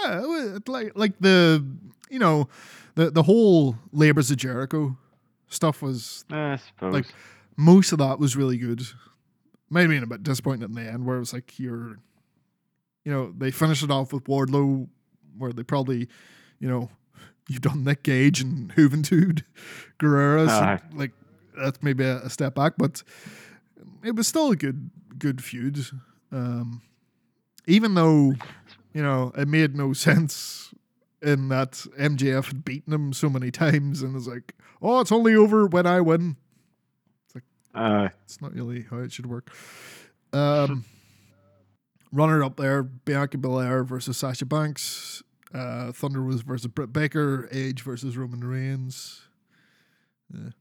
Yeah, 0.02 0.56
it 0.56 0.68
like 0.68 0.92
like 0.96 1.14
the 1.20 1.66
you 2.10 2.20
know 2.20 2.48
the 2.96 3.12
the 3.12 3.24
whole 3.24 3.76
labors 3.92 4.32
of 4.32 4.38
Jericho 4.38 4.98
stuff 5.48 5.82
was 5.82 6.26
I 6.32 6.58
suppose. 6.58 6.94
Like- 6.94 7.14
most 7.58 7.92
of 7.92 8.00
that 8.00 8.18
was 8.18 8.36
really 8.36 8.58
good. 8.58 8.82
Might 9.70 9.82
have 9.82 9.90
been 9.90 10.04
a 10.04 10.08
bit 10.08 10.24
disappointing 10.24 10.64
in 10.64 10.74
the 10.74 10.82
end 10.82 11.06
where 11.06 11.18
it 11.18 11.20
was 11.20 11.34
like 11.34 11.60
you're 11.60 11.98
you 13.06 13.12
know 13.12 13.34
they 13.38 13.52
finished 13.52 13.84
it 13.84 13.92
off 13.92 14.14
with 14.14 14.24
Wardlow 14.26 14.88
where 15.38 15.54
they 15.54 15.64
probably 15.64 16.08
you 16.60 16.68
know 16.70 16.90
you've 17.50 17.62
done 17.62 17.84
Nick 17.84 18.04
Gage 18.04 18.42
and 18.42 18.74
Juventud 18.76 19.44
Guerrera 20.00 20.48
so, 20.48 20.54
Aye. 20.54 20.80
like 20.94 21.12
that's 21.58 21.82
maybe 21.84 22.04
a, 22.04 22.18
a 22.20 22.30
step 22.30 22.56
back 22.56 22.74
but 22.78 23.04
it 24.04 24.16
was 24.16 24.28
still 24.28 24.52
a 24.52 24.56
good 24.56 24.90
good 25.18 25.44
feud 25.44 25.80
um 26.32 26.82
even 27.68 27.94
though 27.94 28.34
you 28.94 29.02
know 29.02 29.32
it 29.38 29.48
made 29.48 29.76
no 29.76 29.94
sense 29.94 30.74
in 31.22 31.50
that 31.50 31.72
MJF 32.00 32.48
had 32.48 32.66
beaten 32.66 32.94
him 32.94 33.14
so 33.14 33.30
many 33.30 33.52
times 33.52 34.02
and 34.02 34.16
it's 34.16 34.28
like 34.28 34.56
oh 34.82 35.00
it's 35.02 35.12
only 35.12 35.36
over 35.36 35.68
when 35.68 35.86
I 35.86 36.02
win 36.02 36.36
It's 37.26 37.36
like, 37.36 37.44
Uh, 37.74 38.10
It's 38.26 38.42
not 38.42 38.54
really 38.54 38.86
how 38.90 38.98
it 38.98 39.12
should 39.12 39.28
work. 39.28 39.52
Um, 40.34 40.86
runner 42.12 42.44
up 42.44 42.58
there: 42.58 42.84
Bianca 42.84 43.38
Belair 43.38 43.84
versus 43.84 44.18
Sasha 44.18 44.46
Banks. 44.46 45.22
Uh, 45.54 45.92
Thunder 45.92 46.22
Rosa 46.22 46.44
versus 46.46 46.68
Britt 46.68 46.94
Baker. 46.94 47.50
Edge 47.52 47.82
versus 47.82 48.16
Roman 48.18 48.42
Reigns. 48.44 49.22
Yeah. 50.34 50.52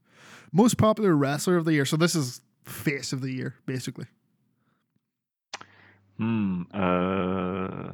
Most 0.51 0.77
popular 0.77 1.15
wrestler 1.15 1.55
of 1.55 1.63
the 1.63 1.71
year. 1.71 1.85
So 1.85 1.95
this 1.95 2.13
is 2.13 2.41
face 2.65 3.13
of 3.13 3.21
the 3.21 3.31
year, 3.31 3.55
basically. 3.65 4.07
hmm. 6.17 6.63
Uh, 6.73 7.93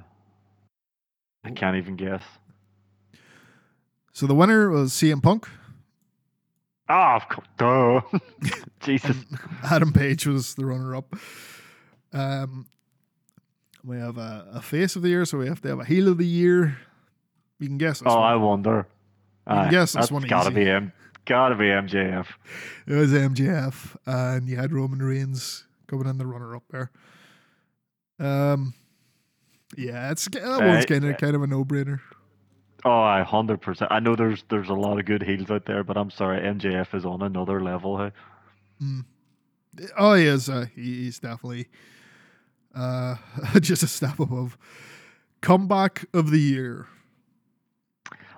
I 1.47 1.51
can't 1.51 1.77
even 1.77 1.95
guess. 1.95 2.21
So 4.11 4.27
the 4.27 4.35
winner 4.35 4.69
was 4.69 4.91
CM 4.91 5.23
Punk. 5.23 5.47
Ah, 6.89 7.15
of 7.15 7.29
course. 7.29 7.47
Duh. 7.57 8.01
Jesus. 8.81 9.15
Adam 9.63 9.93
Page 9.93 10.27
was 10.27 10.55
the 10.55 10.65
runner 10.65 10.95
up. 10.95 11.13
Um, 12.11 12.67
we 13.83 13.97
have 13.97 14.17
a, 14.17 14.47
a 14.53 14.61
face 14.61 14.95
of 14.95 15.03
the 15.03 15.09
year, 15.09 15.23
so 15.23 15.37
we 15.37 15.47
have 15.47 15.61
to 15.61 15.69
have 15.69 15.79
a 15.79 15.85
heel 15.85 16.09
of 16.09 16.17
the 16.17 16.25
year. 16.25 16.77
You 17.59 17.67
can 17.67 17.77
guess. 17.77 18.01
Oh, 18.05 18.15
one. 18.15 18.23
I 18.23 18.35
wonder. 18.35 18.87
Aye, 19.47 19.69
guess 19.69 19.93
that's 19.93 20.11
one 20.11 20.23
gotta 20.23 20.51
easy. 20.51 20.65
be 20.65 20.69
M. 20.69 20.91
Gotta 21.25 21.55
be 21.55 21.65
MJF. 21.65 22.27
It 22.85 22.93
was 22.93 23.11
MJF, 23.11 23.95
and 24.05 24.49
you 24.49 24.57
had 24.57 24.73
Roman 24.73 24.99
Reigns 25.01 25.65
coming 25.87 26.07
in 26.07 26.17
the 26.17 26.25
runner 26.25 26.55
up 26.55 26.63
there. 26.69 26.91
Um, 28.19 28.73
yeah, 29.75 30.11
it's 30.11 30.25
that 30.29 30.43
one's 30.43 30.85
Uh, 30.85 30.87
kind 30.87 31.05
of 31.05 31.17
kind 31.17 31.35
of 31.35 31.41
a 31.43 31.47
no 31.47 31.65
brainer. 31.65 31.99
Oh, 32.85 33.01
I 33.01 33.23
hundred 33.23 33.61
percent. 33.61 33.91
I 33.91 33.99
know 33.99 34.15
there's 34.15 34.43
there's 34.49 34.69
a 34.69 34.73
lot 34.73 34.99
of 34.99 35.05
good 35.05 35.23
heels 35.23 35.49
out 35.51 35.65
there, 35.65 35.83
but 35.83 35.97
I'm 35.97 36.09
sorry, 36.11 36.39
MJF 36.41 36.93
is 36.95 37.05
on 37.05 37.21
another 37.21 37.61
level. 37.61 37.97
Hey? 37.97 38.11
Oh, 39.97 40.13
he 40.13 40.25
is. 40.25 40.47
Uh, 40.49 40.67
he's 40.75 41.19
definitely 41.19 41.67
uh, 42.75 43.15
just 43.59 43.83
a 43.83 43.87
step 43.87 44.19
above. 44.19 44.57
Comeback 45.41 46.05
of 46.13 46.31
the 46.31 46.39
year. 46.39 46.87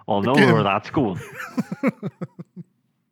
I'll 0.07 0.21
know 0.21 0.33
Again. 0.33 0.53
where 0.53 0.63
that's 0.63 0.89
going. 0.89 1.19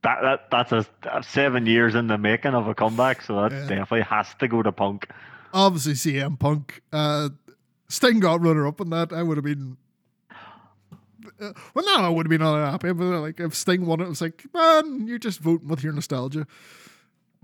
that 0.01 0.21
that 0.21 0.49
that's 0.51 0.71
a, 0.71 0.85
a 1.11 1.21
seven 1.23 1.65
years 1.65 1.93
in 1.95 2.07
the 2.07 2.17
making 2.17 2.53
of 2.53 2.67
a 2.67 2.73
comeback, 2.75 3.21
so 3.21 3.41
that 3.41 3.51
Yeah. 3.51 3.61
definitely 3.67 4.01
has 4.01 4.33
to 4.39 4.47
go 4.47 4.63
to 4.63 4.71
Punk. 4.71 5.07
Obviously, 5.53 5.93
CM 5.93 6.39
Punk. 6.39 6.81
Uh, 6.91 7.29
Sting 7.89 8.19
got 8.19 8.41
runner 8.41 8.67
up 8.67 8.81
on 8.81 8.89
that. 8.89 9.13
I 9.13 9.23
would 9.23 9.37
have 9.37 9.45
been. 9.45 9.77
Uh, 11.39 11.51
well, 11.73 11.85
no, 11.85 12.03
I 12.03 12.09
would 12.09 12.25
have 12.25 12.29
been 12.29 12.41
unhappy, 12.41 12.91
but 12.93 13.05
like 13.19 13.39
if 13.39 13.53
Sting 13.53 13.85
won 13.85 13.99
it, 14.01 14.07
was 14.07 14.21
like, 14.21 14.45
man, 14.53 15.07
you're 15.07 15.19
just 15.19 15.39
voting 15.39 15.67
with 15.67 15.83
your 15.83 15.93
nostalgia. 15.93 16.47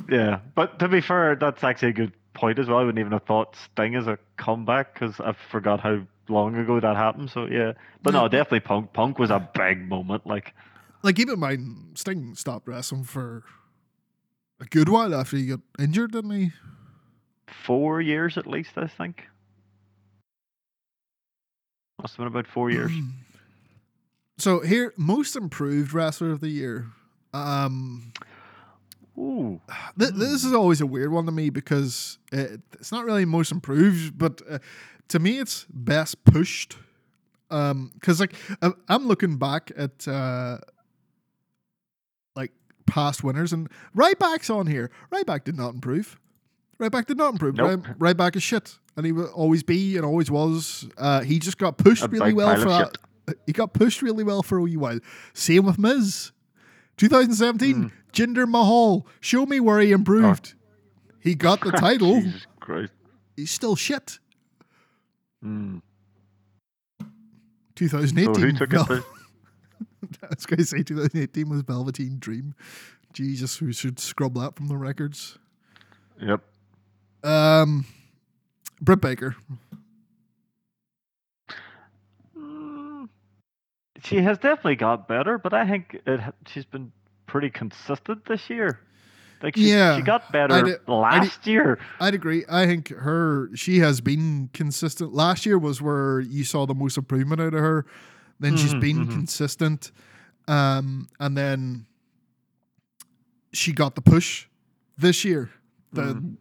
Yeah, 0.09 0.39
but 0.55 0.79
to 0.79 0.87
be 0.87 1.01
fair, 1.01 1.35
that's 1.35 1.63
actually 1.63 1.89
a 1.89 1.93
good 1.93 2.13
point 2.33 2.57
as 2.59 2.67
well. 2.67 2.79
I 2.79 2.83
wouldn't 2.83 2.99
even 2.99 3.11
have 3.11 3.23
thought 3.23 3.55
Sting 3.55 3.95
as 3.95 4.07
a 4.07 4.17
comeback 4.37 4.93
because 4.93 5.19
I 5.19 5.33
forgot 5.51 5.79
how 5.79 6.01
long 6.27 6.55
ago 6.55 6.79
that 6.79 6.95
happened. 6.95 7.29
So 7.29 7.45
yeah, 7.45 7.73
but 8.01 8.13
no, 8.13 8.27
definitely 8.27 8.61
Punk. 8.61 8.93
Punk 8.93 9.19
was 9.19 9.29
a 9.29 9.47
big 9.53 9.87
moment. 9.87 10.25
Like 10.25 10.53
Like, 11.03 11.15
keep 11.15 11.29
in 11.29 11.39
mind, 11.39 11.91
Sting 11.95 12.33
stopped 12.35 12.67
wrestling 12.67 13.03
for 13.03 13.43
a 14.59 14.65
good 14.65 14.89
while 14.89 15.13
after 15.13 15.37
he 15.37 15.45
got 15.47 15.59
injured, 15.77 16.13
didn't 16.13 16.31
he? 16.31 16.51
four 17.65 18.01
years 18.01 18.37
at 18.37 18.47
least, 18.47 18.71
I 18.77 18.87
think. 18.87 19.23
Must 22.01 22.13
have 22.13 22.17
been 22.17 22.27
about 22.27 22.47
four 22.47 22.69
years. 22.71 22.91
So 24.39 24.61
here, 24.61 24.93
most 24.97 25.35
improved 25.35 25.93
wrestler 25.93 26.31
of 26.31 26.41
the 26.41 26.49
year. 26.49 26.87
Um, 27.33 28.11
Ooh. 29.15 29.61
th- 29.97 30.11
this 30.15 30.43
is 30.43 30.53
always 30.53 30.81
a 30.81 30.87
weird 30.87 31.11
one 31.11 31.27
to 31.27 31.31
me 31.31 31.51
because 31.51 32.17
it, 32.31 32.59
it's 32.73 32.91
not 32.91 33.05
really 33.05 33.25
most 33.25 33.51
improved, 33.51 34.17
but 34.17 34.41
uh, 34.49 34.57
to 35.09 35.19
me, 35.19 35.37
it's 35.37 35.67
best 35.69 36.25
pushed. 36.25 36.77
Um, 37.51 37.91
because 37.93 38.19
like 38.19 38.33
I- 38.63 38.73
I'm 38.89 39.07
looking 39.07 39.37
back 39.37 39.71
at 39.77 40.07
uh, 40.07 40.57
like 42.35 42.51
past 42.87 43.23
winners, 43.23 43.53
and 43.53 43.69
Ryback's 43.95 44.49
on 44.49 44.65
here. 44.65 44.89
Ryback 45.11 45.43
did 45.43 45.55
not 45.55 45.75
improve. 45.75 46.19
Ryback 46.79 47.05
did 47.05 47.17
not 47.17 47.33
improve. 47.33 47.55
Nope. 47.55 47.85
Ry- 47.99 48.13
Ryback 48.15 48.35
is 48.35 48.41
shit, 48.41 48.79
and 48.95 49.05
he 49.05 49.11
will 49.11 49.27
always 49.27 49.63
be 49.63 49.95
and 49.97 50.05
always 50.05 50.29
was. 50.31 50.87
Uh, 50.97 51.21
he 51.21 51.39
just 51.39 51.57
got 51.57 51.77
pushed 51.77 52.03
A 52.03 52.07
really 52.07 52.33
well 52.33 52.55
for 52.57 52.69
that. 52.69 52.97
He 53.45 53.53
got 53.53 53.71
pushed 53.73 54.01
really 54.01 54.23
well 54.25 54.43
for 54.43 54.57
a 54.57 54.61
wee 54.61 54.75
while. 54.75 54.99
Same 55.33 55.65
with 55.65 55.79
Miz. 55.79 56.33
2017, 56.97 57.73
Hmm. 57.75 57.87
Jinder 58.11 58.45
Mahal. 58.47 59.07
Show 59.21 59.45
me 59.45 59.61
where 59.61 59.79
he 59.79 59.91
improved. 59.93 60.55
He 61.21 61.33
got 61.33 61.61
the 61.61 61.71
title. 61.71 62.19
Jesus 62.21 62.45
Christ. 62.59 62.91
He's 63.37 63.49
still 63.49 63.77
shit. 63.77 64.19
Mm. 65.43 65.81
2018. 67.75 68.35
So 68.35 68.41
who 68.41 68.51
took 68.51 68.73
it? 68.73 68.75
Vel- 68.75 68.85
first? 68.85 69.07
I 70.23 70.27
was 70.35 70.45
going 70.45 70.57
to 70.57 70.65
say 70.65 70.83
2018 70.83 71.49
was 71.49 71.61
Velveteen 71.61 72.19
Dream. 72.19 72.55
Jesus, 73.13 73.61
we 73.61 73.71
should 73.73 73.99
scrub 73.99 74.33
that 74.35 74.55
from 74.55 74.67
the 74.67 74.75
records. 74.77 75.37
Yep. 76.21 76.41
Um, 77.23 77.85
Britt 78.83 79.01
Baker. 79.01 79.35
Mm. 82.37 83.07
She 84.03 84.17
has 84.17 84.37
definitely 84.37 84.75
got 84.75 85.07
better, 85.07 85.37
but 85.37 85.53
I 85.53 85.67
think 85.67 86.01
it, 86.05 86.19
she's 86.47 86.65
been 86.65 86.91
pretty 87.25 87.49
consistent 87.49 88.25
this 88.25 88.49
year. 88.49 88.79
Like 89.41 89.55
she, 89.55 89.69
Yeah, 89.69 89.97
she 89.97 90.01
got 90.03 90.31
better 90.31 90.53
I 90.53 90.61
di- 90.61 90.75
I 90.87 90.91
last 90.91 91.45
year. 91.47 91.79
I'd 91.99 92.13
agree. 92.13 92.43
I 92.49 92.65
think 92.65 92.89
her 92.89 93.49
she 93.55 93.79
has 93.79 94.01
been 94.01 94.49
consistent. 94.53 95.13
Last 95.13 95.45
year 95.45 95.57
was 95.57 95.81
where 95.81 96.19
you 96.21 96.43
saw 96.43 96.65
the 96.65 96.73
most 96.73 96.97
improvement 96.97 97.41
out 97.41 97.53
of 97.53 97.59
her. 97.59 97.85
Then 98.39 98.55
she's 98.57 98.73
Mhm, 98.73 98.79
been 98.79 99.07
mhm. 99.07 99.11
consistent. 99.11 99.91
Um, 100.47 101.07
and 101.19 101.37
then 101.37 101.85
she 103.53 103.71
got 103.71 103.95
the 103.95 104.01
push 104.01 104.47
this 104.97 105.23
year. 105.23 105.49
The 105.93 106.15
Mhm. 106.15 106.35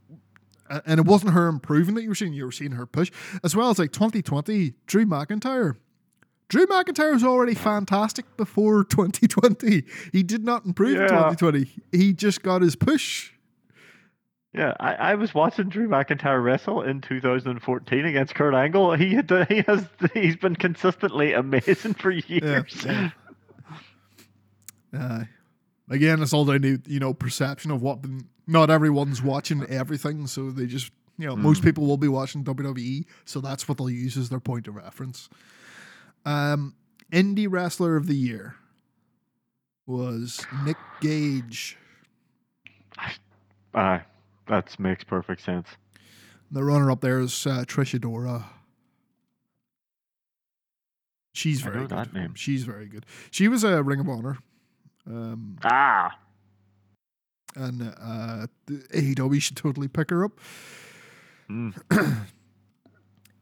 And 0.86 0.98
it 0.98 1.06
wasn't 1.06 1.32
her 1.32 1.48
improving 1.48 1.94
that 1.94 2.02
you 2.02 2.08
were 2.08 2.14
seeing, 2.14 2.32
you 2.32 2.44
were 2.44 2.52
seeing 2.52 2.72
her 2.72 2.86
push. 2.86 3.10
As 3.44 3.54
well 3.54 3.70
as 3.70 3.78
like 3.78 3.92
2020, 3.92 4.74
Drew 4.86 5.06
McIntyre. 5.06 5.76
Drew 6.48 6.66
McIntyre 6.66 7.12
was 7.12 7.24
already 7.24 7.54
fantastic 7.54 8.36
before 8.36 8.84
2020. 8.90 9.84
He 10.12 10.22
did 10.22 10.44
not 10.44 10.64
improve 10.66 11.00
in 11.00 11.08
2020. 11.08 11.70
He 11.92 12.12
just 12.12 12.42
got 12.42 12.62
his 12.62 12.76
push. 12.76 13.32
Yeah, 14.54 14.74
I, 14.78 14.94
I 14.94 15.14
was 15.14 15.32
watching 15.32 15.70
Drew 15.70 15.88
McIntyre 15.88 16.42
wrestle 16.42 16.82
in 16.82 17.00
2014 17.00 18.04
against 18.04 18.34
Kurt 18.34 18.54
Angle. 18.54 18.94
He 18.96 19.14
had, 19.14 19.30
he 19.48 19.62
has 19.66 19.86
he's 20.12 20.36
been 20.36 20.56
consistently 20.56 21.32
amazing 21.32 21.94
for 21.94 22.10
years. 22.10 22.84
yeah. 22.84 23.10
Uh, 24.94 25.24
again, 25.88 26.20
it's 26.20 26.34
all 26.34 26.44
down 26.44 26.60
to 26.62 26.78
you 26.86 27.00
know 27.00 27.14
perception 27.14 27.70
of 27.70 27.80
what. 27.80 28.00
Not 28.46 28.70
everyone's 28.70 29.22
watching 29.22 29.64
everything, 29.68 30.26
so 30.26 30.50
they 30.50 30.66
just 30.66 30.90
you 31.18 31.26
know 31.26 31.36
most 31.36 31.62
people 31.62 31.86
will 31.86 31.96
be 31.96 32.08
watching 32.08 32.42
WWE, 32.44 33.04
so 33.24 33.40
that's 33.40 33.68
what 33.68 33.78
they'll 33.78 33.90
use 33.90 34.16
as 34.16 34.28
their 34.30 34.40
point 34.40 34.66
of 34.68 34.74
reference. 34.74 35.28
Um, 36.24 36.74
indie 37.12 37.46
wrestler 37.48 37.96
of 37.96 38.06
the 38.06 38.14
year 38.16 38.56
was 39.86 40.44
Nick 40.64 40.76
Gage. 41.00 41.76
Aye, 43.74 44.02
that 44.48 44.78
makes 44.78 45.04
perfect 45.04 45.42
sense. 45.42 45.68
The 46.50 46.62
runner 46.64 46.90
up 46.90 47.00
there 47.00 47.20
is 47.20 47.46
uh, 47.46 47.64
Trish 47.66 47.98
Adora. 47.98 48.44
She's 51.32 51.62
very 51.62 51.86
good. 51.86 52.10
She's 52.34 52.64
very 52.64 52.86
good. 52.86 53.06
She 53.30 53.48
was 53.48 53.64
a 53.64 53.82
Ring 53.82 54.00
of 54.00 54.08
Honor. 54.08 54.38
Um, 55.06 55.56
Ah, 55.64 56.18
and 57.54 57.82
uh, 58.00 58.46
AEW 58.68 59.40
should 59.42 59.56
totally 59.56 59.88
pick 59.88 60.10
her 60.10 60.24
up. 60.24 60.32
Mm. 61.50 61.74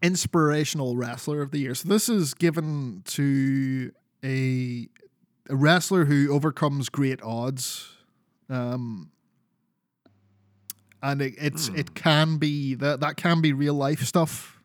Inspirational 0.02 0.96
wrestler 0.96 1.42
of 1.42 1.50
the 1.50 1.58
year. 1.58 1.74
So 1.74 1.88
this 1.88 2.08
is 2.08 2.32
given 2.32 3.02
to 3.06 3.92
a, 4.24 4.88
a 5.50 5.54
wrestler 5.56 6.06
who 6.06 6.32
overcomes 6.32 6.88
great 6.88 7.20
odds. 7.22 7.88
Um, 8.48 9.10
and 11.02 11.20
it, 11.20 11.34
it's 11.38 11.68
Hmm. 11.68 11.76
it 11.76 11.94
can 11.94 12.38
be 12.38 12.74
that 12.76 13.00
that 13.00 13.16
can 13.16 13.40
be 13.42 13.52
real 13.52 13.74
life 13.74 14.00
stuff, 14.02 14.62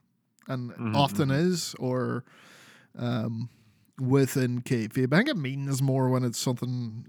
and 0.47 0.71
Mhm, 0.71 0.95
often 0.95 1.31
is, 1.31 1.75
or 1.79 2.23
um, 2.97 3.49
within 3.99 4.61
kayfabe. 4.61 5.13
I 5.13 5.17
think 5.17 5.29
it 5.29 5.37
means 5.37 5.81
more 5.81 6.09
when 6.09 6.23
it's 6.23 6.39
something 6.39 7.05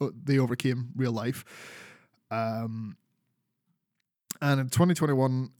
uh, 0.00 0.08
they 0.24 0.38
overcame 0.38 0.88
real 0.96 1.12
life. 1.12 1.44
Um, 2.30 2.96
and 4.40 4.60
in 4.60 4.68
2021, 4.68 5.50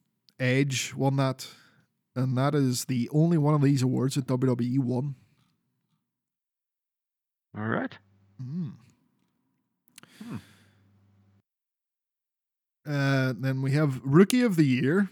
Edge 0.41 0.95
won 0.95 1.17
that, 1.17 1.47
and 2.17 2.37
that 2.37 2.55
is 2.55 2.87
the 2.87 3.09
only 3.13 3.39
one 3.39 3.55
of 3.55 3.63
these 3.63 3.83
awards 3.83 4.15
that 4.15 4.27
WWE 4.27 4.79
won. 4.79 5.15
all 7.57 7.69
right. 7.69 7.97
Mm. 8.43 8.73
Hmm. 10.19 10.37
Uh, 12.85 13.33
then 13.39 13.63
we 13.63 13.73
have 13.73 14.01
Rookie 14.03 14.43
of 14.43 14.57
the 14.57 14.65
Year. 14.65 15.11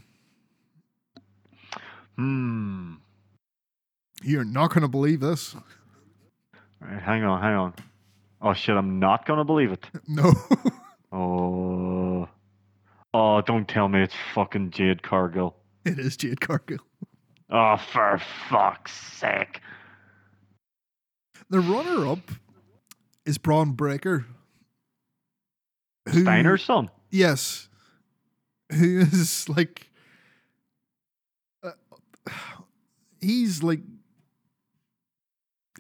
Hmm. 2.17 2.95
You're 4.23 4.45
not 4.45 4.69
going 4.71 4.83
to 4.83 4.89
believe 4.89 5.21
this. 5.21 5.55
Right, 6.81 7.01
hang 7.03 7.25
on, 7.25 7.41
hang 7.43 7.55
on. 7.55 7.75
Oh 8.43 8.55
shit, 8.55 8.75
I'm 8.75 8.99
not 8.99 9.27
gonna 9.27 9.45
believe 9.45 9.71
it. 9.73 9.87
No. 10.09 10.33
Oh. 11.13 12.29
Oh, 13.13 13.41
don't 13.43 13.67
tell 13.69 13.89
me 13.89 14.01
it's 14.03 14.15
fucking 14.33 14.71
Jade 14.71 15.03
Cargill. 15.03 15.57
it 15.85 15.99
is 15.99 16.17
Jade 16.17 16.41
Cargill. 16.41 16.79
Oh, 17.51 17.77
for 17.77 18.21
fuck's 18.49 18.93
sake. 18.93 19.61
The 21.51 21.59
runner 21.61 22.07
up 22.07 22.31
is 23.27 23.39
Bron 23.39 23.73
Breakker. 23.73 24.25
who- 26.09 26.23
Steiner's 26.23 26.63
son. 26.65 26.91
Yes. 27.11 27.69
Who 28.73 29.01
is 29.01 29.49
like. 29.49 29.91
Uh, 31.65 31.73
he's 33.21 33.63
like. 33.65 33.81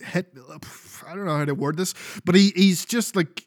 Hit, 0.02 0.34
I 1.06 1.14
don't 1.14 1.24
know 1.26 1.36
how 1.36 1.44
to 1.44 1.54
word 1.54 1.76
this, 1.76 1.94
but 2.24 2.34
he, 2.34 2.52
he's 2.56 2.84
just 2.84 3.14
like 3.16 3.46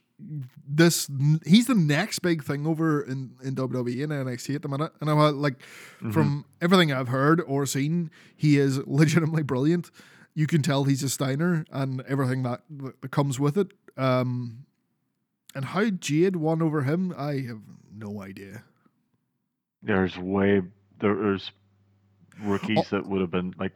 this. 0.67 1.09
He's 1.45 1.67
the 1.67 1.75
next 1.75 2.19
big 2.19 2.43
thing 2.43 2.65
over 2.67 3.01
in, 3.01 3.31
in 3.43 3.55
WWE 3.55 4.03
and 4.03 4.11
NXT 4.11 4.55
at 4.55 4.61
the 4.61 4.69
minute. 4.69 4.91
And 5.01 5.09
I'm 5.09 5.17
like, 5.41 5.55
Mhm. 6.01 6.13
from 6.13 6.45
everything 6.61 6.91
I've 6.93 7.07
heard 7.09 7.41
or 7.41 7.65
seen, 7.65 8.09
he 8.35 8.57
is 8.57 8.80
legitimately 8.85 9.43
brilliant. 9.43 9.91
You 10.35 10.47
can 10.47 10.61
tell 10.61 10.84
he's 10.85 11.03
a 11.03 11.09
Steiner 11.09 11.65
and 11.71 12.01
everything 12.01 12.43
that, 12.43 12.61
that 12.69 13.11
comes 13.11 13.39
with 13.39 13.57
it. 13.57 13.71
Um, 13.97 14.65
and 15.55 15.65
how 15.65 15.89
Jade 15.89 16.35
won 16.38 16.61
over 16.61 16.81
him, 16.84 17.13
I 17.17 17.39
have 17.47 17.61
no 17.95 18.21
idea. 18.21 18.63
There's 19.81 20.17
way 20.17 20.61
there's 20.99 21.51
rookies 22.41 22.80
Oh. 22.80 22.85
that 22.91 23.05
would 23.07 23.21
have 23.21 23.30
been 23.31 23.53
like 23.59 23.73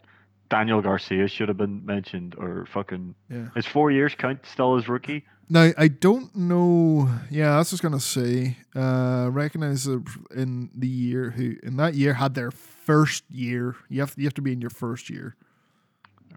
Daniel 0.49 0.81
Garcia 0.81 1.27
should 1.27 1.47
have 1.49 1.57
been 1.57 1.85
mentioned 1.85 2.35
or 2.37 2.65
fucking 2.67 3.15
Yeah. 3.29 3.47
is 3.55 3.65
four 3.65 3.91
years 3.91 4.15
count 4.15 4.45
still 4.45 4.75
as 4.77 4.87
rookie? 4.87 5.25
Now 5.49 5.71
I 5.77 5.87
don't 5.87 6.35
know. 6.35 7.09
Yeah, 7.29 7.55
I 7.55 7.57
was 7.59 7.69
just 7.69 7.81
gonna 7.81 7.99
say. 7.99 8.57
Uh, 8.75 9.29
recognize 9.31 9.87
in 9.87 10.69
the 10.75 10.87
year 10.87 11.31
who 11.31 11.55
in 11.63 11.77
that 11.77 11.93
year 11.95 12.13
had 12.15 12.33
their 12.33 12.51
first 12.51 13.23
year. 13.29 13.75
You 13.89 14.01
have 14.01 14.13
you 14.17 14.25
have 14.25 14.33
to 14.35 14.41
be 14.41 14.51
in 14.51 14.59
your 14.61 14.69
first 14.69 15.09
year. 15.09 15.35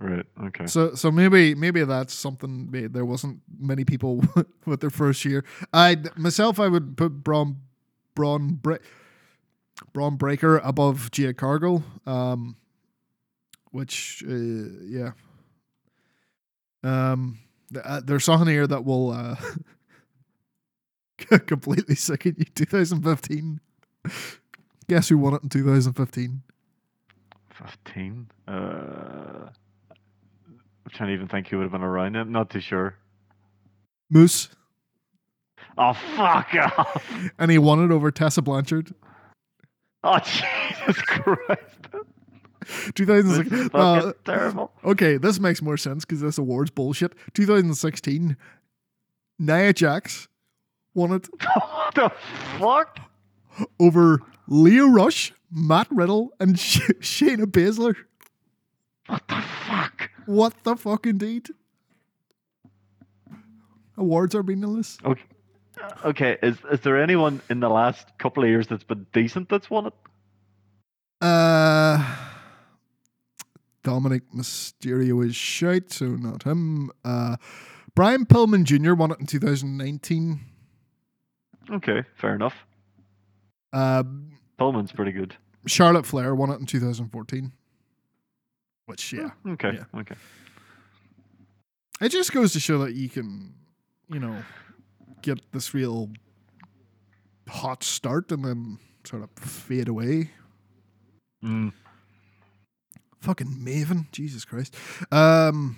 Right. 0.01 0.25
Okay. 0.45 0.67
So 0.67 0.95
so 0.95 1.11
maybe 1.11 1.55
maybe 1.57 1.85
that's 1.85 2.15
something. 2.15 2.71
may- 2.71 2.87
There 2.87 3.05
wasn't 3.05 3.41
many 3.59 3.85
people 3.85 4.23
with 4.67 4.81
their 4.81 4.91
first 4.91 5.25
year. 5.25 5.45
I 5.73 5.97
myself 6.17 6.59
I 6.61 6.69
would 6.69 6.97
put 6.97 7.25
Braun 7.25 7.57
Braun 8.15 8.55
Bre- 8.63 8.83
Bron 9.93 10.17
Breakker 10.17 10.59
above 10.59 11.11
Jade 11.11 11.37
Cargill. 11.37 11.83
Um, 12.07 12.57
which 13.71 14.23
uh, 14.29 14.35
yeah. 14.35 15.11
Um, 16.83 17.39
th- 17.73 17.85
uh, 17.87 18.01
there's 18.05 18.25
something 18.25 18.49
here 18.49 18.67
that 18.67 18.85
will 18.85 19.11
uh, 19.11 19.37
completely 21.47 21.95
sicken 21.95 22.37
you. 22.39 22.45
2015. 22.55 23.61
Guess 24.89 25.09
who 25.11 25.19
won 25.19 25.35
it 25.35 25.43
in 25.43 25.49
2015? 25.49 26.43
Fifteen. 27.51 28.29
Uh, 28.49 29.49
I'm 29.91 30.91
trying 30.91 31.09
to 31.11 31.15
even 31.15 31.29
think 31.29 31.49
who 31.49 31.59
would 31.59 31.65
have 31.65 31.73
been 31.73 31.83
around 31.83 32.17
it. 32.17 32.27
Not 32.27 32.49
too 32.51 32.61
sure. 32.61 32.97
Moose, 34.11 34.49
Oh 35.79 35.93
fuck 35.93 36.53
off! 36.55 37.31
and 37.39 37.51
he 37.51 37.59
won 37.59 37.85
it 37.85 37.93
over 37.93 38.11
Tessa 38.11 38.43
Blanchard. 38.43 38.93
Oh 40.03 40.19
Jesus 40.25 41.01
Christ! 41.03 41.87
This 42.67 42.93
2006. 42.95 43.51
is 43.53 43.71
uh, 43.75 44.13
terrible. 44.25 44.73
okay, 44.85 45.17
this 45.17 45.41
makes 45.41 45.63
more 45.63 45.77
sense 45.77 46.05
because 46.05 46.21
this 46.21 46.39
award's 46.39 46.71
bullshit. 46.71 47.15
2016, 47.35 48.37
Nia 49.39 49.73
Jax 49.73 50.29
won 50.95 51.13
it 51.13 51.29
what 51.55 51.95
the 51.95 52.13
fuck? 52.59 52.99
over 53.79 54.21
Lio 54.47 54.89
Rush, 54.89 55.33
Matt 55.51 55.89
Riddle, 55.91 56.31
and 56.39 56.59
Sh- 56.61 56.91
Shayna 57.01 57.45
Baszler. 57.47 57.95
What 59.07 59.27
the 59.29 59.43
fuck? 59.67 60.11
What 60.27 60.55
the 60.65 60.77
fuck, 60.77 61.07
indeed? 61.07 61.49
Awards 63.97 64.35
are 64.35 64.43
meaningless. 64.43 64.99
Okay. 65.05 65.23
Okay, 66.05 66.37
is 66.43 66.59
is 66.71 66.81
there 66.81 67.01
anyone 67.03 67.41
in 67.49 67.61
the 67.61 67.69
last 67.71 68.07
couple 68.19 68.43
of 68.43 68.49
years 68.51 68.67
that's 68.67 68.85
been 68.85 69.07
decent 69.15 69.49
that's 69.49 69.71
won 69.71 69.87
it? 69.87 69.95
Uh, 71.23 72.03
Dominik 73.85 74.23
Mysterio 74.35 75.25
is 75.25 75.35
shite, 75.35 75.91
so 75.93 76.07
not 76.07 76.43
him. 76.43 76.91
Uh, 77.05 77.37
Brian 77.95 78.27
Pillman 78.27 78.65
Jr. 78.65 78.95
won 78.95 79.11
it 79.11 79.21
in 79.21 79.27
2019. 79.27 80.41
Okay, 81.71 82.03
fair 82.15 82.35
enough. 82.35 82.55
Uh, 83.73 84.03
Pillman's 84.59 84.93
pretty 84.93 85.13
good. 85.13 85.37
Charlotte 85.67 86.07
Flair 86.07 86.35
won 86.35 86.51
it 86.51 86.61
in 86.61 86.67
2014. 86.67 87.53
Which, 88.87 89.13
yeah. 89.13 89.31
Okay, 89.47 89.73
Yeah. 89.75 90.01
okay. 90.01 90.15
It 92.01 92.09
just 92.11 92.33
goes 92.33 92.53
to 92.55 92.61
show 92.61 92.79
that 92.79 92.95
you 92.95 93.09
can, 93.11 93.55
you 94.09 94.19
know, 94.19 94.43
get 95.23 95.39
this 95.53 95.75
real 95.75 96.11
hot 97.49 97.83
start 97.85 98.33
and 98.33 98.45
then 98.45 98.79
sort 99.05 99.23
of 99.23 99.31
fade 99.39 99.87
away. 99.89 100.31
Mm. 101.45 101.73
Fucking 103.21 103.59
Maven, 103.63 104.11
Jesus 104.13 104.45
Christ. 104.45 104.75
Um, 105.13 105.77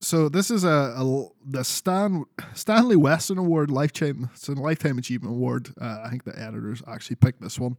so 0.00 0.28
this 0.28 0.50
is 0.50 0.64
a, 0.64 0.94
a 0.96 1.26
the 1.44 1.64
Stan 1.64 2.24
Stanley 2.54 2.96
Weston 2.96 3.38
Award 3.38 3.70
lifetime. 3.70 4.30
It's 4.34 4.48
a 4.48 4.52
lifetime 4.52 4.98
achievement 4.98 5.34
award. 5.34 5.72
Uh, 5.80 6.02
I 6.04 6.10
think 6.10 6.24
the 6.24 6.38
editors 6.38 6.82
actually 6.86 7.16
picked 7.16 7.40
this 7.40 7.58
one. 7.58 7.76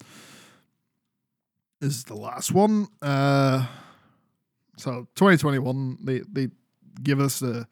This 1.80 1.96
is 1.96 2.04
the 2.06 2.16
last 2.16 2.52
one. 2.52 2.88
Uh, 3.02 3.68
so 4.78 5.08
2021, 5.16 5.98
they 6.04 6.20
they 6.20 6.50
give 7.02 7.20
us 7.20 7.40
the 7.40 7.68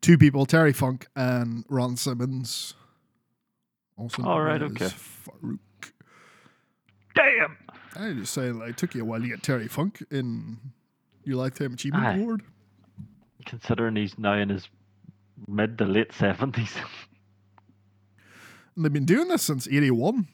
two 0.00 0.18
people, 0.18 0.46
Terry 0.46 0.72
Funk 0.72 1.06
and 1.14 1.64
Ron 1.68 1.96
Simmons. 1.96 2.74
Also, 3.96 4.22
All 4.24 4.40
right, 4.40 4.62
okay. 4.62 4.86
Faarooq. 4.86 5.58
Damn. 7.14 7.56
I 7.96 8.12
just 8.12 8.32
say 8.32 8.52
like, 8.52 8.70
it 8.70 8.76
took 8.76 8.94
you 8.94 9.02
a 9.02 9.04
while 9.04 9.20
to 9.20 9.28
get 9.28 9.42
Terry 9.42 9.68
Funk 9.68 10.02
in 10.10 10.58
your 11.24 11.36
lifetime 11.36 11.74
achievement 11.74 12.04
Aye. 12.04 12.16
award. 12.18 12.42
Considering 13.46 13.96
he's 13.96 14.18
now 14.18 14.34
in 14.34 14.48
his 14.48 14.68
mid 15.48 15.78
to 15.78 15.84
late 15.84 16.12
seventies. 16.12 16.74
And 18.74 18.84
they've 18.86 18.92
been 18.92 19.04
doing 19.04 19.28
this 19.28 19.42
since 19.42 19.68
'81. 19.68 20.26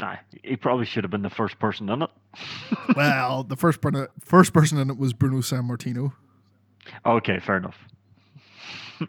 Aye, 0.00 0.20
he 0.44 0.54
probably 0.56 0.86
should 0.86 1.02
have 1.02 1.10
been 1.10 1.22
the 1.22 1.30
first 1.30 1.58
person 1.58 1.88
in 1.88 2.02
it. 2.02 2.10
well, 2.96 3.42
the 3.42 3.56
first 3.56 3.80
person, 3.80 4.06
first 4.20 4.52
person 4.52 4.78
in 4.78 4.88
it 4.88 4.98
was 4.98 5.12
Bruno 5.12 5.38
Sammartino, 5.38 6.12
okay, 7.04 7.40
fair 7.40 7.56
enough. 7.56 7.76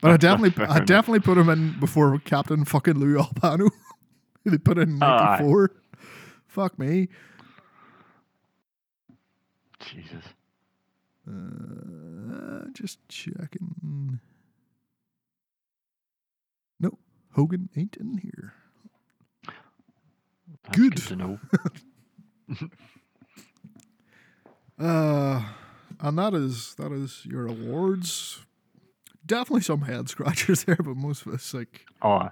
but 0.00 0.10
I 0.10 0.16
definitely, 0.16 0.64
I 0.66 0.80
definitely 0.80 1.20
put 1.20 1.38
him 1.38 1.48
in 1.48 1.78
before 1.78 2.18
Captain 2.18 2.64
fucking 2.64 2.98
Lou 2.98 3.18
Albano. 3.20 3.70
they 4.44 4.58
put 4.58 4.76
in 4.78 5.00
Aye. 5.00 5.36
'94. 5.38 5.70
Fuck 6.54 6.78
me. 6.78 7.08
Jesus. 9.80 10.22
Uh, 11.28 12.66
just 12.72 13.00
checking. 13.08 14.20
No, 16.78 16.96
Hogan 17.32 17.70
ain't 17.76 17.96
in 17.96 18.18
here. 18.18 18.52
That's 20.62 20.78
Good. 20.78 20.96
to 20.98 21.16
know. 21.16 21.38
Uh, 24.76 25.40
and 26.00 26.18
that 26.18 26.34
is 26.34 26.74
that 26.74 26.90
is 26.90 27.24
your 27.24 27.46
awards. 27.46 28.40
Definitely 29.24 29.60
some 29.60 29.82
head 29.82 30.08
scratchers 30.08 30.64
there, 30.66 30.74
but 30.74 30.96
most 30.96 31.24
of 31.24 31.32
us 31.32 31.54
like 31.54 31.86
Oh, 32.02 32.30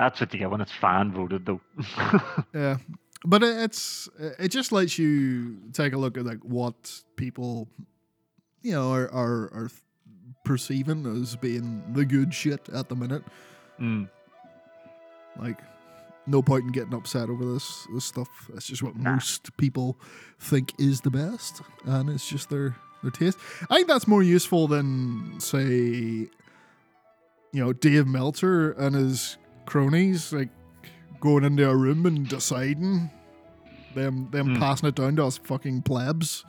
that's 0.00 0.18
what 0.20 0.32
you 0.32 0.38
get 0.40 0.50
when 0.50 0.60
it's 0.62 0.72
fan 0.72 1.12
voted, 1.12 1.44
though. 1.46 1.60
yeah. 2.54 2.78
But 3.24 3.42
it, 3.42 3.58
it's 3.58 4.08
it 4.38 4.48
just 4.48 4.72
lets 4.72 4.98
you 4.98 5.58
take 5.74 5.92
a 5.92 5.98
look 5.98 6.16
at 6.16 6.24
like 6.24 6.38
what 6.38 7.02
people, 7.16 7.68
you 8.62 8.72
know, 8.72 8.90
are 8.92 9.10
are, 9.12 9.42
are 9.52 9.70
perceiving 10.44 11.06
as 11.20 11.36
being 11.36 11.82
the 11.92 12.06
good 12.06 12.32
shit 12.32 12.68
at 12.70 12.88
the 12.88 12.96
minute. 12.96 13.22
mm. 13.78 14.08
Like, 15.38 15.58
no 16.26 16.42
point 16.42 16.64
in 16.64 16.72
getting 16.72 16.94
upset 16.94 17.28
over 17.28 17.44
this 17.44 17.86
this 17.94 18.06
stuff. 18.06 18.28
That's 18.52 18.66
just 18.66 18.82
what 18.82 18.96
Nah. 18.96 19.12
most 19.12 19.54
people 19.58 19.98
think 20.38 20.72
is 20.78 21.02
the 21.02 21.10
best, 21.10 21.60
and 21.84 22.08
it's 22.08 22.26
just 22.28 22.48
their 22.48 22.74
their 23.02 23.10
taste. 23.10 23.38
I 23.68 23.76
think 23.76 23.88
that's 23.88 24.08
more 24.08 24.22
useful 24.22 24.66
than 24.66 25.38
say 25.40 26.30
you 27.52 27.60
know, 27.64 27.72
Dave 27.72 28.06
Meltzer 28.06 28.70
and 28.72 28.94
his 28.94 29.36
cronies 29.70 30.32
like 30.32 30.48
going 31.20 31.44
into 31.44 31.68
a 31.68 31.76
room 31.76 32.06
and 32.06 32.26
deciding 32.28 33.10
them 33.94 34.28
them 34.30 34.54
Hmm. 34.54 34.60
passing 34.60 34.88
it 34.88 34.94
down 34.96 35.16
to 35.16 35.24
us 35.26 35.38
fucking 35.38 35.82
plebs. 35.82 36.44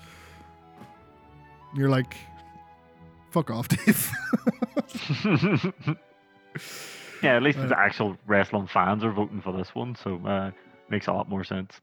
You're 1.76 1.89
like, 1.89 2.15
fuck 3.31 3.49
off, 3.52 3.68
Dave. 3.76 4.11
yeah, 7.23 7.35
at 7.35 7.43
least 7.43 7.60
Uh, 7.60 7.68
the 7.68 7.80
actual 7.80 8.18
wrestling 8.27 8.68
fans 8.68 9.03
are 9.03 9.11
voting 9.11 9.41
for 9.41 9.53
this 9.56 9.73
one, 9.76 9.95
so 9.95 10.19
uh, 10.26 10.52
makes 10.89 11.07
a 11.07 11.14
lot 11.14 11.30
more 11.30 11.43
sense. 11.43 11.80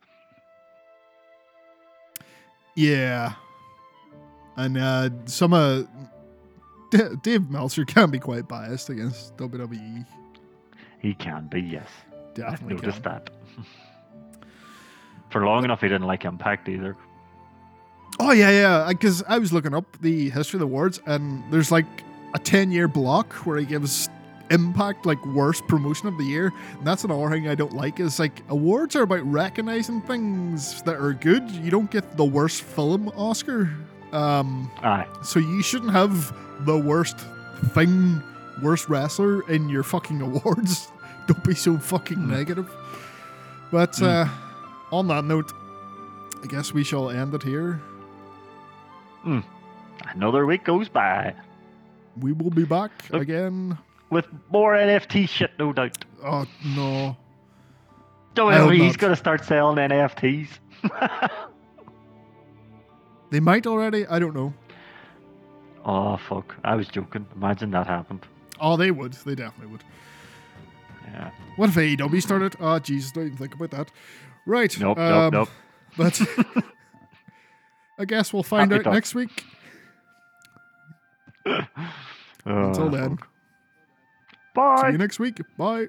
yeah, 2.76 3.32
and 4.56 4.76
uh, 4.78 5.10
some 5.26 5.52
uh, 5.52 5.82
D- 6.90 6.98
Dave 7.22 7.50
Meltzer 7.50 7.84
can 7.84 8.10
be 8.10 8.18
quite 8.18 8.46
biased 8.48 8.88
against 8.90 9.36
WWE. 9.36 10.06
He 11.00 11.14
can 11.14 11.46
be, 11.46 11.60
yes. 11.60 11.88
Definitely 12.34 12.76
noticed 12.76 13.02
can. 13.02 13.12
that. 13.12 13.30
For 15.30 15.44
long 15.44 15.64
enough, 15.64 15.80
he 15.80 15.88
didn't 15.88 16.06
like 16.06 16.24
Impact 16.24 16.68
either. 16.68 16.96
Oh 18.18 18.32
yeah, 18.32 18.50
yeah. 18.50 18.86
Because 18.88 19.22
I 19.28 19.38
was 19.38 19.52
looking 19.52 19.74
up 19.74 19.84
the 20.00 20.30
history 20.30 20.56
of 20.56 20.60
the 20.60 20.66
awards, 20.66 21.00
and 21.06 21.42
there's 21.52 21.70
like 21.70 21.86
a 22.34 22.38
ten 22.38 22.70
year 22.72 22.88
block 22.88 23.32
where 23.46 23.58
he 23.58 23.66
gives 23.66 24.08
Impact 24.50 25.04
like 25.04 25.22
worst 25.26 25.66
promotion 25.68 26.08
of 26.08 26.16
the 26.16 26.24
year. 26.24 26.50
And 26.78 26.86
that's 26.86 27.04
another 27.04 27.28
thing 27.30 27.48
I 27.48 27.54
don't 27.54 27.74
like. 27.74 28.00
Is 28.00 28.18
like 28.18 28.42
awards 28.48 28.96
are 28.96 29.02
about 29.02 29.22
recognizing 29.30 30.00
things 30.00 30.80
that 30.82 30.96
are 30.96 31.12
good. 31.12 31.48
You 31.50 31.70
don't 31.70 31.90
get 31.90 32.16
the 32.16 32.24
worst 32.24 32.62
film 32.62 33.08
Oscar. 33.10 33.70
Um, 34.12 34.70
Aye. 34.82 35.06
so 35.22 35.38
you 35.38 35.62
shouldn't 35.62 35.92
have 35.92 36.34
the 36.64 36.78
worst 36.78 37.18
thing, 37.74 38.22
worst 38.62 38.88
wrestler 38.88 39.42
in 39.50 39.68
your 39.68 39.82
fucking 39.82 40.20
awards. 40.20 40.88
Don't 41.26 41.44
be 41.44 41.54
so 41.54 41.76
fucking 41.78 42.16
Hmm. 42.18 42.30
negative. 42.30 42.70
But 43.70 43.96
Hmm. 43.96 44.04
uh, 44.04 44.28
on 44.92 45.08
that 45.08 45.24
note, 45.24 45.52
I 46.42 46.46
guess 46.46 46.72
we 46.72 46.84
shall 46.84 47.10
end 47.10 47.34
it 47.34 47.42
here. 47.42 47.80
Another 50.14 50.46
week 50.46 50.64
goes 50.64 50.88
by 50.88 51.34
We 52.18 52.32
will 52.32 52.50
be 52.50 52.64
back 52.64 52.90
Look. 53.10 53.22
again. 53.22 53.76
with 54.10 54.26
more 54.50 54.74
NFT 54.74 55.28
shit, 55.28 55.50
no 55.58 55.72
doubt. 55.72 55.98
Oh 56.24 56.46
no. 56.64 57.16
WWE's 58.34 58.92
not. 58.92 58.98
going 58.98 59.12
to 59.12 59.16
start 59.16 59.44
selling 59.44 59.76
NFTs. 59.76 60.48
They 63.30 63.40
might 63.40 63.66
already. 63.66 64.06
I 64.06 64.18
don't 64.18 64.34
know. 64.34 64.54
oh, 65.84 66.16
fuck. 66.16 66.56
I 66.64 66.74
was 66.76 66.88
joking. 66.88 67.26
Imagine 67.36 67.70
that 67.72 67.86
happened. 67.86 68.24
Oh, 68.60 68.76
they 68.76 68.90
would. 68.90 69.12
They 69.12 69.34
definitely 69.34 69.72
would. 69.72 69.84
Yeah. 71.06 71.30
What 71.56 71.70
if 71.70 71.74
AEW 71.76 72.22
started? 72.22 72.56
Oh, 72.60 72.78
Jesus, 72.78 73.12
don't 73.12 73.26
even 73.26 73.38
think 73.38 73.54
about 73.54 73.70
that. 73.70 73.90
Right. 74.46 74.78
Nope, 74.78 74.98
um, 74.98 75.32
nope, 75.32 75.48
But 75.96 76.20
I 77.98 78.04
guess 78.04 78.32
we'll 78.32 78.42
find 78.42 78.70
Happy 78.70 78.86
out 78.86 78.94
next 78.94 79.14
week. 79.14 79.44
Until 82.44 82.90
then. 82.90 83.18
Bye. 84.54 84.82
See 84.82 84.92
you 84.92 84.98
next 84.98 85.18
week. 85.18 85.40
Bye. 85.56 85.88